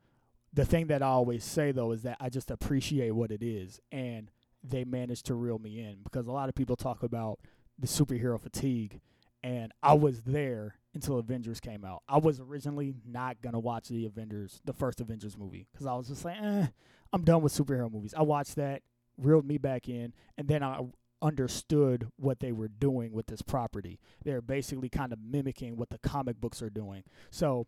The 0.54 0.66
thing 0.66 0.86
that 0.88 1.02
I 1.02 1.08
always 1.08 1.44
say 1.44 1.72
though 1.72 1.94
is 1.94 2.04
that 2.04 2.18
I 2.20 2.30
just 2.30 2.52
appreciate 2.52 3.16
what 3.16 3.32
it 3.32 3.42
is, 3.42 3.80
and 3.92 4.30
they 4.64 4.84
managed 4.84 5.26
to 5.26 5.34
reel 5.34 5.58
me 5.58 5.80
in 5.80 5.98
because 6.04 6.28
a 6.28 6.32
lot 6.32 6.48
of 6.48 6.54
people 6.54 6.76
talk 6.76 7.02
about 7.02 7.40
the 7.80 7.88
superhero 7.88 8.40
fatigue, 8.40 9.02
and 9.44 9.72
I 9.82 9.94
was 9.94 10.22
there 10.22 10.76
until 10.94 11.18
Avengers 11.18 11.60
came 11.60 11.86
out. 11.86 12.04
I 12.08 12.18
was 12.18 12.40
originally 12.40 12.94
not 13.06 13.42
gonna 13.42 13.60
watch 13.60 13.88
the 13.88 14.06
Avengers, 14.06 14.62
the 14.66 14.74
first 14.74 15.02
Avengers 15.02 15.38
movie, 15.38 15.68
because 15.72 15.86
I 15.86 15.94
was 15.94 16.08
just 16.08 16.26
like, 16.26 16.38
eh, 16.42 16.68
I'm 17.14 17.24
done 17.24 17.42
with 17.42 17.54
superhero 17.54 17.92
movies. 17.92 18.14
I 18.16 18.22
watched 18.24 18.56
that, 18.56 18.82
reeled 19.18 19.46
me 19.46 19.58
back 19.58 19.90
in, 19.90 20.14
and 20.38 20.48
then 20.48 20.64
I 20.64 20.82
understood 21.22 22.08
what 22.18 22.40
they 22.40 22.52
were 22.52 22.68
doing 22.68 23.12
with 23.14 23.28
this 23.28 23.42
property. 23.42 24.00
They're 24.24 24.42
basically 24.42 24.90
kind 24.90 25.14
of 25.14 25.20
mimicking 25.24 25.78
what 25.78 25.90
the 25.90 26.00
comic 26.00 26.40
books 26.42 26.62
are 26.62 26.70
doing. 26.70 27.04
So 27.30 27.68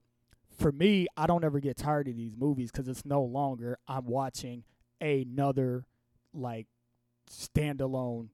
for 0.58 0.72
me, 0.72 1.08
I 1.16 1.28
don't 1.28 1.44
ever 1.44 1.60
get 1.60 1.78
tired 1.78 2.08
of 2.08 2.16
these 2.16 2.36
movies 2.36 2.72
because 2.72 2.88
it's 2.88 3.06
no 3.06 3.22
longer 3.22 3.78
I'm 3.88 4.06
watching 4.06 4.64
another 5.02 5.86
like 6.34 6.68
standalone 7.30 8.30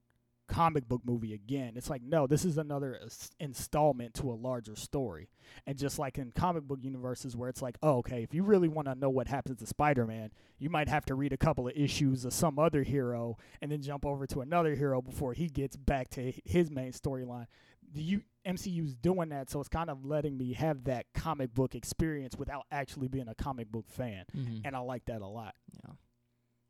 comic 0.50 0.88
book 0.88 1.00
movie 1.04 1.32
again. 1.32 1.72
It's 1.76 1.88
like 1.88 2.02
no, 2.02 2.26
this 2.26 2.44
is 2.44 2.58
another 2.58 2.98
installment 3.38 4.14
to 4.14 4.30
a 4.30 4.34
larger 4.34 4.76
story. 4.76 5.28
And 5.66 5.76
just 5.78 5.98
like 5.98 6.18
in 6.18 6.32
comic 6.32 6.64
book 6.64 6.78
universes 6.82 7.36
where 7.36 7.48
it's 7.48 7.62
like, 7.62 7.76
oh, 7.82 7.98
okay, 7.98 8.22
if 8.22 8.34
you 8.34 8.42
really 8.42 8.68
want 8.68 8.86
to 8.88 8.94
know 8.94 9.10
what 9.10 9.26
happens 9.28 9.58
to 9.60 9.66
Spider-Man, 9.66 10.30
you 10.58 10.70
might 10.70 10.88
have 10.88 11.04
to 11.06 11.14
read 11.14 11.32
a 11.32 11.36
couple 11.36 11.66
of 11.66 11.74
issues 11.76 12.24
of 12.24 12.32
some 12.32 12.58
other 12.58 12.82
hero 12.82 13.36
and 13.60 13.70
then 13.72 13.82
jump 13.82 14.04
over 14.06 14.26
to 14.26 14.40
another 14.40 14.74
hero 14.74 15.00
before 15.02 15.32
he 15.32 15.48
gets 15.48 15.76
back 15.76 16.08
to 16.10 16.32
his 16.44 16.70
main 16.70 16.92
storyline. 16.92 17.46
The 17.92 18.02
U- 18.02 18.22
MCU's 18.46 18.94
doing 18.94 19.30
that, 19.30 19.50
so 19.50 19.58
it's 19.58 19.68
kind 19.68 19.90
of 19.90 20.04
letting 20.04 20.38
me 20.38 20.52
have 20.52 20.84
that 20.84 21.06
comic 21.14 21.52
book 21.54 21.74
experience 21.74 22.36
without 22.38 22.64
actually 22.70 23.08
being 23.08 23.26
a 23.28 23.34
comic 23.34 23.70
book 23.72 23.86
fan, 23.88 24.24
Mm-hmm. 24.36 24.58
and 24.64 24.76
I 24.76 24.78
like 24.78 25.04
that 25.06 25.20
a 25.22 25.26
lot. 25.26 25.54
Yeah, 25.84 25.94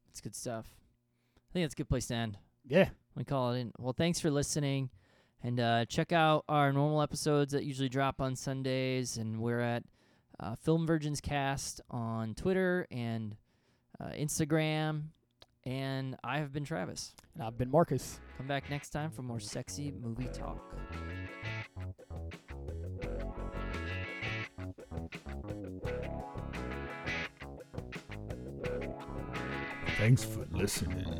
it's 0.09 0.21
good 0.23 0.35
stuff. 0.35 0.71
I 1.37 1.53
think 1.53 1.65
that's 1.65 1.75
a 1.75 1.77
good 1.77 1.89
place 1.91 2.07
to 2.07 2.15
end. 2.15 2.39
Yeah, 2.67 2.89
we 3.21 3.25
call 3.25 3.53
it 3.53 3.61
in. 3.61 3.73
Well, 3.79 3.93
thanks 3.93 4.19
for 4.19 4.31
listening. 4.31 4.89
And 5.43 5.61
uh, 5.61 5.85
check 5.85 6.11
out 6.11 6.45
our 6.49 6.73
normal 6.73 7.03
episodes 7.03 7.53
that 7.53 7.65
usually 7.65 7.91
drop 7.91 8.21
on 8.21 8.35
Sundays. 8.35 9.19
And 9.19 9.41
we're 9.41 9.61
at 9.61 9.85
uh, 10.41 10.55
Film 10.55 10.87
Virgins 10.87 11.21
Cast 11.21 11.83
on 11.91 12.35
Twitter 12.35 12.87
and 12.91 13.37
uh, 14.01 14.13
Instagram. 14.19 15.09
And 15.67 16.17
I 16.25 16.39
have 16.39 16.51
been 16.51 16.65
Travis. 16.65 17.15
And 17.35 17.43
I've 17.43 17.59
been 17.59 17.71
Marcus. 17.71 18.21
Come 18.39 18.47
back 18.47 18.71
next 18.71 18.89
time 18.89 19.11
for 19.11 19.21
more 19.21 19.39
sexy 19.39 19.93
movie 19.93 20.29
talk. 20.33 20.59
Thanks 29.99 30.25
for 30.25 30.47
listening 30.51 31.20